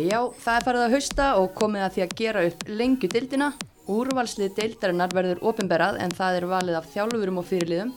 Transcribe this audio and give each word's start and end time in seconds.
Já, 0.00 0.20
það 0.38 0.54
er 0.54 0.64
farið 0.64 0.82
að 0.82 0.92
hausta 0.94 1.24
og 1.36 1.50
komið 1.58 1.82
að 1.84 1.94
því 1.94 2.02
að 2.02 2.12
gera 2.16 2.42
upp 2.48 2.62
lengju 2.70 3.08
deildina. 3.12 3.48
Úrvalslið 3.90 4.52
deildarinnar 4.56 5.12
verður 5.12 5.40
ofinberað 5.50 5.98
en 6.00 6.12
það 6.16 6.36
er 6.38 6.46
valið 6.48 6.76
af 6.78 6.86
þjálfurum 6.92 7.40
og 7.40 7.46
fyrirliðum. 7.48 7.90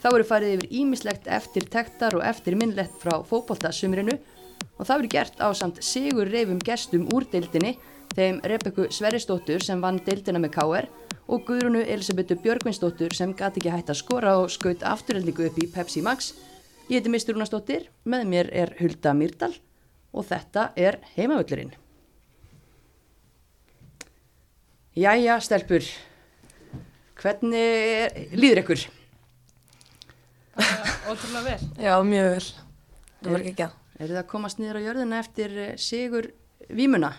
Þá 0.00 0.08
eru 0.10 0.26
farið 0.28 0.52
yfir 0.54 0.74
ímislegt 0.82 1.30
eftir 1.38 1.66
tektar 1.72 2.14
og 2.18 2.22
eftir 2.28 2.54
minnlegt 2.60 2.94
frá 3.00 3.16
fókbóltasumrinu 3.26 4.14
og 4.14 4.84
það 4.84 4.92
verður 4.92 5.12
gert 5.14 5.42
á 5.42 5.48
samt 5.56 5.80
sigur 5.84 6.30
reyfum 6.30 6.60
gestum 6.68 7.08
úr 7.16 7.26
deildinni 7.32 7.72
þeim 8.14 8.38
Rebekku 8.52 8.86
Sverrisdóttur 8.94 9.64
sem 9.64 9.82
vann 9.82 9.98
deildina 10.06 10.42
með 10.42 10.54
K.R. 10.54 10.90
og 11.26 11.42
Guðrunu 11.48 11.82
Elisabetu 11.82 12.36
Björgvinsdóttur 12.44 13.16
sem 13.16 13.34
gati 13.34 13.62
ekki 13.62 13.74
hægt 13.74 13.90
að 13.90 14.02
skora 14.04 14.36
og 14.42 14.52
skaut 14.54 14.86
afturhendingu 14.86 15.48
upp 15.50 15.58
í 15.58 15.68
Pepsi 15.72 16.04
Max. 16.04 16.30
Ég 16.90 17.00
heiti 17.00 17.12
Mistur 17.12 17.36
Rúnastóttir, 17.36 17.88
með 18.04 18.30
mér 18.34 18.54
er 18.54 18.76
Hulda 18.80 19.16
Myrdal 19.16 19.56
og 20.10 20.26
þetta 20.26 20.70
er 20.78 20.98
heimavöllurinn. 21.14 21.74
Jæja, 24.98 25.36
stelpur, 25.40 25.86
hvernig 27.20 27.60
er, 27.60 28.16
líður 28.34 28.64
ykkur? 28.64 28.88
Ótrúlega 31.10 31.44
vel. 31.46 31.68
Já, 31.86 31.94
mjög 32.04 32.30
vel. 32.34 32.46
Það 33.20 33.32
var 33.36 33.46
ekki 33.52 33.66
að. 33.66 33.76
Er 34.00 34.08
það 34.08 34.20
að 34.22 34.28
komast 34.32 34.60
niður 34.60 34.78
á 34.80 34.86
jörðina 34.86 35.18
eftir 35.20 35.56
eh, 35.60 35.72
sigur 35.80 36.30
Vímuna? 36.72 37.10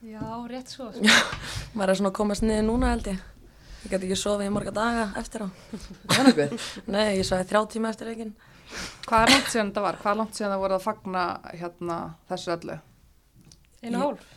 Já, 0.00 0.22
rétt 0.48 0.72
svo. 0.72 0.88
Maður 1.76 1.92
er 1.92 1.98
svona 2.00 2.12
að 2.12 2.16
komast 2.16 2.44
niður 2.46 2.66
núna 2.70 2.94
held 2.94 3.10
ég. 3.12 3.24
Ég 3.80 3.92
gæti 3.92 4.08
ekki 4.08 4.18
sofið 4.20 4.48
í 4.48 4.52
marga 4.52 4.72
daga 4.76 5.06
eftir 5.20 5.44
á. 5.44 5.48
Er 6.16 6.26
nokkuð. 6.28 6.68
Nei, 6.94 7.18
ég 7.20 7.26
svaði 7.28 7.48
þrjá 7.52 7.62
tíma 7.74 7.92
eftir 7.92 8.10
leikin. 8.10 8.32
Hvað 9.06 9.22
er 9.24 9.32
langt 9.34 9.48
síðan 9.50 9.70
þetta 9.72 9.84
var? 9.86 9.98
Hvað 10.02 10.12
er 10.12 10.20
langt 10.20 10.36
síðan 10.38 10.52
það 10.54 10.62
voru 10.64 10.76
að 10.76 10.84
fagna 10.84 11.24
hérna 11.54 11.96
þessu 12.30 12.52
öllu? 12.56 12.76
Einu 13.82 14.02
hálf. 14.04 14.28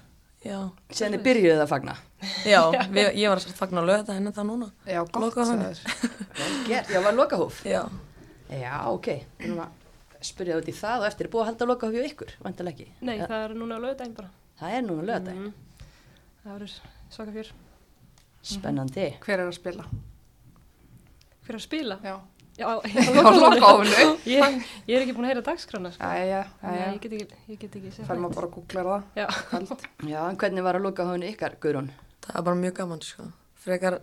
Já, 0.43 0.57
Sen 0.91 1.13
þið 1.15 1.21
byrjuðið 1.23 1.61
að 1.63 1.69
fagna. 1.71 1.93
já 2.53 2.59
við, 2.91 3.05
ég 3.21 3.29
var 3.31 3.39
að 3.39 3.53
fagna 3.59 3.83
að 3.83 3.87
löða 3.89 4.01
þetta 4.01 4.15
en 4.19 4.33
það 4.35 4.49
núna. 4.49 4.71
Já, 4.83 4.99
gott 5.05 5.37
já, 6.91 6.97
var 7.05 7.15
lokahóf. 7.15 7.61
Já, 7.67 7.83
Já, 8.53 8.73
ok. 8.91 9.07
Við 9.39 9.47
erum 9.47 9.61
að 9.63 10.23
spyrja 10.23 10.57
út 10.59 10.67
í 10.69 10.75
það 10.75 11.03
og 11.03 11.07
eftir 11.09 11.27
er 11.27 11.31
búið 11.33 11.43
að 11.43 11.49
halda 11.51 11.67
lokahóf 11.69 11.95
hjá 11.95 12.09
ykkur, 12.09 12.33
vantilega 12.43 12.75
ekki. 12.75 12.89
Nei, 13.07 13.15
Ja, 13.17 13.27
það 13.31 13.45
er 13.45 13.55
núna 13.59 13.77
á 13.79 13.83
lögudaginn 13.85 14.17
bara. 14.17 14.29
það 14.59 14.75
er 14.77 14.83
núna 14.87 15.05
lögadag. 15.07 15.39
Mhm. 15.39 15.53
Það 16.43 16.53
verður 16.57 16.75
svaka 17.15 17.31
fjör. 17.37 17.51
Spennandi. 18.43 19.07
Hver 19.23 19.39
er 19.39 19.47
að 19.47 19.55
spila? 19.55 19.85
Hver 21.43 21.55
er 21.55 21.59
að 21.59 21.63
spila? 21.63 21.97
Já, 22.03 22.15
Já, 22.53 22.67
á 22.69 23.29
lokahófinu. 23.33 24.09
Ég, 24.29 24.57
ég 24.85 24.95
er 24.97 25.01
ekki 25.03 25.13
búin 25.17 25.25
að 25.25 25.31
heyra 25.33 25.41
dagskrána, 25.47 25.89
sko. 25.95 26.05
Æja, 26.05 26.43
æja. 26.61 26.87
ég 26.93 26.99
get 27.01 27.13
ekki, 27.17 27.37
ég 27.49 27.59
get 27.63 27.77
ekki 27.79 27.91
séð 27.95 28.05
Fær 28.11 28.19
maður 28.21 28.35
bara 28.37 28.49
að 28.49 28.53
googla 28.59 28.83
það. 28.87 29.05
Já. 29.17 29.25
Kvöld. 29.49 29.85
Já, 30.13 30.19
en 30.29 30.37
hvernig 30.43 30.65
var 30.67 30.77
að 30.77 30.85
lokahófinu 30.85 31.29
ykkar, 31.33 31.55
Guðrún? 31.63 31.89
það 32.23 32.35
var 32.37 32.45
bara 32.49 32.59
mjög 32.61 32.75
gaman, 32.77 33.01
sko. 33.03 33.25
Frekar, 33.63 33.97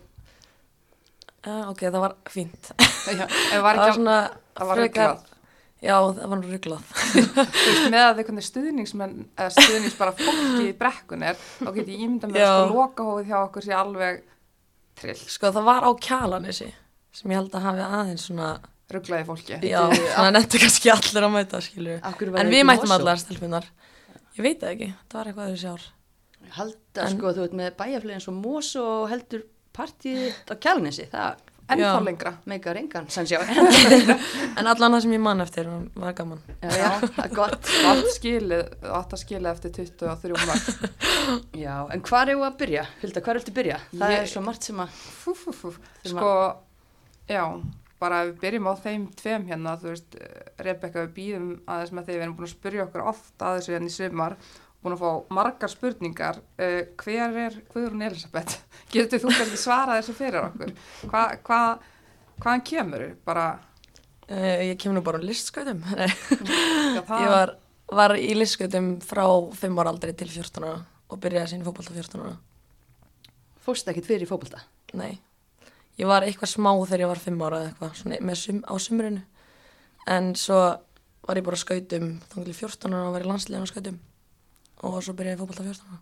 já, 1.47 1.55
ok, 1.71 1.83
það 1.87 2.01
var 2.03 2.15
fínt. 2.33 2.71
Já, 3.07 3.23
en 3.23 3.31
Það 3.31 3.63
var 3.69 3.79
ekki 3.85 3.95
svona, 4.01 4.17
það 4.59 4.71
var 4.73 4.81
frekar, 4.81 5.15
rugglað. 5.15 5.39
já, 5.87 5.95
það 6.19 6.35
var 6.35 6.43
rugglað. 6.51 6.91
Þú 7.15 7.23
veist, 7.47 7.87
með 7.95 8.03
að 8.09 8.21
hvernig 8.25 8.47
stuðningsmenn, 8.51 9.15
eða 9.37 9.55
stuðnings 9.57 9.97
bara 10.01 10.15
fólki 10.19 10.67
í 10.69 10.75
brekkun 10.83 11.25
er, 11.31 11.41
þá 11.63 11.71
get 11.79 11.89
ég 11.95 12.03
ímynda 12.05 12.29
með 12.33 12.43
Já. 12.43 12.51
að 12.51 12.61
sko 12.67 12.77
lokahófið 12.83 13.31
hjá 13.33 13.39
okkur 13.47 13.67
sé 13.71 13.77
alveg 13.79 14.21
trill, 15.01 15.19
Sko, 15.39 15.53
það 15.57 15.69
var 15.71 15.87
á 15.89 15.91
kjalanissi 16.09 16.71
sem 17.13 17.31
ég 17.31 17.41
held 17.41 17.55
að 17.59 17.67
hafi 17.69 17.85
aðeins 17.87 18.27
svona, 18.29 18.49
rugglaði 18.91 19.27
fólki. 19.29 19.59
já, 19.67 19.81
svona 19.95 20.31
nettu 20.37 20.59
kannski 20.63 20.91
allir 20.95 21.27
að 21.29 21.35
mæta, 21.37 21.61
skilur. 21.65 22.01
En 22.03 22.51
við 22.53 22.65
Mosó? 22.89 22.99
allar 23.01 23.19
stelpunar. 23.23 23.65
Ég 24.39 24.43
veit 24.47 24.61
það 24.63 24.75
ekki, 24.77 24.91
það 25.11 25.19
var 25.21 25.31
eitthvað 25.33 25.55
þessi 25.55 25.71
ár. 25.75 25.87
Halda, 26.51 27.05
En- 27.07 27.17
sko, 27.19 27.33
þú 27.37 27.45
veit, 27.47 27.53
með 27.61 27.71
bæjarflið 27.79 28.15
eins 28.17 28.29
og 28.31 28.35
Mós 28.41 28.73
og 28.81 29.09
heldur 29.11 29.43
partíð 29.77 30.35
á 30.51 30.55
kjálnesi, 30.59 31.07
það 31.13 31.47
En 31.71 31.79
Já. 31.79 31.93
þá 31.95 32.03
lengra. 32.03 32.31
sann 33.15 33.27
sjá. 33.31 33.39
En 34.59 34.67
allan 34.67 34.91
það 34.97 35.03
sem 35.05 35.13
ég 35.15 35.21
man 35.23 35.41
eftir 35.41 35.69
var 35.95 36.13
gaman. 36.19 36.41
já, 36.63 36.71
já, 36.81 37.29
gott. 37.31 37.69
Allt 37.87 38.09
skilið, 38.17 38.65
átt 38.91 39.13
að 39.15 39.21
skilið 39.23 39.51
eftir 39.53 39.71
23 39.77 40.35
mark. 40.49 40.67
Já, 41.65 41.77
en 41.95 42.03
hvað 42.03 42.33
er 42.33 42.35
þú 42.41 42.43
að 42.49 42.57
byrja? 42.65 42.83
Hulda, 43.05 43.21
hvað 43.23 43.31
er 43.37 43.41
þú 43.45 43.53
að 43.53 43.59
byrja? 43.61 43.79
Það 43.93 44.11
Ég- 44.17 44.25
er 44.25 44.27
svo 44.33 44.43
margt 44.43 44.67
sem 44.67 44.83
að... 44.83 44.99
Fú, 45.21 45.35
fú, 45.39 45.55
fú. 45.55 45.73
Sko, 46.11 46.33
já, 47.31 47.45
bara 48.01 48.23
ef 48.25 48.33
við 48.33 48.41
byrjum 48.45 48.69
á 48.69 48.75
þeim 48.81 49.07
tveim 49.21 49.47
hérna, 49.51 49.77
þú 49.81 49.93
veist, 49.93 50.19
Rebecca, 50.59 51.05
við 51.07 51.15
býðum 51.21 51.47
aðeins 51.71 51.95
með 51.95 52.09
því 52.09 52.17
við 52.17 52.27
erum 52.27 52.37
búin 52.39 52.49
að 52.49 52.53
spyrja 52.57 52.89
okkur 52.89 53.07
oft 53.13 53.47
að 53.47 53.57
þessu 53.61 53.75
hérna 53.77 53.91
í 53.91 53.95
sumar, 53.95 54.37
búin 54.81 54.97
að 54.97 55.03
fá 55.05 55.35
margar 55.39 55.73
spurningar. 55.73 56.43
Uh, 56.61 56.83
hver 57.01 57.41
er 57.47 57.59
Guðrún 57.73 58.07
Elisabeth? 58.09 58.61
Getur 58.95 59.25
þú 59.25 59.33
kannski 59.35 59.61
svarað 59.61 60.03
þessu 60.03 60.19
fyrir 60.21 60.43
okkur? 60.49 60.77
Hva, 61.11 61.25
hva, 61.47 61.61
hvaðan 62.41 62.65
kemur 62.73 63.07
þú? 63.07 63.11
Bara, 63.29 63.49
Uh, 64.31 64.61
ég 64.63 64.77
kemur 64.79 65.01
nú 65.01 65.03
bara 65.03 65.19
á 65.19 65.27
listskautum. 65.27 65.81
Nei, 65.91 66.07
já, 66.95 67.01
það, 67.03 67.23
ég 67.25 67.31
var, 67.33 67.53
var 67.99 68.13
í 68.15 68.29
listskautum 68.39 68.93
frá 69.03 69.25
5 69.59 69.81
ára 69.83 69.91
aldrei 69.91 70.13
til 70.15 70.29
14 70.31 70.63
ára 70.63 70.85
og 71.11 71.19
byrjaði 71.25 71.51
sín 71.51 71.65
fótbolta 71.67 71.97
14 71.97 72.23
ára. 72.23 72.37
Fórst 73.67 73.91
ekkit 73.91 74.07
fyrir 74.07 74.31
fótbolta? 74.31 74.63
Nei, 74.95 75.17
ég 76.01 76.09
var 76.09 76.25
eitthvað 76.25 76.55
smá 76.55 76.71
þegar 76.73 77.05
ég 77.05 77.11
var 77.11 77.23
5 77.25 77.43
ára 77.47 77.61
eða 77.61 77.71
eitthvað, 77.71 77.97
svona 78.01 78.21
með 78.25 78.39
sum, 78.41 78.61
á 78.65 78.75
sumrinu. 78.81 79.25
En 80.11 80.31
svo 80.39 80.61
var 81.27 81.41
ég 81.41 81.47
bara 81.47 81.61
skautum 81.61 82.15
til 82.33 82.55
14 82.55 82.95
ára 82.95 83.09
og 83.09 83.17
var 83.17 83.27
í 83.27 83.29
landslegin 83.29 83.69
á 83.69 83.71
skautum 83.71 84.01
og 84.81 85.03
svo 85.05 85.15
byrjaði 85.17 85.37
ég 85.37 85.43
fótbolta 85.43 85.67
14 85.67 85.91
ára. 85.93 86.01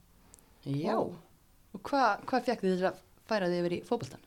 Já. 0.68 0.96
Og 0.98 1.82
hvað 1.84 2.24
hva 2.30 2.42
fekk 2.46 2.62
þið 2.64 2.74
þess 2.74 2.88
að 2.90 3.00
færa 3.28 3.48
þið 3.50 3.60
yfir 3.62 3.76
í 3.76 3.80
fótboltan? 3.88 4.22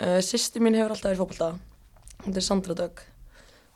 Uh, 0.00 0.18
Sýsti 0.24 0.62
mín 0.62 0.76
hefur 0.78 0.94
alltaf 0.94 1.10
verið 1.10 1.22
fótbolta, 1.22 1.48
hún 2.24 2.36
er 2.36 2.44
Sandra 2.44 2.76
Dögg, 2.76 3.02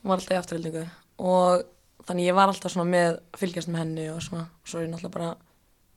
hún 0.03 0.12
var 0.12 0.21
alltaf 0.21 0.37
í 0.37 0.41
afturhildingu 0.41 0.85
og 1.25 1.65
þannig 2.05 2.29
ég 2.29 2.37
var 2.37 2.53
alltaf 2.53 2.73
svona 2.73 2.91
með 2.91 3.19
fylgjast 3.41 3.71
með 3.73 3.83
henni 3.83 4.06
og 4.12 4.23
svona, 4.25 4.47
svo 4.65 4.81
er 4.81 4.87
ég 4.87 4.93
náttúrulega 4.93 5.17
bara 5.17 5.33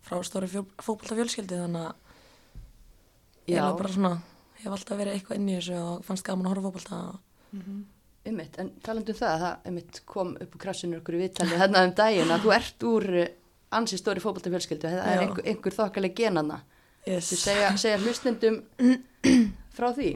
frá 0.08 0.24
stóri 0.24 0.50
fótbolta 0.52 1.18
fjölskyldi 1.18 1.62
þannig 1.62 1.88
að 1.90 3.54
ég 3.54 3.62
er 3.62 3.80
bara 3.80 3.94
svona, 3.94 4.14
hef 4.63 4.72
alltaf 4.73 5.00
verið 5.00 5.18
eitthvað 5.18 5.40
inn 5.40 5.50
í 5.50 5.57
þessu 5.57 5.78
og 5.79 6.06
fannst 6.07 6.25
gaman 6.28 6.47
að 6.47 6.56
horfa 6.56 6.68
á 6.68 6.68
fótbolta 6.68 7.01
Ummitt, 8.28 8.57
en 8.59 8.73
talandu 8.84 9.13
um 9.13 9.18
það, 9.22 9.44
það 9.44 9.68
ummitt 9.69 10.00
kom 10.09 10.34
upp 10.35 10.56
úr 10.57 10.62
krassinu 10.66 10.97
okkur 11.00 11.16
í 11.16 11.19
viðtalið 11.22 11.62
þarna 11.62 11.84
um 11.88 11.94
daginn 11.95 12.34
að 12.35 12.41
þú 12.44 12.53
ert 12.57 12.85
úr 12.90 13.06
eh, 13.22 13.29
ansi 13.78 14.00
stóri 14.00 14.23
fótboltafjölskyldu, 14.23 14.90
það 14.91 15.12
er 15.13 15.22
einhver, 15.23 15.46
einhver 15.47 15.75
þokkaleg 15.78 16.16
genanna. 16.17 16.57
yes. 17.07 17.29
Þú 17.31 17.40
segja, 17.46 17.69
segja 17.79 18.01
hlustendum 18.03 18.57
frá 19.78 19.88
því. 19.96 20.09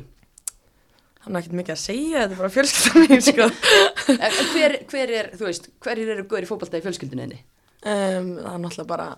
hann 1.21 1.35
er 1.35 1.39
ekkert 1.39 1.57
mikið 1.61 1.75
að 1.77 1.81
segja, 1.85 2.25
þetta 2.25 2.35
er 2.35 2.41
bara 2.41 2.53
fjölskylda 2.57 3.05
mín 3.05 3.25
sko. 3.29 3.49
Hver, 4.51 4.77
hver 4.91 5.15
er, 5.21 5.31
þú 5.37 5.47
veist, 5.47 5.71
hverjir 5.85 6.13
eru 6.15 6.27
góður 6.27 6.47
í 6.47 6.51
fótbolta 6.51 6.81
í 6.81 6.85
fjölskyldunni? 6.85 7.41
um, 7.85 8.31
það 8.41 8.53
er 8.53 8.63
náttúrulega 8.65 8.89
bara 8.91 9.09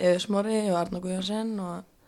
Eður 0.00 0.22
Smári 0.24 0.60
og 0.70 0.78
Arna 0.80 1.00
Guðjónsson 1.02 1.56
og 1.60 1.99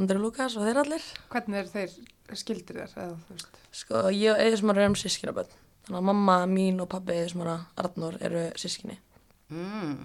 Andri 0.00 0.18
Lukas 0.20 0.56
og 0.56 0.64
þeir 0.66 0.80
allir 0.82 1.06
hvernig 1.32 1.58
er 1.60 1.66
þeir 1.72 2.38
skildir 2.38 2.78
þér? 2.80 2.92
Eða, 3.02 3.40
Sko, 3.72 4.04
ég 4.14 4.32
og 4.32 4.40
Eður 4.40 4.60
Smári 4.62 4.84
erum 4.84 4.96
sískinaböld. 4.96 5.50
Þannig 5.86 5.98
að 5.98 6.06
mamma 6.08 6.36
mín 6.48 6.78
og 6.80 6.88
pabbi 6.92 7.16
Eður 7.18 7.32
Smára, 7.34 7.56
Arnur, 7.80 8.16
eru 8.24 8.44
sískinni. 8.60 8.96
Mm. 9.52 9.98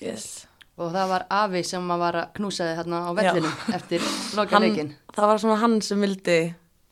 Yes. 0.00 0.46
Og 0.78 0.92
það 0.94 1.10
var 1.10 1.26
Afi 1.34 1.64
sem 1.66 1.88
var 2.00 2.16
að 2.22 2.30
knúsa 2.38 2.68
þið 2.68 2.78
hérna 2.78 3.02
á 3.04 3.10
vellinum 3.18 3.62
eftir 3.76 4.04
loka 4.38 4.60
leikin. 4.62 4.92
það 5.16 5.30
var 5.32 5.42
svona 5.42 5.58
hann 5.64 5.80
sem 5.82 6.00
vildi 6.06 6.38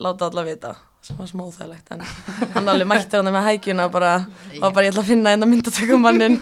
láta 0.02 0.28
alla 0.28 0.44
vita, 0.44 0.74
sem 1.06 1.18
var 1.20 1.28
smá 1.30 1.42
óþægilegt, 1.46 1.90
en 1.94 2.00
hann 2.56 2.70
alveg 2.72 2.88
mætti 2.90 3.18
hann 3.18 3.28
með 3.30 3.44
hækjuna 3.46 3.84
bara, 3.94 4.12
var 4.58 4.72
bara 4.74 4.86
ég 4.88 4.90
ætla 4.94 5.04
að 5.04 5.10
finna 5.12 5.34
einn 5.34 5.46
að 5.46 5.50
myndatökum 5.52 6.02
mannin. 6.02 6.38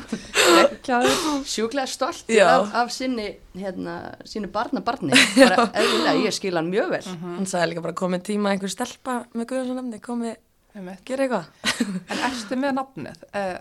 Sjúklega 1.44 1.84
stolt 1.90 2.32
af, 2.40 2.72
af 2.80 2.92
sinni, 2.94 3.26
hérna, 3.60 3.98
sínu 4.28 4.48
barna 4.54 4.80
barni. 4.84 5.12
Bara 5.36 5.68
eðlilega, 5.68 6.16
ég 6.24 6.36
skil 6.36 6.54
hann 6.56 6.72
mjög 6.72 6.94
vel. 6.94 7.02
Hann 7.26 7.50
sagði 7.50 7.74
líka 7.74 7.84
bara 7.84 7.98
komið 8.00 8.24
tíma 8.30 8.54
einhver 8.54 8.72
stelpa 8.72 9.20
með 9.36 9.50
Guðjónsson 9.52 9.80
nefni, 9.82 10.00
komið, 10.08 10.40
gera 11.10 11.28
eitthvað. 11.28 11.94
En 12.08 12.26
erstu 12.30 12.60
með 12.64 12.76
nafnið? 12.80 13.28
Uh, 13.36 13.54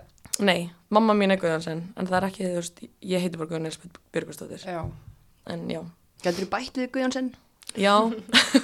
Nei, 0.43 0.71
mamma 0.93 1.17
mín 1.17 1.35
er 1.35 1.43
Guðjónsson, 1.43 1.83
en 1.99 2.09
það 2.09 2.19
er 2.21 2.29
ekki, 2.31 2.47
þú 2.47 2.61
veist, 2.61 2.83
ég 3.11 3.27
heiti 3.27 3.43
bara 3.43 3.59
Elisabeth 3.59 3.99
Björgustóttir, 4.15 4.63
já, 4.65 4.81
en 5.51 5.67
já. 5.69 5.83
Gætur 6.23 6.45
þú 6.45 6.51
bætt 6.55 6.79
við 6.79 6.91
Guðjónsson? 6.95 7.33
Já, 7.75 7.95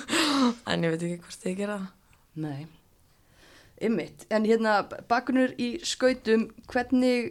en 0.72 0.86
ég 0.86 0.94
veit 0.96 1.04
ekki 1.04 1.24
hvort 1.26 1.50
ég 1.50 1.58
gera 1.60 1.82
það. 1.82 1.96
Nei. 2.40 2.68
Ymmit, 3.80 4.26
en 4.36 4.44
hérna 4.48 4.82
bakunur 5.08 5.54
í 5.62 5.70
skautum, 5.88 6.50
hvernig, 6.68 7.30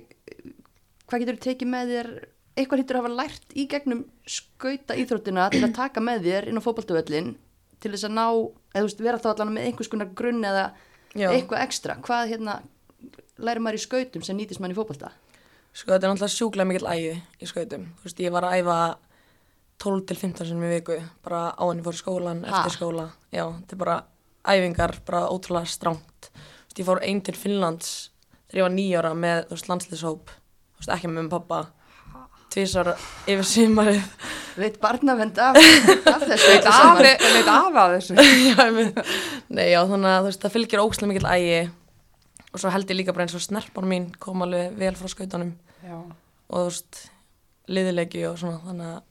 hvað 1.08 1.22
getur 1.24 1.36
þú 1.36 1.42
tekið 1.44 1.68
með 1.74 1.90
þér, 1.92 2.08
eitthvað 2.58 2.80
hittur 2.82 2.98
að 2.98 3.04
hafa 3.04 3.16
lært 3.18 3.52
í 3.54 3.66
gegnum 3.70 4.00
skauta 4.28 4.96
íþróttina 4.98 5.50
til 5.52 5.60
að 5.66 5.74
taka 5.76 6.02
með 6.04 6.24
þér 6.28 6.48
inn 6.50 6.60
á 6.60 6.64
fótballtuvöllin 6.64 7.34
til 7.78 7.92
þess 7.92 8.08
að 8.08 8.14
ná, 8.16 8.24
eða 8.72 8.80
þú 8.80 8.88
veist, 8.88 9.02
vera 9.06 9.20
þá 9.22 9.28
allan 9.34 9.52
með 9.54 9.68
einhvers 9.68 9.90
konar 9.92 10.08
grunn 10.18 10.40
eða 10.48 10.64
Já. 11.14 11.28
eitthvað 11.30 11.62
ekstra. 11.66 11.98
Hvað 12.02 12.32
hérna 12.32 12.56
lærir 13.38 13.62
maður 13.62 13.78
í 13.78 13.84
skautum 13.84 14.24
sem 14.26 14.40
nýtist 14.40 14.60
mann 14.64 14.72
í 14.74 14.78
fótballta? 14.78 15.12
Sko 15.76 15.92
þetta 15.92 16.08
er 16.08 16.10
náttúrulega 16.14 16.34
sjúklega 16.34 16.66
mikill 16.72 16.88
ægi 16.90 17.12
í 17.44 17.46
skautum. 17.52 17.84
Þú 18.00 18.08
veist, 18.08 18.24
ég 18.24 18.34
var 18.34 18.48
að 18.48 18.56
æfa 18.62 18.78
12 19.84 20.06
til 20.08 20.16
15 20.18 20.48
sinni 20.48 20.66
í 20.66 20.72
viku, 20.80 20.96
bara 21.22 21.44
á 21.54 21.62
henni 21.68 21.84
fór 21.86 21.94
skólan, 22.00 22.40
Ha? 22.48 22.64
eftir 22.64 22.74
skóla. 22.80 23.04
Já, 23.30 23.44
þetta 23.60 23.76
er 23.76 23.82
bara 23.84 23.98
æfingar, 24.46 24.98
bara 25.06 25.26
ótrúlega 25.32 25.68
stránt. 25.68 26.30
Ég 26.78 26.86
fór 26.86 27.00
einn 27.02 27.18
til 27.26 27.34
Finnlands 27.34 28.12
þegar 28.48 28.60
ég 28.60 28.66
var 28.66 28.74
nýjára 28.74 29.10
með, 29.18 29.50
landslýshóp. 29.66 30.30
Ekki 30.86 31.10
með 31.10 31.24
með 31.24 31.32
pappa. 31.32 31.64
Tvísar 32.48 32.92
yfir 33.28 33.44
sumarið. 33.44 34.04
Veit 34.58 34.78
barnavend 34.82 35.36
af, 35.42 35.58
af 35.58 36.22
þessu 36.22 36.54
öllu 36.54 36.70
af, 37.56 37.80
að 37.82 37.96
þessu. 37.96 38.14
Nei, 39.58 39.66
já, 39.72 39.82
þannig 39.90 40.14
að 40.14 40.28
veist, 40.28 40.40
það 40.44 40.54
fylgir 40.54 40.82
ókslega 40.84 41.10
mikill 41.12 41.28
ægi. 41.34 41.58
Og 42.48 42.62
svo 42.62 42.72
held 42.72 42.94
ég 42.94 43.00
líka 43.02 43.14
bara 43.14 43.26
eins 43.26 43.36
og 43.36 43.44
snerpar 43.44 43.86
mín 43.90 44.08
kom 44.22 44.46
alveg 44.46 44.78
vel 44.78 44.94
frá 44.98 45.10
skautanum. 45.12 45.52
Já. 45.84 45.98
Og 45.98 46.56
þú 46.56 46.64
veist, 46.70 47.02
liðileggi 47.68 48.24
og 48.30 48.38
svona, 48.40 48.62
þannig 48.64 48.94
að 48.94 49.02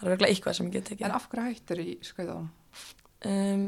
það 0.00 0.08
er 0.08 0.14
virkilega 0.14 0.34
eitthvað 0.34 0.58
sem 0.58 0.70
ég 0.70 0.76
get 0.78 0.90
tekið. 0.90 1.06
En 1.06 1.16
af 1.20 1.28
hverju 1.30 1.46
hættir 1.46 1.84
í 1.84 1.88
skauðum? 2.08 2.50
Um, 3.30 3.64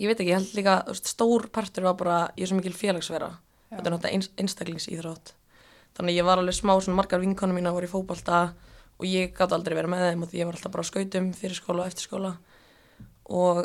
ég 0.00 0.08
veit 0.08 0.16
ekki, 0.16 0.32
ég 0.32 0.38
held 0.38 0.56
líka, 0.56 0.78
stór 0.96 1.46
partur 1.52 1.84
var 1.90 1.96
bara, 2.00 2.18
ég 2.36 2.46
er 2.46 2.50
svo 2.50 2.58
mikil 2.58 2.74
félagsvera. 2.76 3.30
Þetta 3.70 3.84
er 3.84 3.94
náttúrulega 3.94 4.16
eins, 4.16 4.30
einstaklingsýþrótt. 4.40 5.34
Þannig 5.98 6.14
að 6.14 6.18
ég 6.18 6.26
var 6.26 6.40
alveg 6.40 6.56
smá, 6.56 6.72
svona 6.80 6.98
margar 7.00 7.20
vinkonum 7.22 7.58
mína 7.58 7.72
voru 7.74 7.86
í 7.86 7.90
fótbolta 7.90 8.40
og 9.00 9.06
ég 9.08 9.34
gátt 9.36 9.52
aldrei 9.54 9.76
verið 9.76 9.92
með 9.92 10.04
þeim 10.06 10.24
og 10.24 10.30
því 10.30 10.40
ég 10.40 10.48
var 10.48 10.58
alltaf 10.58 10.74
bara 10.74 10.84
á 10.86 10.90
skautum 10.90 11.30
fyrir 11.36 11.58
skóla 11.58 11.84
og 11.84 11.90
eftir 11.90 12.06
skóla. 12.06 12.32
Og 13.30 13.62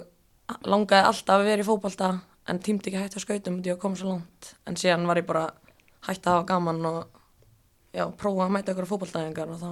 langaði 0.68 1.10
alltaf 1.10 1.40
að 1.40 1.50
vera 1.50 1.64
í 1.64 1.68
fótbolta 1.68 2.12
en 2.52 2.62
tímdi 2.62 2.92
ekki 2.92 3.00
að 3.00 3.06
hætta 3.08 3.22
á 3.22 3.26
skautum 3.26 3.60
og 3.60 3.70
ég 3.70 3.82
kom 3.82 3.98
svo 3.98 4.14
langt. 4.14 4.54
En 4.68 4.78
síðan 4.80 5.08
var 5.10 5.22
ég 5.22 5.28
bara 5.30 5.46
hætti 6.08 6.30
að 6.30 6.38
hafa 6.38 6.48
gaman 6.54 6.88
og 6.92 7.02
já, 7.96 8.06
prófa 8.20 8.46
að 8.46 8.56
mæta 8.56 8.76
ykkur 8.76 8.90
fótboltaðingar 8.92 9.54
og 9.56 9.62
þá 9.62 9.70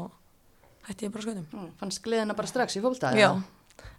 hætti 0.89 1.07
ég 1.07 1.13
bara 1.13 1.27
skautum. 1.27 1.48
Mm, 1.54 1.71
Fannst 1.80 2.04
gleðina 2.06 2.38
bara 2.38 2.50
strax 2.50 2.77
í 2.80 2.83
fólkdaga? 2.83 3.19
Já, 3.19 3.31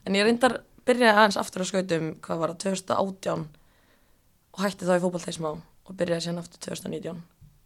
en 0.05 0.19
ég 0.19 0.27
reyndar 0.27 0.61
byrjaði 0.89 1.15
aðeins 1.15 1.41
aftur 1.41 1.65
á 1.65 1.67
skautum, 1.71 2.11
hvað 2.25 2.43
var 2.43 2.55
það, 2.55 2.61
2018 2.69 3.49
og 4.55 4.63
hætti 4.65 4.89
þá 4.89 4.95
í 4.95 5.03
fótbolta 5.03 5.33
í 5.33 5.39
smá 5.39 5.51
og 5.55 5.99
byrjaði 5.99 6.27
síðan 6.27 6.45
aftur 6.45 6.63
2019 6.69 7.21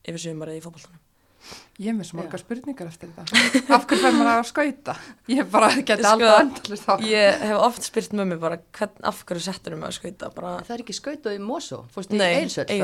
yfir 0.08 0.24
sumarið 0.24 0.58
í 0.60 0.64
fótboltanum. 0.64 1.04
Ég 1.78 1.94
með 1.94 2.08
svo 2.08 2.16
Já. 2.16 2.20
margar 2.24 2.40
spurningar 2.42 2.88
eftir 2.90 3.10
þetta. 3.14 3.62
Af 3.76 3.84
hverju 3.86 4.02
fær 4.02 4.16
maður 4.16 4.30
að 4.32 4.46
skauta? 4.48 4.94
Ég 5.30 5.50
bara 5.52 5.68
geti 5.76 6.02
Sko, 6.02 6.10
alltaf 6.10 6.40
endalist 6.42 6.88
á. 6.90 6.94
Ég 7.06 7.44
hef 7.46 7.62
oft 7.62 7.86
spyrt 7.86 8.16
mömmu 8.18 8.38
bara 8.42 8.58
hvern, 8.74 8.96
af 9.06 9.20
hverju 9.28 9.44
settur 9.46 9.76
um 9.76 9.84
að 9.86 9.94
skauta, 10.00 10.30
bara, 10.34 10.56
Það 10.66 10.74
er 10.74 10.82
ekki 10.84 10.96
skautað 10.98 11.36
í 11.36 11.42
Mosó, 11.42 11.84
fórstu 11.94 12.18
í 12.18 12.80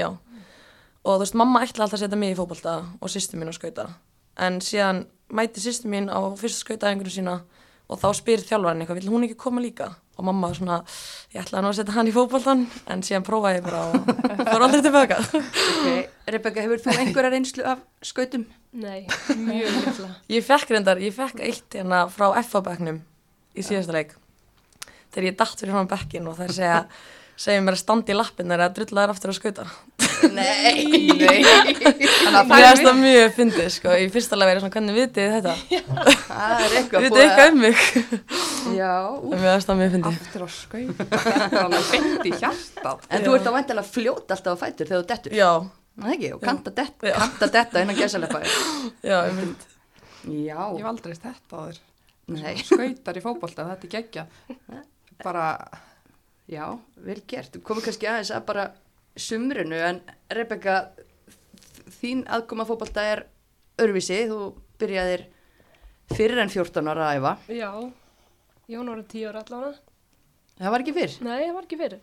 já. 0.00 0.08
Og 1.02 1.18
þú 1.18 1.24
veist, 1.24 1.36
mamma 1.38 1.64
ætla 1.66 1.84
alltaf 1.84 1.98
að 1.98 2.04
setja 2.06 2.20
mig 2.22 2.32
í 2.32 2.38
fótbolta 2.38 2.74
og 3.02 3.12
sýstu 3.12 3.38
mín 3.38 3.52
að 3.52 3.58
skauta. 3.58 3.86
En 4.40 4.60
síðan 4.64 5.04
mæti 5.28 5.60
sýstu 5.60 5.92
mín 5.92 6.08
á 6.08 6.20
fyrsta 6.38 6.64
skautaæðingurinn 6.64 7.16
sína 7.18 7.36
og 7.92 8.00
þá 8.00 8.08
spyr 8.18 8.44
þjálfarinn 8.48 8.84
eitthvað, 8.84 9.00
vill 9.02 9.12
hún 9.12 9.26
ekki 9.26 9.38
koma 9.42 9.62
líka? 9.64 9.90
Og 10.16 10.26
mamma 10.28 10.50
var 10.50 10.58
svona, 10.58 10.78
ég 11.32 11.40
ætlaði 11.40 11.64
nú 11.64 11.70
að 11.70 11.78
setja 11.78 11.94
hann 11.96 12.08
í 12.10 12.14
fótboltan, 12.14 12.64
en 12.92 13.04
síðan 13.06 13.24
prófaði 13.26 13.60
ég 13.60 13.64
bara 13.68 13.84
og 13.88 14.10
fór 14.50 14.66
aldrei 14.66 14.82
tilbaka. 14.84 15.20
Ok, 15.22 16.10
Rebecca, 16.34 16.64
hefur 16.66 16.82
þú 16.84 16.96
einhverja 16.96 17.32
reynslu 17.32 17.64
af 17.72 17.80
skautum? 18.04 18.44
Nei, 18.72 19.06
mjög 19.36 19.78
litla. 19.78 20.10
Ég 20.32 20.44
fekk 20.46 20.74
reyndar, 20.74 21.00
ég 21.02 21.16
fekk 21.16 21.40
eitt 21.44 21.78
hérna 21.78 22.04
frá 22.12 22.28
FA-bekknum 22.42 23.00
í 23.56 23.64
síðasta 23.64 23.96
leik 23.96 24.14
þegar 25.12 25.28
ég 25.28 25.40
datt 25.40 25.60
fyrir 25.60 25.76
frá 25.76 25.90
bekkin 25.92 26.28
og 26.30 26.38
það 26.38 26.54
segja 26.56 26.78
segja 27.42 27.62
mér 27.64 27.76
að 27.76 27.82
standa 27.82 28.12
í 28.12 28.16
lappin 28.16 28.48
þegar 28.52 28.64
að 28.66 28.76
drulla 28.78 29.04
þær 29.04 29.12
aftur 29.14 29.32
að 29.32 29.38
skauta. 29.38 29.66
Nei. 30.30 30.86
Nei. 31.18 31.42
Þannig 31.42 32.36
að 32.38 32.46
Það 32.46 32.52
það 32.52 32.66
er 32.68 32.80
það 32.86 32.98
mjög 33.02 33.32
fyndið 33.36 33.68
sko, 33.74 33.94
í 33.98 34.06
fyrsta 34.14 34.38
lega 34.38 34.50
verið 34.52 34.62
svona 34.64 34.74
hvernig 34.76 34.96
vitið 34.98 35.34
þetta? 35.36 35.54
Það 36.28 36.64
er 36.66 36.76
eitthvað 36.80 37.06
Vitið 37.06 37.22
eitthvað 37.24 37.52
um 37.52 37.60
mig? 37.62 37.76
Já, 38.78 38.92
Það 39.32 39.46
er 39.52 39.66
það 39.66 39.78
mjög 39.82 39.94
fyndið. 39.96 40.18
aftur 40.22 40.42
á 40.42 40.48
skauta. 40.56 41.06
Þetta 41.12 41.46
er 41.50 41.60
alveg 41.62 42.26
í 42.28 42.34
hjartað. 42.38 43.06
en 43.10 43.26
þú 43.26 43.36
ert 43.38 43.48
á 43.48 43.52
væntalega 43.56 43.90
fljót 43.96 44.34
alltaf 44.36 44.52
á 44.54 44.62
fætur 44.62 44.90
þegar 44.92 45.02
þú 45.02 45.08
dettur. 45.14 45.36
Já, 45.42 45.50
Það 45.92 46.12
ekki, 46.16 46.28
og 46.32 46.40
kanta 46.46 46.70
detta, 46.72 47.10
kanta 47.20 47.46
detta 47.52 47.80
innan 47.84 47.98
gæsaleppa. 47.98 48.38
já, 49.04 49.16
ég 49.28 49.34
mynd. 49.36 49.66
Já, 50.24 50.60
Ég 50.72 50.78
hef 50.80 50.88
aldrei 50.88 51.16
þetta 51.18 51.52
á 51.52 51.60
þér. 51.66 51.80
nei, 52.32 52.54
Skautar 52.64 53.18
í 53.18 53.22
fótbolta, 53.24 53.66
þetta 53.74 53.88
er 53.88 53.92
geggja. 53.98 54.24
Bara, 55.22 55.44
já, 56.48 56.64
vel 57.04 57.18
gert. 57.28 57.58
Komið 57.66 57.90
kannski 57.90 58.08
aðeins 58.08 58.30
að 58.32 58.46
bara 58.48 58.64
sumrunu, 59.16 59.76
en 59.76 60.00
Rebecca, 60.32 60.76
þín 62.00 62.24
aðkoma 62.30 62.64
að 62.64 62.72
fótbolta 62.72 63.04
er 63.12 63.24
örvísi, 63.82 64.22
þú 64.30 64.52
byrjaðir 64.80 65.26
fyrir 66.12 66.42
en 66.42 66.52
14 66.52 66.92
ára 66.92 67.08
að 67.10 67.18
æfa. 67.20 67.32
Já, 67.52 67.70
Jón 68.72 68.88
voru 68.88 69.04
tíu 69.08 69.28
ára 69.28 69.42
allavega. 69.42 69.78
Það 70.58 70.74
var 70.74 70.84
ekki 70.84 70.94
fyrr. 70.96 71.14
Nei, 71.26 71.40
það 71.42 71.54
var 71.56 71.66
ekki 71.66 71.80
fyrir. 71.80 72.02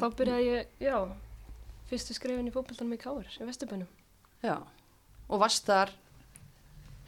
Þá 0.00 0.06
byrjaði 0.16 0.46
ég, 0.46 0.68
já, 0.80 0.96
fyrstu 1.90 2.16
skrefin 2.16 2.48
í 2.48 2.54
fótboltanum 2.54 2.96
í 2.96 3.00
Káar, 3.00 3.26
í 3.28 3.48
Vesturbænum. 3.48 3.90
Já, 4.44 4.54
og 5.28 5.42
varst 5.42 5.66
þar 5.68 5.92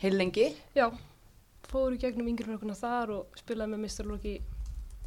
heil 0.03 0.17
lengi. 0.19 0.51
Já, 0.77 0.89
fóru 1.71 2.01
gegnum 2.01 2.29
yngreflökunna 2.33 2.77
þar 2.77 3.15
og 3.17 3.39
spilaði 3.41 3.73
með 3.75 3.85
mistarlóki, 3.87 4.35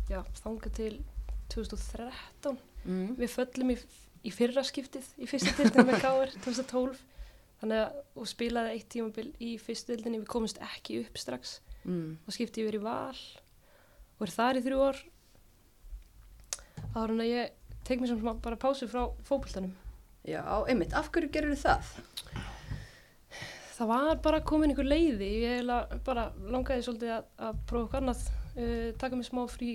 já, 0.10 0.22
þanga 0.42 0.72
til 0.80 0.94
2013. 1.54 2.58
Mm. 2.86 3.16
Við 3.20 3.34
föllum 3.34 3.74
í, 3.74 3.78
í 4.26 4.34
fyrra 4.34 4.64
skiptið 4.66 5.12
í 5.18 5.30
fyrstu 5.30 5.54
dildinu 5.58 5.90
með 5.90 6.02
Káar 6.06 6.34
2012. 6.46 7.04
Þannig 7.60 7.82
að, 7.82 8.02
og 8.20 8.28
spilaði 8.30 8.76
eitt 8.76 8.90
tímabil 8.92 9.30
í 9.42 9.56
fyrstu 9.62 9.96
dildinni, 9.96 10.22
við 10.22 10.32
komumst 10.34 10.60
ekki 10.62 11.02
upp 11.06 11.18
strax. 11.20 11.60
Mm. 11.86 12.18
og 12.26 12.34
skipti 12.34 12.64
ég 12.64 12.72
verið 12.72 12.82
í 12.82 12.86
val 12.86 13.18
og 14.18 14.24
er 14.26 14.32
þar 14.34 14.58
í 14.58 14.62
þrjú 14.66 14.78
ár 14.88 15.02
áður 16.96 17.14
en 17.14 17.22
að 17.22 17.30
ég 17.30 17.76
tek 17.86 18.02
mér 18.02 18.10
sem 18.10 18.24
bara 18.42 18.58
pásu 18.58 18.88
frá 18.90 19.04
fókbaltanum 19.28 19.76
Já, 20.26 20.42
einmitt, 20.66 20.96
af 20.98 21.12
hverju 21.14 21.30
gerur 21.30 21.60
það? 21.62 21.92
það 23.76 23.92
var 23.92 24.22
bara 24.26 24.42
komin 24.42 24.74
einhver 24.74 24.88
leiði 24.88 25.30
ég 25.44 25.70
bara 26.08 26.32
langaði 26.42 26.88
svolítið 26.88 27.14
að, 27.20 27.28
að 27.38 27.62
prófa 27.70 27.86
eitthvað 27.86 28.02
annað 28.02 28.26
uh, 28.32 28.90
taka 29.04 29.20
mig 29.20 29.30
smá 29.30 29.44
frí, 29.52 29.72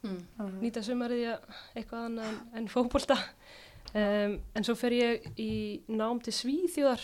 Mm. 0.00 0.20
nýta 0.62 0.80
sumarið 0.80 1.26
að 1.34 1.56
eitthvað 1.76 2.04
annað 2.08 2.28
en, 2.30 2.36
en 2.56 2.68
fókbalta 2.72 3.16
um, 3.92 4.36
en 4.56 4.64
svo 4.64 4.74
fer 4.80 4.94
ég 4.96 5.26
í 5.36 5.50
nám 5.92 6.22
til 6.24 6.32
Svíþjóðar 6.32 7.02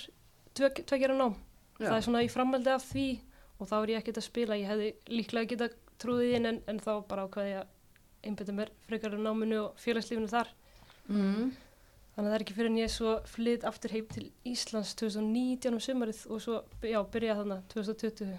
tveggjara 0.56 1.16
nám 1.18 1.34
Já. 1.76 1.90
það 1.90 1.96
er 1.98 2.06
svona 2.06 2.22
í 2.24 2.30
framhaldi 2.32 2.72
af 2.72 2.86
því 2.88 3.06
og 3.60 3.68
þá 3.68 3.74
er 3.82 3.92
ég 3.92 4.00
ekkert 4.00 4.20
að 4.22 4.26
spila, 4.30 4.56
ég 4.56 4.70
hefði 4.70 4.88
líklega 5.12 5.50
geta 5.52 5.68
trúðið 6.00 6.38
inn 6.38 6.48
en, 6.54 6.62
en 6.72 6.80
þá 6.80 6.90
bara 7.08 7.26
ákvaði 7.28 7.52
ég 7.52 7.60
að 7.60 8.26
einbeta 8.30 8.56
mér 8.56 8.72
frekar 8.88 9.14
á 9.16 9.20
náminu 9.20 9.60
og 9.66 9.78
félagslífinu 9.84 10.32
þar 10.32 10.54
Mm. 11.06 11.52
þannig 12.16 12.16
að 12.16 12.24
það 12.26 12.34
er 12.34 12.42
ekki 12.42 12.54
fyrir 12.56 12.70
en 12.72 12.78
ég 12.80 12.90
svo 12.90 13.10
flytt 13.30 13.64
aftur 13.68 13.92
heim 13.94 14.06
til 14.10 14.24
Íslands 14.50 14.96
2019 14.98 15.76
um 15.76 15.82
sumarið 15.84 16.24
og 16.34 16.40
svo, 16.42 16.56
já, 16.82 16.98
byrja 17.12 17.36
þannig 17.38 17.60
2020 17.70 18.32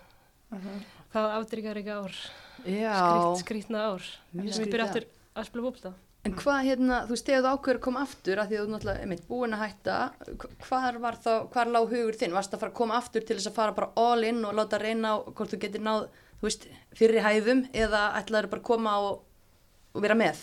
það 1.14 1.32
afdrykar 1.38 1.80
ekki 1.82 1.96
ár? 1.98 2.18
Skrýt, 2.58 3.40
skrýtna 3.44 3.86
ár. 3.94 4.04
Mjög 4.34 4.54
sem 4.58 4.66
ég 4.68 4.72
byrja 4.74 4.86
aftur 4.90 5.08
að 5.38 5.50
spila 5.52 5.66
fólta 5.70 5.94
en 6.28 6.34
hvað 6.36 6.66
hérna, 6.68 6.96
þú 7.08 7.14
veist, 7.14 7.26
þegar 7.30 7.44
þú 7.46 7.52
ákveður 7.56 7.78
að 7.78 7.84
koma 7.86 8.02
aftur 8.04 8.40
að 8.42 8.48
því 8.50 8.56
að 8.58 8.64
þú 8.66 8.72
náttúrulega, 8.74 9.04
einmitt, 9.06 9.22
búin 9.30 9.54
að 9.56 9.62
hætta 9.62 9.98
hv- 10.28 10.56
hvar 10.68 10.98
var 11.00 11.16
þá, 11.24 11.30
hvar 11.54 11.70
lág 11.72 11.86
hugur 11.94 12.18
þinn? 12.20 12.34
Varst 12.36 12.52
að 12.58 12.60
fara 12.66 12.72
að 12.74 12.80
koma 12.82 12.98
aftur 12.98 13.24
til 13.24 13.38
þess 13.38 13.48
að 13.48 13.56
fara 13.56 13.76
bara 13.78 13.92
all 13.96 14.26
in 14.28 14.42
og 14.44 14.58
láta 14.58 14.80
reyna 14.82 15.14
á 15.16 15.24
hvort 15.24 15.54
þú 15.54 15.60
getur 15.62 15.86
náð, 15.86 16.08
þú 16.42 16.50
veist, 16.50 16.68
fyrri 17.00 17.24
hæðum 17.24 17.62
eða 17.72 18.02
ætlaður 18.20 18.50
bara 18.52 18.60
að 18.60 18.68
koma 18.74 18.98
og, 19.06 19.22
og 19.96 20.04
vera 20.04 20.18
með? 20.20 20.42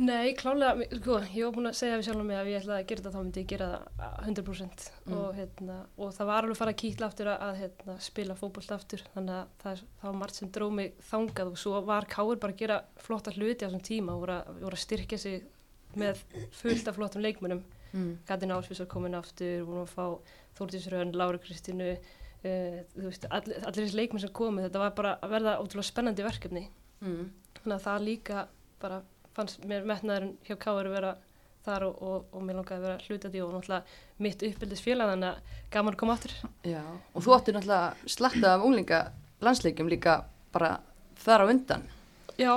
Nei, 0.00 0.30
klálega, 0.38 0.86
sko, 0.96 1.16
ég 1.34 1.44
var 1.44 1.52
búin 1.56 1.68
að 1.68 1.74
segja 1.76 1.96
við 2.00 2.06
sjálf 2.06 2.22
mig 2.24 2.38
að 2.40 2.48
ég 2.48 2.60
ætlaði 2.62 2.80
að 2.80 2.86
gera 2.88 3.02
þetta 3.02 3.10
þá 3.12 3.20
myndi 3.24 3.40
ég 3.42 3.48
gera 3.50 3.66
það 3.98 4.28
100% 4.30 4.84
Mm. 5.10 5.16
og, 5.18 5.34
hérna, 5.36 5.76
og 6.00 6.12
það 6.16 6.28
var 6.30 6.38
alveg 6.46 6.54
að 6.54 6.60
fara 6.60 6.72
að 6.74 6.78
kýtla 6.82 7.06
aftur 7.10 7.28
að, 7.32 7.40
að 7.48 7.58
hérna, 7.60 7.96
spila 8.00 8.36
fótbolt 8.38 8.72
aftur 8.76 9.02
þannig 9.14 9.34
að 9.36 9.50
það, 9.64 9.82
það 10.00 10.08
var 10.10 10.18
margt 10.22 10.38
sem 10.40 10.50
dróð 10.54 10.72
mig 10.78 10.94
þangað 11.10 11.50
og 11.52 11.58
svo 11.60 11.82
var 11.90 12.06
Káur 12.08 12.40
bara 12.40 12.52
að 12.54 12.62
gera 12.62 12.78
flotta 12.96 13.34
hluti 13.36 13.64
á 13.64 13.68
þessum 13.68 13.84
tíma 13.90 14.14
og 14.14 14.22
voru 14.24 14.36
að, 14.38 14.48
voru 14.62 14.78
að 14.78 14.84
styrkja 14.86 15.18
sig 15.18 15.44
með 16.00 16.22
fullt 16.62 16.88
af 16.88 16.96
flottum 17.00 17.22
leikmönnum 17.26 17.62
Mm. 17.90 18.18
Gatin 18.22 18.52
Ásfjörns 18.54 18.78
var 18.84 18.86
komin 18.86 19.14
aftur, 19.18 19.64
vorum 19.66 19.82
að 19.82 19.88
fá 19.90 20.04
Þórdís 20.54 20.84
Rönn, 20.92 21.10
Lára 21.18 21.40
Kristínu 21.42 21.88
uh, 21.90 22.76
veist, 22.94 23.24
all, 23.26 23.42
allir 23.42 23.80
þessi 23.82 23.96
leikmenn 23.98 24.22
sem 24.22 24.30
komu 24.30 24.62
þetta 24.62 24.78
var 24.78 24.92
bara 24.94 25.16
að 25.18 25.32
verða 25.34 25.56
ótrúlega 25.58 25.88
spennandi 25.90 26.22
verkefni 26.22 26.68
Mm. 27.02 27.32
þannig 27.58 27.74
að 27.74 27.82
það 27.88 28.04
líka 28.06 28.44
bara 28.78 29.00
fannst 29.36 29.64
mér 29.68 29.86
metnaðurinn 29.88 30.36
hjá 30.46 30.56
Káur 30.60 30.88
að 30.88 30.96
vera 30.98 31.14
þar 31.64 31.86
og, 31.90 31.98
og, 32.00 32.28
og 32.32 32.44
mér 32.44 32.60
langaði 32.60 32.78
að 32.78 32.86
vera 32.86 33.30
því 33.30 33.42
og 33.44 33.50
náttúrulega 33.54 33.98
mitt 34.24 34.44
uppbyldis 34.48 34.84
félag 34.84 35.10
þannig 35.12 35.30
að 35.30 35.56
gaman 35.74 35.94
að 35.94 36.00
koma 36.00 36.14
aftur 36.16 36.36
Já, 36.64 36.82
og 36.88 37.24
þú 37.26 37.34
áttu 37.36 37.54
náttúrulega 37.56 38.14
slatta 38.16 38.54
af 38.54 38.64
unglinga 38.64 39.00
landsleikjum 39.44 39.90
líka 39.92 40.22
bara 40.52 40.78
þar 41.20 41.44
á 41.44 41.50
undan. 41.52 41.82
Já, 42.40 42.54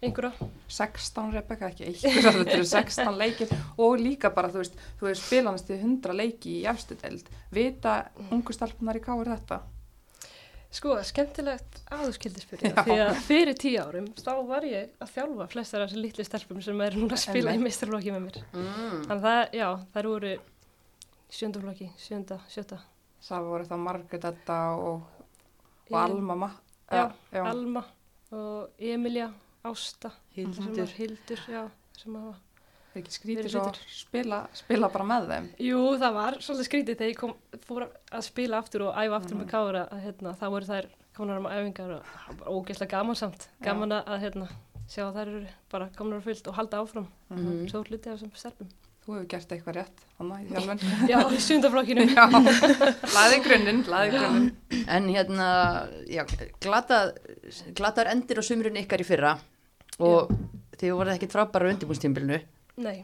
einhverja. 0.00 0.32
16 0.68 1.32
Rebecca, 1.32 1.70
ekki 1.70 1.86
einhverja, 1.88 2.32
þetta 2.38 2.56
eru 2.56 2.68
16 2.68 3.18
leikir 3.18 3.52
og 3.80 4.00
líka 4.00 4.30
bara, 4.34 4.50
þú 4.52 4.62
veist, 4.62 4.78
þú 5.00 5.08
veist 5.08 5.24
spilanast 5.24 5.72
í 5.72 5.78
100 5.78 6.16
leiki 6.16 6.54
í 6.60 6.66
efstu 6.68 6.96
deild. 7.00 7.28
Vita 7.54 7.98
ungu 8.28 8.56
stelpunar 8.56 9.00
í 9.00 9.04
káir 9.04 9.32
þetta? 9.32 9.62
Sko, 10.68 10.98
skemmtilegt 11.08 11.78
aðurskildi 11.96 12.42
spyrja 12.42 12.70
Já. 12.74 12.82
því 12.84 12.96
að 13.06 13.20
fyrir 13.24 13.56
tíu 13.56 13.78
árum 13.80 14.08
þá 14.20 14.32
var 14.50 14.66
ég 14.68 14.90
að 15.00 15.12
þjálfa 15.14 15.46
flestar 15.54 15.80
af 15.84 15.88
þessu 15.88 16.02
litlu 16.02 16.26
stelpum 16.28 16.60
sem 16.66 16.82
er 16.84 16.96
núna 16.98 17.16
að 17.16 17.22
spila 17.22 17.54
í 17.56 17.60
meistarflokki 17.62 18.12
með 18.12 18.26
mér. 18.26 18.36
Mm. 18.52 18.98
Þannig 19.08 19.24
það, 19.24 19.40
já, 19.56 19.68
þær 19.94 20.08
voru 20.12 20.32
sjöndaflokki, 21.38 21.88
sjönda, 22.04 22.38
sjötta. 22.52 22.78
Það 23.28 23.48
voru 23.48 23.68
það 23.70 23.82
Margrét 23.86 24.26
þetta 24.28 24.58
og, 24.76 25.08
og 25.88 25.88
Ég- 25.88 25.98
Alma 26.04 26.36
Ma 26.44 26.50
Já, 26.92 27.02
já. 27.32 27.42
Alma 27.48 27.82
og 28.32 28.84
Emilia, 28.92 29.30
Ásta, 29.68 30.12
Hildur. 30.36 30.86
Hildur, 30.96 31.42
já, 31.48 31.64
sem 31.96 32.14
hafa. 32.16 32.36
Er 32.94 33.00
ekki 33.02 33.14
skrítið 33.14 33.48
svo 33.52 33.62
hlutur. 33.66 33.80
spila, 33.92 34.38
spila 34.56 34.88
bara 34.88 35.04
með 35.04 35.28
þeim. 35.32 35.48
Jú, 35.68 35.82
það 36.00 36.14
var 36.18 36.38
svolítið 36.40 36.68
skrítið 36.70 36.96
þegar 36.98 37.12
ég 37.12 37.18
kom, 37.20 37.34
fór 37.68 37.86
að 38.12 38.22
spila 38.26 38.58
aftur 38.62 38.86
og 38.88 38.94
æfa 38.96 39.16
aftur 39.20 39.34
Mhm. 39.36 39.42
með 39.44 39.50
kára 39.50 39.82
að 39.92 40.02
hérna, 40.06 40.34
það 40.40 40.50
voru 40.56 40.64
þær 40.72 40.86
konar 41.18 41.38
um 41.38 41.46
æfingar 41.46 41.90
og 41.98 42.02
það 42.02 42.26
var 42.28 42.36
bara 42.38 42.50
ógeðslega 42.56 42.90
gaman 42.90 43.16
samt. 43.16 43.48
Gaman 43.62 43.92
að, 43.92 44.04
að 44.06 44.20
hérna, 44.24 44.48
sjá 44.88 45.02
að 45.08 45.14
þær 45.18 45.28
eru 45.28 45.46
bara 45.70 45.88
konar 45.96 46.20
á 46.20 46.22
fullt 46.24 46.46
og 46.48 46.54
halda 46.54 46.76
áfram. 46.82 47.06
Mhm. 47.30 47.68
Svo 47.70 47.82
hluti 47.84 48.06
af 48.10 48.18
þessum 48.18 48.34
stelpum. 48.34 48.68
Þú 49.08 49.14
hefur 49.14 49.28
gert 49.28 49.48
eitthvað 49.48 49.74
rétt, 49.78 50.00
þannig 50.18 50.42
í 50.42 50.48
þjálfun. 50.52 50.80
Já, 51.08 51.18
í 51.32 51.38
sjúndaflokkinu. 51.40 52.02
Já, 52.16 52.24
laði 53.14 53.38
grunninn, 53.44 53.84
laði 53.88 54.10
grunninn. 54.12 54.50
En 54.88 55.06
hérna, 55.08 55.46
já, 56.08 56.24
glata, 56.60 57.12
glatar 57.74 58.06
endir 58.12 58.36
á 58.36 58.42
sumrun 58.44 58.76
ykkar 58.76 59.00
í 59.00 59.06
fyrra 59.08 59.38
og 59.98 60.28
þið 60.76 60.92
voruð 60.92 61.14
ekkert 61.16 61.32
frábæra 61.32 61.72
undirbúnstímbilinu. 61.72 62.42
Nei, 62.78 63.00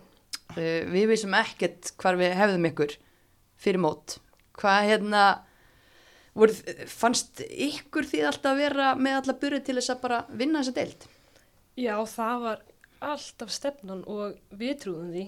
Uh, 0.54 0.84
við 0.92 1.08
vissum 1.08 1.32
ekkert 1.34 1.88
hvar 1.98 2.18
við 2.20 2.34
hefðum 2.36 2.66
ykkur 2.68 2.92
fyrir 3.58 3.80
mót. 3.80 4.18
Hvað 4.60 4.90
hérna, 4.90 5.22
voruð, 6.36 6.60
fannst 6.92 7.40
ykkur 7.48 8.06
því 8.06 8.20
alltaf 8.28 8.52
að 8.52 8.60
vera 8.60 8.90
með 8.94 9.16
alla 9.18 9.34
burið 9.40 9.64
til 9.66 9.76
þess 9.80 9.94
að 9.96 10.02
bara 10.04 10.20
vinna 10.30 10.60
þessa 10.60 10.76
deild? 10.76 11.06
já, 11.80 11.96
það 12.06 12.40
var 12.44 12.62
alltaf 13.04 13.52
stefnan 13.52 14.04
og 14.10 14.38
við 14.54 14.76
trúðum 14.84 15.10
því 15.12 15.24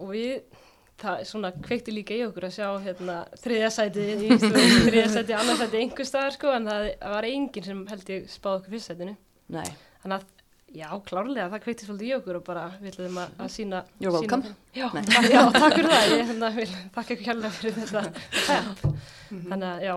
og 0.00 0.12
við, 0.14 0.60
það 1.00 1.22
svona 1.28 1.52
kveikti 1.60 1.94
líka 1.94 2.16
í 2.16 2.24
okkur 2.26 2.48
að 2.48 2.56
sjá 2.56 2.68
hérna 2.86 3.16
þriðja 3.42 3.70
sæti, 3.76 4.06
í 4.16 4.38
þriðja 4.40 5.06
sæti, 5.14 5.36
annars 5.36 5.60
sæti 5.60 5.82
einhver 5.82 6.08
staðar 6.08 6.36
sko, 6.36 6.54
en 6.56 6.68
það 6.70 6.88
var 7.14 7.28
enginn 7.28 7.68
sem 7.68 7.82
held 7.90 8.12
ég 8.14 8.30
spáði 8.32 8.62
okkur 8.62 8.76
fyrst 8.76 8.92
sætinu. 8.92 9.16
Nei. 9.52 9.68
Þannig 10.02 10.16
að, 10.16 10.39
já, 10.74 10.88
klárlega, 11.06 11.48
það 11.52 11.62
kveikti 11.64 11.86
svolítið 11.88 12.08
í 12.10 12.14
okkur 12.18 12.38
og 12.40 12.44
bara 12.46 12.64
við 12.80 12.92
ætlum 12.92 13.18
að, 13.22 13.32
að 13.44 13.50
sína... 13.54 13.80
You're 14.02 14.14
welcome. 14.14 14.52
Sína, 14.74 15.02
já, 15.10 15.28
já, 15.34 15.40
takk 15.56 15.76
fyrir 15.76 15.90
það. 15.90 16.14
Ég 16.14 16.26
hérna, 16.30 16.50
vil 16.56 16.68
þakka 16.96 17.14
ykkur 17.16 17.28
hérlega 17.30 17.52
fyrir 17.56 17.78
þetta 17.80 18.02
pepp. 18.46 18.84
Þannig 19.30 19.68
að, 19.72 19.84
já, 19.88 19.94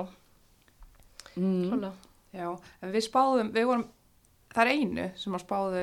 Mm. 1.33 1.63
klálega. 1.65 1.93
Já, 2.33 2.47
en 2.85 2.91
við 2.93 3.03
spáðum, 3.07 3.47
við 3.55 3.63
vorum, 3.65 3.83
það 4.53 4.67
er 4.67 4.69
einu 4.77 5.05
sem 5.17 5.33
að 5.33 5.41
spáðu 5.41 5.79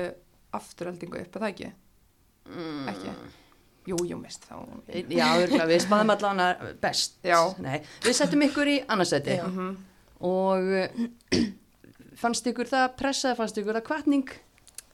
afturöldingu 0.55 1.19
upp, 1.19 1.35
er 1.35 1.43
það 1.43 1.49
ekki? 1.49 1.71
Mm. 2.51 2.85
Ekki? 2.91 3.15
Jú, 3.91 3.97
jú, 4.07 4.19
mist 4.21 4.45
þá. 4.47 4.61
Já, 5.11 5.27
við 5.67 5.75
spáðum 5.83 6.13
allavega 6.15 6.71
best. 6.83 7.17
Já. 7.27 7.35
Nei, 7.63 7.81
við 8.05 8.15
settum 8.15 8.45
ykkur 8.47 8.71
í 8.71 8.77
annarsæti. 8.87 9.35
Mhm. 9.43 9.71
og 10.21 10.71
uh, 10.77 11.41
fannst 12.21 12.47
ykkur 12.47 12.69
það 12.69 12.91
pressa, 12.99 13.35
fannst 13.35 13.57
ykkur 13.59 13.79
það 13.79 13.87
kvartning? 13.91 14.31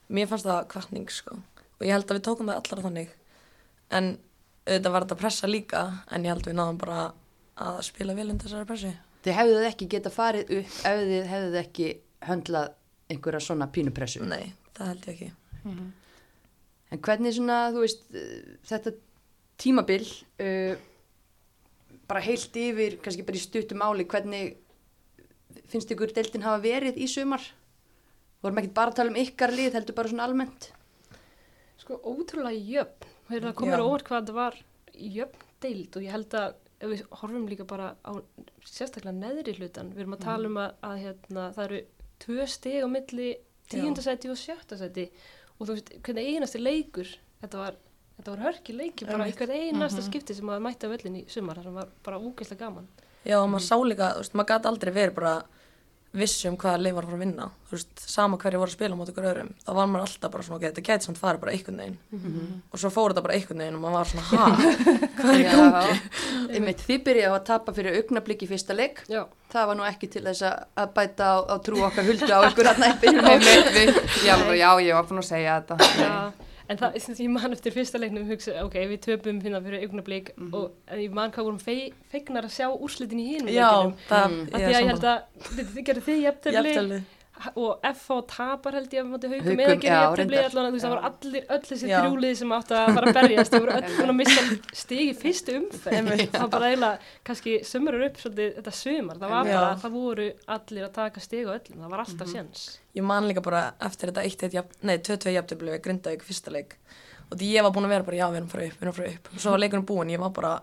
Mér 0.07 0.29
fannst 0.29 0.47
það 0.47 0.67
kvartning 0.71 1.11
sko 1.11 1.37
og 1.77 1.85
ég 1.85 1.93
held 1.93 2.07
að 2.09 2.17
við 2.17 2.25
tókum 2.25 2.49
það 2.49 2.61
allar 2.61 2.83
þannig 2.87 3.13
en 3.97 4.09
auðvitað 4.67 4.93
var 4.93 5.05
þetta 5.05 5.19
pressa 5.21 5.49
líka 5.49 5.83
en 6.11 6.25
ég 6.25 6.33
held 6.33 6.43
að 6.45 6.51
við 6.51 6.57
náðum 6.59 6.79
bara 6.81 7.01
að 7.67 7.79
spila 7.87 8.15
vel 8.17 8.27
undir 8.31 8.47
þessari 8.47 8.69
pressu. 8.69 8.91
Þið 9.25 9.37
hefðuð 9.37 9.67
ekki 9.69 9.87
geta 9.91 10.11
farið 10.13 10.51
upp 10.59 10.75
ef 10.89 10.99
þið 11.03 11.29
hefðuð 11.31 11.57
ekki 11.61 11.87
höndlað 12.27 12.67
einhverja 13.11 13.41
svona 13.43 13.69
pínupressu. 13.71 14.25
Nei, 14.27 14.53
það 14.77 14.91
held 14.91 15.07
ég 15.07 15.13
ekki. 15.13 15.31
Mhm. 15.63 15.87
En 16.91 17.01
hvernig 17.03 17.33
svona, 17.35 17.57
þú 17.75 17.83
veist, 17.83 18.03
þetta 18.69 18.93
tímabil, 19.59 20.05
uh, 20.39 20.75
bara 22.07 22.21
heilt 22.23 22.55
yfir, 22.55 22.95
kannski 23.03 23.25
bara 23.27 23.39
í 23.39 23.43
stuttum 23.43 23.81
máli, 23.81 24.05
hvernig 24.07 24.55
finnst 25.67 25.91
ykkur 25.91 26.13
deildin 26.15 26.45
hafa 26.45 26.61
verið 26.63 26.95
í 26.95 27.07
sumar? 27.11 27.43
Vorum 28.47 28.61
ekki 28.61 28.73
bara 28.79 28.93
að 28.93 28.99
tala 29.01 29.11
um 29.11 29.19
ykkar 29.19 29.51
lið, 29.51 29.73
heldur 29.75 29.97
bara 29.97 30.11
svona 30.13 30.27
almennt? 30.29 30.69
Sko, 31.81 31.99
ótrúlega 31.99 32.55
jöfn. 32.55 33.11
Það 33.27 33.37
er 33.37 33.49
að 33.49 33.57
koma 33.59 33.79
óvart 33.83 34.07
hvað 34.07 34.21
þetta 34.21 34.35
var 34.37 34.61
jöfn 34.95 35.43
deild? 35.65 35.97
Og 35.99 36.05
ég 36.05 36.15
held 36.15 36.37
að 36.39 36.55
ef 36.77 36.91
við 36.91 37.03
horfum 37.19 37.47
líka 37.49 37.65
bara 37.67 37.89
á 38.05 38.11
sérstaklega 38.63 39.15
neðri 39.17 39.55
hlutan, 39.57 39.89
við 39.95 40.05
erum 40.05 40.15
að 40.17 40.23
tala 40.23 40.49
um 40.51 40.59
að, 40.61 40.75
að 40.85 41.01
hérna, 41.03 41.47
það 41.55 41.63
eru 41.65 41.79
tvö 42.23 42.47
stig 42.53 42.85
á 42.85 42.89
milli 42.91 43.29
tíundasæti 43.71 44.31
og 44.31 44.39
sjöttasæti 44.39 45.07
og 45.57 45.65
þú 45.65 45.73
veist, 45.73 45.91
hvernig 46.05 46.29
einasti 46.35 46.61
leikur 46.61 47.09
þetta 47.41 47.61
var, 47.63 47.79
þetta 48.19 48.33
var 48.33 48.45
hörki 48.45 48.77
leiki 48.77 49.09
bara 49.09 49.25
í 49.25 49.33
Einmitt. 49.33 49.41
hvern 49.41 49.55
einasta 49.57 50.05
skipti 50.05 50.37
sem 50.37 50.53
að 50.53 50.63
mæta 50.67 50.91
völlin 50.91 51.19
í 51.19 51.25
sumar, 51.33 51.59
það 51.59 51.69
sem 51.69 51.79
var 51.81 51.91
bara 52.05 52.21
úgeðslega 52.21 52.63
gaman. 52.63 52.87
Já, 53.27 53.39
og 53.41 53.49
maður 53.51 53.65
sá 53.65 53.75
líka, 53.83 54.11
þú 54.13 54.23
veist, 54.23 54.37
maður 54.37 54.51
gæti 54.53 54.71
aldrei 54.71 54.93
verið 54.95 55.17
bara 55.17 55.33
viss 56.21 56.45
um 56.49 56.55
hvaða 56.59 56.79
lið 56.81 56.93
var 56.97 57.05
að 57.05 57.09
fara 57.11 57.17
að 57.17 57.23
vinna. 57.23 57.45
Þú 57.67 57.75
veist, 57.75 58.01
sama 58.09 58.37
hverju 58.41 58.59
voru 58.61 58.71
að 58.71 58.75
spila 58.77 58.95
móti 58.99 59.11
ykkur 59.13 59.27
öðrum. 59.31 59.49
Þá 59.65 59.71
var 59.77 59.87
maður 59.91 60.05
alltaf 60.07 60.31
bara 60.33 60.45
svona, 60.47 60.57
ok, 60.59 60.65
þetta 60.69 60.83
gæti 60.87 61.07
samt 61.07 61.19
farið 61.21 61.41
bara 61.43 61.53
einhvern 61.55 61.81
veginn. 61.81 61.97
Og 62.71 62.79
svo 62.81 62.91
fór 62.95 63.11
þetta 63.13 63.23
bara 63.27 63.35
einhvern 63.37 63.63
veginn 63.63 63.77
og 63.77 63.83
maður 63.83 63.97
var 63.97 64.11
svona, 64.11 64.25
ha, 64.31 64.45
hvað 65.19 65.33
er 65.33 65.41
í 65.41 65.47
gangi? 65.51 65.99
Einmitt, 66.57 66.83
þið 66.87 67.03
byrjaði 67.09 67.35
að 67.39 67.45
tapa 67.51 67.75
fyrir 67.77 67.99
augnablík 68.01 68.45
í 68.47 68.49
fyrsta 68.53 68.77
leik. 68.77 69.03
Já, 69.11 69.25
Það 69.51 69.67
var 69.69 69.77
nú 69.79 69.85
ekki 69.87 70.09
til 70.11 70.25
þess 70.27 70.43
að- 70.47 70.89
bæta 70.95 71.27
á, 71.31 71.35
á 71.47 71.55
trú 71.63 71.79
okkar 71.87 72.03
huldu 72.07 72.27
á 72.27 72.39
ykkur 72.49 72.67
hann 72.67 72.83
við, 73.77 74.01
já, 74.25 74.33
bara, 74.35 74.57
já, 74.59 74.69
ég 74.83 74.93
var 74.97 75.07
búin 75.07 75.21
að 75.23 75.29
segja 75.29 75.59
þetta. 75.61 75.77
Já, 76.01 76.46
en 76.69 76.77
það, 76.77 76.95
ég 77.19 77.29
man 77.29 77.53
eftir 77.53 77.71
fyrsta 77.71 77.97
leiknum 77.99 78.27
hugsa, 78.27 78.63
ok, 78.65 78.73
við 78.91 78.99
töpum 79.05 79.41
finna 79.41 79.61
fyrir 79.61 79.83
augnablík 79.87 80.31
Mhm. 80.37 80.53
og 80.53 80.71
en 80.87 80.99
ég 80.99 81.11
man 81.11 81.31
hvað 81.31 81.43
vorum 81.47 81.59
fei, 81.59 81.93
feignar 82.11 82.43
að 82.43 82.55
sjá 82.57 82.67
úrslitin 82.79 83.19
í 83.19 83.27
hinum 83.35 83.47
Já, 83.53 83.69
leikinum. 83.71 83.93
það, 84.09 84.27
Mm. 84.27 84.41
Af 84.53 84.59
því 84.61 84.65
að 84.67 84.81
ég 84.81 84.87
held 84.87 85.03
að 85.03 85.21
þið, 85.55 85.83
gerðu 85.85 86.01
þið 86.07 86.21
Jafntefli. 86.27 87.03
Og 87.55 87.83
FH 87.85 88.15
tapar 88.31 88.75
held 88.77 88.93
ég 88.95 89.01
að 89.03 89.09
móti 89.11 89.29
haugum 89.31 89.47
Haukum, 89.47 89.61
eða 89.63 89.75
jafntefli 89.87 90.37
reyndar. 90.37 90.47
allan 90.51 90.67
þú 90.67 90.73
veist 90.77 90.85
það 90.87 90.93
var 90.95 91.03
allir, 91.09 91.43
öll 91.55 91.61
þessi 91.67 91.89
þrjúlið 91.91 92.35
sem 92.39 92.53
áttu 92.57 92.77
að 92.77 92.91
fara 92.97 93.11
að 93.11 93.17
berjast 93.19 93.51
þau 93.53 93.59
voru 93.63 93.75
öll 93.77 93.91
búin 93.97 94.13
að 94.13 94.17
missa 94.21 94.45
stig 94.81 95.03
í 95.11 95.15
fyrstu 95.21 95.55
umferð. 95.59 96.23
Það 96.33 96.41
var 96.41 96.51
bara 96.55 96.69
eiginlega 96.71 97.11
kannski 97.29 97.55
sömurur 97.71 98.05
upp 98.07 98.21
svolítið 98.23 98.55
þetta 98.57 98.73
sömar 98.79 99.21
það 99.21 99.33
var 99.35 99.51
bara, 99.51 99.73
það 99.83 99.95
voru 99.97 100.27
allir 100.57 100.87
að 100.87 100.93
taka 100.97 101.25
stig 101.27 101.45
á 101.45 101.51
öllum 101.57 101.83
það 101.85 101.93
var 101.95 102.05
alltaf 102.05 102.31
séns. 102.33 102.65
Ég 102.97 103.03
man 103.05 103.27
líka 103.29 103.43
bara 103.45 103.63
eftir 103.85 104.09
þetta 104.11 104.25
1-1, 104.25 104.55
jafn- 104.57 104.81
nei 104.89 104.97
2-2 104.97 105.35
jafntöfli 105.37 105.75
við 105.75 105.83
Grindavík 105.85 106.23
fyrsta 106.25 106.51
leik. 106.55 106.77
Og 107.29 107.37
því 107.37 107.51
ég 107.53 107.63
var 107.67 107.73
búin 107.75 107.85
að 107.85 107.93
vera 107.97 108.07
bara, 108.07 108.17
já 108.17 108.27
við 108.31 108.37
erum 108.39 108.49
frá 108.49 108.61
upp, 108.65 108.77
við 108.79 108.85
erum 108.87 108.95
frá 108.97 109.05
upp. 109.11 109.29
Og 109.35 109.41
svo 109.43 109.51
var 109.53 109.59
leikurinn 109.61 109.85
búinn, 109.85 110.13
ég 110.15 110.21
var 110.23 110.31
bara 110.33 110.53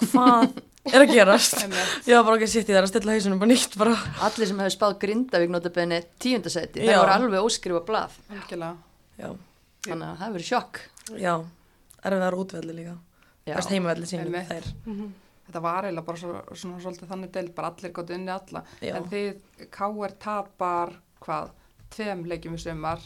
hvað 0.00 0.54
er 0.88 1.02
að 1.04 1.12
gerast 1.12 1.58
ég 2.08 2.14
var 2.16 2.24
bara 2.24 2.36
ekki 2.38 2.46
að 2.48 2.52
sitt 2.54 2.70
í 2.70 2.72
það 2.72 2.82
að 2.82 2.90
stilla 2.92 3.14
hausunum 3.16 3.40
bara 3.42 3.50
nýtt 3.52 3.74
bara, 3.80 3.94
Allir 4.26 4.48
sem 4.48 4.62
hefur 4.62 4.74
spáð 4.76 4.94
Grindavík 5.02 5.50
notabenni 5.52 5.98
tíundasæti, 6.22 6.84
Já. 6.86 6.94
það 6.94 7.00
voru 7.02 7.16
alveg 7.16 7.48
óskrifa 7.50 7.82
blað. 7.88 8.16
Já, 9.20 9.30
Þannig 9.86 10.06
að 10.06 10.20
það 10.22 10.34
verið 10.36 10.48
sjokk. 10.50 10.80
já 11.20 11.34
erfiðar 12.04 12.36
útvelli 12.40 12.74
líka, 12.78 12.94
Já. 13.48 13.54
þess 13.58 13.70
heimavelli 13.74 14.08
sínum 14.08 14.38
þær, 14.48 14.70
Þetta 15.50 15.60
var 15.64 15.84
eiginlega 15.88 16.06
bara 16.06 16.18
svo, 16.20 16.32
svona 16.54 16.80
svolítið 16.80 17.08
þannig 17.10 17.30
deild, 17.34 17.52
bara 17.56 17.70
allir 17.72 17.90
gátt 17.96 18.10
unni 18.14 18.30
alla. 18.30 18.60
Já. 18.80 18.92
En 19.00 19.08
þið, 19.10 19.40
K.R. 19.74 20.12
tapar, 20.22 20.92
hvað, 21.24 21.48
tveim 21.90 22.20
leikjum 22.30 22.54
í 22.54 22.60
sumar 22.62 23.02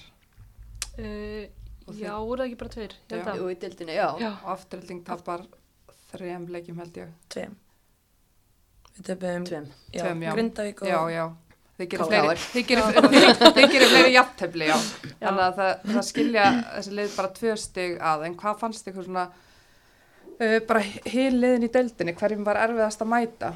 uh, 0.98 1.44
Og 1.88 1.96
já, 2.00 2.12
voru 2.20 2.42
það 2.42 2.46
ekki 2.50 2.58
bara 2.60 2.72
tveir 2.74 2.94
Já. 3.08 3.18
að- 3.32 3.38
Jú, 3.40 3.48
í 3.48 3.56
dildinni, 3.60 3.96
já. 3.96 4.06
já. 4.20 4.30
og 4.44 4.50
afturölding 4.54 5.02
tapar 5.08 5.46
þreim 6.12 6.46
leikjum 6.52 6.78
held 6.84 7.00
ég. 7.00 7.10
tveim 7.32 7.56
við 8.94 9.08
töfum, 9.08 9.46
Tveim. 9.48 9.66
já, 9.92 10.00
Tveim, 10.02 10.22
já. 10.26 10.32
Grindavík 10.36 10.82
og 10.82 10.88
Já, 10.88 10.98
já. 11.14 11.24
Þið 11.74 11.88
gerir 12.70 13.88
fleiri, 13.90 14.12
jafntefli, 14.14 14.68
já. 14.68 14.76
Þannig 15.18 15.42
að 15.42 15.56
það, 15.58 15.72
það 15.88 16.04
skilja 16.06 16.44
þessi 16.76 16.92
leið 16.94 17.16
bara 17.16 17.32
tvö 17.40 17.56
stig 17.58 17.96
að, 17.98 18.22
en 18.28 18.36
hvað 18.38 18.60
fannst 18.60 18.90
ykkur 18.92 19.08
svona, 19.08 19.24
uh, 20.38 20.58
bara 20.68 20.84
hil 21.10 21.32
liðin 21.34 21.66
í 21.66 21.70
deildinni, 21.74 22.14
hverjum 22.20 22.46
var 22.46 22.60
erfiðast 22.62 23.02
að 23.02 23.10
mæta? 23.10 23.50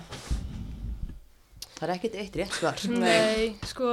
Það 1.78 1.84
er 1.86 1.94
ekkert 1.94 2.18
eitt 2.18 2.40
rétt 2.40 2.58
svar. 2.58 2.82
Nei, 2.90 3.52
sko 3.70 3.92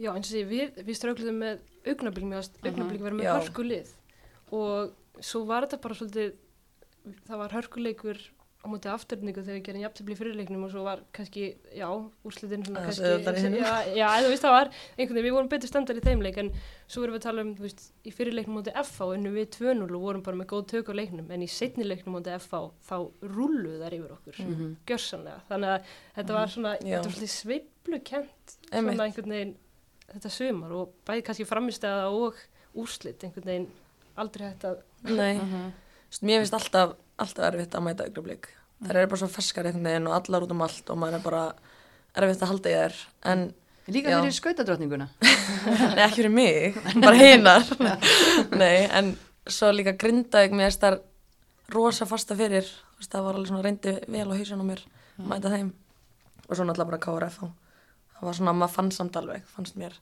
já, 0.00 0.12
eins 0.12 0.28
og 0.28 0.34
því, 0.34 0.44
við, 0.50 0.82
við 0.84 0.98
strögluðum 0.98 1.40
með 1.40 1.64
augnablík, 1.88 2.28
varst 2.34 2.60
augnablík 2.60 3.02
verið 3.04 3.18
með 3.22 3.30
hörkulið 3.32 3.94
og 4.56 5.24
svo 5.24 5.44
var 5.48 5.64
þetta 5.64 5.80
bara 5.84 5.96
svolítið 5.96 6.30
það 7.28 7.40
var 7.40 7.54
hörkuleikur 7.56 8.20
á 8.60 8.66
móti 8.68 8.90
afturningu 8.92 9.40
þegar 9.40 9.56
við 9.56 9.62
gerum 9.64 9.82
jafntefli 9.86 10.12
í 10.12 10.18
fyrirleiknum 10.18 10.64
og 10.66 10.70
svo 10.74 10.82
var 10.84 11.00
kannski, 11.16 11.44
já, 11.72 11.86
úrslitin 12.28 12.64
svona 12.66 12.82
Já, 12.82 12.84
kannski, 13.24 13.44
hinum. 13.46 13.62
já, 13.62 13.72
já, 13.96 14.08
þú 14.20 14.28
veist 14.34 14.44
það 14.44 14.52
var 14.56 14.68
einhvern 14.70 15.16
veginn, 15.16 15.24
við 15.24 15.32
vorum 15.36 15.48
betur 15.48 15.70
standar 15.70 15.96
í 15.96 16.02
þeim 16.04 16.24
leik 16.26 16.36
en 16.42 16.50
svo 16.86 17.02
erum 17.06 17.14
við 17.16 17.20
að 17.22 17.24
tala 17.24 17.40
um, 17.46 17.54
þú 17.56 17.64
veist, 17.64 17.80
í 18.04 18.12
fyrirleiknum 18.12 18.58
móti 18.60 18.74
FH 18.82 19.08
unnum 19.16 19.38
við 19.38 19.48
2-0 19.56 19.86
og 19.96 20.04
vorum 20.04 20.22
bara 20.26 20.36
með 20.42 20.50
góð 20.52 20.66
tök 20.74 20.92
á 20.92 20.94
leiknum 21.00 21.30
en 21.32 21.40
í 21.42 21.48
setni 21.48 21.88
leiknum 21.88 22.18
móti 22.18 22.34
FH 22.36 22.60
þá 22.84 22.96
rulluðu 23.24 23.80
þær 23.80 23.96
yfir 23.96 24.12
okkur, 24.18 24.40
Mhm. 24.44 24.76
gjörsanlega 24.86 25.40
þannig 25.48 25.72
að 25.78 25.90
þetta 26.20 26.32
var 26.36 26.46
svona, 26.48 26.74
Já. 26.84 27.00
þetta 27.00 27.08
var 27.08 27.16
svona 27.16 27.34
sveiflukent 27.40 28.56
Einmitt. 28.72 28.94
svona 28.94 29.08
einhvern 29.08 29.30
veginn 29.34 29.56
þetta 30.12 30.30
sumar 30.36 30.72
og 30.72 30.92
bæði 31.06 31.24
kannski 31.24 31.46
framistæða 31.48 32.10
og 32.12 32.34
úrslit 32.76 33.24
einhvern 33.24 33.46
veginn 33.46 33.68
að 37.20 37.26
alltaf, 37.26 37.46
erfitt 37.50 37.76
að 37.76 37.86
mæta 37.86 38.06
augnablík. 38.08 38.50
Það 38.80 38.96
eru 38.96 39.10
bara 39.12 39.20
svo 39.20 39.28
ferskar 39.30 39.68
einhvern 39.68 39.88
veginn 39.90 40.08
og 40.08 40.16
allar 40.16 40.46
út 40.46 40.54
um 40.54 40.62
allt 40.64 40.90
og 40.92 41.00
maður 41.00 41.18
er 41.18 41.24
bara 41.26 41.42
erfitt 42.16 42.44
að 42.44 42.52
halda 42.54 42.70
í 42.72 42.78
þær. 42.78 43.00
En 43.32 43.46
Líka 43.90 44.12
Já. 44.12 44.20
fyrir 44.20 44.36
skautadrottninguna. 44.36 45.08
Nei, 45.96 46.02
ekki 46.04 46.20
fyrir 46.20 46.32
mig, 46.32 46.76
bara 47.02 47.16
hinar. 47.16 47.64
Nei, 48.60 48.86
en 48.86 49.14
svo 49.50 49.72
líka 49.74 49.96
grindaði 49.98 50.52
mér 50.54 50.68
þess 50.70 50.82
þar 50.84 50.98
rosa 51.74 52.06
fasta 52.06 52.36
fyrir. 52.38 52.68
Veist, 53.00 53.10
það 53.10 53.26
var 53.26 53.38
alveg 53.38 53.50
svona 53.50 53.64
reyndi 53.66 53.96
vel 54.06 54.28
á 54.30 54.34
hausun 54.36 54.62
á 54.62 54.66
mér, 54.68 54.84
mæta 55.32 55.50
þeim. 55.50 55.72
Og 56.46 56.52
svo 56.54 56.68
náttúrulega 56.68 56.92
bara 56.92 57.02
KRF 57.02 57.40
það 58.20 58.28
var 58.28 58.36
svona, 58.36 58.54
maður 58.60 58.74
fann 58.76 58.92
samt 58.92 59.16
alveg, 59.16 59.44
fannst 59.54 59.76
mér. 59.80 59.96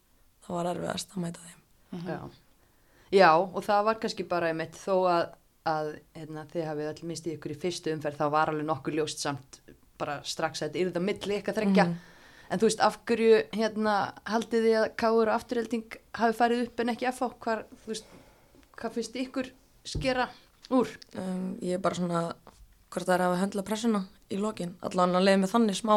Það 0.45 0.57
var 0.59 0.71
erfiðast 0.73 1.15
að 1.15 1.25
mæta 1.25 1.45
þeim. 1.47 2.07
Já. 2.09 2.19
Já, 3.15 3.31
og 3.39 3.63
það 3.65 3.85
var 3.87 4.01
kannski 4.03 4.27
bara 4.29 4.51
einmitt 4.51 4.77
þó 4.77 4.95
að, 5.09 5.29
að 5.69 5.91
hérna, 6.17 6.45
þið 6.53 6.69
hafið 6.69 6.91
allir 6.91 7.11
mistið 7.11 7.35
ykkur 7.37 7.55
í 7.55 7.59
fyrstu 7.65 7.93
umferð, 7.95 8.21
þá 8.21 8.31
var 8.35 8.53
alveg 8.53 8.69
nokkuð 8.69 8.99
ljóst 8.99 9.25
samt 9.25 9.61
bara 9.99 10.21
strax 10.27 10.63
að 10.63 10.69
þetta 10.69 10.83
yrði 10.85 11.03
á 11.03 11.09
milli 11.09 11.39
ykkar 11.41 11.59
þreggja. 11.59 11.87
Mhm. 11.89 12.17
En 12.49 12.61
þú 12.61 12.69
veist, 12.69 12.81
af 12.81 12.99
hverju 13.05 13.33
hérna, 13.53 13.95
haldið 14.25 14.67
þið 14.67 14.77
að 14.81 14.87
káur 14.97 15.29
og 15.29 15.35
afturhelding 15.35 15.97
hafi 16.17 16.37
farið 16.39 16.63
upp 16.65 16.81
en 16.81 16.93
ekki 16.95 17.09
FH? 17.11 17.35
Hvar, 17.45 17.65
þú 17.83 17.93
veist, 17.93 18.07
hvað 18.79 18.95
finnst 18.95 19.19
ykkur 19.21 19.51
skera 19.85 20.29
úr? 20.71 20.89
Um, 21.19 21.59
ég 21.61 21.77
er 21.77 21.83
bara 21.85 21.99
svona, 21.99 22.23
hvort 22.89 23.09
það 23.09 23.15
er 23.19 23.25
að 23.27 23.37
höndla 23.43 23.67
pressuna 23.69 24.07
í 24.33 24.41
lokin. 24.41 24.77
Allan 24.81 25.19
að 25.19 25.27
leiði 25.29 25.43
með 25.43 25.53
þannig 25.53 25.77
smá 25.77 25.95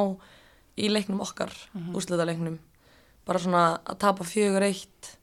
í 0.75 0.91
leiknum 0.91 1.23
okkar, 1.23 1.55
mm 1.73 1.95
leiknum. 2.27 2.59
Bara 3.25 3.39
svona 3.39 3.79
að 3.85 3.99
tapa 4.01 4.23
fjögur 4.23 4.63
eitt. 4.65 5.17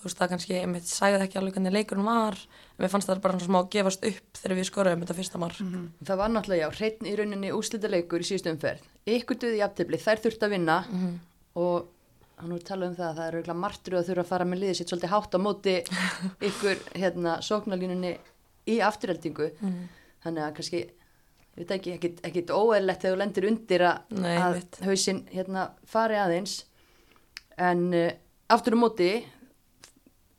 Þú 0.00 0.08
veist, 0.08 0.16
það 0.16 0.30
kannski, 0.32 0.54
ég 0.56 0.84
sæði 0.88 1.18
ekki 1.26 1.36
alveg 1.36 1.56
hvernig 1.58 1.74
leikurinn 1.76 2.06
var. 2.08 2.38
En 2.72 2.80
mér 2.80 2.92
fannst 2.92 3.10
það 3.10 3.18
bara 3.20 3.36
svona 3.36 3.48
smá 3.50 3.58
að 3.60 3.70
gefast 3.74 4.06
upp 4.08 4.38
þegar 4.40 4.56
við 4.56 4.68
skoraðum 4.70 5.02
þetta 5.04 5.16
fyrsta 5.18 5.40
mark. 5.42 5.58
Það 6.08 6.20
var 6.22 6.30
náttúrulega, 6.32 6.62
já, 6.62 6.76
hreitn 6.78 7.08
í 7.10 7.16
rauninni 7.18 7.50
úrslitaleikur 7.52 8.24
í 8.24 8.28
síðustu 8.30 8.52
umferð. 8.54 8.86
Ykkur 9.12 9.40
döði 9.42 9.58
í 9.60 9.64
aftefli, 9.66 10.00
þær 10.00 10.22
þurft 10.24 10.46
að 10.46 10.54
vinna 10.54 10.78
og 11.60 11.90
hann 12.40 12.54
voru 12.54 12.64
talað 12.64 12.88
um 12.88 12.96
það 12.96 13.08
að 13.10 13.18
það 13.18 13.26
er 13.26 13.34
auðvitað 13.36 13.58
martru 13.60 13.98
að 13.98 14.06
þurfa 14.08 14.22
að 14.24 14.30
fara 14.30 14.44
með 14.48 14.60
liðið 14.62 14.78
sitt 14.78 14.92
svolítið 14.94 15.12
hátt 15.12 15.34
á 15.36 15.38
móti 15.44 15.74
ykkur 16.48 16.78
hérna 16.96 17.34
sóknarlínunni 17.44 18.14
í 18.72 18.78
afturheldingu. 18.80 19.50
Þannig 20.24 20.44
að 20.46 20.54
kannski, 20.56 20.80
ég 20.80 21.60
veit 21.60 21.74
ekki, 21.76 21.92
ekkit, 21.98 22.22
ekkit 22.24 22.54
óeðlegt 22.56 23.04
þegar 23.04 23.16
þú 23.16 23.20
lendir 23.20 23.48
undir 23.50 23.84
að, 23.90 24.16
Nei, 24.16 24.36
að 24.40 24.80
hausinn 24.86 25.20
hérna 25.34 25.66
fari 25.84 26.16
aðeins. 26.16 26.56
En 27.60 27.84
uh, 27.92 28.08
aftur 28.48 28.76
á 28.76 28.78
móti, 28.80 29.10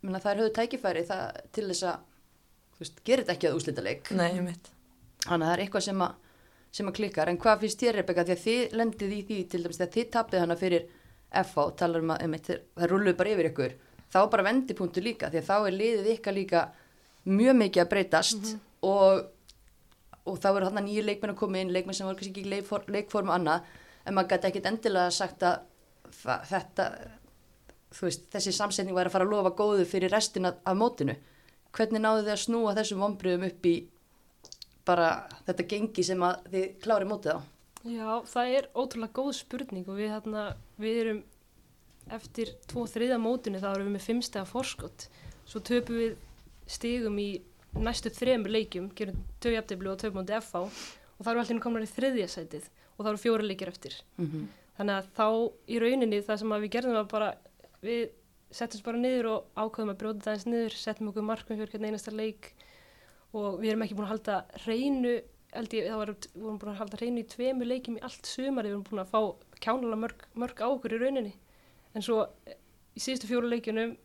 minna, 0.02 0.22
þær 0.22 0.42
höfðu 0.42 0.54
tækifæri 0.58 1.04
það, 1.08 1.40
til 1.56 1.68
þess 1.70 1.88
að, 1.92 2.06
veist, 2.80 3.02
gerir 3.06 3.26
þetta 3.26 3.36
ekki 3.38 3.50
að 3.50 3.58
ég 4.40 4.46
mitt. 4.46 4.72
Þannig 5.26 5.46
að 5.46 5.50
það 5.50 5.54
er 5.54 5.64
eitthvað 5.66 5.86
sem 5.88 6.04
að, 6.06 6.32
sem 6.72 6.90
að 6.90 6.98
klikkar. 6.98 7.32
En 7.32 7.40
hvað 7.42 7.64
finnst 7.66 7.84
þér, 7.84 8.00
Rebecca, 8.00 8.26
því 8.26 8.36
að 8.36 8.44
þið 8.46 8.76
lendið 8.80 9.16
í 9.16 9.22
því 9.30 9.40
til 9.52 9.64
dæmis 9.66 9.82
þegar 9.82 9.94
þið 9.96 10.10
tapið 10.16 10.44
hana 10.44 10.58
fyrir 10.60 10.88
FH, 11.42 11.68
talar 11.80 12.06
um 12.06 12.14
að 12.16 12.26
um, 12.26 12.38
það 12.48 12.90
rulluð 12.92 13.18
bara 13.20 13.36
yfir 13.36 13.52
ykkur. 13.52 13.76
Þá 14.12 14.20
bara 14.34 14.48
vendipunktur 14.50 15.06
líka, 15.06 15.30
því 15.32 15.40
að 15.42 15.48
þá 15.48 15.56
er 15.60 15.78
liðið 15.78 16.10
ykkar 16.16 16.36
líka 16.36 16.64
mjög 17.30 17.56
mikið 17.62 17.84
að 17.84 17.92
breytast 17.94 18.50
og, 18.88 19.22
og 20.26 20.42
þá 20.42 20.50
eru 20.52 20.68
hann 20.68 20.84
nýju 20.88 21.06
leikmenn 21.06 21.36
að 21.36 21.40
koma 21.40 21.62
inn, 21.62 21.72
leikmenn 21.72 21.96
sem 21.96 22.10
voru 22.10 22.20
kannski 22.20 22.42
ekki 22.42 22.92
leikform 22.98 23.30
og 23.32 23.38
annað, 23.38 23.70
en 24.04 24.18
maður 24.18 24.34
gæti 24.34 24.50
ekkit 24.50 24.70
endilega 24.72 25.14
sagt 25.16 25.46
að 25.48 25.62
þetta, 26.50 26.88
veist, 28.00 28.28
þessi 28.32 28.54
samsetning 28.56 28.96
væri 28.96 29.12
að 29.12 29.16
fara 29.16 29.28
að 29.28 29.34
lofa 29.36 29.54
góðu 29.58 29.86
fyrir 29.90 30.14
restina 30.14 30.54
af 30.64 30.78
mótinu. 30.78 31.16
Hvernig 31.76 32.04
náðu 32.04 32.24
þið 32.26 32.34
að 32.34 32.42
snúa 32.46 32.76
þessum 32.78 33.04
vombriðum 33.04 33.48
upp 33.48 33.68
í 33.68 33.76
bara 34.88 35.10
þetta 35.48 35.68
gengi 35.74 36.06
sem 36.06 36.24
að 36.26 36.48
þið 36.54 36.66
klári 36.84 37.08
mótið 37.10 37.38
á. 37.38 37.40
Já, 37.82 38.10
það 38.30 38.56
er 38.58 38.68
ótrúlega 38.78 39.18
góð 39.18 39.32
spurning 39.40 39.88
og 39.90 39.98
við, 39.98 40.12
þarna, 40.16 40.44
við 40.82 41.00
erum 41.04 41.22
eftir 42.12 42.52
tvo 42.70 42.86
þriða 42.90 43.18
mótinu 43.22 43.62
þá 43.62 43.70
erum 43.72 43.88
við 43.90 43.96
með 43.96 44.06
fimmstega 44.08 44.50
forskott 44.50 45.08
svo 45.50 45.62
töpum 45.66 45.98
við 45.98 46.16
stigum 46.70 47.18
í 47.22 47.30
næstu 47.78 48.12
þremur 48.14 48.54
leikjum 48.54 48.90
gerum 48.98 49.22
tög 49.42 49.56
jafntefli 49.56 49.90
og 49.90 49.98
átti 49.98 50.40
FH 50.42 50.62
og 50.62 51.22
þá 51.24 51.30
erum 51.32 51.42
við 51.42 51.44
allir 51.46 51.64
komin 51.64 51.86
í 51.86 51.92
þriðja 51.92 52.28
sætið 52.36 52.68
og 52.98 53.06
þá 53.06 53.12
eru 53.12 53.22
fjóra 53.22 53.48
leikir 53.48 53.72
eftir 53.72 53.96
Mm 54.18 54.50
þannig 54.82 54.98
að 54.98 55.10
þá 55.18 55.26
í 55.68 55.80
rauninni 55.82 56.20
það 56.26 56.42
sem 56.42 56.54
við 56.56 56.74
gerðum 56.76 56.98
var 56.98 57.10
bara 57.12 57.30
við 57.86 58.10
settum 58.52 58.84
bara 58.86 59.00
niður 59.00 59.30
og 59.32 59.60
ákveðum 59.60 59.94
að 59.94 60.00
brjóta 60.02 60.26
það 60.26 60.38
eins 60.38 60.48
niður 60.50 60.78
settum 60.78 61.12
okkur 61.12 61.28
markmið 61.28 61.62
fyrir 61.62 61.74
hvern 61.74 61.88
einasta 61.90 62.14
leik 62.16 62.52
og 63.32 63.62
við 63.62 63.72
erum 63.72 63.86
ekki 63.86 63.98
búin 63.98 64.08
að 64.10 64.14
halda 64.16 64.40
reynu 64.66 65.14
held 65.52 65.74
ég, 65.76 65.88
þá 65.88 65.98
varum 66.00 66.18
við 66.22 66.60
búin 66.62 66.72
að 66.72 66.80
halda 66.82 67.00
reynu 67.02 67.24
í 67.24 67.30
tveimu 67.32 67.68
leikjum 67.68 67.98
í 68.00 68.04
allt 68.08 68.28
sumar 68.28 68.68
við 68.68 68.76
vorum 68.76 68.86
búin 68.90 69.04
að 69.04 69.12
fá 69.12 69.20
kjánulega 69.64 70.02
mörg, 70.04 70.26
mörg 70.40 70.64
á 70.64 70.68
okkur 70.68 70.96
í 70.96 71.00
rauninni. 71.02 71.34
En 71.96 72.06
svo 72.06 72.24
eh, 72.48 72.58
í 72.96 73.04
síðustu 73.04 73.30
fjóru 73.30 73.52
leikjunum 73.52 73.96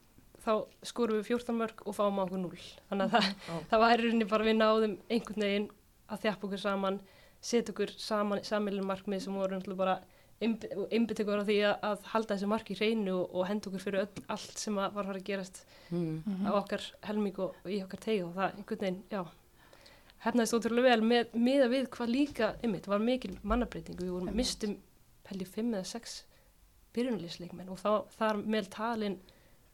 þá 0.46 0.52
skorum 0.86 1.20
við 1.20 1.30
14 1.32 1.58
mörg 1.58 1.82
og 1.86 1.96
fáum 1.96 2.20
okkur 2.22 2.42
0 2.42 2.58
þannig 2.90 3.06
að 3.06 3.14
það, 3.14 3.30
það 3.70 3.82
var 3.82 3.94
í 3.94 4.02
rauninni 4.04 4.28
bara 4.30 4.46
við 4.46 4.58
náðum 4.60 4.96
einhvern 5.10 5.46
veginn 5.46 5.68
að 6.06 6.22
þjappa 6.26 6.48
okkur 6.48 6.62
saman 6.62 6.98
setja 7.42 7.74
okkur 7.74 7.94
saman 7.98 8.44
sammeilin 8.46 8.86
markmið 8.86 9.24
sem 9.24 9.38
voru 9.38 9.78
bara 9.78 9.96
einbytt 10.40 11.20
ykkur 11.22 11.40
á 11.40 11.48
því 11.48 11.56
að, 11.64 11.76
að 11.88 12.02
halda 12.12 12.34
þessu 12.36 12.48
marki 12.50 12.74
hreinu 12.76 13.14
og, 13.22 13.30
og 13.40 13.46
henda 13.48 13.70
okkur 13.70 13.82
fyrir 13.86 14.02
öll, 14.04 14.22
allt 14.34 14.58
sem 14.60 14.76
að 14.78 14.92
var 14.92 15.04
að 15.06 15.10
fara 15.12 15.20
að 15.22 15.28
gerast 15.30 15.62
Mm. 15.86 16.22
á 16.42 16.50
okkar 16.58 16.82
helming 17.06 17.36
og, 17.38 17.54
og 17.62 17.70
í 17.70 17.76
okkar 17.84 18.00
teig 18.02 18.24
og 18.26 18.32
það 18.34 18.56
einhvern 18.58 18.80
veginn, 18.82 19.02
já 19.12 19.20
hefnaðist 20.24 20.56
ótrúlega 20.58 20.88
vel 20.96 21.02
með, 21.06 21.28
með 21.38 21.62
að 21.62 21.70
við 21.76 21.84
hvað 21.94 22.10
líka 22.10 22.48
einmitt, 22.66 22.88
var 22.90 22.98
mikil 23.06 23.36
mannabreiting 23.46 24.00
við 24.00 24.10
vorum 24.10 24.32
mistum 24.34 24.72
held 25.30 25.44
ég 25.44 25.52
fimm 25.54 25.70
eða 25.78 25.86
sex 25.86 26.16
byrjunlýsleikmenn 26.96 27.70
og 27.70 27.78
þá, 27.78 27.90
þar 28.18 28.40
með 28.50 28.68
talin 28.74 29.16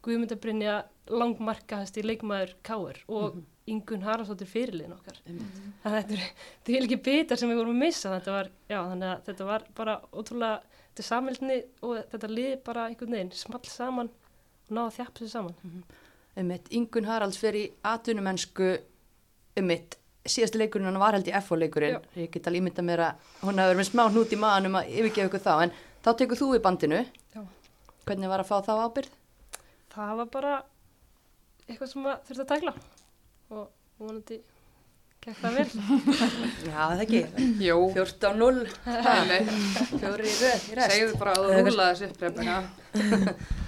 Guðmundabrinja 0.05 0.77
langmarkahast 1.15 1.97
í 1.97 2.05
leikmaður 2.05 2.53
Káur 2.67 2.99
og 3.09 3.35
Mhm. 3.37 3.45
Ingun 3.71 4.03
Haraldsdóttir 4.03 4.49
fyrirliðin 4.51 4.95
okkar. 4.97 5.19
Einmitt. 5.27 5.59
þannig 5.85 5.99
að 5.99 6.09
þetta 6.09 6.17
er, 6.17 6.77
er 6.77 6.87
ekki 6.87 6.99
bitar 7.07 7.39
sem 7.39 7.51
við 7.53 7.61
vorum 7.61 7.77
að 7.77 7.85
missa 7.85 8.11
þetta 8.17 8.35
var, 8.35 8.51
já, 8.67 8.79
þannig 8.79 9.09
að 9.09 9.21
þetta 9.29 9.47
var 9.47 9.67
bara 9.79 9.97
ótrúlega, 10.11 10.81
þetta 10.91 11.07
samveldni 11.07 11.59
og 11.87 12.01
þetta 12.11 12.31
lið 12.33 12.53
bara 12.67 12.87
einhvern 12.91 13.17
veginn 13.17 13.33
small 13.39 13.63
saman 13.71 14.11
og 14.11 14.73
náða 14.73 14.87
að 14.89 14.97
þjappa 14.99 15.23
sér 15.23 15.33
saman. 15.37 15.87
Einmitt, 16.35 16.71
Ingun 16.75 17.07
Haralds 17.07 17.39
fer 17.39 17.59
í 17.61 17.65
atvinnumennsku 17.87 18.73
einmitt, 19.61 19.99
síðasti 20.27 20.59
leikurinn 20.59 20.91
hann 20.91 21.03
var 21.03 21.15
held 21.19 21.31
í 21.31 21.39
FO 21.47 21.59
leikurinn, 21.61 22.03
ég 22.19 22.31
get 22.35 22.47
alveg 22.51 22.65
ímynda 22.65 22.87
mér 22.87 23.07
að 23.11 23.33
hún 23.45 23.63
hafi 23.63 23.73
verið 23.73 23.83
með 23.83 23.91
smá 23.93 24.05
hnút 24.09 24.33
í 24.35 24.43
maðanum 24.43 24.79
að 24.81 24.95
yfirgefa 24.97 25.31
ykkur 25.31 25.45
þá, 25.47 25.55
en 25.67 25.75
þá 26.03 26.15
tekur 26.19 26.41
þú 26.41 26.55
í 26.57 26.63
bandinu. 26.67 27.03
Já. 27.37 27.43
hvernig 28.09 28.33
var 28.33 28.43
að 28.43 28.51
fá 28.51 28.57
þá 28.67 28.73
ábyrð? 28.83 29.19
það 29.93 30.17
var 30.21 30.31
bara 30.33 30.53
eitthvað 31.69 31.91
sem 31.91 32.07
að 32.09 32.27
þurfti 32.29 32.45
að 32.45 32.51
tækla 32.53 32.75
og 33.53 33.69
vonandi 34.01 34.41
gekk 35.23 35.39
það 35.39 35.59
vel 35.59 35.69
Já, 36.69 36.79
það 36.81 37.03
ekki, 37.05 37.23
Jú, 37.63 37.79
14-0 37.95 38.63
Nei, 39.31 39.41
fjóri 39.93 40.31
í 40.31 40.37
röð 40.41 40.71
í 40.73 40.79
rest 40.79 40.97
segðu 40.97 41.19
bara 41.21 41.37
að 41.37 41.51
þú 41.53 41.67
rúla 41.69 41.91
þessu 41.93 42.09
upp, 42.11 42.25
Rebecca. 42.27 42.57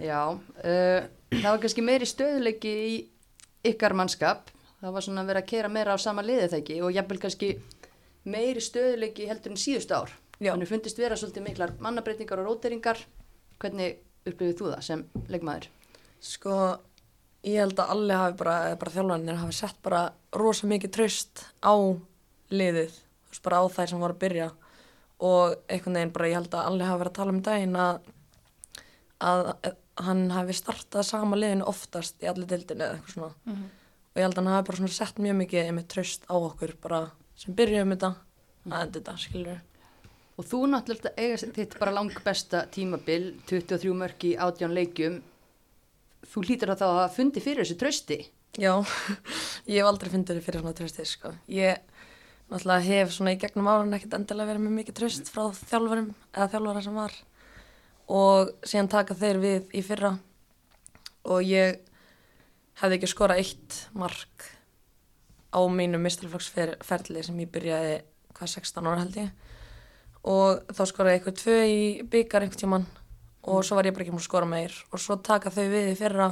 Já, 0.00 0.20
uh, 0.32 1.02
það 1.34 1.50
var 1.50 1.60
kannski 1.60 1.84
meiri 1.84 2.08
stöðuleiki 2.08 2.70
í 2.72 2.92
ykkar 3.70 3.92
mannskap. 3.98 4.48
Það 4.80 4.94
var 4.96 5.04
svona 5.04 5.24
að 5.24 5.32
vera 5.32 5.42
að 5.42 5.50
kera 5.50 5.70
meira 5.72 5.92
á 5.92 5.98
sama 6.00 6.24
liðið 6.24 6.46
það 6.48 6.60
ekki 6.62 6.76
og 6.80 6.94
jafnvel 6.96 7.18
kannski 7.20 7.50
meiri 8.32 8.62
stöðuleiki 8.64 9.26
heldur 9.28 9.52
en 9.52 9.60
síðustu 9.60 9.96
ár. 9.96 10.14
Já. 10.40 10.54
Þannig 10.54 10.70
fundist 10.70 11.00
vera 11.00 11.18
svolítið 11.20 11.44
miklar 11.44 11.74
mannabreitingar 11.84 12.40
og 12.40 12.48
róteringar. 12.48 13.02
Hvernig 13.60 14.00
upplifið 14.24 14.56
þú 14.56 14.70
það 14.72 14.86
sem 14.86 15.04
leikmaður? 15.28 15.68
Sko, 16.24 16.54
ég 17.46 17.60
held 17.62 17.78
að 17.80 17.92
allir 17.94 18.20
hafi 18.20 18.38
bara, 18.40 18.56
bara 18.80 18.94
þjálfanir 18.94 19.40
hafi 19.40 19.56
sett 19.56 19.78
bara 19.84 20.02
rosa 20.36 20.68
mikið 20.70 20.94
tröst 20.96 21.44
á 21.64 21.74
liðið, 22.50 22.96
þú 22.96 23.32
veist, 23.32 23.44
bara 23.46 23.60
á 23.62 23.64
þær 23.76 23.92
sem 23.92 24.02
voru 24.02 24.16
að 24.16 24.22
byrja. 24.24 24.48
Og 25.20 25.54
einhvern 25.68 25.98
veginn 25.98 26.14
bara 26.16 26.30
ég 26.30 26.38
held 26.40 26.56
að 26.56 26.70
allir 26.70 26.88
hafi 26.88 27.02
verið 27.02 27.12
að 27.12 27.18
tala 27.20 27.34
um 27.34 27.42
daginn 27.44 27.76
að, 27.76 28.10
að, 29.20 29.52
að 29.52 29.78
hann 30.00 30.22
hafi 30.32 30.56
startað 30.56 31.08
sama 31.10 31.36
liðinu 31.36 31.68
oftast 31.68 32.22
í 32.24 32.28
allir 32.30 32.48
dildinu 32.48 32.86
eða 32.86 32.98
eitthvað 32.98 33.16
svona. 33.16 33.32
Og 34.10 34.20
ég 34.20 34.26
held 34.26 34.38
að 34.38 34.42
hann 34.42 34.54
hafi 34.54 34.70
bara 34.70 34.92
sett 34.96 35.18
mjög 35.20 35.40
mikið 35.44 35.72
með 35.76 35.90
tröst 35.92 36.24
á 36.28 36.34
okkur 36.36 36.76
bara 36.82 37.02
sem 37.40 37.56
byrjuðum 37.56 37.96
þetta 37.96 38.14
að 38.70 38.80
enda 38.80 38.98
þetta, 38.98 39.18
skilur 39.20 39.58
Og 40.40 40.46
þú 40.48 40.58
náttúrulega 40.72 41.10
eiga 41.20 41.50
þitt 41.52 41.74
bara 41.76 41.92
lang 41.92 42.14
besta 42.24 42.62
tímabil, 42.72 43.34
23 43.50 43.92
mörg 43.92 44.24
í 44.24 44.30
átján 44.40 44.72
leikjum. 44.72 45.18
Þú 46.28 46.44
hlýtur 46.46 46.74
að 46.74 46.82
þá 46.82 46.88
að 46.90 47.14
fundi 47.16 47.42
fyrir 47.44 47.64
þessu 47.64 47.78
trösti. 47.80 48.18
Já, 48.60 48.74
ég 49.70 49.80
hef 49.80 49.88
aldrei 49.88 50.10
fundið 50.12 50.42
fyrir 50.44 50.62
svona 50.62 50.76
trösti, 50.76 51.06
sko. 51.08 51.32
Ég 51.50 51.80
náttúrulega 52.50 52.86
hef 52.86 53.12
svona 53.14 53.34
í 53.34 53.38
gegnum 53.40 53.68
árun 53.70 53.94
ekkert 53.94 54.16
endilega 54.18 54.50
verið 54.50 54.64
með 54.64 54.76
mikið 54.80 54.96
tröst 54.98 55.30
frá 55.30 55.44
þjálfurum 55.54 56.08
eða 56.34 56.48
þjálfara 56.54 56.82
sem 56.82 56.96
var 56.98 57.14
og 58.10 58.50
síðan 58.66 58.90
taka 58.90 59.14
þeir 59.14 59.38
við 59.38 59.76
í 59.78 59.82
fyrra 59.86 60.16
og 61.30 61.44
ég 61.46 61.78
hefði 62.80 62.98
ekki 62.98 63.10
skorað 63.12 63.42
eitt 63.44 63.76
mark 63.94 64.48
á 65.54 65.60
mínu 65.70 66.00
mistralflokksferli 66.02 67.22
sem 67.26 67.38
ég 67.42 67.52
byrjaði 67.54 68.00
hvað 68.34 68.52
16 68.56 68.90
ára 68.90 69.04
held 69.04 69.20
ég 69.20 69.30
og 70.30 70.74
þá 70.74 70.82
skoraði 70.90 71.14
ég 71.14 71.20
eitthvað 71.20 71.38
tvö 71.44 71.58
í 71.70 71.80
byggar 72.10 72.46
einhvern 72.46 72.62
tíman 72.64 72.88
og 73.42 73.64
svo 73.64 73.78
var 73.78 73.88
ég 73.88 73.94
bara 73.96 74.04
ekki 74.04 74.14
múið 74.14 74.24
að 74.24 74.28
skora 74.28 74.48
meir. 74.50 74.74
Og 74.92 75.00
svo 75.00 75.16
taka 75.16 75.52
þau 75.54 75.66
við 75.72 75.90
í 75.92 75.98
fyrra 75.98 76.30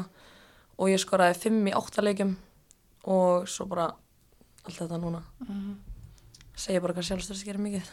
og 0.78 0.92
ég 0.92 1.02
skoraði 1.02 1.38
fimm 1.40 1.66
í 1.68 1.74
áttalegjum 1.76 2.36
og 3.08 3.48
svo 3.48 3.66
bara 3.70 3.88
allt 4.64 4.80
þetta 4.80 5.00
núna. 5.00 5.22
Segja 6.58 6.82
bara 6.84 6.96
hvað 6.96 7.08
sjálfstöðs 7.08 7.44
gerir 7.46 7.62
mikið. 7.62 7.92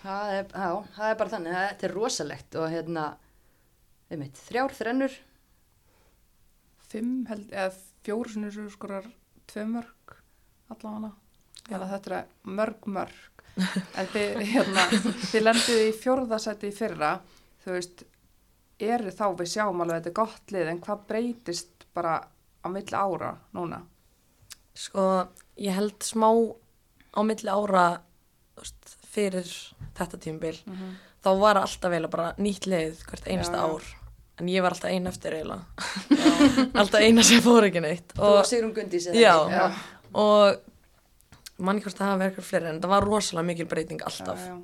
Það 0.00 0.30
er, 0.32 0.46
já, 0.48 0.70
það 0.96 1.10
er 1.10 1.16
bara 1.20 1.32
þannig, 1.34 1.56
þetta 1.58 1.86
er 1.86 1.92
rosalegt 1.92 2.54
og 2.56 2.70
hérna, 2.72 3.02
einmitt, 4.08 4.38
þrjár 4.48 4.72
þrennur, 4.78 5.18
Fimm 6.90 7.26
held, 7.28 7.52
eða 7.54 7.70
fjóru 8.02 8.32
sinni 8.32 8.48
svo 8.50 8.64
skorar 8.72 9.04
tvö 9.50 9.62
mörg 9.70 10.14
allavega. 10.72 11.12
Þetta 11.68 12.16
er 12.16 12.32
mörg 12.50 12.88
mörg. 12.90 13.44
En 13.60 14.08
þið, 14.10 14.40
hérna, 14.48 14.86
þið 15.30 15.44
lenduðu 15.44 15.84
í 15.84 15.92
fjórðasæti 16.00 16.70
í 16.70 16.74
fyrra, 16.74 17.12
þú 17.64 17.74
veist, 17.76 18.04
eru 18.80 19.10
þá 19.12 19.24
við 19.36 19.50
sjáum 19.54 19.80
alveg 19.84 19.94
að 19.96 20.00
þetta 20.00 20.10
er 20.12 20.18
gott 20.20 20.54
lið, 20.54 20.68
en 20.72 20.80
hvað 20.80 21.06
breytist 21.10 21.86
bara 21.94 22.14
á 22.64 22.66
milli 22.72 22.96
ára 22.96 23.34
núna? 23.56 23.82
sko 24.74 25.04
ég 25.60 25.74
held 25.76 25.98
smá 26.06 26.28
á 27.12 27.20
milli 27.26 27.50
ára 27.52 27.84
þú 28.56 28.62
veist, 28.62 28.96
fyrir 29.10 29.50
þetta 29.98 30.18
tímabil 30.22 30.58
Mhm. 30.66 30.92
þá 31.24 31.30
var 31.40 31.56
alltaf 31.60 31.90
eiginlega 31.92 32.10
bara 32.10 32.34
nýtt 32.38 32.66
leið 32.70 33.02
hvert 33.04 33.26
einasta 33.26 33.56
Já, 33.58 33.66
já. 33.66 33.74
ár 33.74 33.82
en 34.40 34.46
ég 34.48 34.62
var 34.62 34.72
alltaf 34.72 34.90
ein 34.90 35.06
eftir 35.06 35.32
eiginlega 35.36 35.64
alltaf 36.80 37.00
eina 37.02 37.22
sem 37.22 37.42
fór 37.44 37.66
ekki 37.68 37.80
neitt 37.84 38.14
þú 38.14 38.22
og 38.24 38.38
og, 38.38 38.46
Sigrun 38.48 38.72
Gundís 38.74 39.06
eða 39.10 39.20
Já. 39.20 39.34
ekki? 39.36 39.52
Já. 39.52 39.66
og 40.14 40.60
mann 41.60 41.76
ekki 41.76 41.90
hvort 41.90 41.98
það 42.00 42.06
hafa 42.08 42.18
verið 42.22 42.30
eitthvað 42.30 42.48
fleiri 42.48 42.70
en 42.70 42.80
það 42.80 42.88
var 42.94 43.04
rosalega 43.10 43.46
mikil 43.50 43.66
breyting 43.68 44.00
alltaf 44.06 44.38
Já, 44.38 44.54
já. 44.54 44.62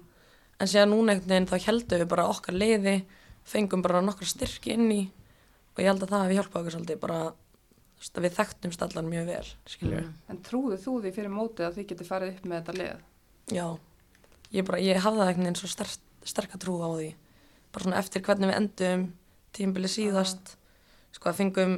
En 0.61 0.71
síðan 0.71 0.93
núna 0.95 1.13
einhvern 1.15 1.33
veginn 1.33 1.49
þá 1.51 1.57
heldum 1.69 2.03
við 2.03 2.09
bara 2.13 2.29
okkar 2.33 2.57
leiði 2.57 2.97
fengum 3.47 3.83
bara 3.85 4.03
nokkra 4.05 4.27
styrki 4.29 4.73
inn 4.75 4.89
í 4.93 5.03
og 5.77 5.83
ég 5.83 5.91
held 5.91 6.03
að 6.07 6.13
það 6.15 6.23
hefði 6.25 6.39
hjálpað 6.39 6.61
okkur 6.63 6.75
svolítið 6.77 7.01
bara 7.03 7.19
að 7.27 8.23
við 8.25 8.35
þekktumst 8.37 8.83
allan 8.87 9.11
mjög 9.11 9.29
vel 9.31 9.51
skilur 9.69 10.01
Mm. 10.07 10.15
En 10.33 10.39
trúðu 10.45 10.77
þú 10.81 10.95
því 11.03 11.13
fyrir 11.17 11.33
mótið 11.33 11.67
að 11.67 11.77
þið 11.79 11.87
getur 11.93 12.09
farið 12.11 12.33
upp 12.35 12.45
með 12.45 12.59
þetta 12.59 12.75
lið? 12.77 13.05
Já, 13.57 13.67
ég, 14.53 14.67
bara, 14.67 14.81
ég 14.83 15.01
hafði 15.05 15.23
einhvern 15.25 15.47
veginn 15.47 15.59
svo 15.61 15.71
sterk, 15.71 15.95
sterka 16.27 16.59
trú 16.61 16.75
á 16.85 16.89
því. 16.93 17.09
Bara 17.73 17.85
svona 17.87 18.01
eftir 18.03 18.25
hvernig 18.27 18.51
við 18.51 18.59
endum 18.61 19.05
tímbili 19.57 19.89
síðast, 19.89 20.57
sko 21.17 21.31
að 21.31 21.39
fengum, 21.41 21.77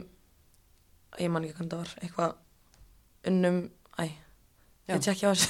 ég 1.23 1.31
man 1.31 1.47
ekki 1.47 1.59
hvernig 1.61 1.73
það 1.75 1.83
var, 1.85 1.95
eitthvað 2.03 2.35
unnum, 3.31 3.61
æ, 3.99 4.05
Já. 4.89 4.95
ég 4.97 5.05
tjekki 5.07 5.27
á 5.27 5.31
þessu. 5.35 5.49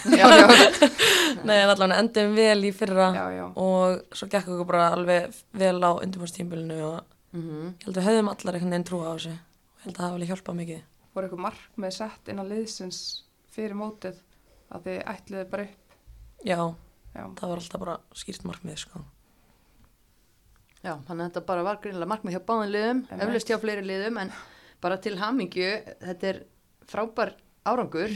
Nei, 1.48 1.56
en 1.62 1.70
allavega 1.72 1.98
endum 2.02 2.34
vel 2.36 2.64
í 2.64 2.72
fyrra 2.74 3.08
já, 3.14 3.24
já. 3.36 3.44
og 3.56 4.14
svo 4.16 4.28
gekk 4.32 4.48
okkur 4.54 4.66
bara 4.68 4.88
alveg 4.94 5.34
vel 5.52 5.78
á 5.84 5.90
undirbúrstímbilinu 6.02 6.80
og 6.92 7.14
Mhm. 7.28 7.74
ég 7.76 7.84
held 7.84 7.96
að 7.96 8.00
við 8.00 8.06
höfðum 8.08 8.28
allar 8.32 8.54
einhvern 8.56 8.70
veginn 8.72 8.84
trú 8.88 8.98
á 9.04 9.12
þessu. 9.12 9.32
Og 9.36 9.78
ég 9.78 9.82
held 9.84 9.94
að 9.94 9.98
það 9.98 10.06
hafi 10.08 10.14
alveg 10.16 10.30
hjálpað 10.32 10.56
mikið. 10.62 10.82
voru 11.14 11.26
eitthvað 11.28 11.44
markmið 11.44 11.92
sett 11.92 12.28
innan 12.32 12.48
liðsins 12.48 13.00
fyrir 13.52 13.74
mótið 13.76 14.16
að 14.72 14.82
þið 14.86 14.98
ætliði 15.12 15.44
bara 15.50 15.62
upp 15.62 15.96
Já, 16.44 16.58
já, 17.14 17.24
það 17.36 17.48
var 17.48 17.58
alltaf 17.58 17.80
bara 17.82 17.96
skýrt 18.14 18.44
markmið, 18.48 18.78
sko. 18.78 19.00
Já, 20.84 20.92
þannig 21.08 21.24
að 21.24 21.28
þetta 21.32 21.42
bara 21.48 21.64
var 21.66 21.80
greinilega 21.82 22.10
markmið 22.12 22.36
hjá 22.36 22.42
báðin 22.48 22.72
liðum, 22.74 23.00
eflaust 23.18 23.48
hjá 23.50 23.58
fleiri 23.58 23.82
liðum, 23.88 24.20
en 24.22 24.30
bara 24.80 24.96
til 25.02 25.16
hamingju, 25.18 25.70
þetta 26.04 26.28
er 26.30 26.38
frábær 26.86 27.32
árangur 27.66 28.14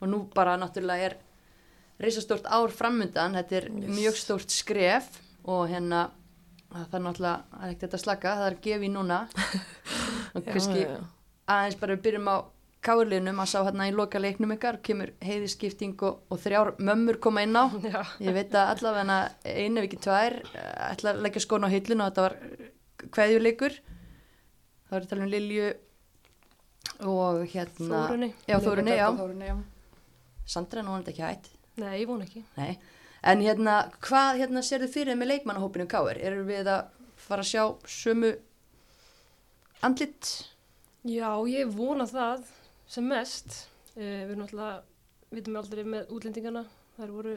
og 0.00 0.08
nú 0.08 0.22
bara 0.34 0.56
náttúrulega 0.56 1.10
er 1.10 1.16
reisastórt 2.02 2.46
ár 2.46 2.70
framundan, 2.74 3.34
þetta 3.38 3.56
er 3.60 3.68
Yes. 3.72 3.88
mjög 3.98 4.18
stórt 4.20 4.50
skref 4.54 5.08
og 5.44 5.68
hérna 5.70 6.10
það 6.70 6.94
er 6.98 7.02
náttúrulega, 7.06 7.40
það 7.50 7.64
er 7.64 7.72
ekkert 7.72 7.86
þetta 7.86 8.02
slaka, 8.04 8.36
það 8.38 8.50
er 8.50 8.56
gefið 8.68 8.92
núna 8.94 9.18
og 10.34 10.44
kannski 10.46 10.84
já, 10.84 10.88
já. 10.92 11.02
aðeins 11.48 11.78
bara 11.80 11.96
við 11.96 12.02
byrjum 12.06 12.28
á 12.30 12.36
káurliðnum 12.88 13.40
að 13.42 13.48
sá 13.50 13.58
hérna 13.66 13.88
í 13.90 13.94
loka 13.96 14.20
leiknum 14.22 14.52
ykkar, 14.54 14.78
kemur 14.86 15.10
heiðiskipting 15.24 15.96
og, 16.06 16.20
og 16.30 16.38
þrjár 16.38 16.74
mömmur 16.78 17.18
koma 17.18 17.42
inn 17.42 17.56
á 17.58 17.66
Já, 17.88 18.00
Ég 18.22 18.36
veit 18.36 18.54
að 18.54 18.70
allavega 18.76 19.18
einu 19.44 19.82
ekki 19.82 19.98
tvær 20.04 20.38
ætla 20.92 21.14
að 21.16 21.22
leggja 21.26 21.42
skóna 21.42 21.66
á 21.66 21.74
hillinu 21.74 22.04
og 22.04 22.12
þetta 22.12 22.26
var 22.28 22.36
kveðjuleikur. 23.14 23.74
Það 24.88 24.94
var 24.94 25.04
að 25.04 25.10
tala 25.10 25.26
um 25.26 25.32
Lilju 25.32 25.66
og 27.08 27.42
hérna... 27.52 28.00
Þórunni. 28.06 28.30
Þórunni. 28.48 29.50
Sandra 30.48 30.80
er 30.80 30.86
nú 30.86 30.94
hann 30.94 31.04
ekki 31.10 31.22
hætt. 31.26 31.50
Nei, 31.78 31.94
ég 32.02 32.08
vona 32.10 32.24
ekki. 32.26 32.42
Nei. 32.58 32.72
En 33.28 33.42
hérna, 33.42 33.76
hvað 34.04 34.38
hérna 34.42 34.62
fyrir 34.66 34.90
þið 34.94 35.12
með 35.18 35.30
leikmannahópinu 35.32 35.86
Káir? 35.90 36.20
Erum 36.22 36.46
við 36.48 36.68
að 36.70 36.84
fara 37.18 37.42
að 37.44 37.50
sjá 37.50 37.64
sömu 37.90 38.32
andlit? 39.86 40.30
Já, 41.08 41.30
ég 41.50 41.70
vona 41.74 42.06
það 42.10 42.46
sem 42.90 43.06
mest. 43.10 43.60
Uh, 43.98 44.02
við 44.26 44.32
erum 44.34 44.44
alltaf, 44.46 44.84
vitum 45.34 45.58
aldrei 45.60 45.84
með 45.86 46.12
útlendingana. 46.14 46.64
Það 46.98 47.12
voru, 47.14 47.34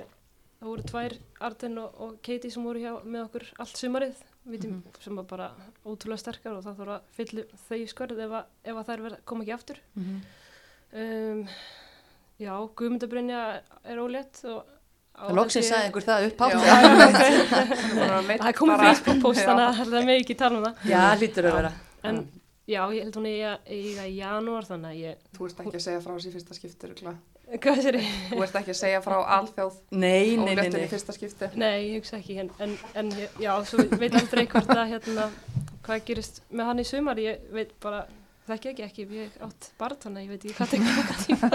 það 0.60 0.70
voru 0.72 0.86
tvær, 0.92 1.16
Arden 1.50 1.80
og, 1.82 1.98
og 2.02 2.14
Katie 2.26 2.52
sem 2.54 2.66
voru 2.66 2.82
hjá 2.82 2.94
með 3.06 3.26
okkur 3.28 3.48
allt 3.62 3.82
sumarið. 3.82 4.22
Vitum 4.50 4.80
sem 5.04 5.18
var 5.20 5.28
bara 5.30 5.50
ótrúlega 5.86 6.18
sterkar 6.24 6.56
og 6.58 6.64
það 6.66 6.80
þarf 6.80 6.94
að 6.96 7.10
fylla 7.18 7.44
þau 7.68 7.82
skörð 7.92 8.22
ef, 8.26 8.32
að- 8.40 8.72
ef 8.72 8.80
að 8.82 8.88
þær 8.90 9.18
koma 9.30 9.46
ekki 9.46 9.54
aftur. 9.54 9.82
Um, 10.92 11.44
já, 12.42 12.54
Guðmundabrynja 12.82 13.42
er 13.86 14.02
ólétt 14.02 14.42
og 14.50 14.62
á 15.22 15.26
Loksins 15.38 15.70
sagði 15.70 15.92
ykkur 15.92 16.06
það 16.08 16.28
upp 16.28 16.46
átt. 16.48 16.54
Já, 18.02 18.14
Það 18.42 18.54
komið 18.58 18.86
Facebook-post 18.88 19.44
þannig 19.46 19.66
að 19.68 19.82
það 19.82 19.98
er 20.02 20.08
með 20.10 20.22
ekki 20.22 20.38
tala 20.40 20.62
um 20.62 20.70
það. 20.70 20.86
Já, 20.92 21.02
hlýtur 21.22 21.50
að 21.50 21.58
vera. 21.60 21.74
En 22.10 22.24
já, 22.72 22.82
ég 22.96 23.04
held 23.04 23.20
hún 23.20 23.28
eiga, 23.30 23.52
eiga 23.68 24.08
í 24.08 24.16
janúar 24.18 24.68
þannig 24.70 24.94
að 24.96 25.04
ég, 25.04 25.28
Þú 25.38 25.50
ert 25.50 25.62
ekki 25.66 25.78
að 25.78 25.86
segja 25.86 26.02
frá 26.06 26.14
þessi 26.16 26.34
fyrsta 26.36 26.88
örugglega. 26.88 27.20
hvað 27.60 27.82
sér 27.84 27.98
ég? 28.00 28.12
Þú 28.32 28.42
ert 28.46 28.58
ekki 28.62 28.72
að 28.74 28.80
segja 28.80 29.02
frá 29.04 29.18
alþjóð 29.38 29.78
Nei, 29.92 30.38
nei, 30.40 30.54
nei, 30.56 30.70
nei. 30.72 30.86
ég 31.90 31.98
hugsa 32.00 32.18
ekki, 32.22 32.38
en, 32.46 32.52
en, 32.64 32.78
en 33.02 33.12
já, 33.42 33.52
svo 33.68 33.86
veit 34.00 34.16
aldrei 34.16 34.46
hvort 34.48 34.72
að 34.72 34.94
hérna, 34.94 35.28
hvað 35.84 36.06
gerist 36.08 36.42
með 36.50 36.70
hann 36.72 36.84
í 36.84 36.88
sumar, 36.88 37.20
ég 37.22 37.44
veit 37.52 37.74
bara, 37.84 38.06
þekki 38.48 38.72
ekki 38.72 38.86
ekki, 38.86 39.06
ég 39.16 39.36
átt 39.46 39.70
að 40.08 40.22
ég 40.22 40.32
veit 40.32 40.46
ekki 40.46 40.56
hvað 40.58 40.72
tekur 40.74 40.96
langa 40.98 41.18
tíma. 41.26 41.50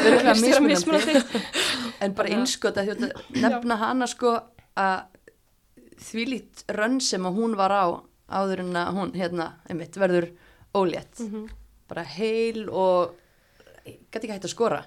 Örugglega 0.00 0.34
Visst 0.36 0.50
er 0.50 0.58
að 0.58 0.68
mismunandi. 0.68 1.42
En 2.00 2.14
bara 2.16 2.34
innskot 2.36 2.80
að 2.80 2.92
nefna 3.36 3.78
hana 3.80 4.08
sko 4.10 4.36
að 4.80 5.00
þvílít 6.00 6.64
rönn 6.76 7.00
sem 7.04 7.26
að 7.28 7.40
hún 7.40 7.56
var 7.58 7.74
á 7.74 7.84
áður 8.30 8.62
en 8.64 8.78
að 8.78 8.94
hún 8.96 9.12
hérna, 9.18 9.50
einmitt, 9.68 9.98
verður 9.98 10.30
ólétt. 10.76 11.18
Mhm. 11.20 11.50
Bara 11.90 12.04
heil 12.06 12.68
og 12.70 13.16
gæti 13.84 14.22
ekki 14.22 14.34
hægt 14.36 14.46
að 14.46 14.54
skora. 14.54 14.80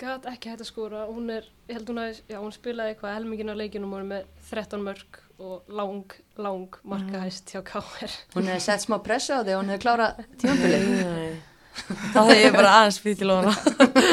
Gat 0.00 0.26
ekki 0.26 0.50
hægt 0.50 0.64
að 0.64 0.70
skora, 0.72 1.06
hún 1.06 1.30
er, 1.30 1.46
ég 1.68 1.76
held 1.76 1.92
hún 1.92 2.00
að, 2.02 2.22
já, 2.26 2.38
hún 2.40 2.54
spilaði 2.56 2.94
eitthvað 2.94 3.14
helmingin 3.18 3.52
á 3.52 3.60
leikinum 3.60 3.92
og 3.94 4.00
er 4.00 4.08
með 4.10 4.24
13 4.48 4.82
mörg 4.82 5.20
og 5.40 5.72
lang, 5.72 6.14
lang 6.36 6.80
markahæst 6.92 7.52
hjá 7.54 7.62
KR. 7.66 8.16
Hún 8.36 8.50
hefði 8.50 8.64
sett 8.66 8.84
smá 8.84 8.98
pressu 9.04 9.36
á 9.36 9.40
því 9.40 9.56
og 9.56 9.62
hún 9.62 9.72
hefði 9.72 9.84
klárað. 9.86 10.24
Nei. 10.44 11.30
Það 12.14 12.32
hefði 12.32 12.40
ég 12.44 12.56
bara 12.56 12.76
aðeins 12.80 13.00
fyrir 13.00 13.20
til 13.20 13.32
hana. 13.32 13.54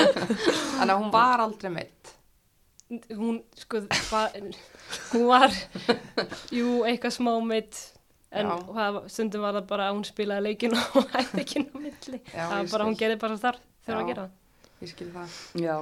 Þannig 0.77 0.93
að 0.93 0.99
hún 1.01 1.13
var 1.13 1.43
aldrei 1.43 1.73
meitt 1.73 1.97
Hún, 2.87 3.41
sko, 3.59 3.81
va, 4.13 4.29
hún 5.11 5.23
var, 5.27 5.51
jú, 6.55 6.85
eitthvað 6.87 7.17
smá 7.17 7.33
meitt, 7.43 7.75
en 8.31 8.47
það, 8.47 8.99
stundum 9.11 9.43
var 9.43 9.57
það 9.57 9.65
bara 9.67 9.87
að 9.89 9.97
hún 9.97 10.05
spilaði 10.07 10.45
leikinu 10.45 10.79
og 10.95 11.09
hætti 11.17 11.41
ekki 11.43 11.63
ná 11.65 11.73
milli. 11.81 12.21
Já, 12.31 12.45
það 12.45 12.53
var 12.53 12.69
bara, 12.71 12.87
hún 12.87 12.95
gerði 13.01 13.17
bara 13.25 13.39
þar 13.41 13.59
þegar 13.83 13.99
að 13.99 14.11
gera 14.13 14.23
það. 14.23 14.69
Ég 14.77 14.93
skil 14.93 15.09
það 15.17 15.35
Já. 15.65 15.75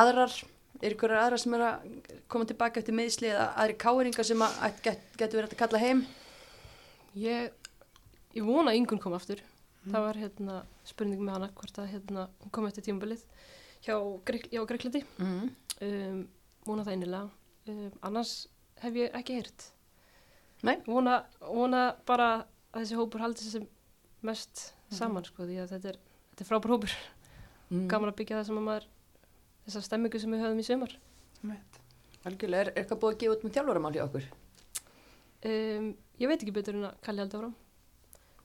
Aðrar, 0.00 0.34
er 0.82 0.94
ykkur 0.94 1.10
aðrar 1.18 1.40
sem 1.42 1.54
er 1.54 1.60
að 1.60 1.86
koma 2.28 2.44
tilbaka 2.48 2.80
eftir 2.80 2.94
meðsli 2.94 3.28
eða 3.32 3.46
aðri 3.62 3.76
káringar 3.82 4.24
sem 4.28 4.42
að 4.46 4.82
get, 4.84 5.00
getur 5.18 5.40
verið 5.42 5.54
að 5.56 5.60
kalla 5.62 5.78
heim? 5.82 6.04
Ég, 7.18 7.50
ég 8.36 8.44
vona 8.46 8.70
að 8.72 8.80
yngun 8.82 9.00
kom 9.02 9.16
aftur. 9.16 9.40
Það 9.88 10.04
var 10.04 10.18
hérna 10.20 10.58
spurning 10.86 11.20
með 11.24 11.32
hana 11.38 11.48
hvort 11.56 11.78
að 11.80 11.90
hérna, 11.94 12.26
hún 12.42 12.52
kom 12.52 12.66
eftir 12.68 12.84
tímabilið. 12.88 13.22
hjá, 13.86 13.94
hjá 14.50 14.62
Greiklandi 14.66 15.04
Mm. 15.18 15.50
um, 15.80 16.28
vona 16.66 16.82
það 16.84 16.96
innilega 16.96 17.30
um, 17.68 17.92
annars 18.02 18.48
hef 18.82 18.94
ég 18.98 19.12
ekki 19.14 19.36
heyrt 19.38 19.68
Nei. 20.66 20.76
vona, 20.84 21.20
vona 21.40 21.94
bara 22.04 22.44
að 22.74 22.82
þessi 22.82 22.96
hópur 22.98 23.20
haldi 23.22 23.38
sem 23.46 23.66
mest 24.22 24.72
Mhm. 24.90 24.96
saman 24.98 25.24
sko 25.24 25.44
því 25.46 25.60
að 25.62 25.70
þetta 25.76 25.88
er, 25.92 25.96
þetta 26.34 26.40
er 26.42 26.48
frábær 26.50 26.74
hópur 26.74 26.92
Mm. 27.70 27.86
gaman 27.88 28.10
að 28.10 28.16
byggja 28.16 28.36
það 28.40 28.46
sem 28.46 28.58
að 28.58 28.66
maður 28.66 28.84
þessa 29.68 29.84
stemmingu 29.86 30.20
sem 30.20 30.34
við 30.34 30.44
höfum 30.46 30.60
í 30.64 30.66
sumar. 30.66 30.98
Algjörlega, 32.26 32.66
er 32.66 32.74
eitthvað 32.74 33.00
búið 33.04 33.14
að 33.14 33.20
gefa 33.22 33.36
út 33.36 33.44
með 33.46 33.56
þjálfuramál 33.58 33.94
hjá 33.94 34.04
okkur? 34.08 34.28
um, 35.46 35.94
ég 36.18 36.30
veit 36.30 36.42
ekki 36.42 36.54
betur 36.54 36.78
en 36.78 36.88
að 36.88 36.98
Kalli 37.06 37.22
haldi 37.22 37.38
áfram 37.38 37.54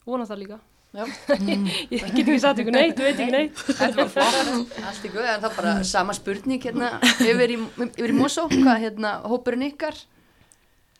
vona 0.05 0.27
það 0.29 0.41
líka 0.43 0.59
Já. 0.93 1.07
ég 1.89 2.03
get 2.03 2.19
ekki 2.21 2.35
sagt 2.37 2.59
ykkur 2.61 2.75
neitt, 2.75 2.99
veit 3.01 3.17
ekki 3.17 3.33
neitt 3.33 3.61
Þetta 3.65 3.95
var 3.97 4.09
flott. 4.13 4.75
Allt 4.77 5.07
í 5.07 5.09
guð, 5.09 5.25
en 5.25 5.39
það 5.41 5.55
bara 5.57 5.71
sama 5.89 6.13
spurning 6.13 6.61
hérna 6.61 6.89
yfir 7.17 7.53
í, 7.55 7.57
yfir 7.87 8.13
í 8.13 8.17
Mosó, 8.19 8.43
hvað 8.51 8.83
hérna 8.83 9.13
hópurinn 9.25 9.65
ykkar? 9.71 9.97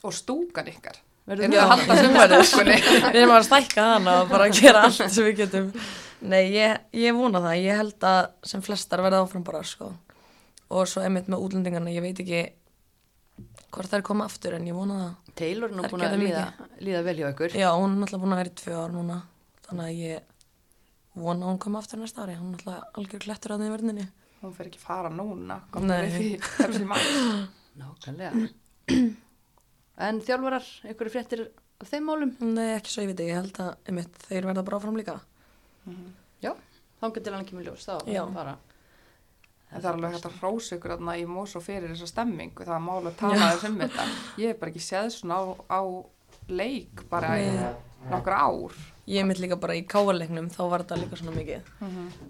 Og 0.02 0.16
stúkan 0.18 0.72
ykkar. 0.72 0.98
Verður 1.30 1.46
Er 1.46 1.54
þú 1.54 1.60
það 1.60 1.62
að 1.62 1.74
halda 1.76 1.98
sumarið 2.00 2.42
skunni? 2.50 2.80
Við 3.14 3.20
erum 3.22 3.36
að 3.36 3.46
stækka 3.52 3.86
hana 3.92 4.16
og 4.24 4.34
bara 4.34 4.50
gera 4.58 4.82
allt 4.88 5.14
sem 5.14 5.28
við 5.30 5.44
getum. 5.44 5.70
Nei, 6.26 6.42
ég, 6.56 6.82
ég 7.04 7.14
vona 7.20 7.44
það. 7.46 7.60
Ég 7.62 7.80
held 7.84 8.10
að 8.10 8.20
sem 8.50 8.66
flestar 8.66 9.06
verða 9.06 9.22
áfram 9.22 9.46
bara, 9.46 9.62
sko. 9.62 9.92
Og 10.74 10.90
svo 10.90 11.04
einmitt 11.06 11.30
með 11.32 11.44
útlendingarna, 11.46 11.94
ég 11.94 12.04
veit 12.04 12.20
ekki 12.24 12.42
hvort 13.74 13.90
þær 13.90 14.04
koma 14.06 14.28
aftur 14.30 14.56
en 14.58 14.68
ég 14.70 14.78
vona 14.78 15.00
það. 15.00 15.32
Taylor 15.40 15.72
er 15.72 15.78
nú 15.78 15.86
búin 15.90 16.06
að 16.06 16.16
líða, 16.22 16.44
líða 16.84 17.02
vel 17.08 17.16
hjá 17.20 17.28
ykkur. 17.32 17.56
Já, 17.58 17.70
hún 17.74 17.96
er 17.96 18.02
náttúrulega 18.04 18.24
búin 18.24 18.36
að 18.36 18.42
vera 18.44 18.52
í 18.52 18.58
tvö 18.62 18.76
ár 18.78 18.94
núna. 18.94 19.18
Þannig 19.68 19.88
að 19.88 20.02
ég 20.04 20.30
vona 21.24 21.46
að 21.46 21.52
hún 21.52 21.62
koma 21.66 21.82
aftur 21.82 22.02
næsta 22.02 22.26
ári. 22.26 22.38
Hún 22.38 22.52
er 22.52 22.60
náttúrulega 22.60 22.92
algjör 23.02 23.26
klettur 23.26 23.56
að 23.56 23.64
því 23.64 23.72
verðinni. 23.74 24.08
Hún 24.44 24.56
fer 24.58 24.70
ekki 24.70 24.82
fara 24.84 25.12
núna. 25.14 25.58
Nei. 25.58 25.68
Komum 25.74 25.94
við 25.94 26.16
því. 26.18 26.30
Nákvæmlega. 27.82 28.48
En 30.04 30.20
þjálfarar, 30.26 30.68
ykkur 30.94 31.10
fréttir 31.14 31.48
af 31.82 31.90
þeim 31.90 32.10
málum? 32.10 32.36
Nei, 32.44 32.76
ekki 32.76 32.94
svo 32.94 33.06
ég 33.06 33.14
veit 33.14 33.22
ekki. 33.24 33.32
Ég 33.32 33.40
held 33.42 33.62
að 33.64 33.72
einmitt 33.90 34.28
þeir 34.28 34.50
verða 34.52 34.66
bara 34.68 34.82
áfram 34.82 35.00
líka. 35.00 35.18
Þá 37.04 37.10
getur 37.18 37.34
hann 37.36 37.42
ekki 37.44 37.58
með 37.58 37.66
ljós, 37.68 37.84
þá 37.84 38.08
Já. 38.08 38.22
bara. 38.32 38.54
En 39.74 39.82
það 39.82 39.90
er 39.90 39.98
alveg 39.98 40.14
hægt 40.14 40.28
að 40.30 40.40
hrósa 40.42 40.76
ykkur 40.78 40.94
þarna 40.94 41.16
í 41.18 41.24
Mosó 41.26 41.62
fyrir 41.64 41.94
þessa 41.94 42.10
stemmingu. 42.12 42.66
Það 42.66 42.76
er 42.76 42.84
mála 42.86 43.10
að 43.10 43.20
tala 43.22 43.48
þess 43.48 43.68
um 43.70 43.80
þetta. 43.82 44.08
Ég 44.42 44.52
hef 44.52 44.60
bara 44.62 44.74
ekki 44.74 44.84
séð 44.86 45.10
svona 45.16 45.40
á, 45.42 45.44
á 45.66 45.82
leik 46.54 47.04
bara 47.10 47.32
í 47.42 47.48
nokkra 48.12 48.38
ár. 48.46 48.78
Ég 49.10 49.20
er 49.20 49.28
mitt 49.28 49.42
líka 49.44 49.58
bara 49.60 49.76
í 49.76 49.82
káarleiknum, 49.90 50.48
þá 50.54 50.62
var 50.72 50.86
þetta 50.86 51.00
líka 51.02 51.20
svona 51.20 51.36
mikið. 51.36 51.74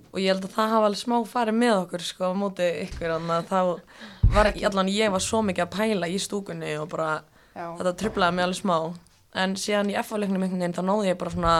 Og 0.10 0.18
ég 0.22 0.32
held 0.32 0.48
að 0.48 0.56
það 0.56 0.72
hafa 0.74 0.90
alveg 0.90 1.02
smá 1.04 1.18
farið 1.30 1.60
með 1.60 1.76
okkur, 1.84 2.06
sko, 2.08 2.32
á 2.32 2.34
móti 2.38 2.70
ykkur, 2.88 3.14
þá 3.52 3.60
var, 4.34 4.50
allan 4.72 4.90
ég 4.94 5.14
var 5.14 5.22
svo 5.22 5.44
mikið 5.46 5.68
að 5.68 5.74
pæla 5.76 6.10
í 6.10 6.18
stúkunni 6.22 6.74
og 6.82 6.90
bara, 6.96 7.12
Já. 7.54 7.68
þetta 7.78 7.96
trublaði 8.02 8.38
mig 8.40 8.48
alveg 8.48 8.62
smá. 8.64 8.78
En 9.44 9.56
síðan 9.58 9.92
í 9.94 9.98
F-leiknum 10.02 10.46
einhvern 10.46 10.64
veginn, 10.64 10.78
þá 10.78 10.86
náði 10.88 11.12
ég 11.12 11.22
bara 11.22 11.34
svona 11.34 11.56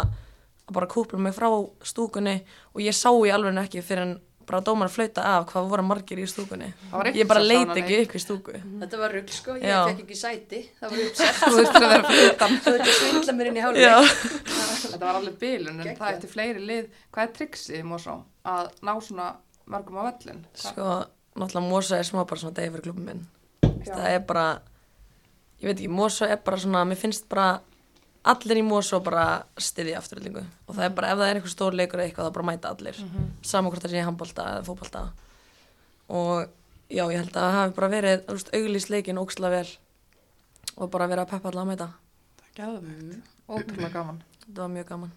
að 0.64 0.74
bara 0.74 0.88
kúpla 0.88 1.20
mig 1.20 1.36
frá 1.36 1.50
stúkunni 1.84 2.40
og 2.74 2.82
ég 2.82 2.96
sá 2.96 3.12
í 3.12 3.32
alveg 3.34 3.60
ekki 3.66 3.84
fyrir 3.84 4.06
en 4.08 4.14
bara 4.48 4.60
dómar 4.66 4.90
flauta 4.92 5.24
af 5.34 5.46
hvað 5.52 5.70
voru 5.72 5.84
margir 5.88 6.20
í 6.22 6.26
stúkunni. 6.30 6.70
Það 6.90 6.98
var 7.00 7.10
Ég 7.10 7.28
bara 7.30 7.44
eitthvað 7.44 7.48
leit 7.50 7.68
sána 7.68 7.78
ekki 7.82 8.00
upp 8.04 8.16
í 8.16 8.22
stúku. 8.24 8.56
Þetta 8.84 9.00
var 9.02 9.16
rugg, 9.18 9.32
sko, 9.34 9.56
ég 9.60 9.66
Já. 9.70 9.80
fekk 9.90 10.04
ekki 10.04 10.18
sæti, 10.20 10.60
það 10.80 10.94
var 10.94 11.04
uppsett. 11.06 11.40
Þú 11.44 11.54
veist 11.60 11.80
að 11.80 11.88
vera 11.88 12.10
fyrir 12.10 12.30
utan. 12.34 12.58
Svo 12.60 12.76
þetta 12.78 12.96
svindla 13.00 13.36
mér 13.40 13.50
inn 13.52 13.58
í 13.58 13.64
Já. 13.64 13.66
hálfleik. 13.68 14.44
Þetta 14.84 15.02
var 15.06 15.20
alveg 15.22 15.38
bilun, 15.44 15.82
en 15.84 15.98
það 16.00 16.14
eftir 16.14 16.34
fleiri 16.34 16.64
lið. 16.72 16.90
Hvað 17.14 17.28
er 17.28 17.34
triksið 17.40 17.80
í 17.80 17.84
Mosó 17.88 18.18
að 18.54 18.72
ná 18.84 18.94
svona 19.02 19.28
mörgum 19.74 20.00
á 20.00 20.04
völlin? 20.10 20.44
Sko, 20.60 20.88
náttúrulega 21.40 21.70
Mosa 21.70 22.00
er 22.00 22.08
smá 22.08 22.24
bara 22.24 22.42
svona 22.44 22.58
degi 22.60 22.74
fyrir 22.76 22.88
klubum 22.90 23.08
minn. 23.10 23.24
Já. 23.64 23.94
Það 23.96 24.08
er 24.12 24.26
bara, 24.28 24.48
ég 25.62 25.70
veit 25.70 25.78
ekki, 25.78 25.92
Mosa 25.92 26.28
er 26.32 26.42
bara 26.44 26.60
svona, 26.62 26.84
mér 26.88 27.00
finnst 27.00 27.30
bara 27.32 27.48
allir 28.32 28.60
í 28.62 28.64
Mosa 28.66 29.00
bara 29.04 29.26
stiði 29.60 29.96
afturöldingu. 30.00 30.44
Og 30.68 30.76
það 30.78 30.86
er 30.88 30.96
bara, 30.98 31.12
ef 31.12 31.20
það 31.20 31.30
er 31.30 31.40
eitthvað 31.40 31.54
stór 31.54 31.78
leikur 31.78 32.00
eða 32.00 32.08
eitthvað, 32.10 32.30
þá 32.30 32.36
bara 32.38 32.48
mæta 32.50 32.72
allir. 32.74 33.00
Mm 33.04 33.32
Saman 33.44 33.72
hvort 33.74 33.84
það 33.84 33.94
sé 33.96 34.04
handbólta 34.08 34.46
eða 34.54 34.66
fótbolta. 34.68 35.02
Og 36.14 36.48
já, 36.88 37.04
ég 37.04 37.18
held 37.20 37.34
að 37.34 37.40
það 37.42 37.58
hafi 37.58 37.76
bara 37.80 37.92
verið, 37.92 38.24
auglýst 38.60 38.92
leikin 38.94 39.20
óksla 39.22 39.52
vel. 39.54 39.68
Og 40.78 40.90
bara 40.94 41.10
verið 41.12 41.26
að 41.26 41.34
peppa 41.34 41.52
alla 41.52 41.66
að 41.66 41.70
mæta. 41.74 41.90
Það 42.40 42.48
er 42.48 42.56
gæðum. 42.62 43.22
Ótrúlega 43.54 43.92
gaman. 43.98 44.24
Þetta 44.46 44.62
var 44.62 44.72
mjög 44.78 44.88
gaman. 44.94 45.14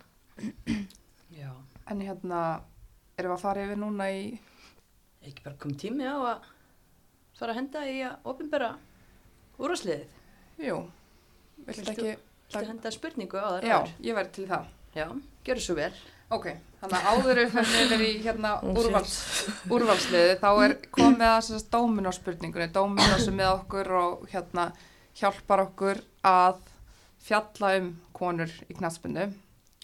Já. 1.37 1.51
En 1.87 2.03
hérna, 2.03 2.43
erum 3.17 3.31
við 3.33 3.37
að 3.39 3.45
fara 3.47 3.65
yfir 3.67 3.81
núna 3.81 4.11
í... 4.11 4.27
Ekki 5.27 5.45
bara 5.47 5.59
kom 5.63 5.75
tími 5.79 6.07
á 6.07 6.15
að 6.19 6.51
fara 7.39 7.55
að 7.55 7.59
henda 7.61 7.83
í 7.87 7.97
að 8.07 8.29
opinbera 8.31 8.73
úrvarsliðið. 9.59 10.07
Jú, 10.67 10.77
Viltu- 11.67 11.93
ekki... 11.93 12.13
Þetta 12.51 12.67
henda 12.71 12.93
spurningu 12.95 13.41
á 13.43 13.49
þar. 13.57 13.67
Já, 13.67 13.79
ég 14.07 14.17
væri 14.19 14.33
til 14.37 14.47
það. 14.51 14.69
Já, 14.97 15.07
gjör 15.47 15.61
svo 15.65 15.75
vel. 15.79 15.93
Ok, 16.35 16.47
þannig 16.81 16.97
að 16.97 17.09
áður 17.13 17.39
við 17.39 17.53
fyrir 17.55 17.83
yfir 17.87 18.01
í 18.03 18.13
hérna 18.25 18.53
úrvals, 18.81 19.13
úrvalsliði 19.71 20.33
þá 20.41 20.49
er 20.65 20.73
komið 20.95 21.27
að 21.29 21.37
þessast 21.37 21.69
dóminóspurningunni, 21.71 22.67
dóminó 22.75 23.19
sem 23.23 23.37
með 23.39 23.51
okkur 23.61 23.91
og 24.01 24.25
hérna 24.33 24.65
hjálpar 25.21 25.63
okkur 25.69 26.01
að 26.27 26.59
fjalla 27.27 27.71
um 27.79 27.93
konur 28.17 28.51
í 28.67 28.75
knatsbundu, 28.75 29.29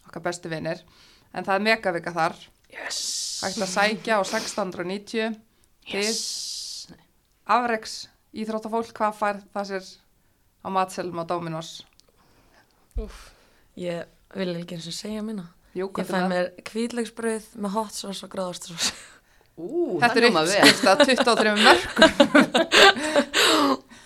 okkar 0.08 0.24
bestu 0.26 0.50
vinir, 0.50 0.82
en 1.30 1.46
það 1.46 1.54
er 1.60 1.66
megavika 1.68 2.14
þar, 2.16 2.34
Yes. 2.72 2.98
hægt 3.44 3.62
að 3.62 3.70
sækja 3.76 4.18
á 4.18 4.22
1690 4.24 5.38
til 5.92 6.02
Yes. 6.02 6.88
afreks 7.46 7.96
íþróttafólk, 8.34 8.90
hvað 8.96 9.14
fær 9.18 9.40
það 9.54 9.70
sér 9.70 9.88
á 10.64 10.68
matselum 10.74 11.22
á 11.22 11.24
dóminós? 12.96 13.20
Ég 13.76 14.04
vil 14.36 14.54
ekki 14.60 14.76
eins 14.76 14.86
og 14.90 14.96
segja 14.96 15.22
minna. 15.24 15.46
Jú, 15.72 15.86
Ég 15.88 15.92
hvað 15.96 16.04
fæ 16.04 16.12
er 16.16 16.22
það? 16.22 16.28
mér 16.32 16.50
kvítlegsbröð 16.68 17.44
með 17.64 17.70
hot 17.78 17.92
sauce 17.96 18.24
og 18.26 18.30
gráðastrós. 18.34 18.90
Ú, 19.56 19.98
Þetta 20.00 20.16
er 20.16 20.26
hljóma 20.26 20.42
vel. 20.48 20.60
uppskipt 20.60 20.88
að 20.88 20.98
23 21.06 21.54
mörgum. 21.56 22.10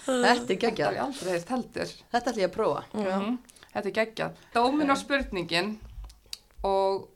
Þetta 0.07 0.31
er 0.31 0.39
Þetta 0.39 0.53
er 0.55 0.61
geggjað. 0.63 0.99
aldrei 1.03 1.31
heilt 1.35 1.49
heldur. 1.51 1.93
Þetta 2.13 2.31
ætlum 2.31 2.43
ég 2.45 2.49
að 2.51 2.55
prófa. 2.55 2.83
Mhm. 2.95 3.37
Þetta 3.75 3.89
er 3.91 3.97
geggjað. 3.99 4.33
Dómin 4.55 4.91
á 4.91 4.97
spurningin 4.97 5.73
og 6.65 7.09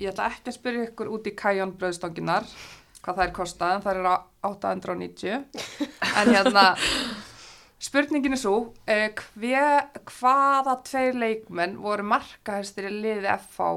ég 0.00 0.10
ætla 0.12 0.30
ekki 0.32 0.48
að 0.52 0.56
spyrja 0.58 0.86
ykkur 0.88 1.08
út 1.12 1.26
í 1.28 1.34
kajón 1.36 1.72
bröðstonginar 1.78 2.44
hvað 3.02 3.16
það 3.16 3.24
er 3.28 3.32
kostað 3.36 3.74
en 3.76 3.82
það 3.82 3.96
er 3.96 4.08
á 4.08 4.16
890 4.42 5.44
en 6.16 6.32
hérna 6.34 6.64
spurningin 7.78 8.34
er 8.34 8.40
svo 8.40 8.54
eh, 8.90 9.10
hver, 9.38 9.88
hvaða 10.10 10.74
tveir 10.86 11.14
leikmenn 11.18 11.76
voru 11.82 12.02
markahæstir 12.10 12.88
í 12.90 12.94
liði 13.02 13.30
FH 13.38 13.68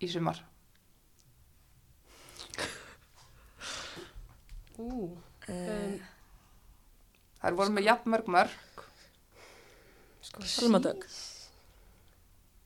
í 0.00 0.08
sumar? 0.12 0.44
Ú, 4.78 5.08
Eh, 5.48 5.54
um, 5.54 6.00
Það 7.40 7.54
voru 7.56 7.72
með 7.72 7.86
jafnmörg 7.86 8.26
mörg 8.34 8.82
sko, 10.26 10.42
Selma 10.44 10.80
Dögg. 10.84 11.06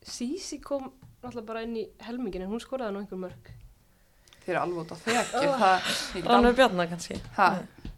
Sísi 0.03 0.57
kom 0.59 0.89
náttúrulega 1.21 1.45
bara 1.47 1.61
inn 1.63 1.77
í 1.79 1.83
helmingin 2.03 2.43
en 2.43 2.51
hún 2.51 2.59
skoraði 2.59 2.91
nú 2.97 3.03
einhver 3.03 3.21
mörg. 3.21 3.51
þeir 4.43 4.55
eru 4.57 4.61
alveg 4.65 4.81
út 4.81 4.91
á 4.91 4.97
þekki 5.05 6.25
Rannur 6.27 6.57
Bjarnar 6.57 6.89
kannski. 6.91 7.21
ha, 7.37 7.47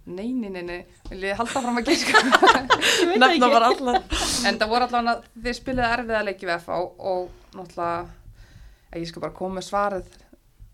nei, 0.06 0.32
nei, 0.34 0.50
nei, 0.54 0.62
nei 0.64 0.86
vil 1.10 1.24
ég 1.28 1.38
halda 1.40 1.62
fram 1.64 1.80
að 1.82 1.90
gíska 1.90 2.22
Nefna 3.22 3.50
bara 3.50 3.70
allar. 3.72 4.02
En 4.46 4.60
það 4.62 4.70
voru 4.72 4.88
að 5.00 5.24
þið 5.46 5.58
spilaði 5.58 5.96
erfiða 5.98 6.24
leiki 6.28 6.46
við 6.50 6.56
FH 6.60 6.78
og 7.12 7.30
náttúrulega, 7.56 8.06
að 8.92 9.00
ég 9.02 9.10
skal 9.10 9.24
bara 9.26 9.38
koma 9.40 9.60
með 9.60 9.68
svarið, 9.70 10.10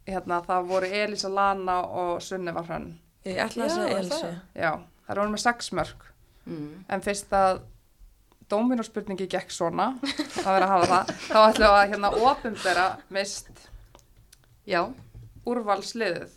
hérna, 0.09 0.41
það 0.47 0.69
voru 0.71 0.91
Elisa 1.01 1.29
Lana 1.31 1.79
og 2.03 2.21
Sunneva 2.25 2.63
Hrönn. 2.67 2.89
Ég 3.25 3.37
ætla 3.45 3.67
að 3.67 3.75
segja 3.75 4.01
það? 4.09 4.39
Já, 4.57 4.71
það 5.07 5.21
voru 5.21 5.35
með 5.37 5.45
sex 5.47 5.71
mörg, 5.77 6.07
Mm. 6.41 6.69
en 6.89 7.01
fyrst 7.05 7.29
að 7.37 7.59
dóminóspurningi 8.49 9.27
gekk 9.29 9.51
svona, 9.53 9.91
það 10.01 10.47
verður 10.47 10.63
að 10.65 10.71
hafa 10.71 10.87
það, 10.89 11.11
þá 11.27 11.35
ætlum 11.43 11.67
við 11.67 11.75
að 11.75 11.91
hérna 11.91 12.09
ofinbera 12.31 12.85
mist 13.13 13.51
Já, 14.67 14.81
úrvalsliðið. 15.45 16.33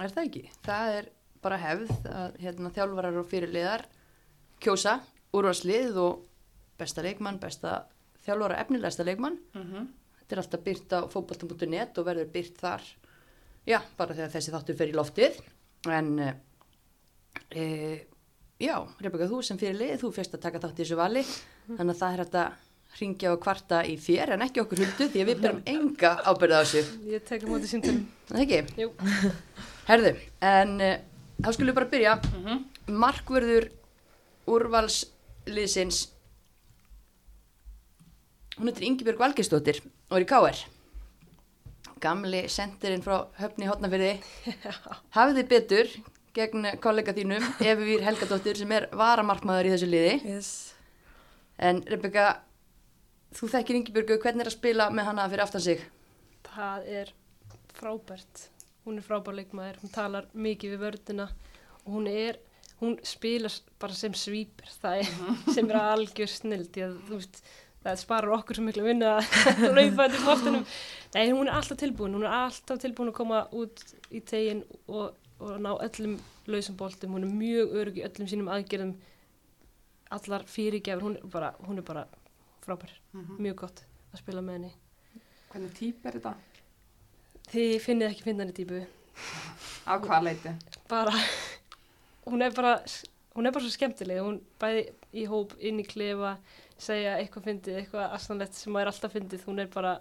er 0.00 0.14
það 0.14 0.22
ekki? 0.24 0.42
Það 0.66 0.94
er 0.96 1.10
bara 1.44 1.58
hefð 1.60 2.08
að 2.10 2.40
hérna, 2.42 2.72
þjálfarar 2.74 3.20
og 3.20 3.28
fyrirliðar 3.30 3.86
kjósa 4.62 4.98
úrvarslið 5.36 6.00
og 6.00 6.24
besta 6.80 7.04
leikmann, 7.04 7.40
besta 7.40 7.84
þjálfara 8.26 8.60
efnilegsta 8.64 9.06
leikmann. 9.06 9.38
Mm 9.54 9.64
Þetta 10.26 10.34
er 10.34 10.40
alltaf 10.42 10.62
byrt 10.66 10.90
á 10.90 11.00
fótbolta.net 11.06 11.98
og 12.00 12.06
verður 12.08 12.30
byrt 12.34 12.56
þar, 12.58 12.82
já, 13.62 13.78
bara 13.96 14.14
þegar 14.14 14.32
þessi 14.32 14.50
þáttur 14.50 14.76
fer 14.76 14.88
í 14.90 14.96
loftið. 14.98 15.36
En, 15.86 16.08
e, 17.54 17.66
já, 18.58 18.74
Rebeka, 18.98 19.28
þú 19.30 19.38
sem 19.46 19.60
fyrirlið, 19.60 20.00
þú 20.00 20.10
fyrst 20.16 20.34
að 20.34 20.42
taka 20.48 20.58
þátt 20.58 20.80
í 20.80 20.82
þessu 20.82 20.98
vali, 20.98 21.22
þannig 21.68 21.94
að 21.94 22.00
það 22.00 22.16
er 22.16 22.24
að 22.26 22.64
ringja 22.98 23.32
og 23.36 23.40
kvarta 23.44 23.84
í 23.86 23.94
þér 24.00 24.34
en 24.34 24.44
ekki 24.46 24.62
okkur 24.64 24.82
huldu 24.82 25.08
því 25.12 25.22
að 25.22 25.30
við 25.30 25.40
berum 25.44 25.62
enga 25.68 26.12
ábyrða 26.26 26.58
á 26.58 26.62
þessu. 26.64 26.82
Ég 27.12 27.24
tek 27.28 27.44
á 27.44 27.48
ekki? 28.42 28.60
Jú. 28.80 28.90
Herðu, 29.86 30.12
en 30.42 30.74
uh, 30.82 30.94
þá 31.42 31.50
skulum 31.52 31.70
við 31.72 31.78
bara 31.78 31.90
byrja. 31.92 32.14
Mhm. 32.32 32.64
Markvörður 33.02 33.68
úrvalsliðsins, 34.46 36.06
hún 38.56 38.70
heitir 38.70 38.86
Ingibjörg 38.86 39.20
Valgeistóttir 39.20 39.80
og 40.10 40.18
er 40.20 40.26
í 40.26 40.28
K.R. 40.30 40.64
Gamli 42.00 42.44
sendirinn 42.52 43.02
frá 43.02 43.26
höfni 43.40 43.66
hotnafyrði. 43.68 44.12
Hafið 45.16 45.40
þið 45.40 45.50
betur 45.50 45.92
gegn 46.36 46.66
kollega 46.84 47.14
þínum, 47.16 47.44
Efi 47.64 47.86
Vír 47.88 48.04
Helgadóttir 48.04 48.58
sem 48.60 48.72
er 48.76 48.88
varamarkmaður 48.92 49.70
í 49.70 49.72
þessu 49.74 49.88
liði. 49.88 50.16
Yes. 50.28 50.50
En 51.56 51.80
Rebecca, 51.88 52.42
þú 53.36 53.48
þekkir 53.54 53.80
Ingibjörgu, 53.80 54.18
hvernig 54.20 54.44
er 54.44 54.50
að 54.52 54.58
spila 54.58 54.90
með 54.92 55.08
hana 55.10 55.28
fyrir 55.32 55.46
aftan 55.46 55.64
sig? 55.64 55.86
Það 56.50 56.90
er 57.00 57.14
frábært. 57.76 58.50
Hún 58.86 58.98
er 59.00 59.02
frábær 59.06 59.34
leikmaður, 59.34 59.80
hún 59.82 59.90
talar 59.94 60.26
mikið 60.32 60.74
við 60.76 60.82
vördina 60.84 61.24
og 61.84 61.88
hún 61.96 62.06
er, 62.10 62.36
hún 62.80 62.96
spilar 63.06 63.54
bara 63.82 63.96
sem 63.98 64.14
svýpir, 64.14 64.68
það 64.82 65.00
er 65.02 65.08
sem 65.56 65.70
er 65.72 65.78
algjör 65.80 66.30
snild, 66.30 66.76
að 66.86 66.94
veist, 67.10 67.40
það 67.82 67.98
sparar 68.04 68.34
okkur 68.38 68.58
svo 68.60 68.64
miklu 68.66 68.84
vinna 68.86 69.16
að 69.18 69.64
raupa 69.74 70.06
til 70.12 70.22
bóttunum. 70.26 70.64
Nei, 71.16 71.24
hún 71.32 71.48
er 71.50 71.56
alltaf 71.58 71.78
tilbúin, 71.82 72.14
hún 72.14 72.26
er 72.28 72.34
alltaf 72.44 72.78
tilbúin 72.82 73.10
að 73.10 73.18
koma 73.18 73.42
út 73.58 73.82
í 74.14 74.22
tegin 74.26 74.62
og, 74.86 75.16
og 75.42 75.58
ná 75.62 75.72
öllum 75.82 76.16
lausum 76.46 76.78
bóltum, 76.78 77.14
hún 77.18 77.26
er 77.26 77.34
mjög 77.42 77.74
örug 77.82 77.98
í 77.98 78.06
öllum 78.06 78.30
sínum 78.30 78.50
aðgerðum, 78.54 78.94
allar 80.14 80.44
fyrirgefur, 80.46 81.02
hún 81.08 81.16
er 81.18 81.30
bara, 81.32 81.52
hún 81.66 81.78
er 81.82 81.86
bara 81.90 82.06
frábær, 82.62 82.94
Mhm. 83.14 83.38
mjög 83.42 83.56
gott 83.64 83.82
að 84.14 84.18
spila 84.22 84.42
með 84.46 84.60
henni. 84.60 84.72
Hvernig 85.50 85.74
típ 85.74 86.06
er 86.06 86.20
þetta? 86.20 86.34
Þið 87.52 87.76
finnið 87.84 88.08
ekki 88.10 88.24
finna 88.26 88.42
henni 88.42 88.54
típu. 88.56 88.80
Af 89.86 90.02
hvað 90.02 90.24
leiti? 90.26 90.52
Bara, 90.90 91.12
hún 92.26 92.42
er 92.42 92.54
bara, 92.56 92.72
hún 93.36 93.46
er 93.46 93.54
bara 93.54 93.62
svo 93.62 93.70
skemmtileg. 93.70 94.18
Hún 94.24 94.40
bæði 94.60 94.82
í 95.14 95.26
hóp, 95.30 95.54
inn 95.62 95.78
í 95.78 95.86
klefa, 95.86 96.34
segja 96.74 97.14
eitthvað 97.20 97.46
fyndið, 97.50 97.78
eitthvað 97.82 98.16
astanlegt 98.18 98.58
sem 98.58 98.78
er 98.80 98.90
alltaf 98.90 99.14
fyndið. 99.14 99.44
Hún 99.46 99.62
er 99.62 99.70
bara, 99.70 99.94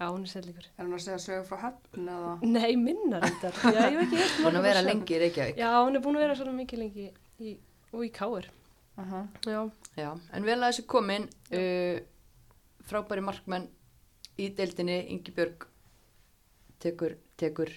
já, 0.00 0.08
hún 0.08 0.26
er 0.26 0.32
sellíkur. 0.32 0.66
Er 0.74 0.88
hún 0.88 0.98
að 0.98 1.04
segja 1.06 1.20
sögur 1.22 1.46
frá 1.52 1.62
höfn 1.68 2.10
eða? 2.16 2.34
Nei, 2.50 2.74
minna 2.82 3.22
reyndar. 3.22 3.62
Já, 3.62 3.80
ég 3.86 4.00
veit 4.00 4.08
ekki 4.08 4.20
heilt 4.24 4.42
Búin 4.42 4.60
að 4.60 4.68
vera 4.70 4.84
lengi 4.88 5.16
í 5.16 5.22
Reykjavík. 5.22 5.62
Já, 5.62 5.70
hún 5.78 6.00
er 6.00 6.04
búin 6.08 6.18
að 6.18 6.26
vera 6.26 6.38
svona 6.42 6.56
mikið 6.58 6.82
lengi 6.82 7.08
í, 7.38 7.54
og 7.92 8.02
í 8.02 8.10
káir. 8.18 8.50
Uh 8.96 9.06
-huh. 9.12 9.24
Já, 9.46 9.60
Já, 9.96 10.10
en 10.32 10.44
vel 10.44 10.58
að 10.58 10.68
þessu 10.72 10.86
komin, 10.90 11.30
uh, 11.54 12.02
frábæri 12.90 13.22
markmenn 13.22 13.70
í 14.36 14.50
deildinni, 14.50 14.98
Ingi 15.14 15.32
Björg 15.32 15.68
tekur, 16.82 17.16
tekur 17.40 17.72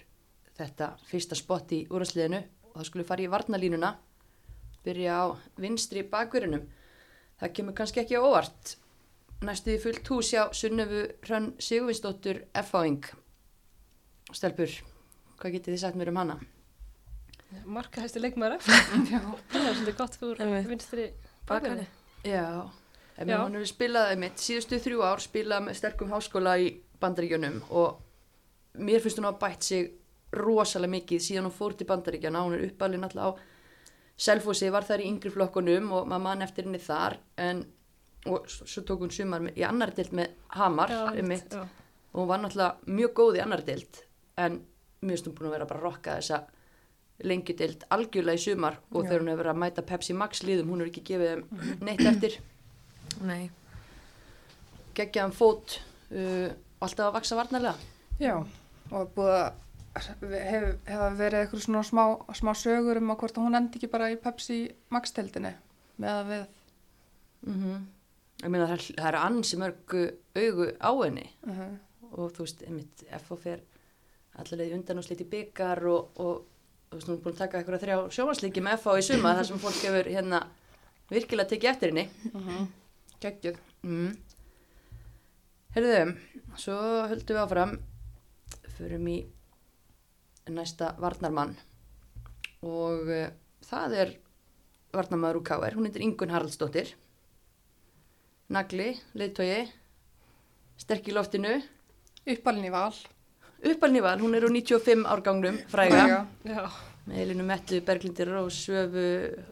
þetta 0.59 0.91
fyrsta 1.09 1.37
spott 1.39 1.71
í 1.75 1.85
úrvarsliðinu 1.87 2.41
og 2.69 2.75
það 2.77 2.89
skulle 2.89 3.07
fara 3.07 3.23
í 3.25 3.31
varnalínuna, 3.31 3.93
byrja 4.85 5.15
á 5.15 5.25
vinstri 5.59 6.03
bakverðinum. 6.07 6.67
Það 7.39 7.55
kemur 7.55 7.77
kannski 7.77 8.03
ekki 8.03 8.19
á 8.19 8.23
óvart. 8.23 8.75
Næstu 9.47 9.71
í 9.71 9.79
fullt 9.79 10.07
hús 10.11 10.33
hjá 10.33 10.49
Sunnefu 10.51 11.05
Hrönn 11.23 11.53
Sigurvinsdóttur 11.63 12.43
F.A.ing. 12.59 13.05
Stelpur, 14.35 14.73
hvað 15.39 15.55
getið 15.55 15.75
þið 15.75 15.83
sagt 15.85 15.99
mér 15.99 16.11
um 16.11 16.19
hana? 16.21 16.39
markahæsti 17.65 18.21
leikmaður. 18.21 18.61
Já. 19.13 19.21
Það 19.49 19.63
er 19.63 19.77
svolítið 19.77 19.95
gott 19.97 20.17
fyrir 20.19 20.43
Einmitt. 20.45 20.67
vinstri 20.69 21.05
bakverði. 21.49 21.85
Já, 22.27 22.43
ef 23.15 23.25
Já. 23.31 23.37
hann 23.39 23.55
hefur 23.57 23.71
spilað 23.71 24.13
mitt 24.21 24.43
síðustu 24.43 24.79
þrjú 24.83 25.01
ár, 25.07 25.23
spilað 25.23 25.65
með 25.65 25.79
sterkum 25.79 26.13
háskóla 26.13 26.57
í 26.61 26.69
bandaríkjunum 27.01 27.61
og 27.69 27.97
mér 28.77 29.01
finnst 29.01 29.19
hún 29.19 29.29
að 29.29 29.39
bætt 29.41 29.63
sig 29.63 29.89
rosalega 30.35 30.93
mikið 30.93 31.23
síðan 31.25 31.47
hún 31.49 31.55
fór 31.55 31.73
til 31.77 31.87
bandaríkjana, 31.89 32.43
hún 32.45 32.57
er 32.57 32.67
uppalinn 32.69 33.07
alltaf 33.07 33.33
á 33.33 33.47
Selfossi, 34.19 34.67
var 34.67 34.83
þar 34.83 34.99
í 34.99 35.07
yngri 35.07 35.31
flokkunum 35.31 35.93
og 35.95 36.07
maður 36.11 36.23
mann 36.25 36.43
eftir 36.43 36.65
henni 36.67 36.79
þar 36.83 37.15
en, 37.39 37.61
og 38.27 38.49
svo 38.51 38.83
tók 38.83 39.05
hún 39.05 39.13
sumar 39.15 39.45
með, 39.45 39.55
í 39.61 39.63
annar 39.63 39.93
deild 39.95 40.11
með 40.11 40.33
Hamar 40.57 40.91
Já, 40.91 41.03
já. 41.15 41.61
og 42.11 42.19
hún 42.19 42.27
var 42.27 42.41
náttúrulega 42.43 42.95
mjög 42.99 43.13
góð 43.15 43.37
í 43.39 43.43
annar 43.45 43.63
deild 43.63 44.01
en 44.43 44.57
mér 44.99 45.15
finnst 45.15 45.29
hún 45.29 45.37
búin 45.37 45.47
að 45.47 45.55
vera 45.55 45.69
bara 45.69 45.79
að 45.79 45.87
rokka 45.87 46.17
þessa 46.19 46.41
lengjudeild 47.29 47.85
algjörlega 47.95 48.39
í 48.39 48.43
sumar 48.43 48.77
og 48.91 49.03
Já. 49.03 49.09
þegar 49.09 49.23
hún 49.23 49.31
hefur 49.31 49.41
verið 49.41 49.53
að 49.53 49.61
mæta 49.63 49.85
Pepsi 49.87 50.15
Max 50.15 50.43
liðum, 50.43 50.73
hún 50.73 50.83
hefur 50.83 50.91
ekki 50.91 51.05
gefið 51.13 51.31
þeim 51.31 51.85
neitt 51.87 52.03
eftir 52.11 52.37
Nei. 53.23 53.49
geggjaðan 54.99 55.35
fót 55.35 55.79
uh, 56.11 56.51
alltaf 56.83 57.07
að 57.07 57.15
vaksa 57.17 57.39
varnarlega 57.39 57.75
Já, 58.19 58.35
og 58.91 59.11
búið 59.15 59.35
að 59.39 59.51
hef, 60.43 60.65
verið 61.17 61.39
eitthvað 61.39 61.63
svona 61.65 61.83
smá, 61.87 62.03
smá 62.35 62.51
sögur 62.57 62.99
um 62.99 63.13
að 63.13 63.21
hvort 63.23 63.39
hún 63.41 63.57
endi 63.57 63.79
ekki 63.79 63.91
bara 63.91 64.11
í 64.11 64.19
Pepsi 64.19 64.59
Max-tildinni 64.93 65.53
með 65.99 66.11
að 66.15 66.29
við 66.33 66.43
mm 67.47 67.79
ég 68.39 68.51
meina 68.51 68.67
það, 68.69 68.85
það 68.95 69.09
eru 69.09 69.21
ansi 69.25 69.59
mörg 69.59 69.95
uh, 69.99 70.05
augu 70.39 70.69
á 70.79 70.91
henni 71.03 71.25
uh 71.47 71.57
-huh. 71.57 71.73
og 72.11 72.31
þú 72.35 72.45
veist, 72.45 72.63
einmitt, 72.63 73.03
FO 73.25 73.35
fer 73.35 73.59
allavega 74.39 74.75
undan 74.75 74.97
og 74.97 75.03
slíti 75.03 75.25
byggar 75.27 75.83
og, 75.83 76.11
og 76.19 76.45
þú 76.89 76.95
veist, 76.95 77.07
hún 77.07 77.17
er 77.17 77.23
búin 77.23 77.33
að 77.35 77.37
taka 77.43 77.57
eitthvað 77.59 77.83
þrjá 77.83 77.97
sjónvarsleiki 78.15 78.61
með 78.61 78.79
FO 78.79 78.97
í 78.97 79.01
suma 79.03 79.35
þar 79.35 79.45
sem 79.45 79.59
fólk 79.59 79.81
hefur 79.83 80.11
hérna 80.15 80.39
virkilega 81.09 81.49
tekið 81.49 81.69
eftir 81.69 81.89
henni 81.89 82.09
Geggjuð. 83.19 83.57
mm. 83.83 84.17
Herðu, 85.75 86.15
svo 86.55 86.77
höldum 87.07 87.35
við 87.35 87.43
áfram 87.43 87.79
förum 88.79 89.11
í 89.11 89.17
næsta 90.49 90.95
varnarmann. 90.97 91.53
Og 92.65 93.11
uh, 93.11 93.27
það 93.69 93.99
er 94.05 94.15
varnarmaður 94.95 95.41
úr 95.41 95.45
KR, 95.51 95.77
hún 95.77 95.85
heitir 95.89 96.07
Ingun 96.07 96.33
Haraldsdóttir. 96.33 96.95
Nagli, 98.49 98.95
leiðtogi 99.13 99.67
sterk 100.79 101.09
í 101.11 101.15
loftinu. 101.15 101.59
Uppalinn 102.29 102.69
í 102.69 102.73
val. 102.73 102.93
uppalni 103.59 103.99
val, 103.99 104.19
hún 104.21 104.35
er 104.37 104.45
úr 104.47 104.53
95 104.55 105.03
árgangnum 105.09 105.57
fræga, 105.67 106.25
Já, 106.47 106.63
með 107.09 107.23
Elinu 107.23 107.43
Mettu, 107.49 107.79
Berglindir 107.85 108.29
Rós, 108.29 108.59
Svöfu 108.67 109.03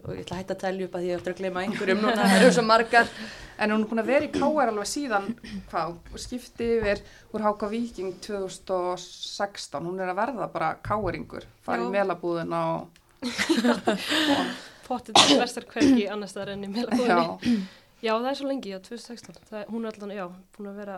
og 0.06 0.14
ég 0.14 0.22
ætla 0.24 0.38
að 0.38 0.42
hætta 0.44 0.56
að 0.56 0.62
telja 0.64 0.88
upp 0.88 0.96
að 0.98 1.04
því 1.04 1.10
ég 1.12 1.18
eftir 1.20 1.34
að 1.34 1.40
gleyma 1.42 1.64
einhverjum 1.66 2.02
núna, 2.06 2.16
það 2.28 2.38
eru 2.42 2.52
svo 2.60 2.66
margar 2.70 3.12
En 3.58 3.72
hún 3.74 3.82
er 3.82 3.88
búin 3.90 4.00
að 4.04 4.10
vera 4.12 4.26
í 4.28 4.30
KR 4.30 4.70
alveg 4.70 4.86
síðan, 4.86 5.32
hvað, 5.72 5.96
skipti 6.22 6.66
yfir 6.78 7.00
úr 7.34 7.42
Háka 7.42 7.66
Víking 7.72 8.12
2016. 8.22 9.80
Hún 9.82 9.98
er 10.04 10.12
að 10.12 10.20
verða 10.20 10.46
bara 10.54 10.68
KR-ingur, 10.86 11.48
Já. 11.66 11.80
melabúðina 11.90 12.60
og, 12.76 13.00
pottið 14.88 15.18
til 15.24 15.40
vestar 15.42 15.66
hverki 15.72 16.06
annar 16.14 16.30
staðar 16.32 16.54
enn 16.54 16.68
í 16.68 16.72
meðlabúðinni. 16.76 17.58
já, 17.58 17.66
Já, 18.06 18.12
það 18.14 18.30
er 18.30 18.38
svo 18.38 18.48
lengi, 18.52 18.70
já, 18.76 18.78
2016. 18.86 19.40
Það, 19.50 19.60
er- 19.64 19.72
hún 19.74 19.86
er 19.90 19.96
allan, 19.98 20.14
já, 20.20 20.26
búin 20.54 20.70
að 20.70 20.76
vera 20.84 20.98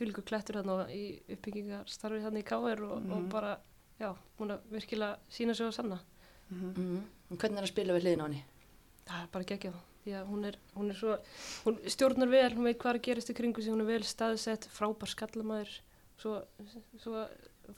þvílíkur 0.00 0.24
klettur 0.26 0.58
hérna 0.58 0.80
í 0.90 1.04
uppbyggingarstarfi 1.36 2.24
hérna 2.24 2.42
í 2.42 2.46
KR 2.50 2.82
og, 2.88 2.96
og 2.98 3.04
Mhm. 3.06 3.28
bara, 3.30 3.52
já, 4.00 4.08
búin 4.38 4.54
að 4.56 4.72
virkilega 4.74 5.18
sína 5.32 5.54
sig 5.56 5.68
á 5.68 5.72
sanna. 5.76 6.00
mm. 6.50 7.04
hvernig 7.36 7.60
er 7.60 7.66
að 7.66 7.72
spila 7.72 7.96
við 7.96 8.06
hliðin 8.06 8.24
á 8.24 8.26
henni? 8.26 8.42
Það 9.10 9.20
er 9.20 9.28
bara 9.34 9.48
geggjað, 9.50 9.76
því 10.04 10.16
að 10.16 10.26
hún 10.30 10.48
er, 10.48 10.58
hún 10.74 10.90
er 10.90 10.98
svo, 10.98 11.18
hún 11.66 11.78
stjórnar 11.94 12.30
vel, 12.30 12.48
hún 12.56 12.68
veit 12.68 12.80
hvað 12.80 12.94
er 12.94 12.98
að 13.00 13.06
gerast 13.08 13.30
í 13.30 13.36
kringu 13.38 13.62
sig, 13.62 13.74
hún 13.74 13.84
er 13.84 13.90
vel 13.90 14.02
staðsett, 14.06 14.66
frábær 14.74 15.10
skallamæður, 15.10 15.76
svo, 16.20 16.40
svo 17.02 17.24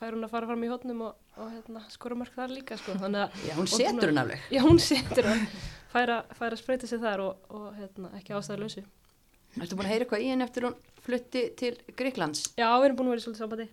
fær 0.01 0.17
hún 0.17 0.27
að 0.27 0.33
fara 0.33 0.49
fram 0.49 0.65
í 0.65 0.71
hótnum 0.71 1.05
og, 1.09 1.21
og 1.37 1.53
hérna, 1.53 1.85
skora 1.93 2.17
mörg 2.19 2.35
þar 2.37 2.55
líka, 2.55 2.79
sko, 2.81 2.97
þannig 3.01 3.27
að, 3.27 3.39
Já, 3.49 3.55
hún 3.59 3.69
Og 3.69 3.73
setur 3.75 4.13
hún 4.13 4.23
alveg 4.23 4.47
já, 4.53 4.61
hún 4.65 4.81
setur 4.83 5.29
færa, 5.93 6.19
færa 6.39 6.57
að 6.57 6.63
spreita 6.63 6.91
sig 6.91 7.03
þar 7.03 7.25
og, 7.27 7.51
og 7.53 7.67
hérna, 7.77 8.13
ekki 8.19 8.37
ástæðu 8.37 8.65
lausu. 8.65 8.85
Ertu 9.61 9.77
búin 9.77 9.89
að 9.89 9.93
heyra 9.93 10.07
eitthvað 10.07 10.25
í 10.25 10.31
henni 10.33 10.47
eftir 10.47 10.65
hún 10.69 10.79
flutti 11.05 11.43
til 11.61 11.75
Greiklands? 11.99 12.47
Já, 12.57 12.71
við 12.73 12.87
erum 12.89 13.01
búin 13.01 13.11
að 13.11 13.15
vera 13.15 13.23
í 13.23 13.25
svolítið 13.27 13.43
sambandi. 13.43 13.67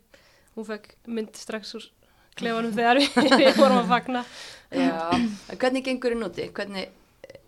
Hún 0.57 0.67
fekk 0.67 0.89
mynd 1.07 1.39
strax 1.39 1.75
úr 1.79 1.85
klefanum 2.39 2.73
þegar 2.77 3.01
við, 3.39 3.51
vorum 3.57 3.81
að 3.81 3.91
fagna. 3.93 4.23
Já, 4.69 4.95
en 5.15 5.59
hvernig 5.59 5.85
gengur 5.85 6.15
henni 6.15 6.27
úti? 6.29 6.47
Hvernig, 6.55 6.89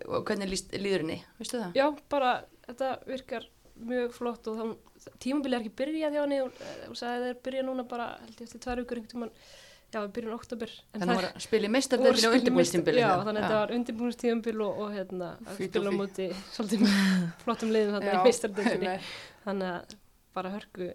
og 0.08 0.22
hvernig 0.28 0.52
líður 0.52 1.04
henni? 1.04 1.18
Veistu 1.40 1.60
það? 1.60 1.76
Já, 1.78 1.86
bara, 2.12 2.32
þetta 2.68 2.94
virkar 3.08 3.48
mjög 3.82 4.14
flott 4.14 4.48
og 4.50 4.58
þá, 4.58 5.10
tímabilið 5.22 5.58
er 5.58 5.64
ekki 5.64 5.76
byrjað 5.82 6.16
hjá 6.16 6.22
henni, 6.22 6.40
eh, 6.44 6.88
að 6.88 6.96
það 7.02 7.28
er 7.28 7.38
byrjað 7.46 7.68
núna 7.68 7.84
bara, 7.88 8.08
held 8.22 8.40
ég 8.40 8.48
eftir 8.48 8.64
tvær 8.64 8.82
vikur 8.82 9.00
einhvern 9.00 9.12
tímann, 9.12 9.32
já, 9.92 9.98
við 10.00 10.10
byrjum 10.18 10.34
oktober. 10.36 10.74
Þannig 10.92 11.06
að 11.06 11.12
hún 11.12 11.20
var 11.20 11.28
að 11.30 11.46
spila 11.46 11.62
í 11.62 11.66
voru 11.66 11.76
meistardöldinu 11.76 12.28
og 12.28 12.36
undirbúinstímbili. 12.38 13.02
Já, 13.02 13.10
þannig 13.26 13.40
að 13.40 13.46
þetta 13.46 13.60
var 13.62 13.74
undirbúinstíðumbil 13.78 14.58
og, 14.66 14.82
og 14.84 14.92
hérna, 14.96 15.30
og 15.46 15.56
spila 15.58 15.94
á 15.94 15.98
móti 15.98 16.28
svolítið 16.52 16.84
flottum 17.44 17.74
liðum 17.74 17.96
þarna 17.98 18.18
í 18.18 18.26
meistardöldinni. 18.28 18.98
Þannig 19.46 19.72
að 19.72 19.96
bara 20.36 20.54
hörku 20.54 20.92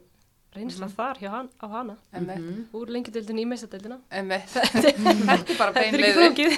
reynsla 0.57 0.87
Mhm. 0.89 0.95
þar 0.97 1.21
hjá 1.21 1.29
hann, 1.33 1.49
á 1.61 1.65
hana, 1.71 1.95
Emmett, 2.13 2.41
Mhm. 2.43 2.65
úr 2.73 2.91
lengjadöldinni 2.95 3.45
í 3.45 3.47
meistardöldina. 3.53 3.99
Emmett, 4.11 4.49
þetta 4.53 5.53
er 5.53 5.57
bara 5.57 5.71
beinleiði. 5.73 6.13
flókið. 6.19 6.51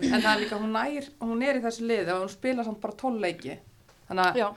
En 0.00 0.20
það 0.22 0.32
er 0.34 0.40
líka, 0.46 0.58
hún 0.64 0.76
er, 0.80 1.08
hún 1.20 1.42
er 1.46 1.60
í 1.60 1.62
þessu 1.66 1.86
liði 1.86 2.14
og 2.14 2.22
hún 2.24 2.34
spila 2.34 2.64
samt 2.64 2.80
bara 2.80 2.94
tólleiki. 3.04 3.58
Þannig 4.08 4.26
að 4.32 4.36
Já, 4.40 4.50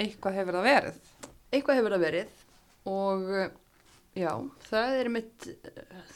eitthvað 0.00 0.34
hefur 0.40 0.58
það 0.58 0.68
verið. 0.72 1.00
eitthvað 1.52 1.78
hefur 1.80 1.94
það 1.96 2.04
verið 2.08 2.44
og 2.86 3.22
uh, 3.30 3.48
Já, 4.18 4.32
það 4.70 4.94
er 4.98 5.08
mitt, 5.14 5.44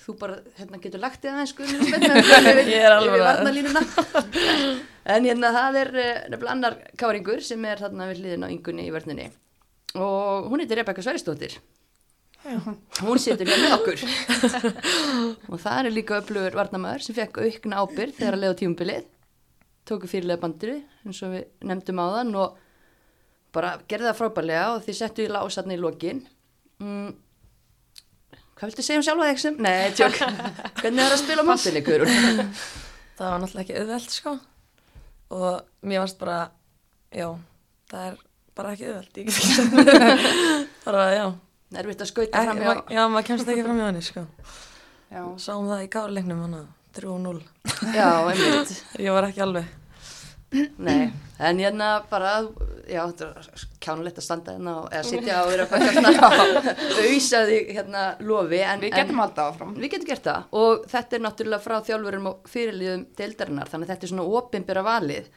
þú 0.03 0.15
bara, 0.19 0.37
hérna, 0.59 0.79
getur 0.83 0.99
lagt 0.99 1.23
í 1.23 1.29
aðeins, 1.31 1.53
sko, 1.53 1.63
ég 1.69 2.83
er 2.83 2.91
alveg 2.91 3.21
en 5.13 5.25
hérna, 5.29 5.51
það 5.55 5.79
er 5.83 5.91
eh, 6.03 6.19
nefnilega 6.33 6.51
annar 6.55 6.77
káringur 6.99 7.43
sem 7.47 7.63
er 7.69 7.79
þarna 7.83 8.09
við 8.11 8.23
hliðin 8.23 8.47
á 8.47 8.49
yngunni 8.51 8.89
í 8.89 8.93
vörninni. 8.95 9.29
Og 9.95 10.49
hún 10.51 10.63
heitir 10.65 10.81
Rebecca 10.81 11.05
Sveristóttir. 11.05 11.59
Hún 12.43 13.21
situr 13.23 13.47
hérna 13.47 13.69
með 13.69 13.75
okkur. 13.77 14.05
og 15.53 15.61
það 15.63 15.79
er 15.79 15.95
líka 15.95 16.19
öflugur 16.19 16.57
varnamæður 16.59 17.07
sem 17.07 17.17
fekk 17.17 17.41
aukna 17.45 17.83
ábyrð 17.85 18.17
þegar 18.19 18.37
að 18.37 18.45
leiða 18.45 18.59
tímumbilið. 18.61 19.09
Tóku 19.89 20.11
fyrirlega 20.11 20.43
bandiru, 20.43 20.79
eins 21.07 21.23
og 21.27 21.35
við 21.37 21.67
nefndum 21.67 22.03
á 22.03 22.07
þann 22.19 22.37
og 22.43 22.57
bara 23.55 23.75
gerði 23.91 24.09
það 24.09 24.19
frábærlega 24.21 24.65
og 24.75 24.87
þið 24.87 24.99
settu 24.99 25.27
í 25.27 25.33
lásatni 25.33 25.79
í 25.79 25.83
lokin. 25.83 26.23
Mm. 26.83 27.13
Hvað 28.57 28.71
viltu 28.71 28.87
segja 28.87 29.01
um 29.01 29.07
sjálfa 29.07 29.29
þig 29.31 29.43
sem? 29.43 29.61
Nei, 29.63 29.93
tjók. 29.99 30.19
Hvernig 30.83 31.03
er 31.03 31.13
það 31.13 31.15
að 31.17 31.23
spila 31.23 31.45
á 31.45 31.49
mótinni, 31.49 31.85
Guðrún? 31.87 32.51
Það 33.19 33.29
var 33.29 33.41
náttúrulega 33.43 33.63
ekki 33.63 33.81
auðvelt 33.81 34.15
sko 34.15 34.33
og 35.33 35.87
mér 35.89 36.03
varst 36.03 36.19
bara, 36.21 36.37
já, 37.15 37.27
það 37.89 38.07
er 38.09 38.17
bara 38.57 38.73
ekki 38.75 38.89
auðvelt, 38.89 39.19
ég 39.21 39.29
ekki 39.29 39.47
sagt 39.47 40.85
bara, 40.87 41.05
já, 41.15 41.27
Nervitt 41.73 42.03
að 42.05 42.11
skauta 42.13 42.43
fram 42.47 42.59
ma 42.61 42.75
hjá. 42.75 42.83
já, 42.97 43.03
maður 43.09 43.29
kemst 43.31 43.49
ekki 43.53 43.65
fram 43.67 43.79
í 43.81 43.85
hann 43.87 44.01
sko. 44.05 44.25
Já, 45.13 45.23
Sáum 45.45 45.69
það 45.69 45.85
í 45.85 45.93
gáleiknum 45.93 46.43
hana, 46.47 46.65
3-0, 46.97 47.39
Já, 47.93 48.09
einmitt. 48.33 48.75
ég 49.05 49.13
var 49.17 49.27
ekki 49.29 49.43
alveg, 49.45 49.71
Nei, 50.53 51.07
en 51.41 51.57
hérna 51.65 51.87
bara, 52.11 52.43
já, 52.85 53.07
þetta 53.09 53.29
er 53.41 53.63
kjánulegt 53.81 54.19
að 54.21 54.25
standa 54.27 54.53
hérna 54.53 54.75
og 54.83 54.91
eða 54.93 55.07
sitja 55.09 55.39
og 55.41 55.49
vera 55.49 55.65
eitthvað 55.65 55.95
svona 55.97 56.11
auðsaði 57.07 57.61
hérna 57.71 58.03
lofi. 58.21 58.59
En, 58.61 58.83
við 58.85 58.93
getum 58.99 59.23
haldið 59.23 59.41
áfram. 59.47 59.71
Við 59.81 59.95
getum 59.95 60.11
gert 60.11 60.29
það 60.29 60.59
og 60.61 60.85
þetta 60.93 61.17
er 61.17 61.25
náttúrulega 61.25 61.65
frá 61.65 61.77
þjálfurum 61.89 62.29
og 62.33 62.51
fyrirliðum 62.53 63.07
deildarinnar 63.17 63.73
þannig 63.73 63.89
að 63.89 63.95
þetta 63.95 64.07
er 64.09 64.13
svona 64.13 64.27
opinbera 64.43 64.85
valið 64.91 65.31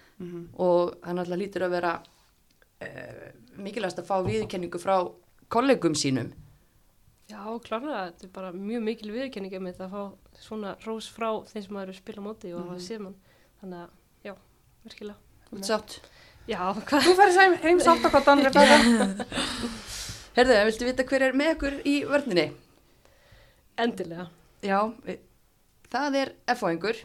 og 0.67 0.91
það 0.99 1.15
náttúrulega 1.21 1.41
lítur 1.45 1.67
að 1.69 1.75
vera 1.77 1.93
uh, 1.95 3.25
mikilvægast 3.63 4.03
að 4.03 4.09
fá 4.11 4.15
viðurkenningu 4.27 4.83
frá 4.83 4.97
kollegum 5.53 5.95
sínum. 5.97 6.31
Já, 7.29 7.41
klárlega, 7.65 8.11
þetta 8.11 8.27
er 8.27 8.31
bara 8.35 8.51
mjög 8.53 8.83
mikil 8.85 9.11
viðurkenning 9.13 9.55
um 9.57 9.69
þetta 9.69 9.87
að 9.87 9.93
fá 9.95 10.41
svona 10.45 10.73
rós 10.85 11.07
frá 11.09 11.29
þeim 11.49 11.63
sem 11.63 11.73
maður 11.73 11.87
eru 11.87 11.95
að 11.95 12.01
spila 12.01 12.25
móti 12.25 12.51
og 12.53 12.67
hafa 12.67 12.83
séð 12.85 13.01
mann. 13.05 13.15
Þannig 13.61 13.79
að, 13.81 13.95
já, 14.27 14.33
virkilega. 14.85 15.63
Sátt. 15.65 15.95
Já, 16.45 16.59
hvað? 16.85 17.07
Þú 17.07 17.15
færði 17.17 17.39
heim, 17.39 17.55
heim 17.63 17.81
sátt 17.81 18.05
okkar, 18.09 18.29
Rebecca. 18.45 19.25
Herðu, 20.35 20.59
viltu 20.69 20.89
vita 20.89 21.07
hver 21.09 21.25
er 21.29 21.39
með 21.39 21.53
okkur 21.55 21.79
í 21.87 21.95
vörninni? 22.09 22.45
Endilega. 23.81 24.27
Já, 24.65 24.77
við, 25.07 25.23
það 25.93 26.19
er 26.21 26.33
F-fáingur, 26.53 27.01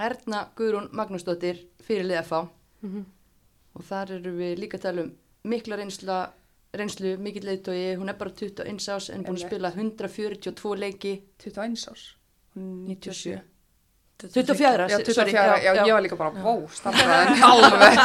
Erna 0.00 0.44
Guðrún 0.58 0.90
Magnúsdóttir, 0.96 1.64
fyrirlið 1.86 2.22
F-fá 2.24 2.44
Mm 2.80 3.08
og 3.76 3.86
þar 3.86 4.16
eru 4.18 4.34
við 4.38 4.58
líka 4.64 4.78
að 4.78 4.84
tala 4.86 5.04
um 5.06 5.10
mikla 5.50 5.78
reynsla, 5.80 6.18
reynslu, 6.76 7.16
mikill 7.18 7.46
leiðtói, 7.48 7.96
hún 7.98 8.12
er 8.12 8.18
bara 8.18 8.30
21 8.30 8.88
ás 8.94 9.10
en 9.10 9.24
búin 9.26 9.38
að 9.38 9.46
spila 9.48 9.72
142 9.74 10.76
leiki, 10.78 11.14
21 11.42 11.88
árs. 11.90 12.04
97. 12.54 13.40
24. 14.20 14.52
24, 14.52 14.88
Já, 14.90 14.96
sorry, 15.14 15.32
24, 15.32 15.62
já, 15.64 15.74
já, 15.74 15.86
ég 15.86 15.92
var 15.94 16.02
líka 16.04 16.16
bara, 16.16 16.42
vó, 16.44 16.66
starfaði 16.68 17.38
alveg, 17.46 18.00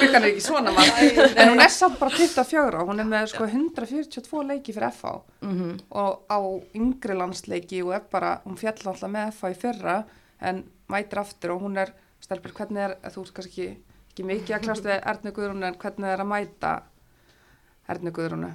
klukkan 0.00 0.24
er 0.24 0.28
ekki 0.32 0.42
svona 0.42 0.72
maður. 0.74 1.20
En 1.38 1.52
hún 1.52 1.62
er 1.62 1.70
samt 1.70 2.00
bara 2.00 2.10
24 2.16 2.80
og 2.80 2.90
hún 2.90 3.02
er 3.04 3.06
með 3.12 3.28
sko 3.30 3.46
142 3.46 4.42
leiki 4.48 4.74
fyrir 4.74 4.90
FH 4.90 5.14
Mm 5.46 5.76
og 6.02 6.26
á 6.26 6.38
yngri 6.74 7.14
landsleiki 7.14 7.82
og 7.86 7.94
er 7.94 8.02
bara, 8.10 8.32
hún 8.42 8.58
fjall 8.58 8.74
alltaf 8.90 9.10
með 9.12 9.30
FH 9.36 9.52
í 9.54 9.58
fyrra 9.62 9.96
en 10.42 10.64
mætir 10.90 11.22
aftur 11.22 11.54
og 11.54 11.62
hún 11.62 11.78
er, 11.78 11.92
stelpur, 12.20 12.54
hvernig 12.58 12.82
er, 12.88 12.96
þú 13.14 13.22
ert 13.22 13.34
kannski 13.38 13.66
ekki, 13.68 13.68
ekki 14.10 14.26
mikið 14.32 14.56
að 14.56 14.64
klást 14.66 14.88
við 14.88 14.98
Ernu 15.12 15.34
Guðrúnu 15.36 15.68
en 15.68 15.78
hvernig 15.78 16.10
er 16.10 16.24
að 16.24 16.30
mæta 16.32 16.72
Ernu 17.88 18.12
Guðrúnu? 18.14 18.52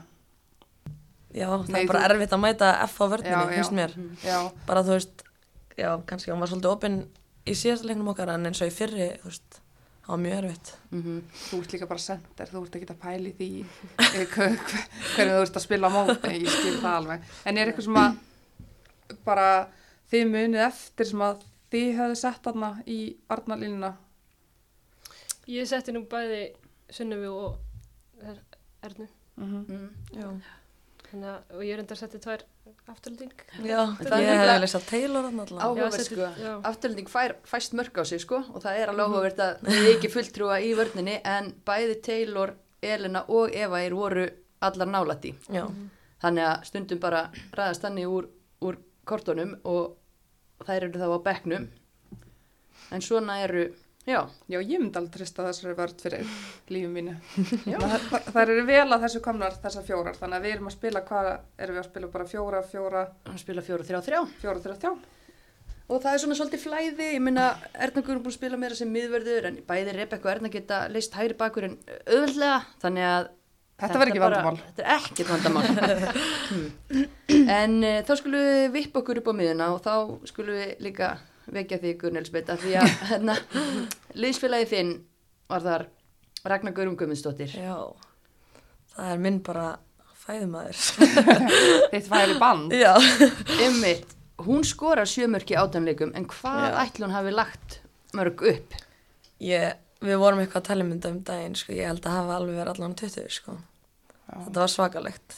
Já, 1.35 1.47
það 1.51 1.69
Nei, 1.69 1.81
er 1.83 1.87
bara 1.87 1.99
þú- 1.99 2.11
erfitt 2.15 2.33
að 2.33 2.39
mæta 2.41 2.69
F 2.87 3.01
á 3.01 3.05
já. 3.51 3.55
finnst 3.55 3.71
mér. 3.75 3.91
Já, 4.23 4.51
Bara 4.67 4.81
þú 4.83 4.93
veist, 4.95 5.23
já, 5.77 5.89
kannski 6.05 6.31
hún 6.31 6.39
var 6.39 6.47
svolítið 6.47 6.71
opinn 6.71 6.99
í 7.45 7.51
síðasta 7.53 7.85
leiknum 7.85 8.07
okkar 8.13 8.29
en 8.33 8.45
eins 8.45 8.61
og 8.61 8.67
í 8.67 8.73
fyrri, 8.73 9.09
þú 9.21 9.25
veist, 9.29 9.59
það 10.05 10.07
var 10.07 10.17
mjög 10.23 10.37
erfitt. 10.43 10.71
-hmm. 10.91 11.21
þú 11.49 11.59
ert 11.61 11.71
líka 11.73 11.87
bara 11.87 11.99
sender, 11.99 12.47
þú 12.47 12.63
ert 12.63 12.75
ekki 12.75 12.85
að 12.93 13.01
pæli 13.03 13.33
því 13.33 13.65
eh, 13.99 14.25
hve- 14.25 14.57
hve- 14.57 14.87
hvernig 15.15 15.33
þú 15.35 15.41
ert 15.41 15.55
að 15.55 15.61
spila 15.67 15.89
móti, 15.89 16.31
ég 16.43 16.49
skil 16.49 16.79
það 16.81 16.95
alveg. 16.97 17.21
En 17.45 17.57
er 17.57 17.67
eitthvað 17.67 17.83
sem 17.83 17.95
að 17.95 18.17
bara 19.25 19.67
þið 20.11 20.25
munið 20.31 20.67
eftir 20.67 21.05
sem 21.05 21.19
að 21.19 21.43
þið 21.71 21.95
hefðu 21.97 22.15
sett 22.15 22.41
þarna 22.43 22.83
í 22.87 23.17
varnalínuna? 23.29 23.93
Ég 25.47 25.67
setti 25.67 25.91
nú 25.91 26.05
bæði 26.07 26.53
Sunnefi 26.89 27.27
og 27.27 27.57
Er- 28.23 28.43
Ernu. 28.83 29.07
Mm 29.37 29.65
mm. 29.67 30.39
Þannig 31.07 31.27
að, 31.31 31.43
og 31.55 31.61
ég 31.63 31.77
reyndar 31.79 31.95
að 31.95 31.99
setja 32.01 32.19
tvær 32.19 32.41
afturlending. 32.91 33.43
Já, 33.63 33.77
það 33.95 34.15
er 34.17 34.23
ég 34.25 34.39
viljað 34.41 34.65
sjá 34.73 34.79
Taylor 34.89 35.27
sko, 36.03 36.25
afturlending 36.67 37.11
fær 37.11 37.35
fæst 37.47 37.75
mörg 37.79 37.95
á 37.95 38.03
sig 38.03 38.19
sko 38.19 38.41
og 38.43 38.63
það 38.63 38.79
er 38.81 38.91
alveg 38.91 39.07
áhugavert 39.07 39.39
að 39.45 39.61
þið 39.69 39.77
er 39.77 39.91
ekki 39.93 40.11
fulltrúa 40.11 40.57
í 40.59 40.73
vörninni 40.75 41.15
en 41.23 41.53
bæði 41.67 41.95
Taylor, 42.09 42.53
Elena 42.83 43.23
og 43.31 43.55
Eva 43.55 43.79
er 43.85 43.95
voru 43.95 44.25
allar 44.67 44.91
nálætti. 44.91 45.31
Já, 45.53 45.63
Þannig 46.21 46.47
að 46.49 46.67
stundum 46.71 46.99
bara 47.01 47.23
ræðast 47.53 47.83
þannig 47.85 48.09
úr, 48.09 48.27
úr 48.65 48.79
kortunum 49.07 49.53
og 49.69 49.97
þær 50.65 50.87
eru 50.89 51.01
þá 51.01 51.07
á 51.13 51.19
bekknum. 51.27 51.67
En 52.91 53.03
svona 53.05 53.37
eru, 53.45 53.67
já, 54.07 54.21
Já, 54.47 54.57
ég 54.61 54.79
myndi 54.79 54.97
alveg 54.99 55.13
trista 55.13 55.45
þessari 55.45 55.75
vörð 55.77 56.01
fyrir 56.05 56.23
lífum 56.73 56.95
mínu. 56.97 57.13
Það, 57.67 57.97
það, 58.31 58.41
eru 58.45 58.65
vel 58.69 58.87
að 58.87 59.03
þessu 59.05 59.21
komnar 59.25 59.59
þessar 59.63 59.85
fjórar, 59.87 60.17
þannig 60.17 60.39
að 60.39 60.47
við 60.47 60.55
erum 60.55 60.71
að 60.71 60.77
spila, 60.77 61.03
hvað 61.11 61.29
erum 61.35 61.77
við 61.77 61.83
að 61.83 61.89
spila 61.91 62.11
bara 62.15 62.31
fjóra, 62.31 62.63
fjóra, 62.71 63.05
hann 63.27 63.43
spila 63.43 63.65
fjóra, 63.67 63.87
þrjá, 63.87 64.01
þrjá. 64.07 64.21
fjóra, 64.41 64.63
þrjá, 64.65 64.75
þrjá. 64.81 64.93
Og 65.87 66.01
það 66.03 66.13
er 66.13 66.19
svona 66.19 66.35
svolítið 66.35 66.63
flæði, 66.65 67.05
ég 67.13 67.21
minna 67.23 67.45
Erna 67.71 68.01
Guðrún 68.03 68.23
búin 68.25 68.33
að 68.33 68.39
spila 68.41 68.57
meira 68.59 68.75
sem 68.75 68.89
miðverður 68.91 69.45
en 69.47 69.59
bæði 69.69 69.91
Rebekka 69.95 70.27
og 70.27 70.33
Erna 70.33 70.49
geta 70.51 70.81
leist 70.91 71.15
hægri 71.15 71.37
bakur 71.39 71.63
en 71.69 71.77
auðveldlega, 72.03 72.57
þannig 72.83 73.05
að 73.07 73.29
Þetta 73.77 73.99
verður 74.01 74.09
ekki 74.09 74.21
vandamál. 74.23 74.57
Þetta 74.65 74.81
er 74.81 74.89
ekkert 74.97 75.29
vandamál. 75.29 75.65
En 77.57 77.73
uh, 77.85 78.01
þá 78.01 78.11
vekja 81.53 81.77
því 81.81 81.93
Guðrún 82.01 82.19
Elisabeth 82.21 82.53
af 82.53 82.61
því 82.63 82.73
að 82.81 82.91
hérna, 83.11 83.35
liðsfélagi 84.17 84.67
þinn 84.73 84.91
var 85.51 85.63
þar 85.65 85.85
Ragnar 86.47 86.73
Guðrún 86.75 86.97
Guðmundsdóttir. 86.99 87.53
já, 87.57 87.77
það 88.95 89.11
er 89.15 89.21
minn 89.23 89.39
bara 89.45 89.65
fæðumæður. 90.27 90.79
Þitt 91.93 92.09
væri 92.11 92.33
band. 92.41 92.73
Já. 92.75 92.93
Emmitt, 93.63 94.09
hún 94.43 94.65
skorar 94.67 95.07
sjömörki 95.07 95.55
átanleikum 95.55 96.11
en 96.19 96.25
hvað 96.27 96.65
Já. 96.67 96.77
ætli 96.83 97.05
hún 97.05 97.15
hafi 97.15 97.31
lagt 97.35 97.77
mörg 98.17 98.43
upp? 98.51 98.75
Ég, 99.43 99.77
við 100.03 100.19
vorum 100.19 100.41
eitthvað 100.43 100.61
að 100.63 100.67
tala 100.71 100.83
um 100.83 100.91
þetta 100.95 101.11
um 101.13 101.21
daginn, 101.31 101.55
sko, 101.55 101.75
ég 101.77 101.87
held 101.87 102.03
að 102.09 102.17
hafa 102.19 102.35
alveg 102.41 102.59
verið 102.59 102.73
allan 102.75 102.95
20, 102.99 103.29
sko. 103.37 103.55
Þetta 104.27 104.59
var 104.65 104.73
svakalegt. 104.73 105.37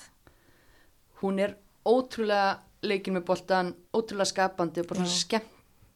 hún 1.22 1.39
er 1.43 1.53
ótrúlega 1.86 2.57
leikin 2.88 3.18
með 3.18 3.26
boltan, 3.28 3.74
ótrúlega 3.93 4.30
skapandi 4.32 4.82
og 4.82 4.88
bara 4.89 5.03
svona 5.05 5.20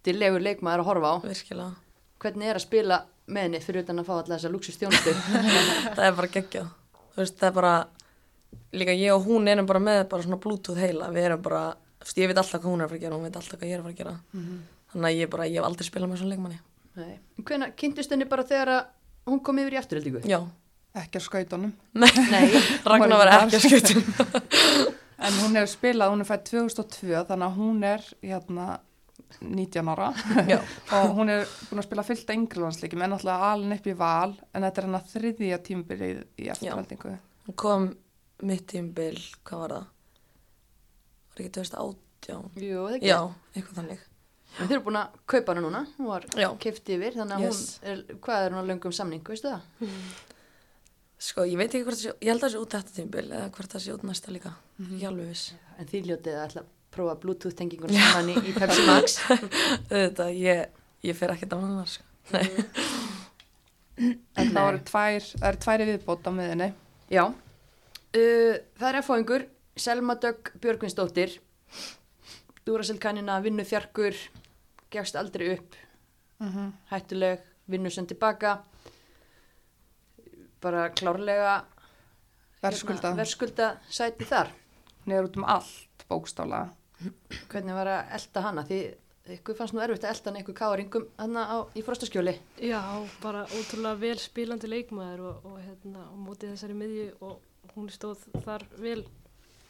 skemmtilegur 0.04 0.44
leikmaður 0.44 0.84
að 0.84 0.88
horfa 0.90 1.10
á. 1.10 1.16
Virkilega. 1.24 1.74
Hvernig 2.20 2.50
er 2.50 2.58
að 2.58 2.64
spila 2.66 2.98
með 3.28 3.46
henni 3.48 3.60
fyrir 3.64 3.84
utan 3.84 4.02
að 4.02 4.08
fá 4.08 4.14
alla 4.18 4.36
þessa 4.36 4.52
luxustjónustu? 4.52 5.14
það 5.96 6.08
er 6.08 6.18
bara 6.18 6.32
geggjað. 6.34 6.68
Þú 7.14 7.22
veist, 7.22 7.38
það 7.40 7.48
er 7.48 7.56
bara, 7.56 7.74
líka 8.74 8.96
ég 8.98 9.14
og 9.16 9.28
hún 9.28 9.48
erum 9.48 9.70
bara 9.70 9.80
með 9.80 10.02
bara 10.12 10.26
svona 10.26 10.40
bluetooth 10.44 10.80
heila. 10.80 11.10
Við 11.14 11.28
erum 11.30 11.46
bara, 11.46 11.64
þú 12.02 12.08
veist, 12.08 12.20
ég 12.20 12.32
veit 12.32 12.42
alltaf 12.42 12.60
hvað 12.64 12.72
hún 12.74 12.84
er 12.84 12.88
að 12.88 12.92
fara 12.92 13.00
að 13.00 13.06
gera 13.06 13.16
og 13.16 13.22
hún 13.22 13.28
veit 13.30 13.40
alltaf 13.40 13.60
hvað 13.60 13.70
ég 13.70 13.76
er 13.76 13.80
að 13.80 13.88
fara 13.88 13.96
að 13.96 14.02
gera. 14.02 14.16
Þannig 14.94 15.10
að 15.10 15.20
ég 15.22 15.34
bara, 15.36 15.48
ég 15.48 15.60
hef 15.60 15.70
aldrei 15.70 15.88
spilað 15.88 16.12
með 16.12 16.22
svona 16.22 16.36
leikmanni. 16.36 16.60
Nei. 17.00 17.14
Hvernig 17.48 17.78
kynntust 17.80 18.12
henni 18.14 18.28
bara 18.30 18.48
þegar 18.48 18.74
að 18.76 18.82
hún 19.32 19.44
kom 19.46 19.62
yfir 19.64 19.78
í 19.78 19.80
afturhildingu? 19.80 20.26
Já. 20.30 20.42
Ekki 21.00 21.18
á 21.18 21.22
skautunum. 21.26 21.72
Nei, 21.96 22.10
Nei. 22.30 22.44
Ragnar 22.92 23.24
var 23.24 23.32
ekki 23.40 23.58
að 23.58 23.64
skautum. 23.66 24.04
En 25.24 25.38
hún 25.40 25.56
hefur 25.56 25.72
spilað, 25.72 26.12
hún 26.12 26.22
er 26.22 26.28
fætt 26.28 26.50
2002, 26.52 27.24
þannig 27.30 27.48
að 27.48 27.58
hún 27.58 27.86
er 27.88 28.04
hérna 28.20 28.66
19 29.42 29.90
ára 29.94 30.10
og 30.98 31.16
hún 31.18 31.30
er 31.34 31.44
búin 31.70 31.82
að 31.82 31.88
spila 31.88 32.06
fyllt 32.08 32.30
yngri 32.36 32.62
landsleikum 32.64 33.02
en 33.06 33.14
náttúrulega 33.16 33.50
alin 33.54 33.76
upp 33.78 33.88
í 33.90 33.96
val 34.00 34.32
en 34.54 34.66
þetta 34.68 34.82
er 34.82 34.88
hann 34.88 35.00
að 35.00 35.12
þriðja 35.16 35.60
tímbilið 35.68 36.22
í 36.38 36.50
eftirhaldingu. 36.54 37.14
Hún 37.48 37.58
kom 37.60 37.90
mitt 38.44 38.66
tímbil, 38.72 39.18
hvað 39.48 39.64
var 39.66 39.76
það? 39.78 39.86
Var 41.34 41.44
ekki 41.44 41.54
2018? 41.60 42.50
Jú, 42.64 42.82
það 42.88 42.98
ekki. 42.98 43.08
Já, 43.10 43.20
eitthvað 43.56 43.80
þannig. 43.82 44.04
En 44.54 44.68
þeir 44.70 44.76
eru 44.78 44.84
búin 44.86 45.00
að 45.00 45.16
kaupa 45.34 45.54
hana 45.56 45.64
núna, 45.66 45.80
hún 45.98 46.08
var 46.12 46.26
Já. 46.38 46.48
keift 46.62 46.90
yfir, 46.94 47.16
þannig 47.18 47.40
að 47.40 47.46
Yes. 47.48 47.62
hún, 47.82 47.90
er, 47.90 48.04
hvað 48.22 48.44
er 48.46 48.52
hún 48.54 48.62
að 48.62 48.68
löngum 48.70 48.94
samning, 48.94 49.24
veistu 49.26 49.50
það? 49.50 49.64
Sko, 51.24 51.46
ég 51.48 51.56
veit 51.58 51.72
ekki 51.72 51.86
hvort 51.88 51.96
það 51.98 52.04
sé, 52.04 52.14
ég 52.20 52.30
held 52.34 52.42
að 52.42 52.46
það 52.50 52.54
sé 52.54 52.62
út 52.62 52.74
þetta 52.76 52.94
tímbil 52.98 53.26
eða 53.32 53.50
hvort 53.56 53.74
það 53.74 53.84
sé 53.86 53.94
út 53.96 54.02
næsta 54.10 54.34
líka. 54.36 54.52
Mhm. 54.78 54.98
Ég 55.00 55.08
alveg 55.10 55.30
viss. 55.32 55.54
En 55.80 55.88
þið 55.90 56.10
ljótið 56.12 56.36
að 56.38 56.46
ætla 56.50 56.64
að 56.66 56.72
prófa 56.94 57.16
Bluetooth 57.22 57.56
tengingur 57.58 57.92
saman 57.94 58.32
í, 58.34 58.38
í 58.50 58.54
Pepsi 58.56 58.86
Max. 58.88 59.18
Þetta, 59.92 60.30
ég, 60.38 60.68
ég 61.06 61.18
fer 61.18 61.34
ekki 61.36 61.50
dánan 61.52 61.80
það, 61.82 61.90
sko. 61.96 62.10
Nei. 62.34 62.46
En 64.42 64.50
það 64.50 64.68
eru 64.68 64.80
tvær, 64.90 65.26
það 65.32 65.48
eru 65.52 65.62
tværi 65.66 65.88
viðbót 65.92 66.30
á 66.30 66.32
miðinni. 66.34 66.70
Já, 67.14 67.24
uh, 67.30 68.56
það 68.80 68.88
er 68.90 69.00
F-fóðingur, 69.04 69.48
Selma 69.78 70.16
Dögg 70.22 70.54
Björgvinsdóttir, 70.64 71.38
Duracell 72.66 73.00
kannina, 73.02 73.40
vinnu 73.44 73.66
fjarkur, 73.68 74.18
gefst 74.94 75.18
aldrei 75.20 75.56
upp, 75.58 75.80
Mm 76.44 76.72
hættuleg, 76.90 77.44
vinnu 77.72 77.90
sem 77.94 78.06
tilbaka, 78.10 78.58
bara 80.62 80.90
klárlega 80.90 81.64
Verðskulda. 82.64 83.14
hérna, 83.16 83.70
sæti 83.90 84.26
þar. 84.28 84.52
Hún 85.04 85.14
er 85.14 85.24
út 85.28 85.38
um 85.38 85.46
allt 85.46 86.06
bókstála. 86.10 86.70
Hvernig 87.52 87.74
var 87.78 87.90
að 87.90 88.14
elda 88.18 88.44
hana? 88.46 88.64
Því 88.68 88.80
ykkur 89.38 89.56
fannst 89.56 89.76
nú 89.76 89.82
erfitt 89.84 90.04
að 90.04 90.12
elda 90.14 90.30
hann 90.30 90.38
einhver 90.42 90.56
káringum 90.60 91.06
hana 91.18 91.44
á, 91.48 91.58
í 91.80 91.84
frostaskjóli. 91.86 92.34
Já, 92.60 92.82
bara 93.24 93.46
ótrúlega 93.56 94.00
vel 94.02 94.18
spilandi 94.20 94.68
leikmaður 94.72 95.22
og, 95.30 95.46
og 95.52 95.60
hérna, 95.64 96.06
á 96.12 96.14
móti 96.20 96.50
þessari 96.52 96.76
miðju 96.80 97.06
og 97.24 97.74
hún 97.76 97.88
stóð 97.94 98.26
þar 98.44 98.66
vel 98.84 99.02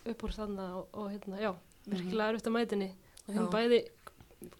upp 0.09 0.25
úr 0.25 0.33
þannig 0.35 0.73
og, 0.79 0.87
og 0.97 1.11
hérna, 1.13 1.37
já, 1.41 1.51
virkilega 1.85 2.33
erfitt 2.33 2.49
að 2.49 2.55
mætinni. 2.57 2.89
Og 3.27 3.35
hún 3.37 3.45
Já. 3.47 3.51
bæði 3.53 3.77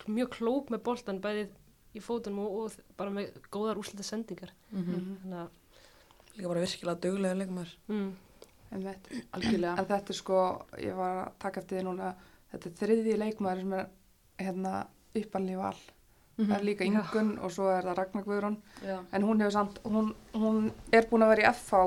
mjög 0.07 0.30
klók 0.38 0.70
með 0.72 0.84
boltan, 0.86 1.18
bæði 1.24 1.47
í 1.93 2.01
fótunum 2.01 2.45
og, 2.45 2.53
og 2.61 2.93
bara 2.97 3.11
með 3.14 3.34
góðar 3.51 3.82
úslita 3.82 4.05
sendingar. 4.07 4.53
Mhm. 4.72 5.18
Þannig 5.24 5.41
að, 5.41 5.59
Líka 6.34 6.49
bara 6.49 6.61
virkilega 6.64 7.01
duglega 7.03 7.38
leikmar. 7.38 7.74
mm. 7.91 8.14
Algjörlega. 8.74 9.74
En 9.78 9.86
þetta 9.86 10.09
er 10.14 10.18
sko, 10.18 10.38
ég 10.82 10.95
var 10.97 11.20
að 11.28 11.34
taka 11.43 11.61
eftir 11.61 11.78
því 11.78 11.84
núna, 11.86 12.07
þetta 12.54 12.70
er 12.70 12.78
þriðji 12.80 13.18
leikmaður 13.20 13.62
sem 13.64 13.76
er 13.80 13.91
hérna 14.43 14.74
uppalni 15.20 15.60
val. 15.60 15.76
Það 16.38 16.56
er 16.58 16.66
líka 16.66 16.86
Já. 16.86 16.89
Ingun 16.89 17.36
og 17.45 17.51
svo 17.54 17.68
er 17.70 17.86
það 17.86 17.99
Ragnar 17.99 18.26
Guðrún. 18.26 18.58
En 19.14 19.26
hún 19.28 19.43
hefur 19.43 19.54
samt, 19.54 19.78
hún, 19.86 20.14
hún 20.34 20.72
er 20.91 21.06
búin 21.10 21.26
að 21.26 21.36
vera 21.36 21.45
í 21.45 21.54
FH 21.54 21.84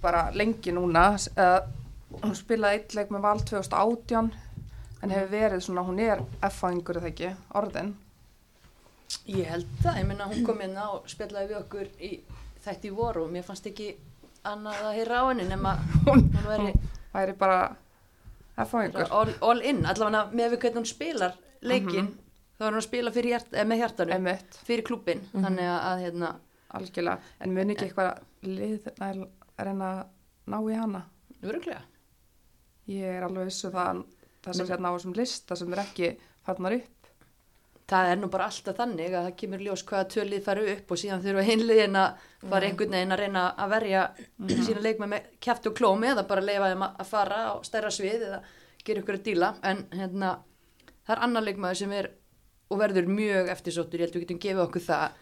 bara 0.00 0.22
lengi 0.32 0.72
núna. 0.72 1.10
Uh, 1.36 1.60
hún 2.22 2.36
spilaði 2.38 2.80
eitt 2.80 2.96
leik 2.96 3.12
með 3.12 3.26
val 3.26 3.38
2018 3.42 4.32
en 5.02 5.12
hefur 5.12 5.30
verið 5.34 5.64
svona, 5.66 5.84
hún 5.84 6.00
er 6.00 6.22
FH-ingur 6.48 7.00
eða 7.02 7.10
ekki, 7.12 7.32
orðin. 7.60 7.94
Ég 9.30 9.48
held 9.52 9.68
það, 9.82 10.00
ég 10.00 10.08
minna 10.08 10.28
hún 10.30 10.44
kom 10.46 10.62
hérna 10.62 10.88
og 10.96 11.10
spjallaði 11.10 11.52
við 11.52 11.58
okkur 11.60 11.90
í 12.02 12.12
þætti 12.64 12.90
í 12.90 12.94
voru 12.96 13.26
og 13.26 13.34
mér 13.34 13.44
fannst 13.46 13.68
ekki 13.70 13.92
annað 14.46 14.86
að 14.88 14.96
heyra 14.96 15.20
á 15.22 15.24
henni 15.28 15.46
nema 15.50 15.74
hún 16.06 16.24
er 16.32 16.46
bara 16.46 16.70
FH-ingur. 16.72 17.36
bara 17.38 17.60
all, 19.10 19.34
all 19.40 19.60
in, 19.60 19.84
allavega 19.86 20.22
með 20.32 20.54
við 20.54 20.62
hvernig 20.62 20.80
hún 20.80 20.88
spilar 20.88 21.36
leikinn, 21.62 22.12
þá 22.56 22.66
er 22.66 22.70
hún 22.70 22.80
að 22.80 22.86
spila 22.86 23.12
hjart, 23.12 23.52
eh, 23.52 23.64
með 23.68 23.82
hjartanum, 23.82 24.30
fyrir 24.68 24.86
klúbbin, 24.86 25.24
þannig 25.34 25.72
að, 25.72 26.04
hérna, 26.04 26.32
algjörlega. 26.76 27.34
En 27.40 27.52
mun 27.56 27.74
ekki 27.74 27.88
eitthvað 27.88 28.22
lið 28.46 28.88
að 28.96 29.26
reyna 29.58 29.90
að 29.92 30.02
ná 30.46 30.58
í 30.62 30.78
hana? 30.78 31.04
öruglega. 31.44 31.82
Ég 32.90 33.18
er 33.18 33.26
alveg 33.26 33.50
vissu 33.50 33.70
það 33.74 34.04
það 34.44 34.58
sem 34.60 34.68
hérna 34.70 34.92
á 34.92 34.94
þessum 34.94 35.16
lista 35.16 35.58
sem 35.58 35.72
er 35.74 35.82
ekki 35.82 36.10
farnar 36.46 36.76
upp. 36.78 36.95
Það 37.86 38.08
er 38.10 38.18
nú 38.18 38.28
bara 38.30 38.48
alltaf 38.50 38.74
þannig 38.80 39.12
að 39.14 39.26
það 39.28 39.34
kemur 39.40 39.60
ljós 39.62 39.84
hvaða 39.86 40.08
tölið 40.10 40.42
fara 40.42 40.62
upp 40.72 40.90
og 40.90 40.98
síðan 40.98 41.22
þurfa 41.22 41.44
hinliðin 41.46 41.98
að 42.00 42.24
fara 42.50 42.66
einhvern 42.66 42.96
veginn 42.96 43.14
að 43.14 43.20
reyna 43.22 43.44
að 43.54 43.74
verja 43.76 44.02
sína 44.66 44.82
leikmenn 44.82 45.12
með 45.12 45.28
kæft 45.46 45.68
og 45.70 45.76
klómi 45.78 46.10
eða 46.10 46.26
bara 46.26 46.42
leifa 46.42 46.70
þeim 46.72 46.84
að 46.88 47.06
fara 47.12 47.40
á 47.46 47.54
stærra 47.68 47.92
svið 47.94 48.26
eða 48.26 48.40
gera 48.82 49.04
ykkur 49.04 49.20
að 49.20 49.26
díla. 49.28 49.52
En 49.62 49.84
hérna 49.94 50.32
það 51.06 51.14
er 51.14 51.24
annar 51.28 51.46
leikmaður 51.46 51.80
sem 51.82 51.94
er 51.94 52.10
og 52.66 52.80
verður 52.82 53.06
mjög 53.06 53.52
eftirsóttur, 53.54 54.02
ég 54.02 54.08
held 54.08 54.18
við 54.18 54.24
getum 54.26 54.42
gefið 54.42 54.64
okkur 54.64 54.86
það. 54.88 55.20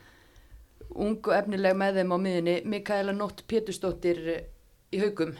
Ung 1.05 1.19
og 1.21 1.35
efnileg 1.37 1.77
með 1.77 1.99
þeim 2.01 2.15
á 2.17 2.19
miðinni, 2.25 2.55
Mikaela 2.65 3.12
Nótt 3.12 3.45
Pétursdóttir 3.51 4.21
eh, 4.33 4.47
í 4.95 5.03
haugum 5.03 5.35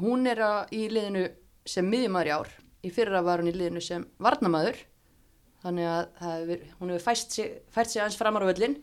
hún 0.00 0.26
er 0.28 0.40
í 0.72 0.86
liðinu 0.88 1.26
sem 1.68 1.86
miðjumæður 1.88 2.30
í 2.30 2.34
ár. 2.36 2.52
Í 2.82 2.90
fyrra 2.90 3.22
var 3.22 3.42
hún 3.42 3.50
í 3.52 3.56
liðinu 3.56 3.82
sem 3.84 4.06
varnamaður 4.22 4.78
þannig 5.62 5.86
að 5.86 6.06
hefur, 6.20 6.64
hún 6.80 6.90
hefur 6.92 7.04
fært 7.06 7.30
sig, 7.36 7.52
fært 7.70 7.90
sig 7.90 8.02
aðeins 8.02 8.18
framar 8.18 8.42
á 8.42 8.50
völlin 8.52 8.78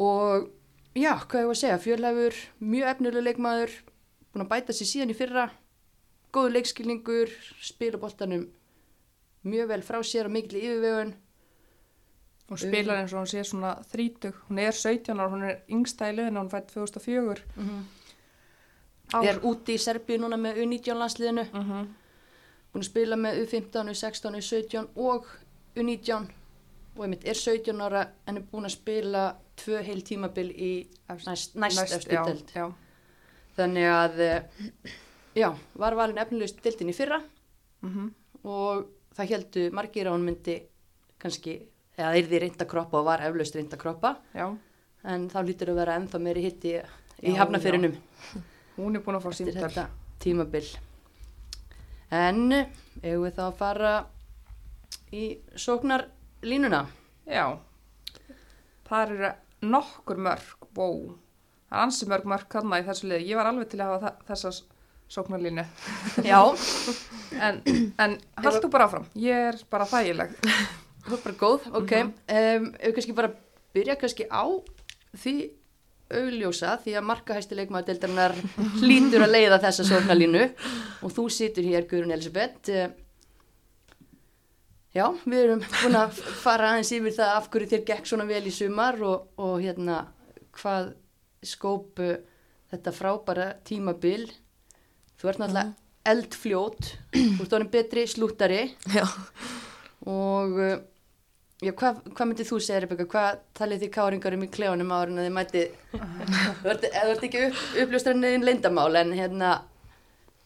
og 0.00 0.48
já, 0.94 1.12
hvað 1.28 1.44
var 1.46 1.54
að 1.54 1.60
segja, 1.60 1.78
fjörleifur, 1.78 2.34
mjög 2.60 2.88
efnileg 2.90 3.22
leikmaður, 3.24 3.70
búin 4.32 4.44
að 4.44 4.50
bæta 4.50 4.72
sér 4.74 4.86
síðan 4.90 5.10
í 5.14 5.14
fyrra, 5.18 5.50
góðu 6.32 6.52
leikskilningur, 6.56 7.30
spila 7.62 7.98
boltanum 7.98 8.48
mjög 9.44 9.68
vel 9.68 9.82
frá 9.82 10.00
sér 10.04 10.26
og 10.26 10.32
mikil 10.34 10.58
yfirvegun. 10.60 11.14
Hún 12.50 12.58
spilar 12.58 12.98
eins 12.98 13.12
og 13.14 13.20
hún 13.22 13.30
sé 13.30 13.44
svona 13.46 13.76
þrítug. 13.92 14.34
Hún 14.48 14.58
er 14.58 14.72
17 14.74 15.14
ára, 15.20 15.30
hún 15.30 15.44
er 15.46 15.60
yngsta 15.70 16.08
í 16.10 16.16
liðinu, 16.16 16.40
hún 16.42 16.50
fætt 16.50 16.72
2004. 16.74 17.44
Ár. 19.14 19.24
Er 19.26 19.38
úti 19.46 19.74
í 19.74 19.78
Serbíu 19.78 20.18
núna 20.18 20.36
með 20.38 20.58
U19 20.64 20.98
landsliðinu, 20.98 21.44
Mhm. 21.52 21.86
búin 22.72 22.82
að 22.82 22.88
spila 22.90 23.16
með 23.16 23.40
U15, 23.46 23.88
U16, 23.90 24.34
U17 24.38 24.88
og 24.96 25.26
U19 25.76 26.30
og 26.96 27.04
einmitt 27.04 27.24
er 27.30 27.34
17 27.38 27.80
ára 27.84 28.04
en 28.28 28.36
er 28.40 28.46
búin 28.50 28.66
að 28.66 28.74
spila 28.74 29.24
tvö 29.60 29.82
heil 29.86 30.00
tímabil 30.02 30.48
í 30.50 30.70
næst, 31.26 31.54
næst, 31.56 31.92
eftir 31.98 32.16
já, 32.18 32.24
deild. 32.26 32.50
já. 32.54 32.66
Þannig 33.56 33.86
að, 33.92 34.20
eh, 34.20 34.42
já, 35.36 35.50
var 35.78 35.94
valin 35.98 36.18
efnilegust 36.18 36.62
deildin 36.64 36.90
í 36.90 36.94
fyrra 36.96 37.20
Mhm. 37.82 38.10
og 38.44 38.86
það 39.16 39.28
heldu 39.30 39.70
margir 39.72 40.06
að 40.06 40.12
hún 40.16 40.24
myndi 40.28 40.62
kannski, 41.18 41.60
eða 41.98 42.12
þeir 42.14 42.26
því 42.28 42.40
reynda 42.40 42.64
kroppa 42.66 42.98
og 42.98 43.04
var 43.04 43.20
eflaust 43.20 43.54
reynda 43.54 43.76
kroppa 43.76 44.16
já. 44.34 44.56
en 45.04 45.28
þá 45.30 45.38
lítur 45.46 45.68
að 45.68 45.74
vera 45.74 45.96
ennþá 45.98 46.20
meiri 46.20 46.42
hitti 46.42 46.72
í 47.22 47.32
Já, 47.34 47.36
hafnafyrinum 47.44 47.96
Hún 48.76 48.96
er 48.96 49.00
búin 49.02 49.16
að 49.16 49.22
fá 49.22 49.28
eftir 49.30 49.46
símtöl. 49.52 49.68
þetta 49.70 49.88
tímabil. 50.20 50.76
En 52.10 52.50
eigum 53.02 53.24
við 53.26 53.34
þá 53.36 53.42
að 53.52 53.56
fara 53.56 54.06
í 55.12 55.24
sóknarlínuna? 55.58 56.84
Já. 57.30 57.46
Það 58.90 59.14
eru 59.14 59.30
nokkur 59.70 60.18
mörg, 60.22 60.68
wow. 60.76 61.00
Það 61.70 61.78
er 61.78 61.84
ansi 61.84 62.08
mörg 62.10 62.24
mörg 62.32 62.48
þarna 62.50 62.80
í 62.80 62.86
þessu 62.88 63.08
liði. 63.10 63.28
Ég 63.30 63.38
var 63.38 63.50
alveg 63.50 63.68
til 63.70 63.80
að 63.84 63.92
hafa 63.92 64.08
þa- 64.10 64.28
þessa 64.30 64.52
sóknarlínu. 65.10 65.64
Já, 66.26 66.40
En, 67.46 67.60
en 67.98 68.16
haldu 68.42 68.68
bara 68.72 68.88
áfram. 68.88 69.06
Ég 69.18 69.46
er 69.52 69.60
bara 69.70 69.86
þægileg. 69.88 70.32
það 71.06 71.14
er 71.16 71.22
bara 71.24 71.36
góð, 71.40 71.68
ok. 71.78 71.94
Mm 71.94 72.10
um, 72.10 72.66
ef 72.74 72.88
við 72.90 72.96
kannski 72.98 73.14
bara 73.16 73.30
byrja 73.74 73.94
kannski 74.00 74.26
á 74.30 74.42
því 75.16 75.34
augljósa 76.10 76.72
því 76.82 76.96
að 76.98 77.06
markahæsti 77.06 77.54
leikmaður 77.54 77.86
deildarinnar 77.92 78.34
hlýtur 78.82 79.22
að 79.22 79.30
leiða 79.36 79.60
þessa 79.62 79.84
sóknarlínu 79.86 80.42
og 81.06 81.12
þú 81.14 81.24
situr 81.30 81.68
hér 81.70 81.86
Guðrún 81.86 82.14
Elisabeth 82.16 82.72
Já, 84.90 85.04
við 85.22 85.44
erum 85.44 85.60
búin 85.62 85.98
að 86.00 86.16
fara 86.42 86.72
aðeins 86.72 86.90
yfir 86.96 87.14
það 87.14 87.36
af 87.36 87.50
hverju 87.52 87.70
þér 87.70 87.84
gekk 87.92 88.10
svona 88.10 88.26
vel 88.26 88.42
í 88.42 88.54
sumar 88.54 88.98
og, 89.06 89.28
og 89.38 89.60
hérna 89.62 90.00
hvað 90.58 90.92
skópu 91.46 92.08
þetta 92.72 92.94
frábæra 92.94 93.52
tímabil. 93.66 94.26
Þú 95.20 95.30
ert 95.30 95.42
náttúrulega 95.42 95.76
eldfljót 96.10 96.94
þú 97.12 97.44
ert 97.44 97.54
orðin 97.58 97.72
betri 97.72 98.06
slúttari. 98.08 98.62
Já. 98.90 99.04
og 100.08 100.58
uh, 100.58 100.76
já, 101.60 101.72
hvað, 101.76 102.02
hvað 102.10 102.30
myndið 102.30 102.50
þú 102.50 102.60
segja 102.64 102.82
Rebecca, 102.84 103.06
hvað 103.14 103.40
talið 103.58 103.82
þið 103.84 103.92
káringarum 103.96 104.44
í 104.46 104.50
klefunum 104.54 104.94
árin 104.96 105.20
að 105.20 105.26
þið 105.28 105.34
mæti 105.36 105.64
þú 105.92 106.70
ert, 106.72 106.86
eða 106.90 107.04
þú 107.04 107.14
ert 107.14 107.26
ekki 107.28 107.42
upp, 107.46 107.64
uppljóstranniðin 107.84 108.46
leyndamál 108.48 108.90
en 109.02 109.12
hérna 109.16 109.50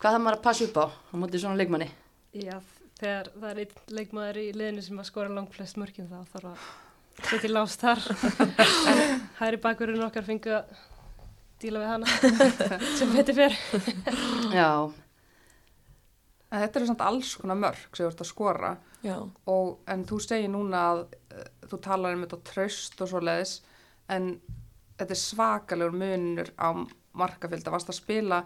hvað 0.02 0.16
það 0.16 0.24
maður 0.24 0.38
að 0.40 0.46
passa 0.48 0.66
upp 0.68 0.80
á 0.82 0.86
á 0.90 1.14
móti 1.22 1.42
svona 1.42 1.60
leikmanni? 1.60 1.90
Já, 2.34 2.58
þegar 3.00 3.30
það 3.34 3.50
er 3.50 3.60
einn 3.64 3.94
leikmaður 3.98 4.40
í 4.42 4.48
liðinu 4.54 4.82
sem 4.86 4.98
að 5.02 5.08
skora 5.10 5.34
langt 5.34 5.54
flest 5.56 5.78
mörkin 5.80 6.10
þá 6.10 6.18
þarf 6.34 6.50
að 6.52 6.66
setja 7.30 7.48
í 7.48 7.52
lást 7.52 7.84
þar. 7.84 8.02
en 8.90 9.22
hæri 9.38 9.60
bakurinn 9.62 10.04
okkar 10.06 10.26
fengu 10.26 10.54
að 10.58 10.74
díla 11.62 11.80
við 11.82 11.92
hana 11.92 12.06
sem 12.98 13.14
betur 13.14 13.38
fyrir. 13.38 13.58
já, 14.54 14.68
En 16.54 16.60
þetta 16.62 16.78
eru 16.78 16.86
samt 16.86 17.00
alls 17.02 17.30
konar 17.40 17.58
mörg 17.58 17.80
sem 17.96 18.04
þú 18.04 18.10
ert 18.12 18.20
að 18.22 18.28
skora. 18.28 18.68
Já. 19.02 19.16
Og, 19.50 19.70
en 19.90 20.04
þú 20.06 20.18
segir 20.22 20.50
núna 20.52 20.82
að 20.92 21.00
uh, 21.34 21.46
þú 21.66 21.78
talar 21.82 22.14
um 22.14 22.22
þetta 22.22 22.38
tröst 22.46 23.00
og 23.02 23.10
svo 23.10 23.22
leiðis 23.26 23.56
en 24.14 24.28
þetta 25.00 25.16
er 25.16 25.18
svakalegur 25.18 25.96
munur 25.98 26.52
á 26.54 26.70
markafylgda. 27.18 27.72
Varst 27.74 27.90
að 27.90 27.98
spila 27.98 28.38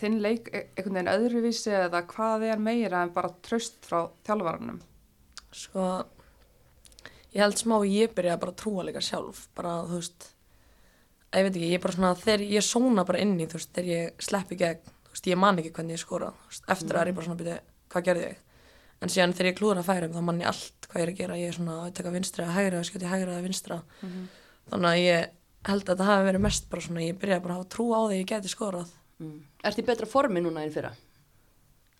þinn 0.00 0.18
leik 0.22 0.50
e- 0.52 0.66
einhvern 0.76 0.98
veginn 0.98 1.12
öðruvísi 1.12 1.72
eða 1.76 2.02
hvað 2.10 2.46
er 2.50 2.60
meira 2.60 3.02
en 3.04 3.12
bara 3.14 3.32
tröst 3.44 3.78
frá 3.88 4.04
þjálfvaranum? 4.26 4.80
Sko, 5.52 5.86
ég 7.32 7.40
held 7.44 7.58
smá 7.60 7.78
að 7.78 7.90
ég 7.92 8.14
byrja 8.16 8.38
bara 8.40 8.52
að 8.54 8.60
trúa 8.62 8.86
líka 8.88 9.02
sjálf, 9.04 9.46
bara 9.56 9.78
þú 9.88 10.00
veist, 10.00 10.28
ég 11.32 11.46
veit 11.46 11.56
ekki, 11.56 11.70
ég 11.72 11.78
er 11.78 11.84
bara 11.84 11.96
svona, 11.96 12.14
þegar 12.20 12.46
ég 12.52 12.66
sóna 12.66 13.06
bara 13.08 13.24
inn 13.24 13.34
í, 13.40 13.48
þú 13.48 13.60
veist, 13.60 13.72
þegar 13.76 13.90
ég 13.92 14.24
sleppi 14.28 14.60
gegn, 14.60 14.94
þú 15.08 15.16
veist, 15.16 15.28
ég 15.32 15.42
man 15.44 15.60
ekki 15.60 15.74
hvernig 15.76 15.96
ég 15.96 16.04
skora, 16.04 16.32
þú 16.32 16.52
veist, 16.52 16.64
eftir 16.76 16.96
að 16.96 17.02
er 17.02 17.12
ég 17.12 17.18
bara 17.18 17.28
svona, 17.28 17.40
byrja, 17.42 17.58
hvað 17.92 18.08
gerði 18.08 18.26
ég? 18.28 18.40
En 19.02 19.10
síðan 19.10 19.32
þegar 19.34 19.50
ég 19.50 19.58
klúður 19.58 19.80
að 19.82 19.88
færum, 19.88 20.12
þá 20.14 20.22
man 20.28 20.40
ég 20.40 20.50
allt 20.52 20.88
hvað 20.88 21.00
ég 21.00 21.06
er 21.06 21.12
að 21.12 21.20
gera, 21.20 21.38
ég 21.40 21.48
er 21.48 21.56
svona 21.56 21.78
að 21.82 21.94
taka 21.98 22.12
vinstri 22.14 22.44
að 22.44 22.52
hægra, 22.54 22.82
skjóti 22.86 23.08
hægra 23.10 23.36
að 23.38 23.46
vinstra, 23.48 23.78
þannig 24.70 24.90
að 24.92 25.00
ég 25.02 25.30
held 25.66 25.82
að 25.82 25.88
þetta 25.92 26.06
hafi 26.10 26.26
verið 26.28 26.44
mest 26.44 26.68
bara 26.70 26.84
svona, 26.86 27.02
ég 27.02 27.18
byrjaði 27.18 27.42
bara 27.42 27.54
að 27.56 27.58
hafa 27.62 27.70
trú 27.74 27.86
á 27.92 28.00
því 28.02 28.12
að 28.12 28.20
ég 28.20 28.28
geti 28.30 28.52
skorað. 28.52 28.92
Mm. 29.22 29.40
Ertu 29.64 29.82
í 29.84 29.86
betra 29.86 30.06
formi 30.10 30.42
núna 30.42 30.64
en 30.66 30.72
fyrra? 30.74 30.92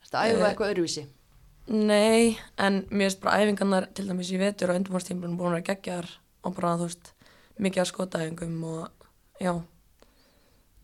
Ertu 0.03 0.17
að 0.19 0.33
æfa 0.33 0.39
Eh, 0.43 0.47
eitthvað 0.51 0.73
öðruvísi? 0.75 1.05
Nei, 1.73 2.37
en 2.59 2.81
mér 2.91 3.07
finnst 3.13 3.21
bara 3.23 3.39
æfingarnar 3.45 3.85
til 3.95 4.09
dæmis 4.09 4.33
í 4.35 4.39
vetur 4.41 4.73
og 4.73 4.81
undirbúrstímlunum 4.81 5.37
búin 5.39 5.53
að 5.53 5.61
vera 5.61 5.67
geggjar 5.69 6.09
og 6.43 6.57
bara, 6.57 6.73
þú 6.81 6.89
veist, 6.89 7.13
mikið 7.63 7.83
að 7.85 7.91
skotaæfingum 7.93 8.57
og, 8.67 9.07
já, 9.39 9.53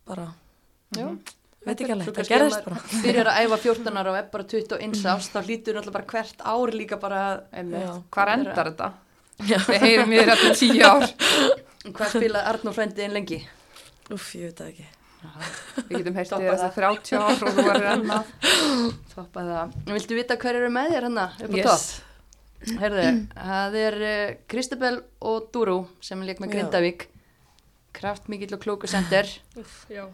bara, 0.06 0.28
Já. 0.94 1.08
veit 1.66 1.82
ekki 1.82 1.92
alveg, 1.96 2.12
það 2.14 2.44
maður 2.46 2.68
bara. 2.68 2.82
Byrjar 3.04 3.30
að 3.32 3.40
æfa 3.42 3.58
14 3.66 3.98
ára 3.98 4.12
og 4.14 4.18
er 4.20 4.28
bara 4.36 4.46
21 4.54 5.02
árs, 5.12 5.28
þá 5.34 5.38
hlýtur 5.42 5.74
náttúrulega 5.80 5.96
bara 5.98 6.10
hvert 6.14 6.46
ár 6.54 6.74
líka 6.78 7.00
bara. 7.02 7.24
Hvar 8.14 8.32
endar 8.36 8.70
þetta? 8.70 8.92
Já. 9.48 9.58
Við 9.66 9.82
heyrum 9.82 10.14
þér 10.14 10.32
eftir 10.36 10.54
tíu 10.62 10.86
ár. 10.86 11.10
hvað 11.88 12.14
spilaði 12.14 12.52
Arnór 12.52 12.74
frændi 12.78 13.02
einn 13.04 13.14
lengi. 13.18 13.42
Úff, 14.14 14.30
ég 14.38 14.48
veit 14.52 14.62
það 14.62 14.70
ekki. 14.72 14.86
Við 15.88 15.94
getum 16.02 16.18
Stoppa 16.24 16.42
þér 16.44 16.64
eftir 16.68 16.84
30 16.84 17.16
ár 17.18 17.42
og 17.48 17.56
þú 17.58 17.64
er 17.72 17.86
enna. 17.92 18.18
Toppaði 19.14 19.56
það. 19.56 19.72
Viltu 19.94 20.18
vita 20.18 20.36
hver 20.42 20.58
eru 20.60 20.70
með 20.74 20.92
þér 20.94 21.06
hérna 21.08 21.24
upp 21.32 21.54
á 21.54 21.58
Yes. 21.58 21.66
topp? 21.68 22.04
Herðu, 22.82 23.02
það 23.38 23.76
er 23.82 23.96
uh, 24.02 24.32
Kristabel 24.50 24.96
og 25.30 25.50
Dúrú 25.54 25.76
sem 26.04 26.22
leik 26.26 26.40
með 26.42 26.50
Já. 26.50 26.54
Grindavík. 26.56 27.04
Kraftmikill 27.98 28.54
og 28.56 28.62
klóku 28.62 28.90
sender. 28.90 29.30
Úf, 29.58 29.76
já. 29.90 30.04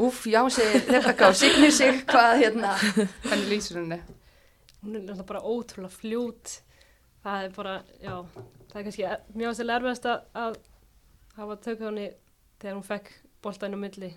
Úf, 0.00 0.24
já, 0.30 0.40
segir 0.52 0.84
Rebecca 0.88 1.28
og 1.32 1.36
signir 1.38 1.72
sig 1.74 2.02
hvað 2.08 2.42
hérna. 2.44 2.74
Hvernig 3.26 3.48
lýsir 3.50 3.80
henni? 3.80 4.00
Hún 4.80 4.96
er 4.96 5.04
náttúrulega 5.04 5.28
bara 5.28 5.42
ótrúlega 5.44 5.92
fljót. 5.92 6.58
Það 7.24 7.46
er 7.46 7.54
bara, 7.56 7.74
já, 8.00 8.14
það 8.70 8.78
er 8.80 8.86
kannski 8.86 9.08
mjög 9.36 9.62
erfiðast 9.66 10.06
að, 10.08 10.20
að 10.44 10.54
hafa 11.36 11.56
tökð 11.66 11.88
henni 11.90 12.06
þegar 12.60 12.78
hún 12.78 12.86
fekk 12.88 13.10
boltæn 13.44 13.76
á 13.76 13.78
milli 13.80 14.10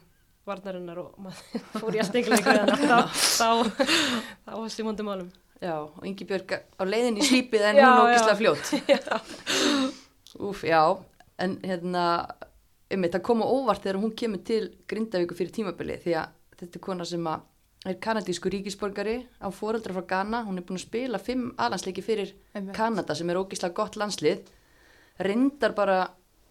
varnarinnar 0.47 0.99
og 0.99 1.15
maður 1.23 1.63
fór 1.81 1.95
í 1.95 2.01
að 2.03 2.19
ykkur 2.19 2.59
en 2.59 2.73
þá, 2.83 2.97
þá, 3.13 3.49
þá 4.43 4.51
var 4.57 4.73
stímandi 4.73 5.07
málum. 5.07 5.31
Já, 5.63 5.77
og 5.79 6.03
Ingi 6.03 6.27
Björg 6.27 6.57
á 6.59 6.83
leiðin 6.83 7.21
í 7.21 7.27
slípið 7.27 7.69
en 7.69 7.79
Já, 7.79 7.85
hún 7.87 8.09
ógislega 8.09 8.39
fljót. 8.41 8.73
Úf, 10.49 10.63
já, 10.67 10.81
en 11.39 11.55
hérna, 11.63 12.03
um 12.91 13.07
það 13.07 13.23
kom 13.23 13.43
á 13.45 13.47
óvart 13.47 13.85
þegar 13.85 14.01
hún 14.01 14.15
kemur 14.17 14.41
til 14.43 14.63
Grindavíku 14.89 15.37
fyrir 15.37 15.53
tímabili 15.55 15.99
því 16.03 16.15
að 16.19 16.33
þetta 16.59 16.79
er 16.79 16.83
kona 16.89 17.07
sem 17.07 17.27
að 17.29 17.49
er 17.83 17.97
kanadísku 17.99 18.51
ríkisborgari 18.51 19.15
á 19.43 19.47
foreldra 19.51 19.93
frá 19.95 20.05
Ghana, 20.07 20.43
hún 20.47 20.59
er 20.59 20.65
búin 20.67 20.79
að 20.79 20.85
spila 20.85 21.19
fimm 21.19 21.49
alansleiki 21.59 22.03
fyrir 22.03 22.31
Einmitt. 22.55 22.75
Kanada 22.75 23.15
sem 23.15 23.29
er 23.29 23.39
ógislega 23.39 23.75
gott 23.75 23.97
landslið, 23.99 24.45
reyndar 25.19 25.75
bara 25.75 25.97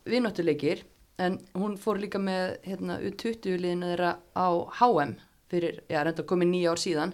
vinnáttuleikir 0.08 0.84
en 1.18 1.38
hún 1.54 1.76
fór 1.78 1.98
líka 2.00 2.18
með 2.18 2.56
hérna, 2.64 2.98
U20-liðinu 3.00 3.90
þeirra 3.92 4.12
á 4.36 4.46
HM 4.80 5.16
fyrir, 5.52 5.82
já, 5.88 6.02
reyndar 6.04 6.24
komið 6.26 6.48
nýja 6.52 6.70
ár 6.72 6.80
síðan 6.80 7.12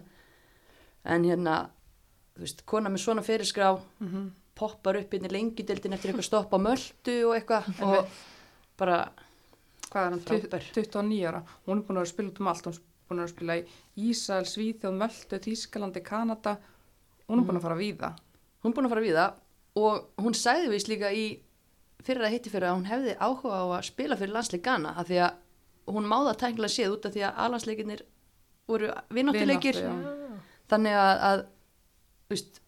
en 1.04 1.24
hérna, 1.24 1.56
þú 2.36 2.44
veist, 2.44 2.64
kona 2.66 2.90
með 2.90 3.02
svona 3.04 3.22
fyrirskrá 3.26 3.72
Mhm. 4.00 4.30
poppar 4.58 4.96
upp 4.98 5.14
inn 5.14 5.24
í 5.24 5.30
lengjudeldin 5.30 5.92
eftir 5.94 6.10
eitthvað 6.12 6.24
stopp 6.26 6.50
á 6.54 6.58
möldu 6.58 7.16
og 7.28 7.34
eitthvað 7.36 7.68
og 7.82 8.06
bara, 8.76 9.10
Hvað 9.88 10.04
er 10.04 10.10
hann? 10.10 10.20
Frábær. 10.20 10.64
29 10.74 11.24
ára. 11.24 11.42
Hún 11.66 11.78
er 11.78 11.84
búin 11.88 11.96
að 12.02 12.08
spila 12.10 12.28
út 12.28 12.40
um 12.40 12.48
allt. 12.50 12.66
Hún 12.66 12.74
er 12.76 13.08
búin 13.08 13.22
að 13.24 13.30
spila 13.32 13.54
í 13.56 13.62
Ísæl, 14.10 14.44
Svíþjóð, 14.44 14.96
Möldu, 15.00 15.38
Þískalandi, 15.40 16.02
Kanada. 16.04 16.58
Hún 17.26 17.40
er 17.40 17.46
búin 17.48 17.56
að 17.56 17.62
fara 17.64 17.74
að 17.74 17.80
víða. 17.86 18.10
hún 18.62 18.72
er 18.72 18.76
búin 18.76 18.84
að 18.86 18.90
fara 18.92 19.00
við 19.06 19.16
það 19.16 19.32
og 19.76 20.08
hún 20.18 20.34
sagði 20.34 20.68
vist 20.74 20.88
líka 20.88 21.08
í 21.14 21.24
fyrir 22.06 22.26
að 22.26 22.34
hitti 22.36 22.52
fyrir 22.52 22.70
að 22.70 22.78
hún 22.78 22.88
hefði 22.88 23.16
áhuga 23.18 23.58
á 23.58 23.66
að 23.78 23.88
spila 23.88 24.18
fyrir 24.20 24.36
landsleik 24.36 24.64
Ghana 24.64 24.94
af 25.00 25.08
því 25.10 25.20
að 25.26 25.92
hún 25.94 26.08
máða 26.08 26.36
tæknilega 26.38 26.74
séð 26.74 26.96
út 26.96 27.08
af 27.08 27.14
því 27.14 27.26
að 27.26 27.42
alansleikinir 27.46 28.04
voru 28.68 28.90
já. 29.80 29.92
þannig 30.70 30.98
að, 31.00 31.12
að 31.28 31.44
veist, 32.32 32.60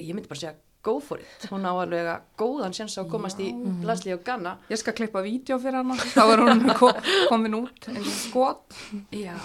ég 0.00 0.14
myndi 0.14 0.30
bara 0.30 0.40
segja 0.40 0.54
go 0.84 0.98
for 1.00 1.20
it, 1.20 1.46
hún 1.48 1.64
á 1.64 1.72
alveg 1.72 2.08
að 2.12 2.24
góðan 2.40 2.74
séns 2.76 2.96
á 3.00 3.02
að 3.04 3.12
komast 3.14 3.40
í 3.40 3.50
landsleik 3.86 4.20
á 4.20 4.26
Ghana 4.28 4.56
Ég 4.68 4.80
skal 4.80 4.94
klippa 4.96 5.22
vídeo 5.24 5.56
fyrir 5.62 5.80
hana. 5.80 5.96
Þá 5.96 6.24
er 6.24 6.42
hún 6.44 6.64
ko 6.80 6.90
komin 7.30 7.56
út 7.62 7.88
eins 7.88 8.04
og 8.04 8.18
skot. 8.18 8.76
Já, 9.14 9.36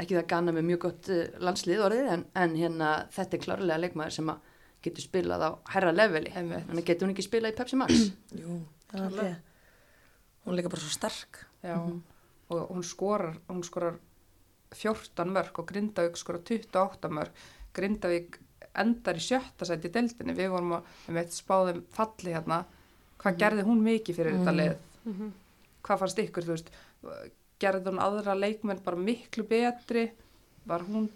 ekki 0.00 0.18
það 0.18 0.26
Ghana 0.32 0.54
með 0.56 0.66
mjög 0.72 0.82
gott 0.86 1.10
uh, 1.14 1.22
landslið 1.46 1.84
orðið 1.86 2.12
en, 2.16 2.24
en 2.42 2.56
hérna 2.58 2.94
þetta 3.14 3.38
er 3.38 3.44
klárlega 3.46 3.82
leikmaður 3.84 4.16
sem 4.18 4.32
að 4.34 4.49
getur 4.84 5.04
spilað 5.04 5.44
á 5.44 5.50
herra 5.74 5.92
leveli 5.92 6.32
þannig 6.32 6.86
getur 6.88 7.06
hún 7.06 7.14
ekki 7.14 7.26
spilað 7.26 7.52
í 7.54 7.56
Pepsi 7.58 7.78
Max 7.80 8.04
Jú, 8.40 8.60
það 8.90 9.00
er 9.00 9.06
alveg. 9.10 9.34
Hún 10.44 10.54
er 10.54 10.58
líka 10.60 10.70
bara 10.72 10.80
svo 10.82 10.92
sterk. 10.94 11.40
Já. 11.62 11.76
Og 12.50 12.70
hún 12.72 12.84
skorar, 12.86 13.36
hún 13.50 13.60
skorar 13.66 13.98
14 14.72 15.28
mörg 15.34 15.58
og 15.60 15.66
Grindavík 15.68 16.16
skorar 16.18 16.40
28 16.48 17.10
mörg. 17.12 17.42
Grindavík 17.76 18.38
endar 18.80 19.18
í 19.18 19.22
sjötta 19.22 19.68
sæti 19.68 19.90
í 19.90 19.94
deildinni. 19.94 20.34
Við 20.38 20.50
vorum 20.54 20.78
að, 20.78 20.88
við 21.06 21.18
meitt 21.18 21.36
spáðum 21.36 21.82
falli 21.94 22.32
hérna. 22.34 22.62
Hvað 23.20 23.38
gerði 23.42 23.66
hún 23.68 23.84
mikið 23.84 24.16
fyrir 24.16 24.38
þetta 24.38 24.56
lið? 24.56 24.74
Mhm. 25.04 25.30
Hvað 25.84 26.02
fannst 26.02 26.24
ykkur, 26.24 26.46
þú 26.48 26.56
veist? 26.56 26.72
Gerði 27.60 27.92
hún 27.92 28.02
aðra 28.02 28.34
leikmenn 28.38 28.82
bara 28.84 28.96
miklu 28.96 29.44
betri? 29.48 30.08
Var 30.66 30.88
hún 30.88 31.10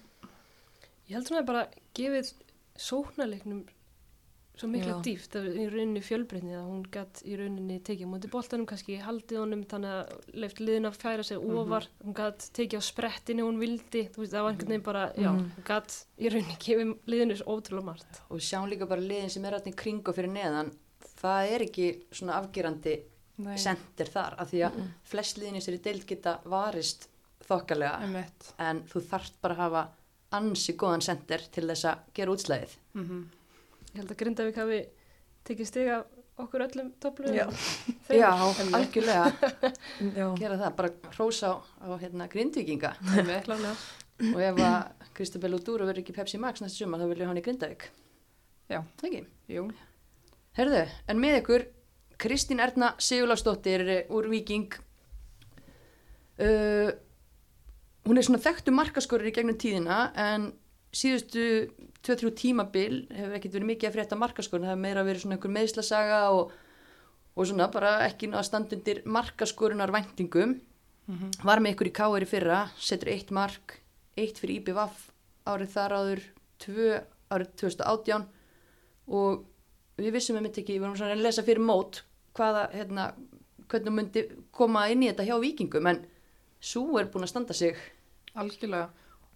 Ég 1.09 1.19
held 1.19 1.29
svona 1.29 1.43
að 1.43 1.49
bara 1.51 1.63
gefið 1.97 2.31
sóknarleiknum 2.77 3.65
svo 4.55 4.69
mikla 4.71 4.93
Já. 4.95 5.03
dýft 5.03 5.35
er 5.35 5.47
í 5.51 5.65
rauninni 5.67 6.01
fjölbreytni 6.05 6.53
að 6.55 6.67
hún 6.69 6.83
gætt 6.95 7.25
í 7.27 7.35
rauninni 7.41 7.81
tekið 7.83 8.07
á 8.07 8.11
móti 8.13 8.29
boltanum, 8.31 8.67
kannski 8.71 9.01
haldið 9.03 9.41
honum 9.41 9.65
þannig 9.67 9.95
að 9.97 10.13
leift 10.45 10.61
liðin 10.63 10.87
að 10.87 10.99
færa 11.03 11.25
sig 11.27 11.39
ofar 11.43 11.89
hún 12.05 12.15
gætt 12.15 12.47
tekið 12.55 12.79
á 12.79 12.83
sprettinu 12.87 13.47
hún 13.49 13.59
vildi 13.59 14.05
þú 14.15 14.23
veist, 14.23 14.31
það 14.37 14.45
var 14.47 14.53
einhvern 14.53 14.71
veginn 14.71 14.87
bara, 14.87 15.03
já, 15.19 15.31
Mhm. 15.33 15.51
hún 15.57 15.67
gætt 15.67 15.97
í 16.23 16.31
rauninni 16.31 16.59
gefið 16.63 16.93
liðinu 17.11 17.37
svo 17.41 17.57
ótrúlega 17.59 17.85
margt 17.85 18.21
og 18.31 18.39
sjáum 18.39 18.71
líka 18.71 18.87
bara 18.89 19.01
liðin 19.01 19.31
sem 19.31 19.45
er 19.45 19.55
alltaf 19.59 19.75
kring 19.77 20.07
og 20.09 20.15
fyrir 20.15 20.31
neðan 20.31 20.71
það 21.19 21.51
er 21.51 21.61
ekki 21.67 21.89
svona 22.13 22.39
afgerandi 22.39 23.03
Nei. 23.39 23.57
sendir 23.59 24.07
þar 24.07 24.39
af 24.39 24.51
því 24.53 24.61
að 24.71 24.79
flest 25.03 25.39
liðin 25.39 25.57
í 25.59 25.65
sér 25.67 25.75
í 25.75 25.83
deild 25.83 26.07
geta 26.07 26.39
varist 26.45 27.09
þokkalega 27.43 28.01
Einmitt. 28.07 28.55
en 28.61 28.85
þú 28.87 29.03
þarft 29.03 29.41
bara 29.43 29.55
að 29.55 29.59
hafa 29.59 29.89
ansi 30.37 30.75
góðan 30.81 31.05
sendir 31.05 31.47
til 31.55 31.67
þess 31.71 31.89
að 31.91 32.05
gera 32.19 32.37
útslæðið 32.37 32.77
Mm 32.95 33.25
ég 33.95 34.01
held 34.01 34.11
að 34.11 34.21
Grindavík 34.21 34.57
hafi 34.59 34.79
tekið 35.47 35.69
stiga 35.69 35.97
okkur 36.43 36.65
öllum 36.67 36.89
topplu 37.03 37.31
Já. 37.35 37.47
Já, 38.23 38.31
algjörlega. 38.75 39.53
Já. 40.19 40.27
gera 40.39 40.59
það, 40.59 40.73
bara 40.79 40.91
hrósa 41.15 41.53
á, 41.55 41.55
á 41.63 41.87
hérna, 42.03 42.27
klálega 43.47 43.75
og 44.35 44.41
ef 44.43 44.61
að 44.63 45.09
Kristabel 45.15 45.55
og 45.55 45.63
Dúru 45.67 45.87
verður 45.87 46.03
ekki 46.03 46.15
Pepsi 46.17 46.41
Max 46.43 46.63
næsta 46.63 46.83
sumar 46.83 47.03
þá 47.03 47.07
vilja 47.13 47.29
hann 47.31 47.39
í 47.39 47.45
Grindavík. 47.45 47.87
Já. 48.71 48.81
ekki? 49.07 49.23
Jú. 49.51 49.69
Herðu, 50.59 50.83
en 51.11 51.23
með 51.23 51.41
ykkur 51.43 51.67
Kristín 52.19 52.63
Erna 52.63 52.93
Sigurlásdóttir 53.03 53.83
úr 54.15 54.29
Viking 54.31 54.75
uh, 56.39 56.91
hún 58.05 58.19
er 58.19 58.27
svona 58.27 58.43
þekktu 58.45 58.75
markaskorur 58.75 59.31
í 59.31 59.35
gegnum 59.35 59.59
tíðina 59.61 60.11
en 60.21 60.51
síðustu 60.95 61.47
2-3 62.07 62.35
tímabil 62.39 63.01
hefur 63.11 63.39
ekkert 63.39 63.57
verið 63.57 63.71
mikið 63.73 63.89
að 63.89 63.97
frétta 63.97 64.19
markaskorun. 64.21 64.67
Það 64.67 64.75
hefur 64.75 64.85
meira 64.85 65.07
verið 65.07 65.25
svona 65.25 65.39
einhver 65.39 65.55
meðslasaga 65.57 66.21
og, 66.37 66.53
og 67.35 67.49
svona 67.49 67.71
bara 67.73 67.97
ekki 68.07 68.31
náða 68.31 68.45
standundir 68.51 69.03
markaskorunar 69.09 69.95
væntingum 69.95 70.59
var 71.45 71.61
með 71.61 71.75
ykkur 71.75 71.91
í 71.91 71.97
Káir 71.99 72.25
í 72.25 72.29
fyrra 72.29 72.61
setur 72.81 73.11
eitt 73.13 73.31
mark, 73.35 73.81
eitt 74.17 74.39
fyrir 74.41 74.63
IBVF 74.63 75.11
árið 75.45 75.75
þar 75.75 75.97
áður 75.99 76.23
tvö 76.63 77.01
árið 77.35 77.51
2018 77.61 78.25
og 79.13 79.45
við 80.01 80.15
vissum 80.17 80.39
myndi 80.41 80.63
ekki, 80.63 80.79
við 80.79 80.87
vorum 80.87 80.97
svona 80.97 81.13
að 81.13 81.25
lesa 81.27 81.45
fyrir 81.45 81.61
mót 81.61 82.03
hvaða, 82.35 82.71
hérna, 82.73 83.11
hvernig 83.69 83.93
myndi 83.95 84.25
koma 84.51 84.87
inn 84.89 85.05
í 85.05 85.11
þetta 85.11 85.27
hjá 85.29 85.37
vikingum 85.43 85.91
en 85.91 86.01
svo 86.65 86.99
er 86.99 87.11
búin 87.13 87.27
að 87.27 87.35
standa 87.35 87.57
sig 87.57 87.77
Algjörlega. 88.41 88.89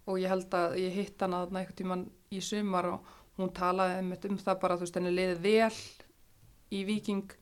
Og 0.09 0.19
ég 0.21 0.31
held 0.31 0.55
að 0.57 0.77
ég 0.81 0.95
hitt 0.95 1.21
hana 1.21 1.43
þarna 1.43 1.61
einhvern 1.61 1.77
tíman 1.77 2.05
í 2.33 2.41
sumar 2.43 2.87
og 2.93 3.11
hún 3.39 3.51
talaði 3.55 3.99
einmitt 3.99 4.25
um 4.27 4.39
það 4.39 4.61
bara 4.63 4.77
þú 4.77 4.85
veist 4.85 4.97
henni 4.99 5.13
liði 5.13 5.37
vel 5.43 5.77
í 6.75 6.81
Viking 6.87 7.35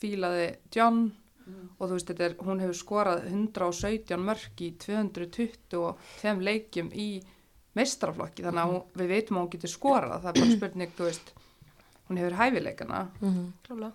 fílaði 0.00 0.48
John 0.74 1.04
og 1.78 1.84
þú 1.84 1.92
veist 1.92 2.10
þetta 2.10 2.26
er, 2.26 2.36
hún 2.40 2.62
hefur 2.62 2.78
skorað 2.78 3.26
117 3.28 4.20
mörk 4.24 4.62
í 4.64 4.70
225 4.80 6.44
leikjum 6.48 6.88
í 6.96 7.08
meistraflokki 7.76 8.46
þannig 8.46 8.62
að 8.62 8.72
hún, 8.72 8.82
við 8.96 9.12
veitum 9.12 9.38
að 9.38 9.44
hún 9.44 9.52
getur 9.52 9.72
skorað 9.72 10.24
það 10.24 10.30
er 10.30 10.40
bara 10.40 10.56
spurning, 10.56 10.94
þú 10.96 11.08
veist 11.10 11.34
hún 12.08 12.20
hefur 12.20 12.38
hæfileikana. 12.40 13.02
Mhm. 13.20 13.44
klálega 13.66 13.92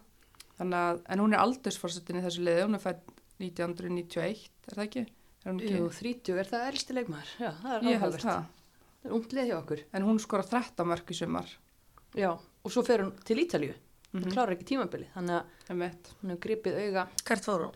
þannig 0.59 0.81
að, 0.83 1.01
en 1.07 1.23
hún 1.23 1.33
er 1.33 1.43
aldursforsetin 1.43 2.19
í 2.19 2.25
þessu 2.25 2.43
liði, 2.43 2.65
hún 2.67 2.77
er 2.77 2.83
fætt 2.83 3.13
1991, 3.39 4.49
er 4.67 4.75
það 4.75 4.85
ekki? 4.85 5.05
Er 5.49 5.57
hún? 5.57 5.65
Jú, 5.65 5.89
30 5.97 6.39
er 6.39 6.49
það 6.49 6.69
elsti 6.69 6.95
leikmaður. 6.97 7.33
Já, 7.41 7.51
það 7.61 7.75
er 7.75 7.85
áhugavert. 7.89 8.25
það. 8.25 8.47
Það 8.99 9.09
er 9.09 9.15
ungt 9.17 9.35
lið 9.35 9.49
hjá 9.49 9.57
okkur. 9.57 9.83
En 9.93 10.07
hún 10.07 10.19
skora 10.21 10.45
13 10.45 10.89
mörg 10.89 11.13
í 11.13 11.17
sumar. 11.17 11.53
Já, 12.17 12.31
og 12.37 12.73
svo 12.73 12.83
fer 12.85 13.03
hún 13.05 13.13
til 13.25 13.39
Ítalíu. 13.41 13.77
Hún 14.09 14.23
Mm 14.25 14.33
klárar 14.33 14.55
ekki 14.55 14.65
tímabili, 14.65 15.05
þannig 15.13 15.35
að 15.35 15.43
-hmm. 15.45 16.15
hún 16.21 16.29
hefur 16.29 16.41
gripið 16.41 16.77
auga 16.81 17.07
Hvert 17.25 17.45
fór 17.45 17.65
hún? 17.65 17.75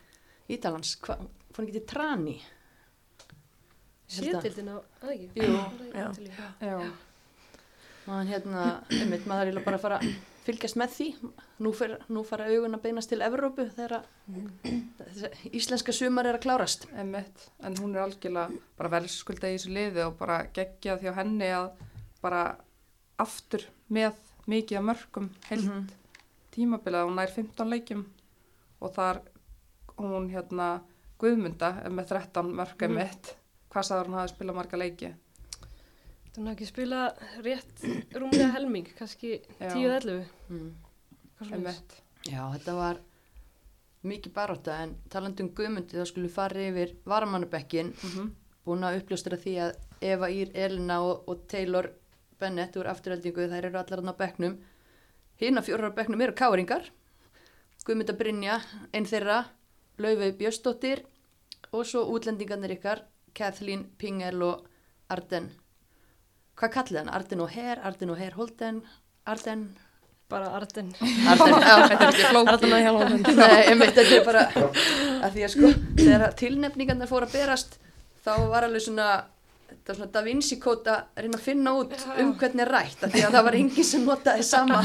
Ítalans. 0.49 0.97
Hvað, 1.01 1.17
fór 1.53 1.57
hann 1.57 1.67
ekki 1.67 1.79
til 1.79 1.87
Trani? 1.87 2.41
Sétildin 4.07 4.69
á, 4.69 4.77
að 5.01 5.11
ekki? 5.13 5.29
Jú. 5.35 5.53
Já. 5.93 6.11
Já. 6.59 6.91
Man, 8.05 8.27
hérna, 8.27 8.83
einmitt, 8.89 9.25
maður 9.25 9.47
er 9.47 9.63
bara 9.63 9.77
að 9.77 9.81
fara 9.81 9.99
fylgjast 10.43 10.75
með 10.79 10.89
því. 10.97 11.07
Nú, 11.63 11.71
fer, 11.73 11.93
nú 12.11 12.23
fara 12.27 12.45
augun 12.51 12.75
að 12.75 12.81
beinast 12.83 13.09
til 13.09 13.21
Evrópu 13.23 13.65
þegar 13.75 13.99
að 13.99 14.03
íslenska 15.55 15.93
sumar 15.95 16.27
er 16.29 16.37
að 16.37 16.43
klárast. 16.45 16.87
Emmett, 16.99 17.47
en 17.63 17.75
hún 17.79 17.95
er 17.95 18.03
algjörlega 18.05 18.59
bara 18.79 18.91
verðskulda 18.97 19.51
í 19.51 19.57
þessu 19.57 19.73
liði 19.75 20.03
og 20.07 20.17
bara 20.19 20.41
geggjað 20.55 21.05
hjá 21.05 21.13
henni 21.19 21.49
að 21.55 21.69
bara 22.23 22.43
aftur 23.23 23.65
með 23.93 24.13
mikið 24.49 24.77
af 24.79 24.83
mörgum 24.89 25.29
heilt 25.49 25.65
Mhm. 25.69 25.87
tímabilið, 26.51 27.05
hún 27.07 27.15
nær 27.15 27.31
15 27.31 27.69
leikjum 27.69 28.05
og 28.81 28.93
þar 28.95 29.21
hún 29.97 30.29
hérna 30.31 30.81
Guðmunda 31.19 31.87
með 31.89 32.07
13 32.09 32.51
mörg 32.53 32.75
Mhm. 32.81 32.91
emitt, 32.91 33.35
hvað 33.71 33.83
sagður 33.87 34.07
hún 34.07 34.19
hafi 34.19 34.33
spilað 34.35 34.55
marga 34.55 34.77
leiki? 34.77 35.13
Þú 36.33 36.41
hefði 36.41 36.53
ekki 36.55 36.67
spila 36.69 37.01
rétt 37.45 37.83
rúmlega 38.17 38.51
helming, 38.55 38.87
kannski 38.97 39.35
Já. 39.59 39.69
10-11. 39.69 40.23
Mm. 40.49 40.71
Já, 42.23 42.41
þetta 42.55 42.77
var 42.77 43.01
mikið 44.07 44.33
baróta 44.33 44.77
en 44.83 44.95
talandi 45.11 45.43
um 45.43 45.51
Guðmundi 45.55 45.99
þá 45.99 46.07
skulum 46.09 46.27
við 46.27 46.35
fara 46.35 46.63
yfir 46.69 46.95
varamannabekkin 47.07 47.93
mm 47.93 48.31
búin 48.63 48.85
að 48.87 49.01
uppljóstra 49.01 49.37
því 49.39 49.53
að 49.59 49.73
Eva 50.03 50.29
Ír, 50.31 50.51
Elina 50.55 51.01
og, 51.03 51.25
og 51.27 51.41
Taylor 51.51 51.89
Bennett 52.39 52.77
úr 52.79 52.87
afturheldingu, 52.91 53.47
þær 53.51 53.67
eru 53.67 53.79
allar 53.79 54.03
á 54.07 54.21
bekknum 54.21 54.55
hinn 55.41 55.59
að 55.59 55.67
fjórar 55.67 55.91
á 55.91 55.97
bekknum 55.97 56.23
eru 56.23 56.35
káringar 56.37 56.87
Guðmunda 57.83 58.15
Brynja, 58.15 58.61
einn 58.95 59.07
þeirra 59.09 59.41
Laufey 59.99 60.31
Björstóttir 60.39 61.03
og 61.75 61.83
svo 61.87 62.05
útlendingarnir 62.13 62.77
ykkar 62.77 63.03
Kathleen 63.35 63.89
Pingel 63.99 64.39
og 64.47 64.63
Arden 65.11 65.51
hvað 66.59 66.71
kallið 66.77 66.99
hann? 67.01 67.09
Arden 67.17 67.41
og 67.45 67.49
Her, 67.55 67.81
Arden 67.89 68.13
og 68.13 68.19
Her 68.21 68.37
Holden 68.37 68.83
Arden 69.25 69.65
Bara 70.31 70.47
Arden. 70.57 70.87
Arden, 71.29 71.53
já, 71.67 71.75
þetta 71.89 72.05
er 72.07 72.07
ekki 72.07 72.29
flókið 72.31 72.53
Arna 72.55 72.77
Hjálmarsson. 72.81 73.35
Nei, 73.41 73.59
einmitt, 73.69 73.91
þetta 73.97 74.15
er 74.17 74.23
bara 74.25 74.43
að 75.27 75.35
því 75.35 75.43
að 75.45 75.51
sko, 75.53 75.71
þegar 75.99 76.23
tilnefningarna 76.39 77.07
fór 77.09 77.25
að 77.27 77.35
berast 77.37 77.75
þá 78.23 78.31
var 78.49 78.65
alveg 78.69 78.85
svona 78.87 79.07
þetta 79.73 79.91
var 79.91 79.97
svona 79.99 80.11
Da 80.15 80.23
Vinci 80.25 80.57
kót 80.63 80.87
að 80.89 81.21
reyna 81.25 81.37
að 81.37 81.45
finna 81.45 81.73
út 81.81 81.93
um 82.23 82.31
hvernig 82.39 82.63
er 82.65 82.71
rætt 82.77 83.03
af 83.05 83.13
því 83.13 83.23
að 83.27 83.35
það 83.37 83.45
var 83.49 83.57
enginn 83.59 83.87
sem 83.91 84.07
notaði 84.07 84.45
sama, 84.47 84.81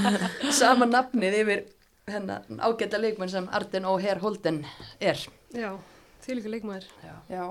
sama 0.58 0.88
nafnið 0.90 1.38
yfir 1.44 1.64
hennar 2.08 2.44
ágæta 2.68 3.00
leikmenn 3.00 3.32
sem 3.32 3.48
Arden 3.54 3.84
og 3.88 4.02
Herr 4.04 4.20
Holden 4.24 4.62
er 5.00 5.20
Já, 5.54 5.70
því 6.26 6.38
líka 6.40 6.52
leikmaður. 6.56 6.86
já, 7.30 7.44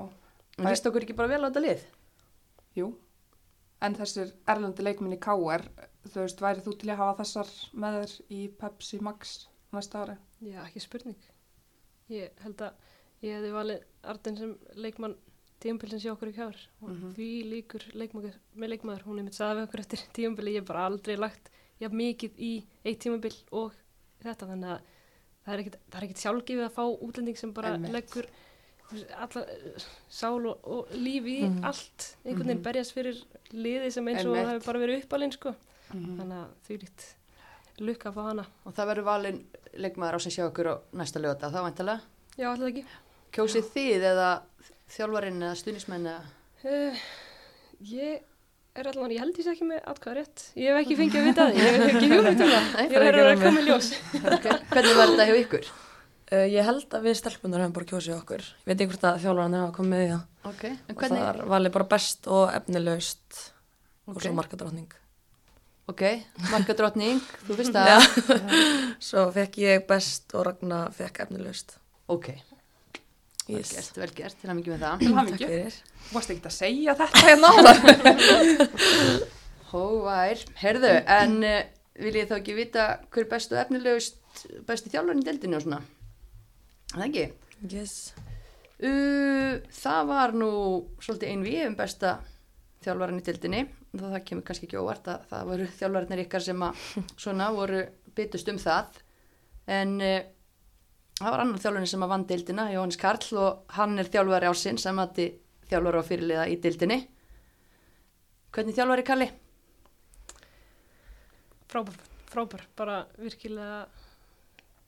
en 0.58 0.66
líst 0.70 0.86
okkur 0.90 1.06
ekki 1.06 1.16
bara 1.18 1.30
vel 1.34 1.42
á 1.42 1.48
þetta 1.48 1.64
lið? 1.66 1.84
jú 2.78 2.92
en 3.82 3.94
þessir 3.94 4.32
erlendi 4.48 4.82
leikminni 4.82 5.18
K.R. 5.22 5.64
þú 6.08 6.22
veist, 6.24 6.40
væri 6.42 6.64
þú 6.64 6.74
til 6.80 6.90
að 6.92 7.00
hafa 7.02 7.22
þessar 7.22 7.50
með 7.84 7.98
þér 7.98 8.14
í 8.34 8.40
Pepsi 8.60 9.00
Max 9.04 9.34
næsta 9.76 10.02
ári? 10.04 10.16
Já, 10.42 10.60
ekki 10.64 10.80
spurning. 10.82 11.18
Ég 12.08 12.30
held 12.44 12.62
að 12.64 12.72
ég 13.22 13.34
hefði 13.36 13.52
valið 13.54 13.82
Arden 14.08 14.36
sem 14.38 14.52
leikmann 14.80 15.16
tíumpilsins 15.60 16.04
hjá 16.06 16.12
okkur 16.14 16.30
í 16.30 16.36
kjár 16.36 16.56
og 16.82 16.88
Mhm. 16.90 17.14
því 17.16 17.28
líkur 17.52 17.84
leikmaður, 17.98 18.34
með 18.56 18.68
leikmaður, 18.72 19.02
hún 19.08 19.18
er 19.18 19.24
mitt 19.26 19.34
sagði 19.34 19.58
við 19.60 19.66
okkur 19.68 19.80
eftir 19.80 19.98
tíumpili, 20.16 20.52
ég 20.54 20.60
hef 20.62 20.68
bara 20.68 20.86
aldrei 20.86 21.16
lagt 21.18 21.50
jafn 21.80 21.96
mikið 21.98 22.38
í 22.38 22.52
eitt 22.84 23.00
tímumbil 23.02 23.34
og 23.52 23.74
þetta, 24.22 24.46
þannig 24.46 24.70
að 24.70 24.80
það 25.44 25.52
er 25.54 25.62
ekkit, 25.64 25.76
ekkit 26.02 26.22
sjálfgefið 26.22 26.64
að 26.68 26.76
fá 26.78 26.84
útlending 27.02 27.36
sem 27.38 27.52
bara 27.52 27.76
leggur 27.76 28.26
alla 29.18 29.42
sál 30.08 30.46
og, 30.48 30.58
og 30.64 30.92
líf 30.96 31.26
í 31.28 31.38
Mhm. 31.48 31.64
allt, 31.64 32.06
einhvern 32.24 32.46
veginn 32.46 32.56
Mhm. 32.58 32.62
berjast 32.64 32.94
fyrir 32.96 33.18
liði 33.52 33.90
sem 33.92 34.06
eins 34.08 34.24
og 34.24 34.36
það 34.36 34.48
hefur 34.52 34.66
bara 34.66 34.78
verið 34.86 35.02
uppalinn 35.04 35.32
sko, 35.32 35.54
Mm 35.94 36.18
þannig 36.20 36.38
að 36.38 36.48
því 36.68 36.78
lít 36.82 37.04
lukka 37.80 38.10
að 38.10 38.14
fá 38.14 38.22
hana. 38.28 38.46
og 38.66 38.74
það 38.74 38.86
verður 38.90 39.04
valin 39.04 39.44
leikmaður 39.78 40.14
á 40.16 40.18
sem 40.20 40.32
sjá 40.32 40.44
okkur 40.50 40.66
á 40.68 40.74
næsta 40.94 41.20
lögata 41.20 41.50
þá 41.52 41.62
væntalega 41.64 42.00
Já, 42.38 42.46
alltaf 42.50 42.68
ekki. 42.68 42.84
kjósið 43.32 43.70
þið 43.74 44.02
eða 44.12 44.42
þjálfarinn 44.88 45.42
eða 45.42 45.54
stuðnismenn 45.56 46.06
eða 46.06 46.22
Uh, 46.64 46.96
ég 47.84 48.20
er 48.74 48.86
allan, 48.88 49.10
ég 49.10 49.20
held 49.20 49.34
því 49.36 49.44
ekki 49.52 49.66
með 49.68 49.80
atkvæða 49.86 50.14
rétt. 50.18 50.42
Ég 50.56 50.66
hef 50.74 50.78
ekki 50.82 50.96
fengið 50.98 51.20
að 51.20 51.26
vita 51.28 51.44
það, 51.46 51.54
ég 51.54 51.62
hef 51.68 51.94
ekki 51.94 52.08
hugmynd 52.10 52.40
um 52.40 52.50
það. 52.50 52.64
Ég 52.82 52.96
ekki 52.98 53.22
að 53.22 53.42
koma 53.44 53.60
í 53.60 53.66
ljós. 53.68 53.88
okay. 54.34 54.58
hvernig 54.72 54.96
var 54.98 55.06
þetta 55.12 55.26
hjá 55.28 55.36
ykkur? 55.44 55.70
Uh, 56.28 56.44
ég 56.52 56.60
held 56.66 56.92
að 56.92 57.06
við 57.08 57.14
stelpunar 57.22 57.62
hefum 57.62 57.72
bara 57.78 57.86
kjósið 57.88 58.18
okkur. 58.18 58.42
Ég 58.44 58.66
veit 58.68 58.76
ekki 58.84 58.90
hvort 58.92 59.04
að 59.08 59.20
þjálfarnir 59.22 59.62
hafa 59.64 59.74
komið 59.78 59.92
með 59.94 60.02
í 60.04 60.08
það. 60.12 60.24
Okay. 60.50 60.70
En 60.76 60.92
Og 60.92 60.98
hvernig, 61.00 61.20
það 61.22 61.28
er 61.30 61.38
valið 61.54 61.72
bara 61.78 61.86
best 61.94 62.26
og 62.28 62.42
efnilegust 62.58 63.38
og 64.08 64.16
Ok. 64.16 64.22
svo 64.26 64.32
markadrótning. 64.36 64.90
ok, 65.88 66.02
markadrottning, 66.52 67.22
þú 67.46 67.56
Já. 67.64 67.72
það 67.72 68.00
Svo 69.08 69.24
fekk 69.32 69.56
ég 69.64 69.86
best 69.88 70.34
og 70.36 70.44
Ragnar 70.50 70.92
fekk 70.92 71.20
efnilegust. 71.24 71.78
ok, 72.12 72.28
vel 73.48 73.56
Yes. 73.56 73.72
gert, 73.72 73.96
vel 73.96 74.10
gert, 74.12 74.36
til 74.42 74.50
að 74.52 74.56
mikið 74.60 74.74
með 74.74 74.82
það 74.84 74.98
Til 74.98 75.08
Takk 75.08 75.18
hamingju. 75.18 75.46
fyrir. 75.48 75.74
Þú 76.08 76.12
varst 76.18 76.30
ekki 76.34 76.44
að 76.44 76.56
segja 76.58 76.94
þetta 76.98 77.18
hérna. 77.24 77.50
Hóvær, 79.72 80.44
herðu, 80.62 80.92
en 81.12 81.34
uh, 81.44 81.62
viljið 82.00 82.28
þá 82.30 82.36
ekki 82.38 82.54
vita 82.56 82.84
hver 83.12 83.24
er 83.24 83.30
bestu 83.32 83.56
efnilegust 83.60 84.20
besti 84.68 84.92
þjálfarinn 84.92 85.20
í 85.24 85.26
deildinu 85.26 85.56
og 85.58 85.64
svona? 85.64 85.80
Það 86.92 87.04
ekki? 87.08 87.24
Yes. 87.68 87.94
Uh, 88.78 89.58
það 89.74 90.10
var 90.12 90.34
nú 90.38 90.50
svolítið 91.02 91.32
einn 91.32 91.44
við 91.46 91.64
um 91.66 91.76
besta 91.78 92.18
þjálfarinn 92.84 93.18
í 93.18 93.26
deildinni 93.26 93.62
þá 93.90 94.04
það 94.04 94.24
kemur 94.28 94.46
kannski 94.46 94.68
ekki 94.68 94.78
óvart 94.78 95.10
að 95.10 95.28
það 95.32 95.50
voru 95.50 95.68
þjálfarinnir 95.80 96.24
ykkar 96.24 96.44
sem 96.46 96.64
að 96.68 96.82
svona 97.18 97.50
voru 97.56 97.82
byttust 98.14 98.50
um 98.52 98.60
það 98.62 99.02
en 99.78 99.94
uh, 99.98 100.20
það 101.18 101.34
var 101.34 101.44
annar 101.44 101.62
þjálfarinn 101.64 101.92
sem 101.92 102.06
að 102.06 102.12
vann 102.14 102.26
deildina, 102.30 102.70
Jóhannes 102.72 103.00
Karl 103.02 103.42
og 103.42 103.76
hann 103.78 103.98
er 103.98 104.10
þjálfari 104.14 104.50
ásinn 104.52 104.80
sem 104.80 105.02
að 105.02 105.24
þjálfari 105.68 106.02
á 106.02 106.08
fyrirliða 106.08 106.48
í 106.48 106.58
deildinni 106.62 107.02
Hvernig 108.48 108.78
þjálfari 108.78 109.04
Kalli? 109.04 109.26
Frábær, 111.68 111.98
frábær, 112.30 112.62
bara 112.78 113.02
virkilega 113.20 113.82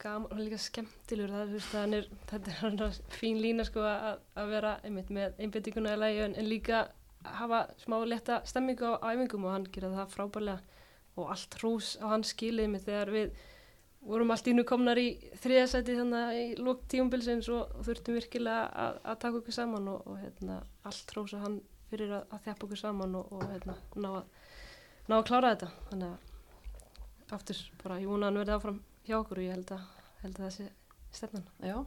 gaman 0.01 0.31
og 0.33 0.41
líka 0.41 0.57
skemmtilegur. 0.61 1.35
Það, 1.35 1.53
veist, 1.55 1.75
er, 1.77 2.09
þetta 2.31 2.51
er 2.51 2.59
hann 2.63 2.97
fín 3.13 3.39
lína 3.43 3.65
sko 3.67 3.85
að, 3.85 4.23
að 4.39 4.51
vera 4.55 4.73
einmitt 4.87 5.13
með 5.13 5.39
einbyttinguna 5.41 5.95
í 5.95 6.01
lagi 6.01 6.25
en, 6.25 6.35
en 6.39 6.49
líka 6.49 6.87
hafa 7.37 7.67
smá 7.77 7.99
leta 8.05 8.41
stemmingu 8.49 8.95
á 8.97 9.13
æfingum 9.13 9.45
og 9.45 9.55
hann 9.55 9.67
gera 9.73 9.93
það 9.93 10.13
frábærlega 10.15 10.59
og 11.19 11.31
allt 11.33 11.57
hrús 11.59 11.95
á 12.01 12.05
hans 12.13 12.31
skilið 12.33 12.71
með 12.71 12.85
þegar 12.87 13.11
við 13.13 13.41
vorum 14.01 14.33
allt 14.33 14.47
ínu 14.49 14.63
komnar 14.65 14.97
í 14.97 15.09
þriðasæti 15.43 15.97
þannig 15.99 16.21
að 16.21 16.39
í 16.39 16.45
lók 16.65 16.85
tíumbilsins 16.89 17.49
og, 17.53 17.75
þurftum 17.85 18.17
virkilega 18.17 18.63
að, 18.85 18.99
að 19.05 19.19
taka 19.23 19.41
okkur 19.41 19.57
saman 19.57 19.89
og, 19.91 20.07
og 20.09 20.17
hérna, 20.23 20.61
allt 20.87 21.13
hrús 21.13 21.35
á 21.37 21.39
hann 21.43 21.59
fyrir 21.91 22.15
að, 22.17 22.23
að 22.31 22.47
þjappa 22.47 22.67
okkur 22.67 22.81
saman 22.81 23.17
og, 23.19 23.33
og 23.35 23.43
hérna, 23.51 23.77
ná, 24.01 24.09
að, 24.21 24.55
ná 25.11 25.17
að 25.19 25.27
klára 25.29 25.53
þetta 25.53 25.71
þannig 25.91 26.15
að 26.15 27.35
aftur 27.37 27.61
bara 27.83 27.99
ég 28.01 28.09
vona 28.09 28.25
að 28.25 28.31
hann 28.31 28.41
verði 28.41 28.57
áfram 28.57 28.79
hjá 29.07 29.17
okkur 29.19 29.41
og 29.41 29.45
ég 29.47 29.55
held 29.55 29.73
að, 29.75 29.87
held 30.21 30.35
að 30.37 30.45
það 30.45 30.53
sé 30.57 30.67
stefnan. 31.15 31.47
Já, 31.65 31.77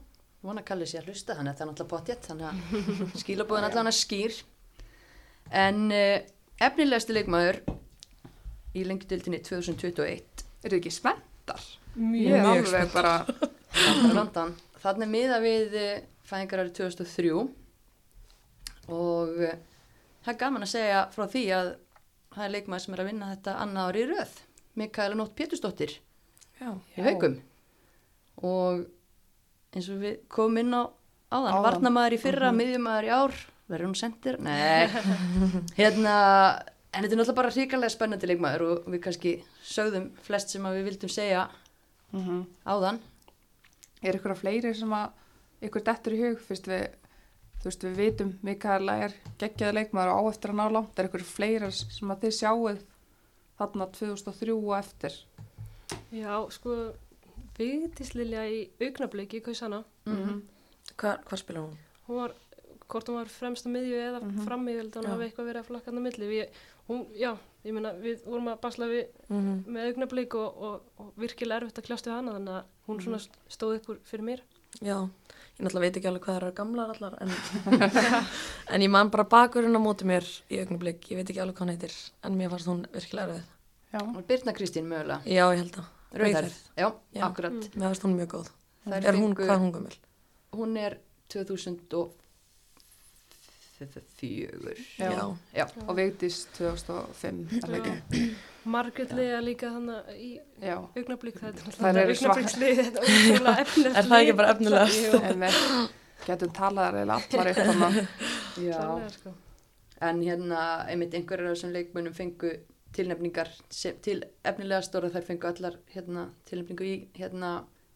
vona 0.44 0.62
að 0.62 0.68
Kalli 0.70 0.88
sé 0.88 1.00
að 1.00 1.10
hlusta 1.10 1.36
hann 1.38 1.50
þetta 1.50 1.64
er 1.64 1.70
náttúrulega 1.70 1.92
potjett 1.94 2.28
þannig 2.28 2.46
að 2.50 3.18
skilabóðin 3.22 3.68
allan 3.70 3.90
að 3.90 3.98
skýr. 3.98 4.38
En 5.54 5.84
uh, 5.92 6.18
efnilegasti 6.68 7.16
leikmaður 7.16 7.60
í 8.74 8.84
lengjudildinni 8.88 9.42
2021 9.44 10.44
Er 10.64 10.72
þið 10.72 10.78
ekki 10.78 10.92
spenntar? 10.94 11.64
Mjög, 12.00 12.46
alveg 12.48 12.92
bara, 12.94 13.12
London, 14.16 14.54
þannig 14.80 15.10
miða 15.12 15.36
við 15.44 15.76
uh, 15.76 15.90
fæðingar 16.24 16.62
árið 16.64 16.78
2003 16.78 17.34
og 18.94 19.36
uh, 19.44 19.52
það 20.24 20.32
er 20.32 20.38
gaman 20.40 20.64
að 20.64 20.72
segja 20.72 21.02
frá 21.12 21.26
því 21.28 21.44
að 21.58 21.70
það 22.34 22.46
er 22.46 22.54
leikmaður 22.56 22.84
sem 22.86 22.96
er 22.96 23.02
að 23.04 23.10
vinna 23.10 23.30
þetta 23.34 23.58
annað 23.60 23.90
ári 23.90 24.02
í 24.02 24.08
röð. 24.10 24.34
Mikaela 24.80 25.20
Nótt 25.20 25.36
Pétursdóttir 25.38 25.92
Já. 26.60 26.70
í 26.96 27.02
haukum 27.02 27.40
og 28.44 28.84
eins 29.74 29.88
og 29.90 29.98
við 30.02 30.20
komum 30.30 30.58
inn 30.62 30.74
á 30.76 30.82
áðan, 31.34 31.62
varnamaður 31.64 32.14
í 32.16 32.20
fyrra, 32.22 32.52
Mhm. 32.52 32.58
miðjumæður 32.60 33.04
í 33.08 33.10
ár. 33.10 33.34
Verður 33.68 33.86
hún 33.88 33.96
sendir? 33.96 34.36
Nei. 34.38 34.86
Hérna, 35.80 36.14
en 36.92 37.02
þetta 37.02 37.12
er 37.12 37.18
náttúrulega 37.18 37.34
bara 37.40 37.50
hrikalega 37.54 37.90
spennandi 37.94 38.28
leikmaður 38.28 38.64
og 38.68 38.84
við 38.92 39.00
kannski 39.06 39.32
sögðum 39.64 40.10
flest 40.22 40.50
sem 40.52 40.62
að 40.68 40.76
við 40.78 40.84
vildum 40.90 41.10
segja 41.10 41.46
mm 42.12 42.44
áðan. 42.66 43.00
Er 44.04 44.18
ykkur 44.18 44.34
að 44.36 44.42
fleiri 44.44 44.74
sem 44.76 44.92
að 44.92 45.10
ykkur 45.64 45.82
dettur 45.88 46.12
í 46.14 46.20
hug? 46.20 46.38
Fyrst 46.44 46.68
við, 46.68 46.84
þú 47.62 47.70
veist, 47.70 47.86
við 47.88 47.96
vitum 48.02 48.32
Mikael 48.44 48.88
er 48.92 49.14
geggjaði 49.40 49.78
leikmaður 49.80 50.12
og 50.12 50.20
á 50.20 50.30
eftir 50.34 50.52
að 50.52 50.58
ná 50.60 50.66
langt. 50.76 50.98
Er 51.00 51.08
ykkur 51.08 51.24
fleira 51.24 51.70
sem 51.72 52.12
að 52.12 52.20
þið 52.26 52.36
sjáuð 52.38 52.82
þarna 53.58 53.88
2003 53.96 54.52
og 54.60 54.74
eftir 54.78 55.16
Já, 56.14 56.34
sko, 56.54 56.76
Vigdíslilja 57.58 58.44
í 58.50 58.62
augnabliki, 58.82 59.40
hvað 59.42 59.54
sanna, 59.58 59.84
Mhm. 60.06 60.42
Hvar, 60.96 61.20
hvar 61.24 61.38
spila 61.38 61.60
hún? 61.64 61.76
hún 62.08 62.16
var, 62.16 62.32
hvort 62.88 63.08
hún 63.08 63.14
var 63.16 63.28
fremst 63.32 63.66
á 63.66 63.70
miðju 63.70 63.94
eða 63.96 64.20
mm. 64.22 64.30
-hmm. 64.30 64.46
að 64.46 64.94
hún 64.94 65.04
Já. 65.04 65.10
hafi 65.10 65.24
eitthvað 65.24 65.46
verið 65.48 65.60
að 65.62 65.66
flakka 65.70 65.90
hann 65.90 65.98
á 65.98 66.06
milli. 66.06 66.26
Við, 66.28 66.48
hún, 66.88 67.06
já, 67.16 67.36
ég 67.64 67.72
meina, 67.72 67.92
við 67.92 68.24
vorum 68.24 68.48
að 68.48 68.60
basla 68.60 68.86
við 68.86 69.06
Mm 69.28 69.64
með 69.66 69.86
augnablík 69.88 70.34
og, 70.34 70.62
og, 70.62 70.82
og 70.98 71.12
virkilega 71.16 71.60
erfitt 71.60 71.78
að 71.78 71.86
kljást 71.86 72.06
við 72.06 72.12
hana 72.12 72.32
þannig 72.32 72.54
að 72.58 72.64
hún 72.88 73.00
svona 73.00 73.16
Mhm. 73.16 73.30
stóð 73.48 73.76
upp 73.76 73.88
úr 73.88 73.98
fyrir 74.04 74.24
mér. 74.24 74.40
Já, 74.82 75.08
ég 75.58 75.60
náttúrulega 75.62 75.80
veit 75.80 75.96
ekki 75.96 76.08
alveg 76.08 76.22
hvað 76.22 76.34
það 76.34 76.42
eru 76.42 76.52
gamlar 76.52 76.90
allar 76.90 77.14
en, 77.22 77.28
en 78.74 78.80
ég 78.82 78.90
man 78.90 79.10
bara 79.10 79.24
bakurinn 79.24 79.76
á 79.76 79.80
móti 79.80 80.04
mér 80.04 80.24
í 80.50 80.58
augnablik, 80.60 81.10
ég 81.10 81.16
veit 81.16 81.30
ekki 81.30 81.40
alveg 81.40 81.54
hvað 81.54 81.58
hann 81.58 81.76
heitir 81.78 81.92
en 82.24 82.36
mér 82.36 82.50
fannst 82.50 82.66
hún 82.66 82.86
virkilega 82.92 83.28
erfið. 83.28 83.42
Já, 83.94 84.00
Birna 84.26 84.52
Kristín 84.52 84.88
mögulega. 84.90 85.22
Já, 85.24 85.44
ég 85.54 85.58
held 85.62 85.72
það. 85.76 85.84
Rauðhærð. 86.14 86.54
Já, 86.78 86.88
Já. 87.14 87.22
akkurat. 87.28 87.52
Mm. 87.52 87.60
Mér 87.74 87.82
fannst 87.90 88.02
hún 88.06 88.14
mjög 88.18 88.28
góð. 88.34 88.48
Þær 88.86 89.04
er 89.08 89.14
hún, 89.18 89.34
fengu- 89.34 89.46
hvað 89.46 89.56
er 89.56 89.60
hún 89.64 89.72
gömul? 89.72 89.96
Hún 90.54 90.76
er 90.78 90.92
2004. 91.28 92.10
Já. 94.98 95.10
Já. 95.12 95.36
Já. 95.54 95.66
og 95.88 95.96
Vigdís 95.98 96.36
2005 96.56 97.52
er 97.52 97.60
það 97.60 97.74
ekki? 97.80 97.90
Margrét 98.64 99.10
Lea 99.12 99.40
líka 99.44 99.66
þannig 99.74 100.00
í 100.14 100.40
Já, 100.62 100.76
augnablík, 100.96 101.34
það 101.40 101.48
er 101.48 101.52
náttúrulega 101.58 102.00
eru 102.04 102.14
svak- 102.14 102.38
augnablíkslið, 102.38 102.74
þetta 102.80 102.98
er 103.02 103.04
ótrúlega 103.04 103.58
efnilegt. 103.64 103.96
Er 103.96 104.02
það 104.08 104.18
ekki 104.20 104.30
lið. 104.30 104.36
bara 104.38 104.50
efnilegast? 104.54 104.98
Jú, 105.04 105.12
en 105.20 105.38
við 105.42 105.54
getum 106.28 106.50
talað 106.56 106.92
eða 107.02 107.14
allar 107.18 107.46
upp 107.50 107.58
þannig 107.68 107.96
Já. 108.64 108.78
klárlega, 108.78 109.10
sko. 109.18 109.30
En 110.04 110.16
hérna, 110.24 110.60
einmitt 110.90 111.14
einhverjar 111.18 111.48
af 111.50 111.54
þessum 111.58 111.72
leikmunum 111.74 112.14
fengu 112.16 112.50
tilnefningar 112.94 113.50
sem, 113.74 113.96
til 114.04 114.20
efnilega 114.46 114.82
stóra 114.86 115.10
þær 115.12 115.26
fengu 115.26 115.48
allar 115.50 115.76
hérna, 115.94 116.28
tilnefningu 116.48 116.86
í 116.86 116.94
hérna, 117.18 117.50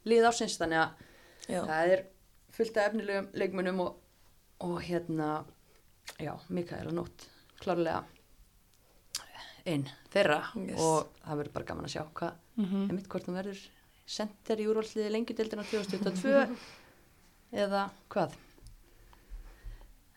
lið 0.08 0.26
ásins 0.30 0.58
þannig 0.60 0.82
að 0.82 1.06
Já. 1.54 1.60
það 1.68 1.92
er 1.94 2.04
fullt 2.58 2.76
af 2.82 2.88
efnilegum 2.90 3.28
leikmunum 3.38 3.80
og, 3.84 3.96
og 4.66 4.78
hérna, 4.82 5.30
já, 6.18 6.32
Mikael 6.48 6.88
og 6.90 6.96
Nótt, 6.98 7.28
klárlega 7.62 8.02
einn 9.68 9.84
þeirra 10.12 10.38
Yes. 10.56 10.78
og 10.80 11.10
það 11.24 11.40
verður 11.42 11.52
bara 11.58 11.68
gaman 11.72 11.84
að 11.88 11.94
sjá 11.94 12.04
hvað, 12.16 12.36
Mhm. 12.58 12.88
einmitt 12.90 13.08
hvort 13.12 13.26
hún 13.28 13.36
verður 13.38 13.58
sendir 14.08 14.60
í 14.62 14.66
úrvalsliði 14.66 15.10
lengjudeldina 15.12 15.62
2022 15.68 16.56
eða 17.64 17.90
hvað. 18.10 18.32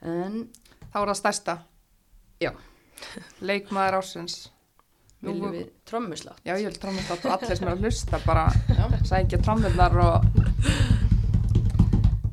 En, 0.01 0.47
Þá 0.91 0.97
er 1.01 1.07
það 1.11 1.19
stærsta 1.19 1.53
já, 2.41 2.51
leikmaður 3.41 3.99
ásins 4.01 4.37
viljum 5.21 5.51
við 5.53 5.67
trommuslátt. 5.87 6.41
Já, 6.45 6.55
ég 6.57 6.65
vil 6.69 6.79
trómast 6.81 7.11
að 7.13 7.29
allir 7.35 7.57
sem 7.59 7.67
er 7.67 7.73
að 7.75 7.85
hlusta 7.85 8.19
bara 8.25 8.45
sækja 9.07 9.37
trómmunar 9.45 9.93
og 10.01 10.15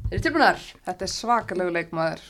Eru 0.09 0.20
tilbúinar? 0.24 0.61
þetta 0.86 1.05
er 1.05 1.12
svakalegu 1.12 1.70
leikmaður. 1.76 2.22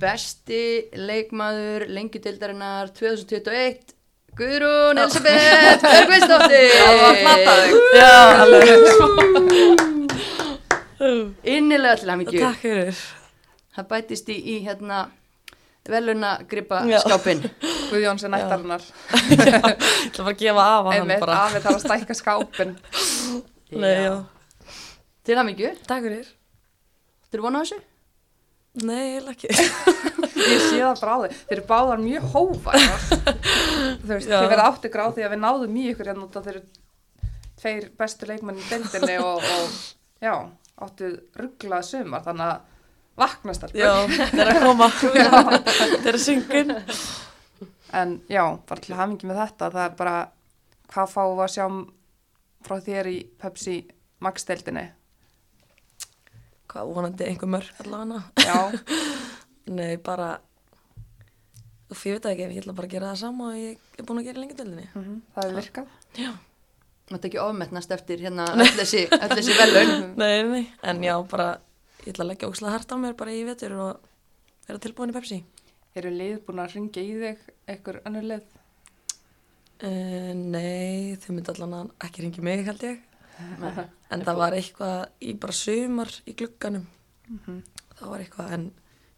Besti 0.00 0.62
leikmaður 0.96 1.86
lengjudeildarinnar 1.88 2.92
2021 2.96 3.94
Guðrún 4.34 4.98
Elisabeth 4.98 5.84
Björgvinsdóttir 5.84 6.70
Það 6.84 6.94
var 8.20 8.36
alveg. 8.44 8.66
Innilega 11.54 11.96
til 12.00 12.10
Takk 12.40 12.60
fyrir. 12.62 12.96
Það 13.74 13.84
bætist 13.92 14.28
í, 14.30 14.36
í 14.36 14.56
hérna 14.66 14.98
veluna 15.92 16.30
gripa 16.48 16.80
Já. 16.88 16.98
skápin 17.04 17.42
Guðjón 17.90 18.18
sem 18.18 18.32
nættarinnar. 18.32 18.84
Ætla 20.08 20.24
bara 20.24 20.32
að 20.32 20.38
gefa 20.40 20.62
af 20.68 20.86
hann 20.88 21.00
Einmitt, 21.02 21.20
bara. 21.20 21.40
afið 21.48 21.66
þarf 21.66 21.76
að 21.76 21.82
stækka 21.84 22.16
skápin. 22.18 22.72
Nei, 23.82 23.92
já. 24.06 24.14
Til 25.24 25.36
hamingju, 25.40 25.74
Takk 25.88 26.06
fyrir. 26.08 26.30
þú 27.28 27.38
eru 27.38 27.44
vonað 27.46 27.66
þessu? 27.66 27.82
Nei, 28.84 29.02
ég 29.02 29.18
ekki. 29.34 29.48
Ég 30.44 30.60
sé 30.66 30.80
það 30.82 30.98
þig. 31.22 31.36
Þeir 31.48 31.54
eru 31.56 31.66
báðar 31.68 32.00
mjög 32.02 32.24
Já. 34.26 34.34
þið 34.42 34.48
verða 34.50 34.64
átti 34.68 34.90
gráð 34.92 35.14
því 35.16 35.24
að 35.24 35.32
við 35.34 35.40
náðum 35.44 35.76
í 35.78 35.84
ykkur 35.92 36.10
hérna 36.10 36.26
að 36.40 36.48
þeir 36.48 36.58
eru 36.58 36.64
tveir 37.62 37.86
bestu 38.00 38.28
leikmenn 38.28 38.58
í 38.60 38.66
deildinni 38.68 39.16
og, 39.22 39.46
og 39.54 39.76
já, 40.26 40.34
áttu 40.84 41.10
rugglað 41.38 41.86
sumar, 41.88 42.24
þannig 42.26 42.50
að 42.50 42.73
vaknast. 43.20 43.66
Já, 43.76 43.92
það 44.08 44.40
er 44.44 44.50
að 44.54 44.62
koma. 44.64 44.88
Það 44.98 46.08
er 46.10 46.16
að 46.18 46.22
syngun. 46.24 46.72
En 47.94 48.16
já, 48.30 48.42
bara 48.66 48.82
til 48.82 48.96
hafingi 48.98 49.28
með 49.30 49.38
þetta, 49.44 49.68
það 49.70 49.84
er 49.84 49.92
bara 50.00 50.14
hvað 50.90 51.12
fáum 51.12 51.36
við 51.38 51.44
að 51.44 51.52
sjá 51.54 51.66
frá 52.66 52.80
þér 52.88 53.10
í 53.12 53.18
Pepsi 53.38 53.76
Max-deildinni? 54.24 54.82
Hvað, 56.72 56.90
vonandi 56.96 57.28
einhver 57.28 57.50
mörg 57.54 57.84
allavega. 57.84 58.22
Já, 58.42 58.58
Nei, 59.78 59.94
bara, 60.04 60.32
þú 61.88 61.96
fyrir 61.96 62.18
það 62.24 62.34
ekki, 62.34 62.48
ég 62.50 62.64
ætla 62.64 62.74
bara 62.76 62.88
að 62.90 62.96
gera 62.96 63.12
það 63.12 63.20
sama 63.22 63.52
og 63.52 63.60
ég 63.60 64.00
er 64.02 64.08
búin 64.08 64.20
að 64.20 64.26
gera 64.28 64.40
í 64.40 64.42
lengi 64.42 64.58
deildinni. 64.58 64.88
mhm, 64.96 65.14
það 65.36 65.46
er 65.46 65.56
virkað. 65.60 65.94
Já. 66.18 66.32
Þetta 67.04 67.20
er 67.20 67.28
ekki 67.30 67.40
ofmetnast 67.44 67.90
eftir 67.94 68.24
hérna 68.24 68.48
öll 68.56 68.68
þessi, 68.78 69.04
öll 69.12 69.32
þessi 69.36 69.54
velun 69.58 69.90
Nei, 70.16 70.36
nei, 70.48 70.62
en 70.88 71.02
já, 71.04 71.14
bara, 71.28 71.48
ég 72.04 72.12
ætla 72.12 72.24
að 72.26 72.30
leggja 72.32 72.50
ógslag 72.50 72.74
hært 72.74 72.92
á 72.92 72.96
mér 73.00 73.16
bara 73.18 73.32
í 73.34 73.44
vetur 73.48 73.74
og 73.80 74.08
vera 74.68 74.80
tilbúin 74.82 75.12
í 75.12 75.16
Pepsi. 75.16 75.40
Eru 75.96 76.10
lið 76.10 76.36
búin 76.46 76.60
að 76.62 76.74
ringja 76.76 77.02
í 77.04 77.14
þig, 77.20 77.42
einhver 77.70 78.00
önnur 78.08 78.28
lið? 78.32 78.44
Uh, 79.84 80.30
nei, 80.38 81.16
þau 81.20 81.32
myndi 81.34 81.52
allan 81.54 81.90
ekki 82.04 82.24
ringi 82.24 82.44
mig 82.44 82.64
held 82.66 82.84
ég. 82.86 83.02
Nei. 83.60 83.72
En 84.14 84.22
það 84.22 84.38
var 84.38 84.54
eitthvað 84.56 85.00
í 85.26 85.34
bara 85.42 85.56
sumar 85.58 86.12
í 86.28 86.36
glugganum. 86.38 86.86
Mhm. 87.28 87.60
Það 87.98 88.10
var 88.10 88.22
eitthvað, 88.24 88.54
en 88.56 88.64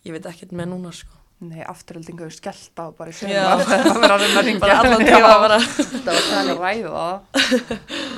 ég 0.05 0.17
veit 0.17 0.27
ekkert 0.31 0.53
með 0.57 0.71
núna, 0.73 0.93
sko. 0.97 1.13
Nei, 1.47 1.61
afturöldingu 1.69 2.25
hefur 2.25 2.33
skellt 2.33 2.81
á 2.81 2.89
bara 2.97 3.13
í 3.13 3.17
Já. 3.29 3.45
sumar. 3.61 4.17
Það 4.25 4.45
ringja. 4.47 4.61
Bara 4.65 4.79
allan 4.81 5.03
tíma 5.05 5.33
var 5.43 5.55
Það 5.61 6.21
þannig 6.31 6.53
að 6.55 6.63
ræða 6.65 7.03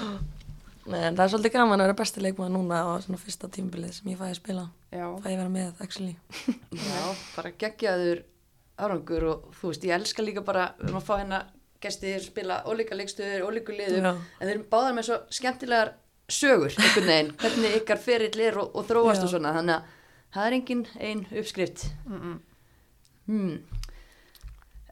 en 0.94 1.16
það 1.16 1.24
er 1.24 1.30
svolítið 1.34 1.54
gaman 1.54 1.80
að 1.80 1.86
vera 1.86 1.98
besti 1.98 2.24
leikmaður 2.24 2.54
núna 2.54 2.80
á 2.84 2.90
svona 3.04 3.20
fyrsta 3.20 3.50
tímbilið 3.52 3.92
sem 3.98 4.10
ég 4.12 4.18
fæði 4.18 4.34
að 4.34 4.40
spila. 4.40 4.64
Já, 4.90 5.06
Fæði 5.22 5.34
að 5.34 5.40
vera 5.42 5.54
með, 5.54 5.70
actually. 5.84 6.16
Já, 6.88 7.04
bara 7.36 7.54
geggjaður 7.62 8.24
árangur 8.78 9.28
og 9.32 9.46
þú 9.58 9.72
veist, 9.72 9.86
ég 9.88 9.96
elska 9.98 10.24
líka 10.24 10.44
bara 10.46 10.72
við 10.78 10.88
erum 10.88 11.00
að 11.00 11.08
fá 11.08 11.14
hérna 11.18 11.40
gestir 11.82 12.22
spila 12.22 12.62
ólíka 12.66 12.96
leikstöður, 12.98 13.46
ólíku 13.46 13.74
liðum 13.74 14.06
Já. 14.06 14.12
en 14.14 14.44
þeir 14.44 14.54
eru 14.56 14.66
báðar 14.70 14.96
með 14.96 15.08
svo 15.08 15.18
skemmtilegar 15.34 15.92
sögur 16.28 16.74
einhvern 16.74 17.10
veginn, 17.10 17.32
hvernig 17.42 17.76
ykkar 17.80 18.02
ferill 18.02 18.44
er 18.44 18.58
og, 18.62 18.72
og 18.74 18.86
þróast 18.88 19.22
Já. 19.22 19.26
og 19.26 19.32
svona, 19.34 19.54
þannig 19.58 19.76
að 19.76 19.96
það 20.34 20.46
er 20.46 20.56
engin 20.58 20.84
ein 20.98 21.24
uppskrift 21.30 21.86
mm 22.04 22.20
-mm. 22.20 22.38
hmm. 23.26 23.58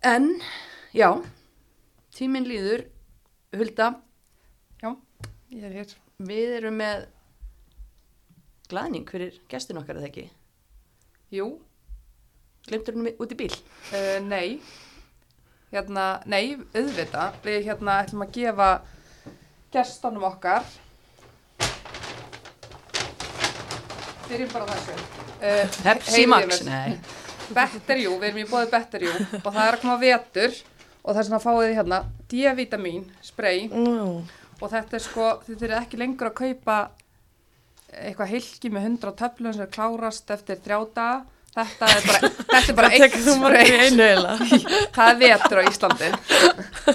en 0.02 0.40
já 0.94 1.10
tíminn 2.16 2.48
líður 2.48 2.86
Hulda, 3.56 3.94
ég 5.50 5.66
er 5.66 5.76
hér. 5.80 5.94
við 6.18 6.56
erum 6.58 6.76
með 6.80 7.06
glæðning 8.70 9.06
fyrir 9.10 9.38
gestin 9.50 9.78
okkar 9.80 10.00
eða 10.00 10.10
ekki, 10.10 10.26
Jú, 11.34 11.46
glemtur 12.66 12.94
hún 12.94 13.10
út 13.10 13.32
í 13.34 13.38
bíl 13.38 13.52
uh, 13.52 14.18
nei. 14.22 14.60
Hérna, 15.72 16.20
nei, 16.30 16.54
auðvita. 16.78 17.32
Við 17.42 17.64
hérna 17.66 17.96
ætlum 18.04 18.22
að 18.22 18.36
gefa 18.36 18.68
gestunum 19.74 20.28
okkar. 20.28 20.62
Byrjum 24.28 24.52
bara 24.54 24.68
þessu. 24.70 24.94
Uh, 25.36 25.76
Pepsi 25.82 26.22
Max, 26.30 26.62
nei 26.64 26.96
Betterjú, 27.52 28.16
við 28.18 28.30
erum 28.30 28.40
í 28.40 28.46
bóði 28.48 28.70
Betterjú 28.72 29.10
og 29.12 29.50
það 29.50 29.62
er 29.66 29.76
að 29.76 29.82
koma 29.82 29.96
vetur 30.00 30.54
og 31.02 31.10
það 31.12 31.20
er 31.20 31.26
svona 31.28 31.42
fáið 31.42 31.60
þið 31.60 31.74
hérna 31.76 31.98
D-vitamin 32.32 33.04
spray 33.22 33.66
Nú, 33.70 34.22
og 34.60 34.70
þetta 34.72 34.96
er 34.98 35.04
sko, 35.04 35.30
þið 35.46 35.58
þurfið 35.62 35.78
ekki 35.80 36.00
lengur 36.00 36.30
að 36.30 36.36
kaupa 36.40 36.76
eitthvað 37.96 38.32
hilki 38.34 38.70
með 38.74 38.86
100 38.90 39.16
töflum 39.20 39.54
sem 39.54 39.64
er 39.66 39.72
klárast 39.72 40.30
eftir 40.34 40.60
þrjá 40.64 40.78
daga. 40.96 41.24
Þetta 41.56 41.86
er 41.88 42.02
bara, 42.04 42.28
þetta 42.52 42.72
er 42.72 42.76
bara 42.76 42.88
eitt 42.92 43.76
eiginlega. 43.80 44.32
Það 44.96 45.06
er 45.12 45.20
vetur 45.22 45.60
á 45.60 45.62
Íslandi. 45.70 46.10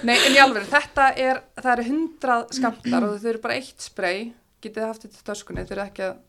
Nei, 0.05 0.14
en 0.20 0.36
í 0.36 0.41
alveg, 0.43 0.68
þetta 0.70 1.07
er, 1.18 1.39
það 1.57 1.72
eru 1.74 1.86
100 1.88 2.36
skamtar 2.59 3.07
og 3.07 3.16
þau 3.24 3.32
eru 3.32 3.41
bara 3.41 3.55
eitt 3.57 3.82
spray. 3.82 4.28
Getið 4.62 4.86
haft 4.86 5.07
þetta 5.07 5.18
í 5.18 5.26
töskunni, 5.32 5.64
þau 5.66 5.74
eru 5.80 5.86
ekki 5.88 6.05
að, 6.05 6.20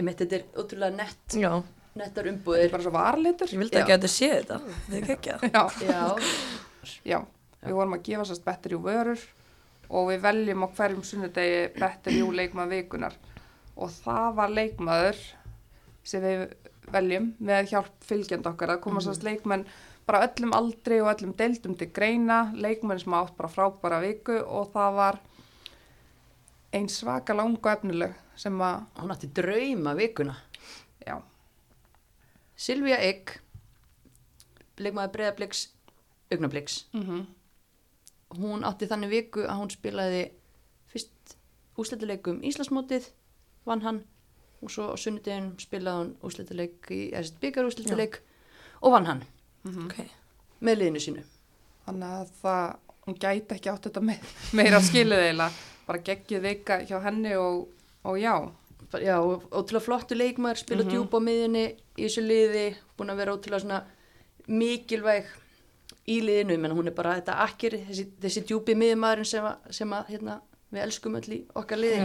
Einmitt, 0.00 0.22
þetta 0.22 0.38
er 0.38 0.46
ótrúlega 0.62 0.96
nett, 0.96 1.36
Já, 1.36 1.50
nettar 1.92 2.06
þetta 2.06 2.22
er 2.22 2.28
umbúðir 2.30 2.70
bara 2.72 2.86
svo 2.86 2.92
varlitur. 2.94 3.50
ég 3.52 3.60
vildi 3.60 3.76
Já. 3.76 3.82
ekki 3.82 3.92
að 3.92 3.98
þetta 3.98 4.12
sé 4.14 4.28
þetta. 4.32 4.60
Þetta 4.86 4.96
er 4.96 5.12
ekki 5.18 5.34
ekki 5.34 5.50
Já, 5.52 5.64
Já, 5.84 7.02
já, 7.12 7.18
við 7.66 7.76
vorum 7.76 7.96
að 7.98 8.04
gefa 8.08 8.24
sérst 8.30 8.46
Betterjú 8.48 8.80
vörur 8.86 9.26
og 9.92 10.08
við 10.10 10.22
veljum 10.24 10.64
á 10.64 10.68
hverjum 10.76 11.04
sunnudegi 11.04 11.62
Betterjú 11.76 12.30
leikmað 12.32 12.72
vikunar 12.76 13.16
og 13.76 13.90
það 14.02 14.28
var 14.38 14.52
leikmaður 14.56 15.18
sem 16.04 16.24
við 16.24 16.44
veljum 16.92 17.28
með 17.40 17.70
hjálp 17.72 17.92
fylgjand 18.08 18.46
okkar 18.50 18.74
að 18.76 18.80
koma 18.84 19.00
Mhm. 19.00 19.08
mm. 19.20 19.24
leikmenn 19.28 19.66
bara 20.06 20.24
öllum 20.26 20.52
aldri 20.56 21.00
og 21.00 21.12
öllum 21.12 21.34
deildum 21.38 21.76
til 21.78 21.86
greina, 21.94 22.52
leikmenn 22.54 22.98
sem 23.00 23.12
átt 23.14 23.36
bara 23.36 23.48
frábæra 23.48 24.00
viku 24.02 24.40
og 24.42 24.72
það 24.74 24.94
var 24.96 25.18
ein 26.72 26.88
svaka 26.88 27.34
lang 27.36 27.54
og 27.56 27.68
efnileg 27.70 28.14
sem 28.36 28.58
að, 28.58 28.82
Hún 28.98 29.10
átti 29.12 29.28
drauma 29.32 29.94
vikuna. 29.94 30.34
já, 31.06 31.20
Silvía 32.56 32.98
Egg, 32.98 33.38
leikmaður 34.78 35.12
breyðabliks, 35.12 35.68
augnabliks. 36.32 36.84
mm 36.92 37.26
Hún 38.38 38.64
átti 38.64 38.86
þannig 38.88 39.10
viku 39.12 39.42
að 39.44 39.58
hún 39.60 39.70
spilaði 39.70 40.22
fyrst 40.92 41.36
úsletileikum 41.78 42.40
Íslandsmótið, 42.42 43.10
vann 43.66 43.82
hann 43.82 44.02
og 44.62 44.70
svo 44.70 44.92
á 44.92 44.96
sunnudeginum 44.96 45.56
spilaði 45.58 45.98
hún 46.04 46.14
úsletileik 46.22 46.90
í 46.94 47.00
byggar 47.42 47.66
úsletileik 47.68 48.20
og 48.82 48.92
vann 48.92 49.06
hann 49.06 49.22
Mhm. 49.64 49.84
Ok. 49.86 49.96
með 50.62 50.78
liðinu 50.78 51.00
sínu. 51.00 51.22
þannig 51.86 52.08
að 52.08 52.28
það, 52.42 52.76
hún 53.06 53.18
gæti 53.18 53.54
ekki 53.56 53.70
átt 53.70 53.82
þetta 53.88 54.02
me 54.02 54.18
meira 54.52 54.80
skiluð 54.80 55.18
eiginlega, 55.18 55.52
bara 55.86 55.98
geggið 55.98 56.40
vika 56.42 56.78
hjá 56.86 57.00
henni 57.02 57.34
og, 57.36 57.68
og 58.04 58.16
já, 58.18 58.50
Já, 59.00 59.16
og 59.24 59.46
ótrúlega 59.50 59.80
flottu 59.80 60.14
leikmaður, 60.14 60.58
spila 60.58 60.82
Mhm. 60.84 60.90
djúpa 60.90 61.16
á 61.16 61.24
miðjunni 61.24 61.76
í 61.96 62.02
þessu 62.04 62.22
liði, 62.26 62.76
búin 62.98 63.08
að 63.08 63.16
vera 63.16 63.32
ótrúlega 63.32 63.60
svona 63.60 63.84
mikilvæg 64.48 65.24
í 66.10 66.16
liðinu, 66.24 66.56
menn 66.58 66.72
hún 66.74 66.88
er 66.90 66.94
bara 66.96 67.14
þetta 67.20 67.36
akkir, 67.44 67.76
þessi, 67.88 68.06
þessi 68.22 68.42
djúpi 68.48 68.74
miðjumæðurinn 68.78 69.28
sem, 69.28 69.44
að, 69.46 69.68
sem 69.78 69.92
að 69.94 70.08
hérna, 70.14 70.40
við 70.72 70.82
elskum 70.86 71.14
öll 71.20 71.28
í 71.36 71.38
okkar 71.60 71.78
liði. 71.78 72.00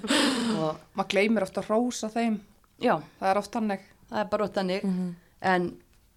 og 0.60 0.80
maður 0.98 1.08
gleymir 1.14 1.46
ofta 1.46 1.62
að 1.62 1.70
rósa 1.72 2.10
þeim, 2.12 2.36
já, 2.82 2.94
það 3.20 3.30
er 3.30 3.40
oft 3.40 3.54
hannig. 3.60 3.86
það 4.10 4.20
er 4.24 4.28
bara 4.34 4.44
ótt 4.48 4.60
hannig, 4.60 4.84
Mhm. 4.84 5.08
en 5.40 5.70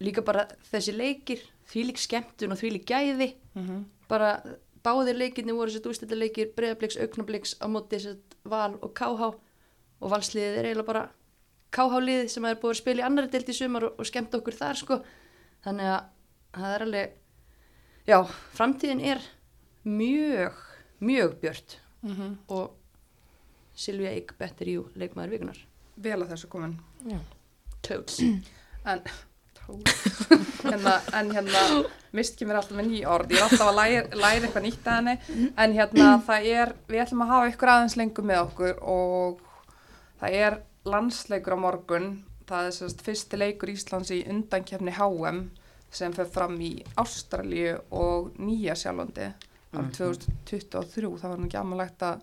líka 0.04 0.24
bara 0.26 0.46
þessi 0.72 0.92
leikir, 0.96 1.40
því 1.70 1.84
lík 1.88 1.98
skemmtun 2.02 2.52
og 2.52 2.58
því 2.60 2.72
lík 2.78 2.86
gæði, 2.92 3.34
Mm 3.54 3.84
bara 4.08 4.34
báðir 4.84 5.16
leikirni 5.16 5.54
voru 5.56 5.72
þessi 5.72 5.88
ústættu 5.88 6.16
leikir, 6.18 6.50
breyðabliks, 6.54 6.98
augnabliks 7.00 7.54
á 7.56 7.64
móti 7.72 7.96
val 8.44 8.74
og 8.84 8.92
KH 8.94 9.30
og 10.04 10.10
valsliðið 10.12 10.58
er 10.60 10.66
eiginlega 10.68 10.86
bara 10.90 11.04
KH-liðið 11.72 12.28
sem 12.28 12.44
er 12.44 12.58
búið 12.60 12.74
að 12.74 12.80
spila 12.82 13.00
í 13.00 13.06
annari 13.06 13.30
deild 13.32 13.48
í 13.48 13.54
sumar 13.56 13.86
og, 13.88 13.94
og 13.98 14.04
skemmt 14.06 14.34
okkur 14.36 14.52
þar 14.58 14.76
sko. 14.76 14.98
Þannig 15.64 15.88
að 15.94 16.04
það 16.58 16.74
er 16.74 16.86
alveg 16.88 17.14
já, 18.08 18.18
framtíðin 18.54 19.04
er 19.14 19.24
mjög, 19.84 20.60
mjög 21.00 21.40
björt. 21.40 21.80
-hmm. 22.04 22.36
og 22.48 22.76
Silvía 23.74 24.14
Eik 24.14 24.34
betur 24.38 24.70
jú 24.70 24.82
leikmaður 24.94 25.34
vikunar 25.34 25.60
Vel 25.94 26.18
að 26.18 26.32
þessu 26.34 26.48
komin. 26.50 26.74
Já. 27.06 27.20
Toads 27.82 28.20
En, 28.84 29.00
hérna, 30.64 30.98
en 31.16 31.30
hérna, 31.32 31.60
mist 32.12 32.34
ekki 32.34 32.44
mér 32.44 32.58
alltaf 32.58 32.76
með 32.76 32.90
ný 32.90 32.98
orð, 33.08 33.30
ég 33.32 33.38
er 33.38 33.46
alltaf 33.46 33.70
að 33.70 33.78
læra, 33.78 34.02
læra 34.20 34.42
eitthvað 34.44 34.64
nýtt 34.66 34.88
að 34.92 34.98
henni, 34.98 35.14
en 35.56 35.76
hérna 35.78 36.08
það 36.26 36.48
er, 36.50 36.72
við 36.90 37.00
ætlum 37.00 37.22
að 37.24 37.30
hafa 37.30 37.46
ykkur 37.48 37.72
aðeins 37.72 37.96
lengur 37.96 38.26
með 38.28 38.42
okkur 38.42 38.82
og 38.92 39.40
það 40.20 40.36
er 40.42 40.58
landsleikur 40.84 41.56
á 41.56 41.58
morgun, 41.64 42.10
það 42.44 42.68
er 42.68 42.76
sérst 42.76 43.00
fyrsti 43.06 43.40
leikur 43.40 43.72
Íslands 43.72 44.12
í 44.12 44.20
undankefni 44.34 44.92
HM 44.98 45.40
sem 45.94 46.14
fer 46.14 46.28
fram 46.30 46.56
í 46.62 46.76
Ástralíu 47.00 47.76
og 47.94 48.32
Nýja 48.42 48.76
sjálfandi 48.78 49.28
árið 49.74 49.98
2023, 49.98 51.10
það 51.20 51.32
var 51.32 51.40
nú 51.40 51.48
ekki 51.48 51.58
amalegt 51.58 52.04
að 52.06 52.22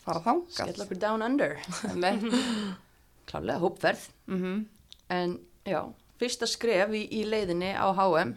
fara 0.00 0.22
þangað. 0.24 0.54
skell 0.56 0.84
okkur 0.84 1.00
down 1.00 1.24
under. 1.24 1.56
Með, 1.96 2.26
klálega 3.30 3.62
hópferð. 3.62 4.06
Mm 4.30 4.66
en 5.10 5.32
já, 5.66 5.80
fyrsta 6.20 6.46
skref 6.46 6.92
í, 6.94 7.00
í 7.18 7.24
leiðinni 7.26 7.72
á 7.74 7.90
HM 7.90 8.36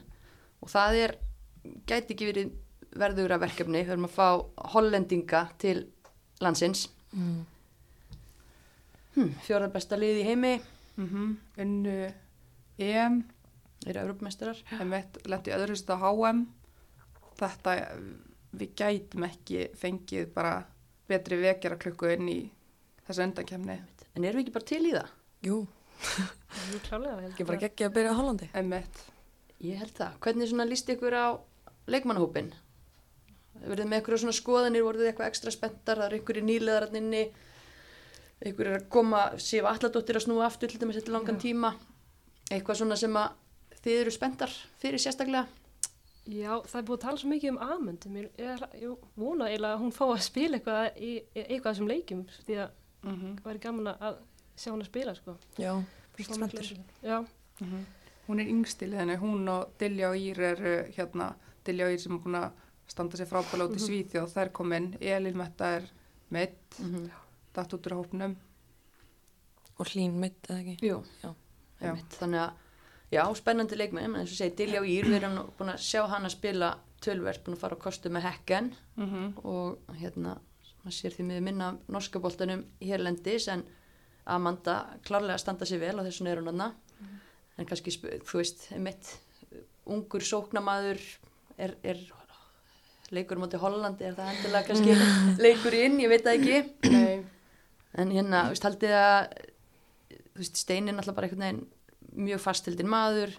og 0.63 0.71
það 0.71 0.95
er, 1.03 1.11
gæti 1.85 2.15
ekki 2.15 2.29
verið 2.31 2.53
verðugra 2.97 3.37
verkefni, 3.41 3.83
við 3.83 3.91
höfum 3.91 4.07
að 4.07 4.15
fá 4.15 4.71
hollendinga 4.73 5.43
til 5.61 5.83
landsins. 6.41 6.87
Mm. 7.13 7.43
hm, 9.13 9.29
fjóra 9.45 9.69
besta 9.69 9.99
lið 9.99 10.23
í 10.23 10.27
heimi. 10.31 10.55
Mm 10.97 11.37
unnu 11.61 11.95
EM 12.81 13.21
eru 13.87 13.99
Evropamestarar 14.03 14.59
einmitt 14.79 15.17
lendi 15.27 15.53
öðru 15.55 15.75
stað 15.79 16.03
á 16.05 16.11
HM 16.13 16.43
þetta 17.39 17.73
við 18.53 18.73
gætum 18.79 19.25
ekki 19.27 19.63
fengið 19.79 20.27
bara 20.35 20.53
betri 21.09 21.39
vekjara 21.41 21.77
klukku 21.81 22.11
inn 22.13 22.29
í 22.31 22.37
þessu 23.07 23.25
undankemni 23.25 23.79
en 24.13 24.23
erum 24.27 24.39
við 24.39 24.43
ekki 24.45 24.53
bara 24.55 24.69
til 24.69 24.83
í 24.85 24.93
það? 24.93 25.09
Jú, 25.43 25.57
Jú, 26.71 26.79
klálega. 26.87 27.29
ekki 27.31 27.47
bara 27.47 27.57
að- 27.57 27.63
geggja 27.65 27.87
að 27.89 27.95
byrja 27.97 28.11
á 28.13 28.19
Hollandi. 28.19 28.49
einmitt. 28.53 29.01
Ég 29.63 29.79
held 29.79 29.93
það. 29.97 30.15
Hvernig 30.23 30.49
svona 30.51 30.65
líst 30.67 30.89
ykkur 30.91 31.15
á 31.15 31.25
leikmannahópin? 31.87 32.49
Verðið 33.63 33.87
með 33.89 34.01
ykkur 34.01 34.17
svona 34.19 34.35
skoðanir, 34.35 34.83
voruð 34.83 35.03
þið 35.05 35.09
eitthvað 35.11 35.29
ekstra 35.31 35.51
spenntar, 35.55 35.99
það 36.01 36.07
er 36.09 36.15
ykkur 36.19 36.39
í 36.39 36.43
nýleðaranninni, 36.47 37.21
ykkur 38.49 38.69
er 38.71 38.77
að 38.81 38.87
koma, 38.91 39.21
séu 39.39 39.63
alladóttir 39.69 40.19
að 40.19 40.25
snúa 40.25 40.47
aftur 40.49 40.71
til 40.73 40.81
dæmis 40.81 40.99
eftir 40.99 41.15
langan 41.15 41.39
tíma, 41.39 41.73
eitthvað 42.51 42.81
svona 42.81 42.97
sem 42.99 43.15
að 43.19 43.37
þið 43.83 43.99
eru 44.01 44.11
spenntar 44.11 44.49
fyrir 44.81 45.01
sérstaklega? 45.01 45.47
Já, 46.23 46.53
það 46.63 46.77
er 46.79 46.85
búið 46.87 46.97
að 46.97 47.01
tala 47.03 47.17
svo 47.19 47.29
mikið 47.29 47.49
um. 47.51 47.97
Mér 48.13 48.29
er, 48.39 48.61
ég 48.79 49.07
vona 49.19 49.49
eiginlega 49.49 49.73
að 49.75 49.81
hún 49.83 49.91
fá 49.91 50.05
að 50.05 50.21
spila 50.23 50.57
eitthvað 50.57 51.01
í 51.03 51.09
eitthvað 51.35 51.65
af 51.67 51.75
þessum 51.75 51.89
leikjum 51.91 52.21
því 52.45 52.55
að 52.63 52.69
mm 53.03 53.15
-hmm. 53.15 53.33
það 53.41 53.49
væri 53.49 53.59
gaman 53.59 53.87
að 53.87 54.15
sjá 54.55 54.71
hún 54.71 54.81
að 54.81 54.85
spila, 54.85 55.15
sko. 55.15 55.35
Já, 55.57 55.83
fyrst 56.15 56.35
spenntur. 56.35 56.59
umfjöllun. 56.59 56.85
Já, 57.03 57.25
hún 58.27 58.39
er 58.39 58.47
yngst 58.47 58.81
í 58.81 58.87
liðinu 58.87 59.17
hún 59.19 59.49
og 59.49 59.69
Dilja 59.79 60.09
og 60.09 60.15
Ír 60.15 60.39
eru 60.39 60.75
hérna 60.95 61.33
Dilja 61.65 61.85
og 61.85 61.91
Ír 61.91 61.99
sem 61.99 62.13
er 62.15 62.19
búin 62.19 62.35
að 62.39 62.51
standa 62.87 63.17
sér 63.17 63.27
frábæla 63.27 63.65
út 63.67 63.75
í 63.75 63.79
Mhm. 63.79 63.87
Svíþjóð 63.87 64.33
þær 64.33 64.49
kom 64.51 64.71
inn, 64.73 64.97
Elin 65.01 65.37
Metta 65.37 65.65
er 65.75 65.83
meitt, 66.29 66.79
Mm 66.79 66.95
-hmm. 66.95 67.09
datt 67.53 67.73
út 67.73 67.87
úr 67.87 67.93
hópnum 67.99 68.35
Og 69.79 69.87
hlín 69.87 70.11
mitt, 70.19 70.47
eða 70.49 70.59
ekki? 70.59 70.77
Jú, 70.87 71.03
Já. 71.23 71.33
einmitt. 71.81 72.09
Þannig 72.19 72.39
að, 72.39 72.51
já, 73.13 73.23
spennandi 73.37 73.77
leikmenn, 73.79 74.11
en 74.11 74.23
eins 74.23 74.33
og 74.33 74.39
segi, 74.39 74.67
og 74.79 74.87
Ír, 74.89 75.07
við 75.09 75.19
erum 75.21 75.37
búin 75.57 75.73
að 75.73 75.83
sjá 75.85 76.01
hann 76.11 76.25
að 76.27 76.35
spila 76.35 76.73
tölverð, 77.03 77.43
búin 77.45 77.57
að 77.57 77.63
fara 77.63 77.77
á 77.77 77.83
kostu 77.83 78.09
með 78.09 78.27
hekken. 78.29 78.73
Mm 78.97 79.09
-hmm. 79.09 79.45
og 79.45 79.95
hérna 80.01 80.37
maður 80.83 80.97
sér 80.97 81.15
því 81.15 81.23
miður 81.23 81.45
minna 81.47 81.67
norska 81.87 82.19
boltanum 82.19 82.65
hérlendis 82.81 83.47
en 83.47 83.63
Amanda 84.25 84.97
klárlega 85.03 85.37
standa 85.37 85.65
sér 85.65 85.79
vel 85.79 85.99
á 85.99 86.03
þessu 86.03 86.23
neyrunarna 86.23 86.73
en 87.57 87.65
kannski, 87.65 87.91
þú 88.23 88.39
veist, 88.39 88.65
mitt 88.81 89.19
ungur 89.85 90.23
sóknamaður 90.25 90.99
er, 91.57 91.75
er 91.83 91.99
leikur 93.13 93.37
á 93.37 93.43
móti 93.43 93.59
Hollandi, 93.61 94.07
er 94.07 94.17
það 94.17 94.31
endilega 94.33 94.67
kannski 94.67 94.95
leikur 95.45 95.77
inn, 95.77 95.99
ég 96.01 96.11
veit 96.11 96.25
það 96.25 96.39
ekki. 96.39 96.57
En 97.93 98.09
hérna, 98.09 98.47
þú 98.47 98.55
veist, 98.55 98.67
haldið 98.67 98.95
að 98.97 99.17
þú 100.33 100.41
veist, 100.41 100.61
Steinin 100.63 100.97
alltaf 100.97 101.17
bara 101.17 101.29
einhvern 101.29 101.45
veginn 101.45 101.63
mjög 102.15 102.43
fasthildin 102.43 102.91
maður 102.91 103.33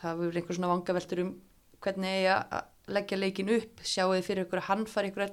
það 0.00 0.10
hefur 0.10 0.40
einhver 0.40 0.58
svona 0.58 0.72
vangaveltur 0.72 1.24
um 1.24 1.32
hvernig 1.80 2.16
eigi 2.18 2.32
að 2.34 2.94
leggja 2.96 3.20
leikin 3.20 3.54
upp 3.56 3.84
sjáu 3.86 4.10
þið 4.12 4.26
fyrir 4.26 4.46
ykkur 4.46 4.62
að 4.62 4.68
hann 4.70 4.84
fari 4.90 5.12
ykkur 5.12 5.32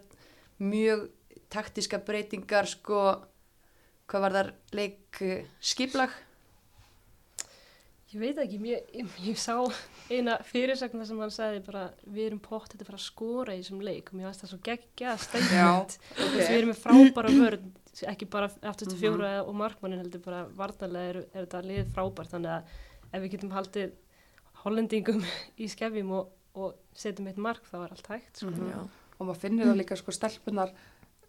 mjög 0.63 1.07
taktíska 1.53 1.99
breytingar 2.07 2.69
sko 2.69 3.01
hvað 4.07 4.23
var 4.23 4.37
þar 4.37 4.53
leik 4.77 5.21
skiplag 5.59 6.15
ég 8.13 8.21
veit 8.21 8.37
ekki, 8.39 8.59
ég, 8.69 8.85
ég, 8.95 9.15
ég 9.27 9.39
sá 9.39 9.57
eina 10.09 10.37
fyrirsagna 10.47 11.05
sem 11.07 11.19
hann 11.19 11.33
sagði 11.33 11.63
bara 11.65 11.87
við 12.05 12.29
erum 12.29 12.39
pott 12.43 12.71
þetta 12.71 12.87
fara 12.87 12.99
að 12.99 13.03
skora 13.03 13.55
í 13.55 13.59
þessum 13.61 13.83
leik. 13.83 14.11
Og 14.11 14.17
mér 14.17 14.29
finnst 14.29 14.45
það 14.45 14.51
svo 14.53 14.59
geggjað 14.67 15.25
stendment 15.25 15.97
okay. 16.13 16.29
við 16.37 16.53
erum 16.55 16.71
með 16.71 16.79
frábæra 16.85 17.33
vörð 17.35 17.67
ekki 18.05 18.25
bara 18.29 18.49
aftur 18.61 18.87
til 18.87 18.97
Mhm. 18.97 19.01
fjóra 19.01 19.31
og 19.47 19.55
markmannin 19.55 19.99
heldur 20.03 20.21
bara 20.25 20.43
vartanlega 20.55 21.09
er, 21.09 21.17
er 21.33 21.45
þetta 21.45 21.61
lið 21.65 21.93
frábært 21.95 22.29
þannig 22.35 22.51
að 22.51 22.63
ef 23.13 23.21
við 23.23 23.31
getum 23.31 23.51
haldið 23.55 23.91
hollendingum 24.63 25.23
í 25.63 25.67
skefjum 25.71 26.11
og, 26.11 26.29
og 26.55 26.75
setjum 26.97 27.27
eitt 27.31 27.37
mark 27.41 27.63
þá 27.71 27.75
er 27.85 27.91
allt 27.95 28.07
hægt 28.13 28.37
sko. 28.43 28.51
Mhm. 28.51 28.69
Já. 28.71 28.87
og 29.19 29.25
maður 29.27 29.39
finnur 29.41 29.65
það 29.71 29.77
líka 29.81 29.97
sko 29.97 30.11
stelpunar 30.13 30.71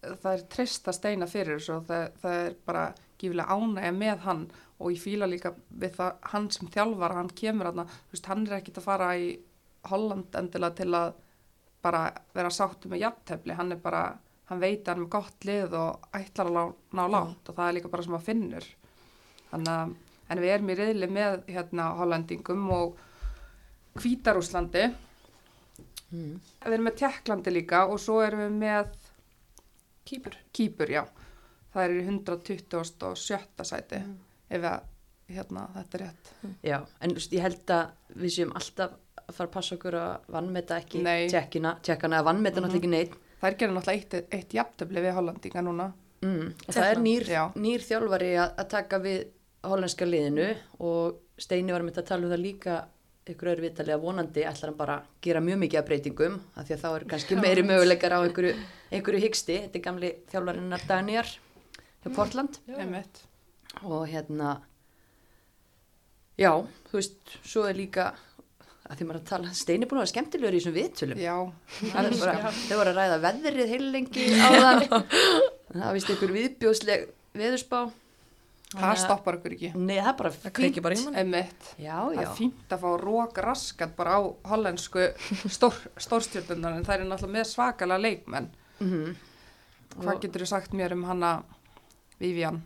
það 0.02 0.32
er 0.34 0.42
trist 0.52 0.86
að 0.88 0.94
steina 0.98 1.26
fyrir 1.26 1.56
þessu 1.58 1.76
og 1.78 1.86
það, 1.88 2.10
það 2.22 2.34
er 2.46 2.54
bara 2.66 2.82
gífilega 3.18 3.48
ánægja 3.56 3.94
með 3.96 4.18
hann 4.26 4.42
og 4.78 4.92
ég 4.92 5.00
fíla 5.02 5.26
líka 5.26 5.54
við 5.74 5.96
það 5.96 6.12
hann 6.22 6.50
sem 6.54 6.68
þjálfar, 6.68 7.14
hann 7.14 7.28
kemur 7.34 7.64
hann 7.72 7.88
veist, 8.12 8.26
hann 8.30 8.44
er 8.46 8.58
ekkit 8.60 8.78
að 8.78 8.84
fara 8.84 9.08
í 9.18 9.38
Holland 9.88 10.36
endilega 10.38 10.74
til 10.76 10.90
að 10.94 11.14
bara 11.82 12.02
vera 12.34 12.50
sáttu 12.50 12.88
með 12.90 13.00
jafntefli, 13.06 13.54
hann 13.54 13.72
er 13.72 13.76
bara 13.82 14.18
hann 14.48 14.60
veit 14.62 14.82
að 14.82 14.92
hann 14.92 14.98
er 14.98 15.04
með 15.04 15.12
gott 15.14 15.48
lið 15.48 15.74
og 15.78 16.08
ætlar 16.18 16.50
að 16.52 16.70
ná 16.96 17.02
látt 17.12 17.50
og 17.50 17.56
það 17.58 17.66
er 17.68 17.76
líka 17.78 17.92
bara 17.92 18.06
sem 18.06 18.14
maður 18.14 18.28
finnur 18.30 18.68
þannig 19.50 19.74
að 19.74 19.96
en 20.28 20.42
við 20.44 20.54
erum 20.54 20.72
í 20.72 20.76
reyðli 20.78 21.08
með 21.12 21.36
hérna 21.48 21.90
Hollandingum 21.98 22.64
og 22.76 23.04
Hvítarúslandi 23.98 24.84
mm. 26.12 26.34
við 26.64 26.74
erum 26.76 26.88
með 26.88 26.98
Tjekklandi 27.02 27.54
líka 27.54 27.84
og 27.88 28.00
svo 28.02 28.20
erum 28.24 28.44
við 28.44 28.58
með 28.62 28.90
Kýpur 30.08 30.36
Kýpur, 30.56 30.88
já. 30.88 31.02
Það 31.74 31.82
er 31.84 31.94
í 31.98 32.04
127. 32.08 33.64
sæti 33.68 33.98
ef, 34.00 34.62
að, 34.64 34.86
hérna, 35.28 35.66
þetta 35.74 35.98
er 35.98 36.04
rétt. 36.06 36.30
Já, 36.64 36.78
en 36.80 37.12
þú 37.12 37.18
veist, 37.18 37.34
ég 37.36 37.44
held 37.44 37.72
að 37.74 38.14
við 38.22 38.34
séum 38.38 38.54
alltaf 38.56 38.94
að 39.20 39.34
fara 39.36 39.50
að 39.50 39.54
passa 39.58 39.76
okkur 39.76 39.98
að 40.00 40.30
vannmeta 40.32 40.78
ekki 40.80 41.02
tjekkina, 41.28 41.74
tjekkana 41.84 42.22
að 42.22 42.28
vannmeta 42.30 42.62
Mhm. 42.62 42.64
náttúrulega 42.64 42.80
ekki 42.80 42.92
neitt 42.94 43.27
Það 43.38 43.48
er 43.48 43.56
gerðið 43.60 43.76
náttúrulega 43.78 43.98
eitt, 43.98 44.34
eitt 44.34 44.54
jafntöfli 44.58 45.02
við 45.04 45.16
Hollandinga 45.18 45.64
núna. 45.64 45.88
mm. 46.20 46.46
og 46.66 46.74
það 46.74 46.90
er 46.90 47.00
nýr, 47.02 47.32
nýr 47.54 47.84
þjálfari 47.86 48.30
að, 48.36 48.54
að 48.58 48.70
taka 48.74 48.98
við 49.02 49.18
hollenska 49.68 50.06
liðinu 50.06 50.48
og 50.86 51.24
Steini 51.38 51.74
var 51.74 51.84
með 51.86 52.00
að 52.02 52.08
tala 52.10 52.26
um 52.26 52.32
það 52.32 52.42
líka 52.42 52.78
ykkur 53.28 53.50
öðru 53.52 53.66
vitali 53.66 53.92
að 53.94 54.04
vonandi 54.06 54.44
ætlar 54.48 54.70
hann 54.70 54.78
bara 54.78 54.96
að 54.98 55.08
gera 55.26 55.42
mjög 55.44 55.60
mikið 55.62 55.80
af 55.80 55.88
breytingum 55.88 56.38
af 56.54 56.66
því 56.66 56.74
að 56.74 56.82
þá 56.82 56.88
er 56.90 57.04
kannski 57.12 57.38
meiri 57.38 57.64
möguleikar 57.66 58.14
á 58.16 58.20
einhverju, 58.24 58.54
einhverju 58.94 59.22
hyggsti, 59.24 59.58
þetta 59.66 59.78
er 59.78 59.84
gamli 59.84 60.12
þjálfarinnar 60.32 60.86
Daniel 60.88 61.26
hjá 61.28 62.08
Portland 62.16 62.58
Einmitt. 62.72 63.22
og 63.84 64.06
hérna 64.08 64.54
já, 66.40 66.52
þú 66.88 67.00
veist, 67.00 67.36
svo 67.44 67.66
er 67.68 67.78
líka 67.78 68.12
að 68.88 68.96
því 69.00 69.06
maður 69.08 69.20
að 69.20 69.28
tala, 69.28 69.52
Steini 69.52 69.84
er 69.84 69.88
búin 69.90 69.98
að 69.98 70.04
vera 70.06 70.12
skemmtilegur 70.14 70.54
í 70.56 70.60
þessum 70.60 70.76
viðtölum. 70.78 71.18
Já, 71.20 71.36
Það 71.92 72.08
er 72.08 72.18
bara, 72.22 72.52
þau 72.58 72.76
voru 72.80 72.92
að 72.92 72.98
ræða 72.98 73.18
veðrið 73.24 73.72
heilengi 73.74 74.26
áðan. 74.48 74.84
Það 75.78 75.96
vist 75.98 76.12
ykkur 76.14 76.32
viðbjóðsleg 76.38 77.08
veðurspá. 77.38 77.80
Það 78.68 78.98
stoppar 79.00 79.36
okkur 79.38 79.52
ekki. 79.56 79.68
Nei, 79.80 79.94
það 79.96 80.08
er 80.10 80.16
bara 80.18 80.30
Það 80.42 80.52
kveikir 80.58 80.84
bara. 80.84 80.96
Já, 80.98 81.04
Það 81.78 82.16
já, 82.18 82.20
er 82.24 82.32
fínt 82.36 82.72
að 82.76 82.82
fá 82.82 82.88
rók 83.00 83.38
raskat 83.46 83.94
bara 83.96 84.16
á 84.16 84.20
hollensku 84.50 85.06
stór, 85.56 85.78
stórstjórnunar 86.04 86.76
en 86.76 86.84
það 86.84 86.98
er 86.98 87.06
náttúrulega 87.08 87.36
með 87.38 87.48
svakalega 87.54 88.04
leikmenn. 88.04 88.50
mm 88.84 89.16
Hvað 89.98 90.12
Og- 90.14 90.20
getur 90.20 90.42
þú 90.44 90.46
sagt 90.50 90.74
mér 90.76 90.92
um 90.94 91.06
hana 91.08 91.30
Vivian? 92.20 92.60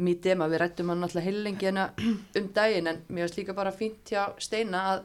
Mítið 0.00 0.40
að 0.40 0.52
við 0.54 0.62
rættum 0.62 0.92
hann 0.92 1.06
alltaf 1.06 1.24
heilengi 1.26 1.70
um 1.70 2.52
daginn 2.56 2.88
en 2.88 3.00
mér 3.08 3.26
finnst 3.26 3.40
líka 3.40 3.56
bara 3.56 3.72
fínt 3.74 4.12
hjá 4.12 4.30
Steina 4.40 4.84
að 4.94 5.02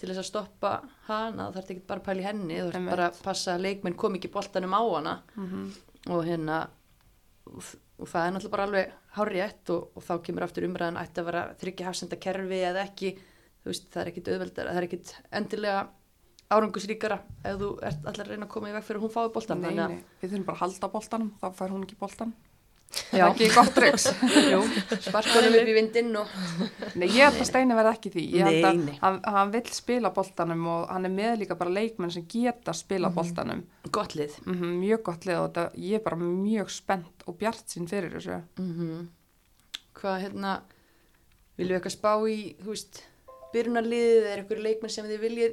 til 0.00 0.08
þess 0.10 0.22
að 0.22 0.28
stoppa 0.30 0.70
hana 1.06 1.50
þarf 1.54 1.70
ekki 1.70 1.84
bara 1.86 2.02
að 2.02 2.06
pæla 2.08 2.22
í 2.22 2.26
henni 2.26 2.60
þú 2.60 2.70
þarf 2.72 2.88
bara 2.90 3.08
að 3.10 3.18
passa 3.26 3.54
að 3.54 3.66
leikmenn 3.68 3.98
kom 4.00 4.16
ekki 4.18 4.32
boltanum 4.32 4.74
á 4.74 4.82
hana. 4.82 5.18
Mm 5.36 5.74
og 6.12 6.24
hérna 6.26 6.58
og, 7.48 7.68
og 8.00 8.08
það 8.10 8.26
er 8.26 8.32
náttúrulega 8.34 8.54
bara 8.54 8.66
alveg 8.68 8.94
hárétt 9.16 9.70
og, 9.72 9.90
og 9.96 10.04
þá 10.04 10.14
kemur 10.26 10.46
aftur 10.46 10.66
umræðan 10.68 11.00
ætti 11.00 11.22
að 11.22 11.28
vera 11.30 11.44
þryggja 11.60 11.86
hafsenda 11.88 12.18
kerfi 12.20 12.62
eða 12.70 12.82
ekki 12.88 13.12
þú 13.16 13.70
veist 13.70 13.86
það 13.92 14.02
er 14.02 14.10
ekkit 14.12 14.32
auðveldar 14.32 14.70
það 14.70 14.80
er 14.80 14.88
ekkit 14.88 15.12
endilega 15.40 15.84
árangusríkara 16.54 17.18
ef 17.40 17.60
þú 17.60 17.70
ert 17.88 18.08
allar 18.10 18.26
að 18.26 18.32
reyna 18.34 18.48
að 18.48 18.52
koma 18.52 18.70
í 18.70 18.74
veg 18.74 18.84
fyrir 18.84 19.00
að 19.00 19.06
hún 19.06 19.14
fái 19.14 19.22
nei, 19.88 20.02
við 20.20 20.34
þurfum 20.34 20.48
bara 20.48 20.58
að 20.58 20.64
halda 20.64 20.90
boltanum, 20.92 21.30
þá 21.40 21.46
fær 21.56 21.72
hún 21.72 21.86
ekki 21.86 21.96
boltan. 22.00 22.34
Já, 23.14 23.24
ekki 23.28 23.48
gott 23.54 23.78
reiks. 23.82 24.06
jú, 24.52 24.60
sparkanum 25.04 25.56
upp 25.60 25.70
í 25.70 25.74
vindinn 25.76 26.10
og 26.20 26.28
Nei, 26.94 27.08
ég 27.08 27.24
held 27.26 27.40
að 27.42 27.48
Steini 27.48 27.74
verði 27.78 27.92
ekki 27.96 28.12
því. 28.14 28.24
Ég 28.38 28.44
held 28.48 28.58
Nei, 28.60 28.68
að 28.70 28.82
nei. 28.84 28.98
hann, 29.02 29.18
hann 29.36 29.52
vill 29.54 29.64
spila 29.74 30.10
boltanum 30.14 30.66
og 30.74 30.84
hann 30.92 31.08
er 31.08 31.14
með 31.14 31.38
líka 31.42 31.56
bara 31.58 31.70
leikmenn 31.74 32.12
sem 32.14 32.26
geta 32.30 32.72
spila 32.76 33.08
Mhm. 33.10 33.14
boltanum. 33.14 33.64
gott 33.90 34.14
lið 34.18 34.38
Mm 34.46 34.78
mjög 34.80 35.02
gott 35.02 35.24
lið 35.26 35.38
og 35.40 35.52
þetta, 35.52 35.66
ég 35.78 35.94
er 35.94 36.04
bara 36.06 36.16
mjög 36.16 36.70
spennt 36.70 37.22
og 37.26 37.38
bjart 37.38 37.64
sín 37.68 37.88
fyrir 37.88 38.10
þessu. 38.14 38.42
mm 38.58 39.08
hvað 39.94 40.20
hérna 40.24 40.60
viljum 41.56 41.76
við 41.76 41.80
eitthvað 41.80 41.94
spá 41.94 42.12
í 42.28 42.56
byrjunarliðið 43.54 44.24
er 44.32 44.40
eitthvað 44.42 44.62
leikmenn 44.66 44.90
sem 44.90 45.06
þið 45.06 45.20
viljið 45.22 45.52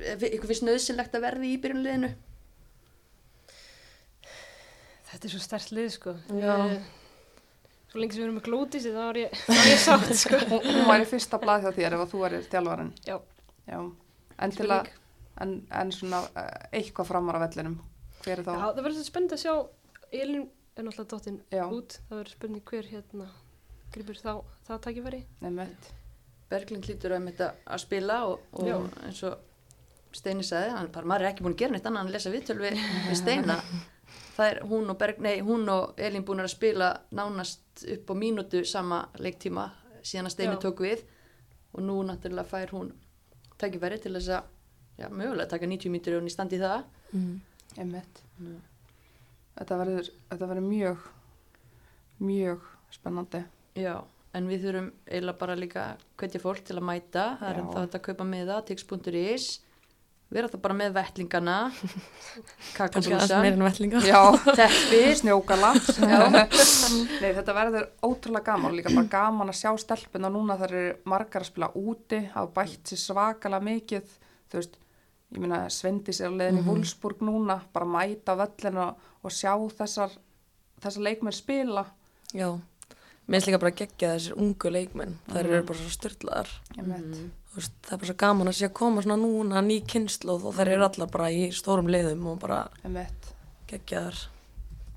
eitthvað 0.00 0.50
finnst 0.52 0.66
nöðsynlegt 0.68 1.16
að 1.18 1.24
verði 1.26 1.48
í 1.54 1.60
byrjunarliðinu 1.60 2.10
Þetta 5.10 5.26
er 5.26 5.32
svo 5.34 5.40
stert 5.42 5.72
lið 5.74 5.88
sko. 5.96 6.16
Já. 6.38 6.54
Ég- 6.70 6.96
Svo 7.90 7.98
lengi 7.98 8.14
sem 8.14 8.20
við 8.22 8.26
erum 8.28 8.36
með 8.38 8.44
glótis 8.46 8.84
þá 8.86 9.00
er 9.10 9.16
ég, 9.18 9.32
þá 9.34 9.50
er 9.58 9.68
ég 9.72 9.80
sátt 9.82 10.10
sko. 10.14 10.38
Hún, 10.46 10.60
hún 10.62 10.84
væri 10.86 11.06
fyrsta 11.10 11.40
blað 11.42 11.64
hjá 11.64 11.72
þér 11.74 11.96
ef 11.96 12.12
þú 12.12 12.20
erir 12.28 12.44
þjálfarinn. 12.52 12.92
Já. 13.08 13.16
Já. 13.66 13.80
En 14.46 14.54
til 14.54 14.68
að, 14.70 14.90
en, 15.42 15.54
en 15.80 15.90
svona 15.96 16.20
eh, 16.38 16.68
eitthvað 16.78 17.08
framar 17.10 17.40
á 17.42 17.42
vellinum. 17.42 17.74
Hver 18.22 18.38
er 18.38 18.46
þá? 18.46 18.52
Já, 18.54 18.66
það 18.76 18.82
verður 18.86 19.08
spennt 19.08 19.34
að 19.34 19.42
sjá 19.42 19.54
Elin 20.20 20.44
er 20.78 20.86
náttúrulega 20.86 21.10
dottin 21.16 21.40
Já. 21.50 21.64
út. 21.66 21.98
Það 22.06 22.20
verður 22.20 22.34
spurning 22.36 22.64
hver 22.70 22.90
hérna 22.94 23.26
gripur 23.90 24.20
þá 24.22 24.30
það. 24.70 24.84
Nefnt. 25.42 25.90
Berglind 26.50 26.86
hlýtur 26.86 27.16
að 27.18 27.26
þetta 27.32 27.50
að 27.74 27.82
spila 27.88 28.20
og, 28.30 28.46
og 28.52 28.86
eins 29.06 29.24
og 29.26 29.38
Steini 30.14 30.42
sagði, 30.42 30.70
hann 30.74 30.88
bara, 30.94 31.06
maður 31.06 31.22
er 31.26 31.32
ekki 31.34 31.44
búin 31.46 31.52
að 31.54 31.60
gera 31.64 31.74
neitt 31.76 31.84
annað 31.86 32.00
en 32.02 32.08
að 32.10 32.14
lesa 32.16 32.30
viðtöl 32.34 32.56
við, 32.58 32.78
við 33.10 33.18
Steina 33.20 33.58
það 34.40 34.50
er 34.54 34.60
hún 34.70 34.90
og, 34.92 34.98
Berg, 35.00 35.20
nei, 35.22 35.36
hún 35.44 35.68
og 35.68 35.98
Elín 36.00 36.24
búin 36.26 36.40
að 36.42 36.54
spila 36.54 36.90
nánast 37.12 37.84
upp 37.94 38.10
á 38.10 38.14
mínútu 38.16 38.64
sama 38.66 39.02
leiktíma 39.20 39.68
síðan 40.00 40.30
að 40.30 40.34
Steini 40.34 40.56
Já. 40.56 40.62
tók 40.64 40.80
við 40.86 41.04
og 41.74 41.84
nú 41.84 42.00
náttúrulega 42.08 42.48
fær 42.48 42.72
hún 42.74 42.90
tækifæri 43.60 44.00
til 44.00 44.14
þess 44.16 44.32
að 44.38 44.48
já, 45.00 45.08
mögulega 45.08 45.52
taka 45.52 45.68
90 45.68 45.92
mítur 45.92 46.16
og 46.16 46.22
hún 46.24 46.32
í 46.32 46.34
standi 46.34 46.60
það 46.60 46.88
Mm. 47.10 47.40
Mm. 48.38 48.58
Þetta 49.58 49.78
verður, 49.80 50.60
mjög, 50.62 50.98
mjög 52.22 52.66
spennandi. 52.94 53.40
Já, 53.74 53.96
en 54.34 54.46
við 54.46 54.64
þurfum 54.64 54.90
eiginlega 55.08 55.38
bara 55.40 55.56
líka 55.58 55.84
að 55.88 56.04
hvetja 56.22 56.42
fólk 56.42 56.62
til 56.66 56.76
að 56.78 56.86
mæta 56.86 57.24
það 57.40 57.50
er 57.50 57.58
Já. 57.58 57.64
þá 57.66 57.78
þetta 57.80 57.98
að 57.98 58.04
kaupa 58.06 58.26
með 58.30 58.52
það, 58.52 58.62
tix.is 58.70 59.48
vera 60.30 60.48
það 60.48 60.60
bara 60.62 60.74
með 60.78 60.92
vettlingana. 60.94 61.54
Já. 64.06 64.20
teppið 64.60 65.08
Snjókalaps. 65.20 65.98
Nei, 67.22 67.32
þetta 67.36 67.54
verður 67.56 67.88
ótrúlega 68.06 68.46
gaman 68.52 68.70
og 68.70 68.76
líka 68.78 68.92
bara 68.94 69.10
gaman 69.16 69.50
að 69.52 69.58
sjá 69.62 69.72
stelpuna 69.82 70.30
núna 70.32 70.56
þar 70.60 70.76
eru 70.78 70.94
margar 71.10 71.42
að 71.44 71.50
spila 71.50 71.70
úti, 71.80 72.22
hafa 72.34 72.52
bætt 72.60 72.92
sér 72.92 73.02
svakalega 73.02 73.66
mikið, 73.66 74.14
þú 74.52 74.60
veist, 74.60 74.78
ég 75.34 75.42
meina 75.44 75.60
Svendis 75.70 76.20
er 76.22 76.30
á 76.30 76.34
leiðin 76.34 76.60
í 76.60 76.62
Mhm. 76.62 76.68
Wolfsburg 76.70 77.20
núna, 77.26 77.60
bara 77.74 77.86
mæta 77.86 78.34
á 78.34 78.40
völlinu 78.44 78.82
og, 78.86 78.96
og 79.24 79.30
sjá 79.34 79.52
þessar, 79.78 80.14
þessar 80.82 81.02
leikmenn 81.10 81.36
spila. 81.36 81.84
Já. 82.34 82.48
Mér 83.30 83.38
finnst 83.38 83.46
líka 83.50 83.60
bara 83.62 83.76
geggja 83.78 84.14
þessir 84.16 84.38
ungu 84.38 84.70
leikmenn. 84.74 85.18
Þær 85.30 85.42
Mhm. 85.44 85.52
eru 85.54 85.62
bara 85.68 85.78
svo 85.78 85.90
styrlaðar. 85.94 86.48
Ég 86.78 86.86
veit. 86.86 87.20
Þú 87.50 87.58
Veist, 87.58 87.72
það 87.82 87.92
er 87.92 87.98
bara 87.98 88.06
svo 88.12 88.16
gaman 88.22 88.48
að 88.52 88.56
sé 88.60 88.66
að 88.68 88.74
koma 88.78 89.02
svona 89.02 89.16
núna 89.18 89.60
ný 89.66 89.80
kynnslóð 89.90 90.44
og 90.46 90.54
þær 90.54 90.68
eru 90.76 90.84
allar 90.86 91.08
bara 91.10 91.30
í 91.34 91.48
stórum 91.50 91.88
liðum 91.90 92.26
og 92.30 92.38
bara 92.44 92.60
Ég 92.84 92.92
veit. 92.94 93.30
geggjaðar. 93.66 94.20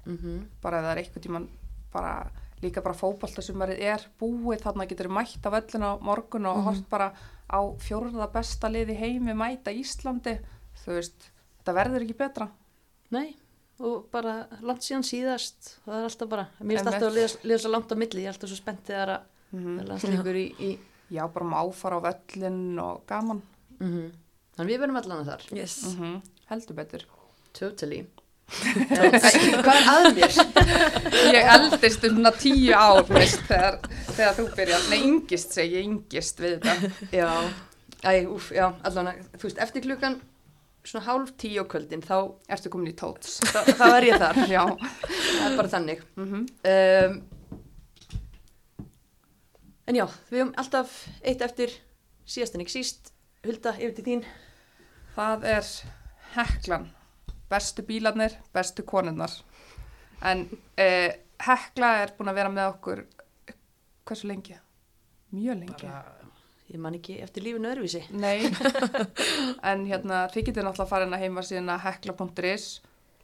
Mhm. 0.06 0.46
Bara 0.62 0.80
ef 0.80 0.86
það 0.86 0.92
er 0.98 1.02
eitthvað 1.04 1.24
tíman, 1.26 1.48
bara 1.94 2.14
líka 2.62 2.84
bara 2.84 2.94
fótboltasumarið 2.96 3.80
er 3.82 4.06
búið, 4.22 4.62
þarna 4.62 4.88
getur 4.88 5.10
mætt 5.10 5.42
á 5.44 5.50
völlinu 5.50 5.88
á 5.90 5.94
morgun 6.02 6.46
og 6.46 6.58
Mhm. 6.58 6.64
hort 6.64 6.90
bara 6.90 7.14
á 7.50 7.60
fjórða 7.80 8.32
besta 8.32 8.70
liði 8.70 8.96
heimi 8.98 9.34
mæta 9.34 9.72
Íslandi, 9.74 10.40
þú 10.86 10.94
veist, 10.94 11.32
þetta 11.64 11.74
verður 11.74 12.02
ekki 12.06 12.18
betra. 12.18 12.50
Nei, 13.12 13.36
og 13.80 14.10
bara 14.12 14.48
langt 14.62 14.82
síðan 14.82 15.04
síðast 15.04 15.80
það 15.86 16.00
er 16.00 16.04
alltaf 16.10 16.30
bara, 16.30 16.48
mér 16.62 16.78
Einmitt. 16.78 16.86
alltaf 16.88 17.10
að 17.12 17.40
liða, 17.44 17.60
svo 17.60 17.70
langt 17.72 17.92
á 17.92 17.96
milli, 17.96 18.22
ég 18.22 18.28
er 18.28 18.34
alltaf 18.34 18.50
svo 18.50 18.58
spennt 18.62 18.84
þegar 18.86 19.10
að 19.10 19.22
Mm 19.54 19.78
það 19.78 19.82
er 19.82 19.88
landsleikur 19.88 20.36
í, 20.36 20.56
í 20.60 20.80
Já, 21.14 21.24
bara 21.30 21.46
má 21.46 21.62
fara 21.78 22.00
á 22.02 22.06
völlin 22.10 22.80
og 22.82 23.04
gaman. 23.10 23.42
mm 23.80 24.12
þannig 24.54 24.70
við 24.76 24.82
verðum 24.84 24.98
allan 25.00 25.22
að 25.24 25.30
þar 25.32 25.46
Yes. 25.58 25.78
Mm 25.98 26.20
Heldur 26.50 26.76
betur. 26.78 27.06
totally 27.58 28.04
hvað 28.54 29.78
er 29.78 29.88
að 29.90 30.08
mér? 30.18 30.36
Ég 31.34 31.48
eldist 31.56 32.04
um 32.10 32.18
svona 32.18 32.32
tíu 32.38 32.74
ár, 32.76 33.00
veist, 33.10 33.42
þegar, 33.48 33.78
þegar 34.14 34.36
þú 34.38 34.46
byrjar. 34.58 34.84
Nei, 34.92 35.00
yngist 35.08 35.56
segi 35.56 35.80
ég, 35.80 35.88
yngist 35.88 36.42
við 36.44 36.60
þetta. 36.60 36.92
já, 37.16 37.30
æ, 38.04 38.12
úf, 38.30 38.52
já, 38.54 38.68
allan 38.86 39.10
að 39.14 39.24
þú 39.40 39.48
veist, 39.48 39.62
eftir 39.64 39.86
klukkan 39.88 40.20
svona 40.84 41.06
hálf 41.08 41.32
tíu 41.40 41.64
á 41.64 41.66
kvöldin 41.72 42.04
þá, 42.04 42.18
Ertu 42.52 42.70
komin 42.74 42.92
í 42.92 42.96
tóts? 43.00 43.40
þá, 43.48 43.60
þá 43.80 43.86
er 43.96 44.10
ég 44.12 44.20
þar 44.22 44.42
Já. 44.52 44.64
það 44.68 45.48
er 45.48 45.58
bara 45.62 45.74
þannig 45.78 46.04
Mm 46.20 46.44
um, 46.44 47.22
en 49.88 50.00
já, 50.00 50.06
við 50.30 50.40
höfum 50.40 50.56
alltaf 50.62 50.96
eitt 51.22 51.44
eftir 51.46 51.76
síðast 52.26 52.56
en 52.56 52.64
ekki 52.64 52.78
síst 52.80 53.14
Hulda, 53.44 53.74
yfir 53.76 53.96
til 53.98 54.06
þín 54.08 54.26
Það 55.14 55.44
er 55.46 55.68
heklan. 56.34 56.88
Bestu 57.52 57.84
bílarnir, 57.86 58.34
bestu 58.54 58.86
konurnar. 58.88 59.34
En 60.26 60.48
eh, 60.80 61.20
hekla 61.44 61.92
er 62.02 62.14
búin 62.18 62.32
að 62.32 62.40
vera 62.40 62.54
með 62.54 62.70
okkur, 62.72 63.04
hversu 64.08 64.30
lengi? 64.30 64.58
Mjög 65.34 65.60
lengi. 65.60 65.90
bara, 65.90 66.32
ég 66.72 66.82
man 66.82 66.98
ekki 66.98 67.20
eftir 67.22 67.46
lífinu 67.46 67.70
öðruvísi 67.70 68.02
Nei, 68.14 68.48
en 69.70 69.86
hérna 69.90 70.24
þið 70.34 70.50
getur 70.50 70.66
náttúrulega 70.68 70.90
farin 70.90 71.16
að 71.18 71.26
heima 71.26 71.46
síðan 71.46 71.74
að 71.76 71.86
hekla.is, 71.88 72.68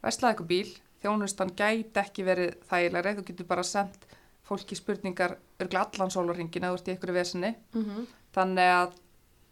veslaði 0.04 0.36
ykkur 0.36 0.50
bíl, 0.50 0.72
þjónustan 1.02 1.54
gæti 1.58 2.02
ekki 2.02 2.26
verið 2.26 2.56
þægilegri, 2.70 3.16
þú 3.18 3.26
getur 3.30 3.50
bara 3.50 3.66
sendt 3.66 4.06
fólki 4.50 4.78
spurningar 4.78 5.36
örgla 5.62 5.84
allan 5.86 6.10
sólarringin 6.10 6.64
eða 6.66 6.74
þú 6.74 6.80
ert 6.80 6.88
í 6.88 6.94
ykkur 6.96 7.12
vesinni, 7.14 7.54
mm 7.74 7.84
-hmm. 7.84 8.06
þannig 8.34 8.70
að 8.76 8.96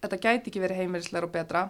þetta 0.02 0.22
gæti 0.24 0.50
ekki 0.50 0.64
verið 0.64 0.80
heimilislegur 0.82 1.28
og 1.28 1.34
betra, 1.36 1.68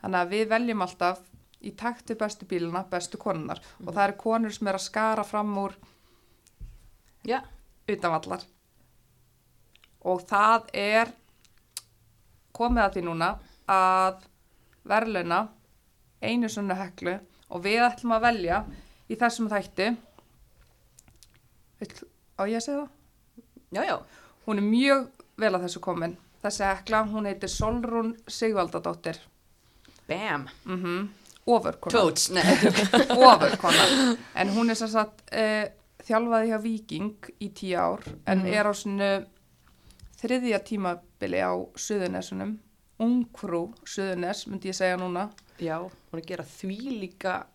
þannig 0.00 0.20
að 0.20 0.32
við 0.34 0.48
veljum 0.48 0.82
alltaf 0.86 1.20
í 1.60 1.72
takt 1.76 2.10
við 2.10 2.18
bestu 2.22 2.46
bíluna, 2.48 2.84
bestu 2.90 3.18
konunar 3.18 3.60
og 3.84 3.94
það 3.94 4.04
eru 4.04 4.16
konur 4.16 4.52
sem 4.52 4.68
er 4.68 4.78
að 4.78 4.86
skara 4.86 5.24
fram 5.24 5.58
úr 5.58 5.76
já, 7.24 7.40
utanvallar. 7.88 8.44
og 10.00 10.22
það 10.28 10.70
er 10.72 11.12
komið 12.52 12.84
að 12.84 12.92
því 12.94 13.02
núna 13.04 13.38
að 13.68 14.22
verðlauna 14.88 15.40
einu 16.22 16.48
svona 16.48 16.74
heklu 16.74 17.18
og 17.50 17.64
við 17.64 17.84
ætlum 17.84 18.16
að 18.16 18.24
velja 18.28 18.62
í 19.10 19.18
þessum 19.20 19.50
þætti 19.52 19.90
á 22.40 22.44
ég 22.48 22.56
að 22.60 22.64
segja 22.66 22.80
það? 22.80 22.90
Já, 23.76 23.82
já. 23.86 23.96
Hún 24.46 24.58
er 24.58 24.66
mjög 24.66 25.08
vel 25.40 25.54
að 25.54 25.64
þessu 25.66 25.80
komin. 25.84 26.16
Þessi 26.42 26.64
hekla, 26.64 27.02
hún 27.12 27.26
heitir 27.28 27.48
Solrún 27.52 28.14
Sigvaldadóttir. 28.26 29.18
Bam. 30.08 30.48
Mm 30.64 30.82
-hmm. 30.84 31.08
Nei. 32.30 32.42
Ofurkona. 33.28 34.16
En 34.34 34.48
hún 34.50 34.70
er 34.70 34.74
sem 34.76 34.88
sagt 34.88 35.20
uh, 35.32 35.66
þjálfaði 36.06 36.48
hjá 36.50 36.58
Viking 36.62 37.14
í 37.40 37.48
tíu 37.54 37.76
ár 37.78 38.00
en 38.26 38.38
Mhm. 38.38 38.46
er 38.54 38.66
á 38.66 38.72
svona 38.74 39.24
þriðja 40.20 40.58
tímabili 40.64 41.40
á 41.40 41.52
Suðunesunum. 41.76 42.58
Ungfrú 43.00 43.74
Suðunes, 43.84 44.46
myndi 44.46 44.68
ég 44.68 44.74
segja 44.74 44.96
núna. 44.96 45.30
já, 45.58 45.78
hún 45.80 46.18
er 46.18 46.22
að 46.22 46.26
gera 46.26 46.44
því 46.44 47.00
líka, 47.00 47.46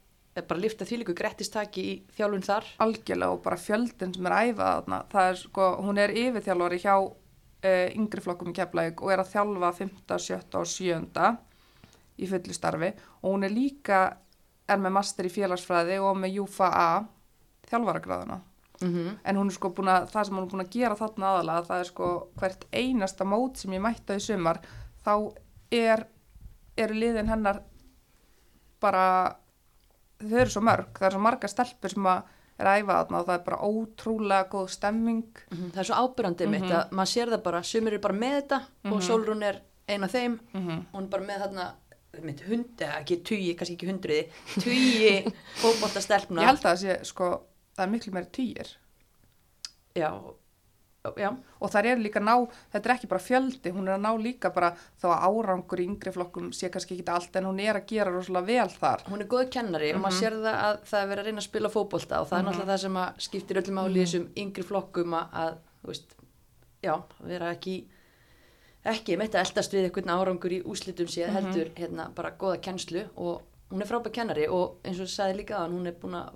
bara 0.44 0.60
lifta 0.60 0.86
því 0.86 0.98
líka 1.02 1.14
grettistaki 1.16 1.84
í 1.84 1.94
þjálfun 2.18 2.44
þar. 2.44 2.66
algjörlega 2.84 3.36
og 3.36 3.44
bara 3.46 3.60
fjöldin 3.60 4.14
sem 4.16 4.26
er 4.28 4.36
æfað 4.36 4.72
þarna. 4.74 5.00
Það 5.14 5.30
er 5.30 5.40
sko, 5.40 5.68
hún 5.86 6.02
er 6.04 6.16
yfirþjálfari 6.24 6.80
hjá 6.84 6.96
uh, 7.00 7.88
yngri 7.96 8.24
flokkum 8.26 8.52
í 8.52 8.56
Keflavík 8.58 9.04
og 9.04 9.14
er 9.14 9.24
að 9.24 9.32
þjálfa 9.32 9.72
5., 9.80 9.94
7. 10.28 10.40
og 10.60 10.68
7. 10.68 11.30
í 12.20 12.28
fullu 12.32 12.56
starfi 12.56 12.92
og 13.22 13.30
hún 13.30 13.48
er 13.48 13.56
líka, 13.56 14.02
er 14.68 14.82
með 14.82 14.98
master 14.98 15.30
í 15.30 15.32
félagsfræði 15.32 16.02
og 16.04 16.20
með 16.20 16.42
UFA 16.44 16.74
þjálfaragráðuna. 17.70 18.42
Mm 18.82 19.18
En 19.24 19.38
hún 19.38 19.48
er 19.48 19.56
sko 19.56 19.70
búin 19.70 19.88
að, 19.88 20.10
það 20.12 20.26
sem 20.26 20.36
hún 20.36 20.44
er 20.44 20.52
búin 20.52 20.66
að 20.66 20.74
gera 20.76 20.96
þarna 20.96 21.30
aðalega, 21.32 21.64
það 21.64 21.80
er 21.80 21.86
sko 21.90 22.10
hvert 22.40 22.66
einasta 22.72 23.24
mót 23.26 23.58
sem 23.58 23.74
ég 23.74 23.82
mætti 23.82 24.12
á 24.12 24.16
í 24.16 24.20
sumar, 24.20 24.60
þá 25.06 25.32
er, 25.72 26.06
eru 26.78 26.94
liðin 26.94 27.30
hennar 27.30 27.62
bara, 28.82 29.38
þau 30.22 30.40
eru 30.42 30.50
svo 30.56 30.62
mörg, 30.66 30.92
það 30.96 31.08
eru 31.10 31.18
svo 31.18 31.24
marga 31.26 31.48
stelpur 31.52 31.90
sem 31.96 32.10
að 32.12 32.34
er 32.56 32.70
að 32.72 32.82
æfa 32.82 32.98
þarna 33.02 33.20
og 33.20 33.26
það 33.28 33.36
er 33.36 33.46
bara 33.50 33.58
ótrúlega 33.68 34.50
góð 34.54 34.70
stemming. 34.72 35.24
Mhm, 35.52 35.72
Það 35.76 35.80
er 35.82 35.88
svo 35.90 35.96
ábyrrandi 36.06 36.46
mitt 36.48 36.70
að 36.72 36.92
maður 36.96 37.12
sér 37.12 37.32
það 37.34 37.42
bara, 37.44 37.64
sumir 37.64 37.94
eru 37.94 38.02
bara 38.06 38.14
með 38.22 38.36
þetta 38.38 38.60
og 38.94 39.02
Solrún 39.04 39.44
er 39.44 39.58
ein 39.90 40.04
af 40.08 40.12
þeim. 40.16 40.40
Mm 40.54 40.86
hún 40.94 41.04
er 41.04 41.10
bara 41.12 41.24
með 41.28 41.42
þarna 41.46 41.66
mitt 42.24 42.40
hundi, 42.48 42.86
ekki 42.88 43.18
tugi, 43.28 43.56
kannski 43.60 43.76
ekki 43.76 43.90
hundriði 43.90 44.30
tugi 44.64 45.34
fótbolta 45.60 46.00
stelpna 46.00 46.42
Ég 46.46 46.48
held 46.48 46.62
að 46.64 46.70
það 46.70 46.80
sé, 46.86 46.94
sko, 47.04 47.28
það 47.76 47.84
er 47.84 47.92
miklu 47.92 48.14
meiri 48.16 48.30
týjir 48.32 48.70
já, 50.00 50.10
já, 51.20 51.30
og 51.36 51.72
það 51.74 51.90
er 51.92 52.02
líka 52.02 52.22
ná, 52.24 52.34
þetta 52.74 52.90
er 52.90 52.94
ekki 52.96 53.10
bara 53.12 53.24
fjöldi, 53.26 53.74
hún 53.76 53.90
er 53.90 53.96
að 53.96 54.04
ná 54.06 54.12
líka 54.22 54.52
bara 54.56 54.72
þó 55.02 55.08
að 55.14 55.26
árangur 55.30 55.82
í 55.82 55.88
yngri 55.90 56.14
flokkum 56.16 56.52
sé 56.56 56.70
kannski 56.74 56.98
ekki 56.98 57.16
allt 57.16 57.40
en 57.40 57.50
hún 57.50 57.62
er 57.64 57.80
að 57.80 57.88
gera 57.94 58.14
rosalega 58.14 58.50
vel 58.50 58.70
þar. 58.76 59.06
hún 59.10 59.22
er 59.26 59.32
góð 59.32 59.50
kennari 59.56 59.94
og 59.96 60.04
maður 60.04 60.20
sér 60.20 60.38
það 60.46 60.62
að 60.66 60.78
það 60.92 61.02
er 61.02 61.10
verið 61.12 61.24
að 61.24 61.30
reyna 61.30 61.44
að 61.44 61.50
spila 61.50 61.74
fótbolta 61.74 62.22
og 62.22 62.30
það 62.30 62.40
er 62.40 62.46
náttúrulega 62.50 62.72
það 62.74 62.84
sem 62.86 63.02
að 63.02 63.26
skiptir 63.28 63.62
öllum 63.62 63.80
máli 63.80 64.00
í 64.00 64.06
þessum 64.06 64.30
yngri 64.46 64.70
flokkum 64.70 65.18
að, 65.22 65.58
þú 65.82 65.92
veist, 65.92 66.16
já, 66.86 66.96
vera 67.26 67.52
ekki 67.56 67.76
ekki 68.86 69.18
mitt 69.18 69.34
að 69.34 69.48
eldast 69.48 69.74
við 69.74 69.88
einhvern 69.88 70.14
árangur 70.14 70.54
í 70.54 70.62
úslitum 70.62 71.10
séð 71.10 71.34
heldur 71.34 71.72
hérna 71.78 72.12
bara 72.16 72.36
góða 72.38 72.60
kennslu 72.62 73.08
og 73.18 73.42
hún 73.72 73.82
er 73.82 73.90
frábær 73.90 74.14
kennari 74.14 74.46
og 74.52 74.78
eins 74.86 75.00
og 75.02 75.10
sagði 75.10 75.40
líka 75.42 75.58
að 75.64 75.74
hún 75.74 75.90
er 75.90 75.96
búin 75.98 76.18
að 76.20 76.28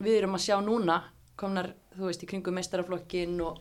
við 0.00 0.18
erum 0.18 0.34
að 0.34 0.44
sjá 0.46 0.56
núna 0.64 1.02
komnar, 1.36 1.72
þú 1.96 2.06
veist, 2.08 2.22
í 2.22 2.26
kringum 2.30 2.54
meistaraflokkin 2.54 3.40
og 3.44 3.58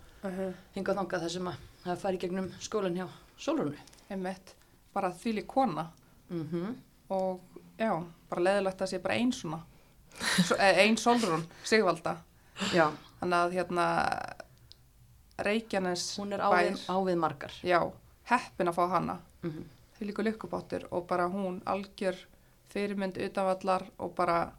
hingað 0.75 0.95
þangað 0.99 1.21
þar 1.25 1.29
sem 1.35 1.47
að 1.51 1.57
það 1.85 1.97
fari 2.01 2.17
gegnum 2.17 2.51
skólan 2.59 2.95
hjá 2.97 3.07
Solrúnu. 3.37 3.75
einmitt, 4.09 4.53
bara 4.93 5.11
þvíli 5.11 5.45
kona. 5.47 5.89
Mm 6.29 6.75
og 7.09 7.39
já, 7.77 7.91
bara 8.29 8.41
leðilegt 8.41 8.79
að 8.81 8.87
sé 8.89 8.99
bara 9.03 9.13
ein 9.13 9.31
svona. 9.31 9.59
Svo- 10.19 10.57
eh, 10.59 10.79
ein 10.85 10.95
solrún, 10.97 11.43
Sigvalda. 11.63 12.15
Já, 12.73 12.89
þannig 13.19 13.37
að 13.43 13.51
hérna 13.53 13.85
Reykjanes 15.37 16.03
hún 16.17 16.33
er 16.33 16.39
ávið, 16.39 16.79
ávið 16.89 17.17
margar. 17.19 17.51
já, 17.63 17.79
heppin 18.31 18.67
að 18.71 18.77
fá 18.79 18.85
hana. 18.89 19.19
Mm 19.43 19.63
því 19.95 20.05
líka 20.09 20.23
lykkubáttur 20.25 20.83
og 20.91 21.05
bara 21.07 21.29
hún 21.31 21.61
algjör 21.63 22.17
fyrirmynd 22.67 23.15
utanvallar 23.17 23.85
og 23.97 24.09
bara 24.15 24.51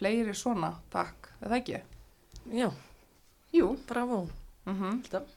fleiri 0.00 0.34
svona, 0.36 0.72
takk, 0.92 1.28
er 1.40 1.52
það 1.52 1.58
ekki? 1.60 1.82
Já, 2.56 2.70
Jú, 3.52 3.74
bravo. 3.88 4.24
Mm 4.66 4.82
alltaf. 4.94 5.36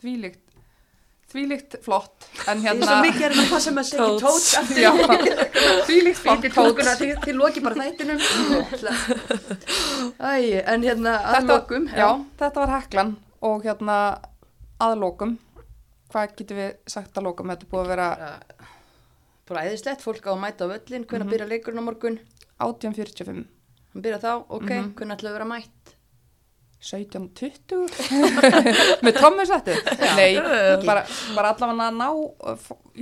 Þvílíkt 0.00 0.46
þvílíkt 1.30 1.76
flott 1.84 2.24
en 2.50 2.58
Hérna... 2.64 2.72
hérna 2.74 2.86
Svo 2.90 3.02
mikið 3.04 3.24
er 3.28 3.34
það 3.36 3.50
hvað 3.52 3.60
sem 3.64 3.76
að 3.78 3.84
segja 3.86 4.06
Tóts. 4.06 4.22
tóts 4.24 4.48
aftur. 4.58 4.80
já, 4.82 4.90
þvílíkt 5.86 6.18
flott 6.24 6.46
tókuna, 6.56 6.94
þið, 6.98 7.28
loki 7.38 7.62
bara 7.62 7.84
þættinum. 7.84 8.18
Æ, 10.30 10.62
en 10.74 10.82
hérna 10.88 11.12
að 11.20 11.36
Þetta- 11.36 11.52
lokum. 11.52 11.86
já, 11.94 12.08
þetta 12.40 12.64
var 12.64 12.72
heklan 12.74 13.12
og 13.46 13.62
hérna 13.64 13.96
að 14.82 14.96
lokum 15.04 15.36
hvað 16.10 16.34
getum 16.40 16.58
við 16.58 16.74
sagt 16.90 17.14
að 17.20 17.28
lokum 17.28 17.52
þetta 17.54 17.66
er 17.68 17.70
búið 17.70 17.84
að 17.84 17.92
vera 17.94 18.08
Bara, 18.16 18.66
bara 19.50 19.64
æðislegt, 19.68 20.02
fólk 20.02 20.26
á 20.26 20.30
að 20.34 20.42
mæta 20.42 20.66
á 20.66 20.70
völlin, 20.74 21.06
hvernig 21.06 21.26
mm 21.26 21.30
byrja 21.36 21.48
leikurinn 21.50 21.82
á 21.82 21.84
morgun? 21.86 22.18
1845 22.58 23.46
Hann 23.94 24.02
byrja 24.04 24.18
þá, 24.22 24.32
ok, 24.48 24.68
hvernig 24.98 25.16
ætla 25.18 25.30
að 25.32 25.36
vera 25.38 25.48
mætt? 25.50 25.96
1720 26.80 27.90
með 29.04 29.16
trommusættu 29.18 29.74
nei, 30.16 30.30
bara, 30.86 31.02
bara 31.36 31.50
allavega 31.52 31.88
að 31.90 31.98
ná 31.98 32.06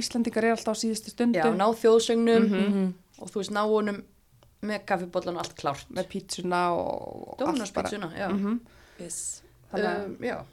Íslandingar 0.02 0.48
er 0.48 0.56
alltaf 0.56 0.74
á 0.74 0.81
síðustu 0.81 1.12
stundu 1.15 1.39
Já, 1.39 1.47
ná 1.55 1.66
þjóðsögnum 1.78 2.48
og 3.23 3.31
þú 3.31 3.39
veist, 3.43 3.52
ná 3.55 3.62
honum 3.70 4.01
með 4.66 4.82
kaffibóllan 4.90 5.39
og 5.39 5.44
allt 5.44 5.55
klárt. 5.60 5.86
með 5.94 6.09
pítsuna 6.10 6.60
og 6.74 7.36
allt 7.47 7.74
bara. 7.77 7.90
Já. 8.19 8.27
Mhm. 8.35 8.56
Yes. 8.98 9.19
Þannig 9.70 9.86
að- 9.86 10.06
um. 10.06 10.47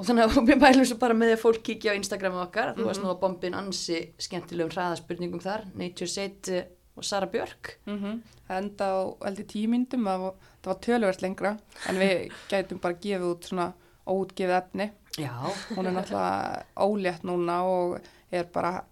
Og 0.00 0.04
þannig 0.08 0.24
að 0.24 0.38
við 0.48 0.58
mælum 0.64 0.86
svo 0.88 0.96
bara 0.98 1.14
með 1.14 1.28
því 1.28 1.34
að 1.36 1.42
fólk 1.44 1.60
kíkja 1.68 1.92
á 1.92 1.98
Instagramu 2.00 2.40
okkar. 2.46 2.72
Þú 2.74 2.86
varst 2.88 3.02
nú 3.04 3.10
að 3.12 3.20
bombin 3.20 3.54
ansi 3.54 4.00
skemmtilegum 4.18 4.72
hraðaspurningum 4.72 5.42
þar. 5.44 5.66
Nature 5.76 6.08
Set 6.08 6.48
uh, 6.48 6.64
og 7.00 7.06
Sara 7.08 7.26
Björk. 7.32 7.74
Mhm. 7.88 8.20
Það 8.50 8.58
enda 8.60 8.86
á 8.92 8.98
heldur 9.24 9.46
tímyndum 9.50 10.04
það 10.10 10.24
var, 10.26 10.78
töluvert 10.84 11.22
lengra 11.24 11.52
en 11.88 11.98
við 12.00 12.32
gætum 12.50 12.80
bara 12.82 12.98
gefið 13.00 13.28
út 13.30 13.46
svona 13.48 13.68
óutgefið 14.10 14.56
efni 14.56 14.90
Já. 15.18 15.30
hún 15.76 15.86
er 15.86 15.94
náttúrulega 15.94 16.64
ólétt 16.76 17.22
núna 17.24 17.60
og 17.64 18.00
er 18.32 18.44
bara 18.52 18.84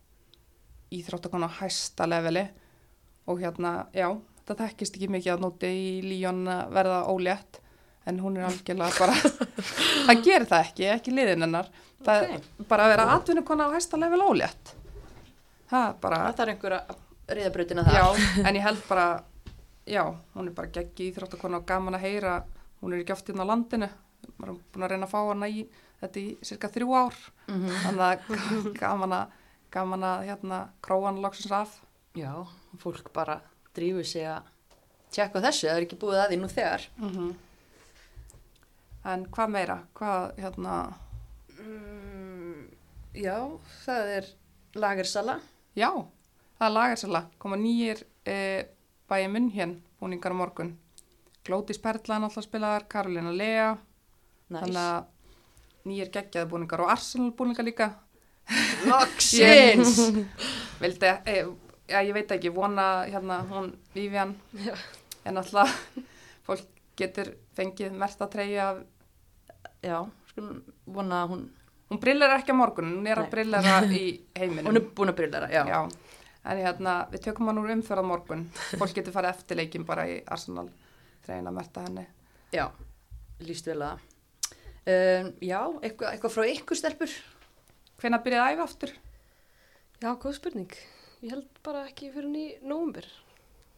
íþróttakona 0.94 1.48
á 1.50 1.58
hæsta 1.60 2.06
leveli 2.08 2.46
og 3.28 3.40
hérna, 3.42 3.86
já, 3.92 4.08
það 4.48 4.60
þekkist 4.62 4.96
ekki 4.96 5.08
mikið 5.12 5.34
að 5.34 5.42
nóti 5.44 5.68
í 5.68 5.88
Líón 6.06 6.46
að 6.48 6.70
verða 6.78 7.00
ólétt 7.12 7.58
en 8.08 8.20
hún 8.24 8.38
er 8.40 8.46
algjörlega 8.48 8.94
bara 8.98 9.18
það 10.08 10.22
gerir 10.24 10.46
það 10.48 10.64
ekki, 10.64 10.86
ekki 10.94 11.12
liðin 11.18 11.44
hennar 11.44 11.68
það 12.06 12.22
Ok. 12.24 12.30
er 12.62 12.64
bara 12.70 12.86
að 12.86 12.94
vera 12.94 13.08
atvinnukona 13.18 13.68
á 13.68 13.74
hæsta 13.76 14.00
level 14.00 14.22
ólétt 14.24 14.72
það 15.68 15.90
er 15.90 16.00
bara 16.00 16.22
Það 16.30 16.38
þarf 16.40 16.54
einhver 16.54 16.78
að 17.28 17.36
riða 17.38 17.52
brautina 17.54 17.84
þar. 17.84 17.98
Já, 17.98 18.44
en 18.48 18.54
ég 18.58 18.62
held 18.64 18.82
bara, 18.88 19.06
já, 19.86 20.04
hún 20.34 20.48
er 20.48 20.54
bara 20.56 20.68
geggi 20.72 21.10
íþróttakona 21.12 21.60
og 21.60 21.66
gaman 21.68 21.94
að 21.98 22.04
heyra, 22.06 22.36
hún 22.82 22.92
er 22.94 23.02
ekki 23.02 23.12
oft 23.16 23.28
inn 23.32 23.40
á 23.42 23.46
landinu, 23.48 23.88
maður 24.38 24.54
er 24.54 24.60
búin 24.72 24.84
að 24.86 24.90
reyna 24.94 25.06
að 25.08 25.12
fá 25.12 25.20
hana 25.28 25.48
í 25.48 25.66
þetta 26.00 26.20
í 26.22 26.26
cirka 26.42 26.68
þrjú 26.68 26.94
ár, 26.96 27.14
Mhm. 27.48 27.68
þannig 27.84 28.04
að 28.06 28.18
gaman 28.82 29.12
að, 29.12 29.34
gaman 29.70 30.02
að 30.08 30.24
hérna 30.28 30.58
króa 30.82 31.06
hann 31.10 31.20
loksins 31.22 31.52
af. 31.52 31.80
Já, 32.16 32.32
fólk 32.78 33.12
bara 33.12 33.40
drífur 33.74 34.04
sig 34.06 34.24
að 34.26 34.42
tjekka 35.12 35.40
þessu. 35.44 35.68
Það 35.68 35.76
er 35.76 35.84
ekki 35.86 35.98
búið 36.00 36.18
að 36.22 36.30
því 36.32 36.38
nú 36.40 36.48
þegar. 36.48 36.86
En 39.08 39.26
hvað 39.32 39.52
meira, 39.54 39.78
hvað 39.94 40.34
hérna, 40.42 40.78
Mm, 41.58 42.68
já, 43.18 43.34
það 43.84 44.10
er 44.16 44.26
lagersala. 44.78 45.40
já, 45.76 45.88
það 46.58 46.66
er 46.66 46.74
lagarsala, 46.74 47.22
koma 47.38 47.58
nýjir 47.60 48.02
e, 48.26 48.36
bæja 49.10 49.30
munn 49.32 49.48
hér, 49.54 49.76
búningar 50.00 50.34
á 50.34 50.40
morgun. 50.40 50.74
Glótis 51.46 51.80
Perla 51.80 52.18
náttúrulega 52.20 52.46
spilaðar, 52.48 52.88
Karolina 52.90 53.32
Lea, 53.32 53.70
Næs. 54.48 54.60
þannig 54.60 54.82
að 54.82 55.88
nýjir 55.88 56.12
geggjaði 56.18 56.50
búningar 56.50 56.84
og 56.84 56.92
Arsenal 56.92 57.32
búningar 57.38 57.66
líka. 57.66 57.90
Loksins! 58.88 59.98
vildi, 60.82 61.14
e, 61.24 61.40
já 61.88 62.02
ég 62.02 62.14
veit 62.16 62.36
ekki, 62.36 62.52
vona 62.54 63.06
hérna 63.08 63.42
hún 63.48 63.72
Vivian 63.94 64.36
en 65.24 65.40
alltaf 65.40 65.72
fólk 66.46 66.68
getur 66.98 67.34
fengið 67.56 67.94
merta 67.96 68.26
treyja 68.30 68.72
af, 68.72 68.86
Já, 69.84 70.02
skulum 70.32 70.62
vona 70.90 71.22
að 71.22 71.32
hún, 71.32 71.42
hún 71.90 72.00
brillar 72.02 72.34
ekki 72.34 72.50
á 72.50 72.56
morgun, 72.58 72.90
hún 72.98 73.06
er 73.06 73.20
að 73.22 73.28
brillara 73.30 73.76
í 73.86 74.02
heiminum. 74.34 74.70
hún 74.72 74.80
er 74.80 74.88
búin 74.96 75.12
að 75.12 75.18
brillara, 75.20 75.50
já. 75.52 75.62
já. 75.68 76.07
En 76.44 76.60
hérna, 76.62 76.92
við 77.12 77.24
tökum 77.26 77.50
hann 77.50 77.58
úr 77.60 77.72
umferð 77.74 78.04
á 78.04 78.10
morgun, 78.10 78.44
fólk 78.78 78.94
getur 78.96 79.12
farið 79.12 79.34
eftir 79.34 79.58
leikin 79.58 79.84
bara 79.88 80.06
í 80.08 80.20
Arsenal 80.26 80.68
treyna 81.26 81.50
merta 81.52 81.82
henni. 81.84 82.06
Já, 82.54 82.68
líst 83.44 83.66
vel 83.68 83.82
að. 83.84 84.04
Um, 84.88 85.32
já, 85.44 85.58
eitthvað, 85.82 86.12
eitthvað 86.14 86.34
frá 86.36 86.44
ykkur 86.48 86.78
stelpur? 86.78 87.16
Hvenær 88.00 88.22
byrjaði 88.24 88.44
að 88.46 88.54
æfa 88.54 88.68
aftur? 88.68 88.92
Já, 89.98 90.12
góð 90.14 90.36
spurning. 90.38 90.76
Ég 91.20 91.34
held 91.34 91.58
bara 91.66 91.82
ekki 91.88 92.12
fyrir 92.14 92.30
ný 92.30 92.44
nógumbir. 92.62 93.08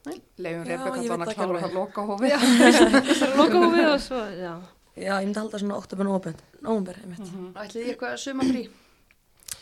Leifum 0.05 0.63
Já, 0.65 0.77
Rebecca 0.77 1.01
ég 1.01 1.11
þannig 1.11 1.31
að 1.33 1.39
klára 1.39 1.65
að 1.67 1.75
loka 1.77 2.05
hófið. 2.09 2.37
Það 2.61 3.25
er 3.27 3.35
loka 3.41 3.65
hófið 3.65 3.89
og 3.89 4.05
svo, 4.05 4.21
já. 4.37 4.53
Já, 5.01 5.15
ég 5.17 5.27
myndi 5.27 5.41
halda 5.41 5.61
svona 5.61 5.77
oktober, 5.81 6.09
november, 6.09 6.39
november, 6.61 7.01
einmitt. 7.03 7.25
Mhm. 7.25 7.51
Ætlið 7.57 7.83
þið 7.85 7.91
eitthvað 7.95 8.15
sumafrí? 8.21 8.63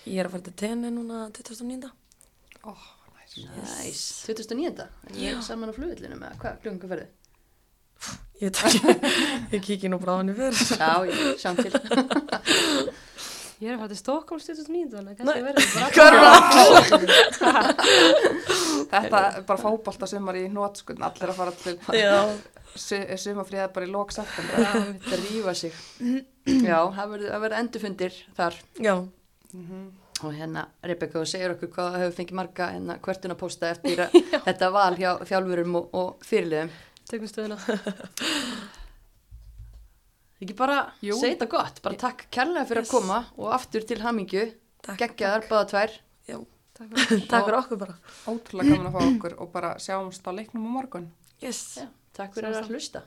Ég 0.08 0.20
er 0.20 0.28
að 0.28 0.34
fara 0.34 0.46
til 0.48 0.54
tenni 0.58 0.90
núna 0.94 1.24
2009. 1.36 1.90
Ó, 2.68 2.74
næs. 3.16 3.36
Næs. 3.56 4.02
2009. 4.28 4.86
Ég 5.16 5.32
er 5.36 5.42
saman 5.46 5.72
á 5.72 5.74
flugvillinu 5.76 6.18
með 6.20 6.36
hvað 6.42 6.60
klunga 6.64 6.90
ferði? 6.92 7.08
Ég 8.38 8.54
veit 8.54 8.58
ekki, 8.68 8.92
ég 9.56 9.62
kíki 9.66 9.88
nú 9.90 9.98
henni 10.20 10.34
fyrir. 10.38 10.54
Já, 10.78 10.92
ég 11.08 11.40
sjáum 11.42 11.58
til. 11.58 11.72
Ég 13.58 13.72
er 13.72 13.74
að 13.74 13.80
fara 13.80 13.90
til 13.90 13.96
Stokkólm 13.98 14.38
2009, 14.38 14.84
þannig 14.92 15.10
að 15.10 15.16
kannski 15.18 15.40
verður 15.42 15.64
bara 15.74 15.88
Hvað 15.98 16.12
er 16.14 17.32
það? 17.34 17.64
Þetta 18.92 19.22
er 19.32 19.42
bara 19.48 19.58
fótbolta 19.64 20.06
sumar 20.06 20.38
í 20.38 20.44
nótskun, 20.52 21.00
allir 21.02 21.32
að 21.32 21.40
fara 21.40 21.54
til 21.58 21.74
Já. 21.98 22.12
su 22.78 23.00
sumafríða 23.24 23.66
bara 23.74 23.88
í. 23.90 24.46
Já, 24.62 24.68
þetta 24.76 25.18
rýfa 25.24 25.54
sig. 25.58 25.74
Já, 26.70 26.78
það 26.94 27.10
verður 27.16 27.32
það 27.34 27.42
verður 27.48 27.58
endurfundir 27.64 28.20
þar. 28.38 28.60
Já, 28.86 28.94
Mhm. 29.48 29.84
Og 30.26 30.32
hérna, 30.34 30.64
Rebecca, 30.82 31.20
segir 31.30 31.52
okkur 31.54 31.68
hvað 31.76 31.96
hefur 32.00 32.14
fengið 32.16 32.36
marga 32.40 32.66
hérna, 32.74 32.96
hvertun 33.04 33.34
að 33.34 33.38
posta 33.38 33.68
eftir 33.70 34.00
að 34.04 34.16
þetta 34.48 34.70
val 34.74 34.94
hjá 34.98 35.10
þjálfurum 35.28 35.76
og, 35.78 35.84
og 35.94 36.24
fyrirliðum. 36.26 36.70
Tökum 37.08 37.30
stöðuna. 37.30 37.58
Ekki 40.42 40.54
bara 40.58 40.78
segja 41.02 41.20
þetta 41.32 41.48
gott, 41.50 41.78
bara 41.82 41.98
takk 41.98 42.26
kærlega 42.34 42.66
fyrir 42.70 42.84
Yes. 42.84 42.90
að 42.90 42.94
koma 42.98 43.20
og 43.42 43.48
aftur 43.56 43.86
til 43.88 43.98
hamingju, 44.04 44.44
geggjaðar 45.00 45.46
báða 45.50 45.68
tvær. 45.72 45.96
Já, 46.30 46.38
Takk 46.78 46.92
fyrir. 46.98 47.24
takk 47.30 47.46
fyrir 47.48 47.58
okkur 47.58 47.80
bara. 47.84 47.96
Ótrúlega 48.30 48.74
gaman 48.74 48.90
að 48.90 48.94
fá 48.98 49.00
okkur 49.08 49.34
og 49.42 49.50
bara 49.54 49.72
sjáumst 49.82 50.26
á 50.26 50.30
leiknum 50.34 50.66
á 50.66 50.70
morgun. 50.78 51.08
Yes. 51.42 51.62
Já, 51.82 51.86
takk 52.18 52.38
fyrir 52.38 52.58
að 52.58 52.70
hlusta. 52.74 53.02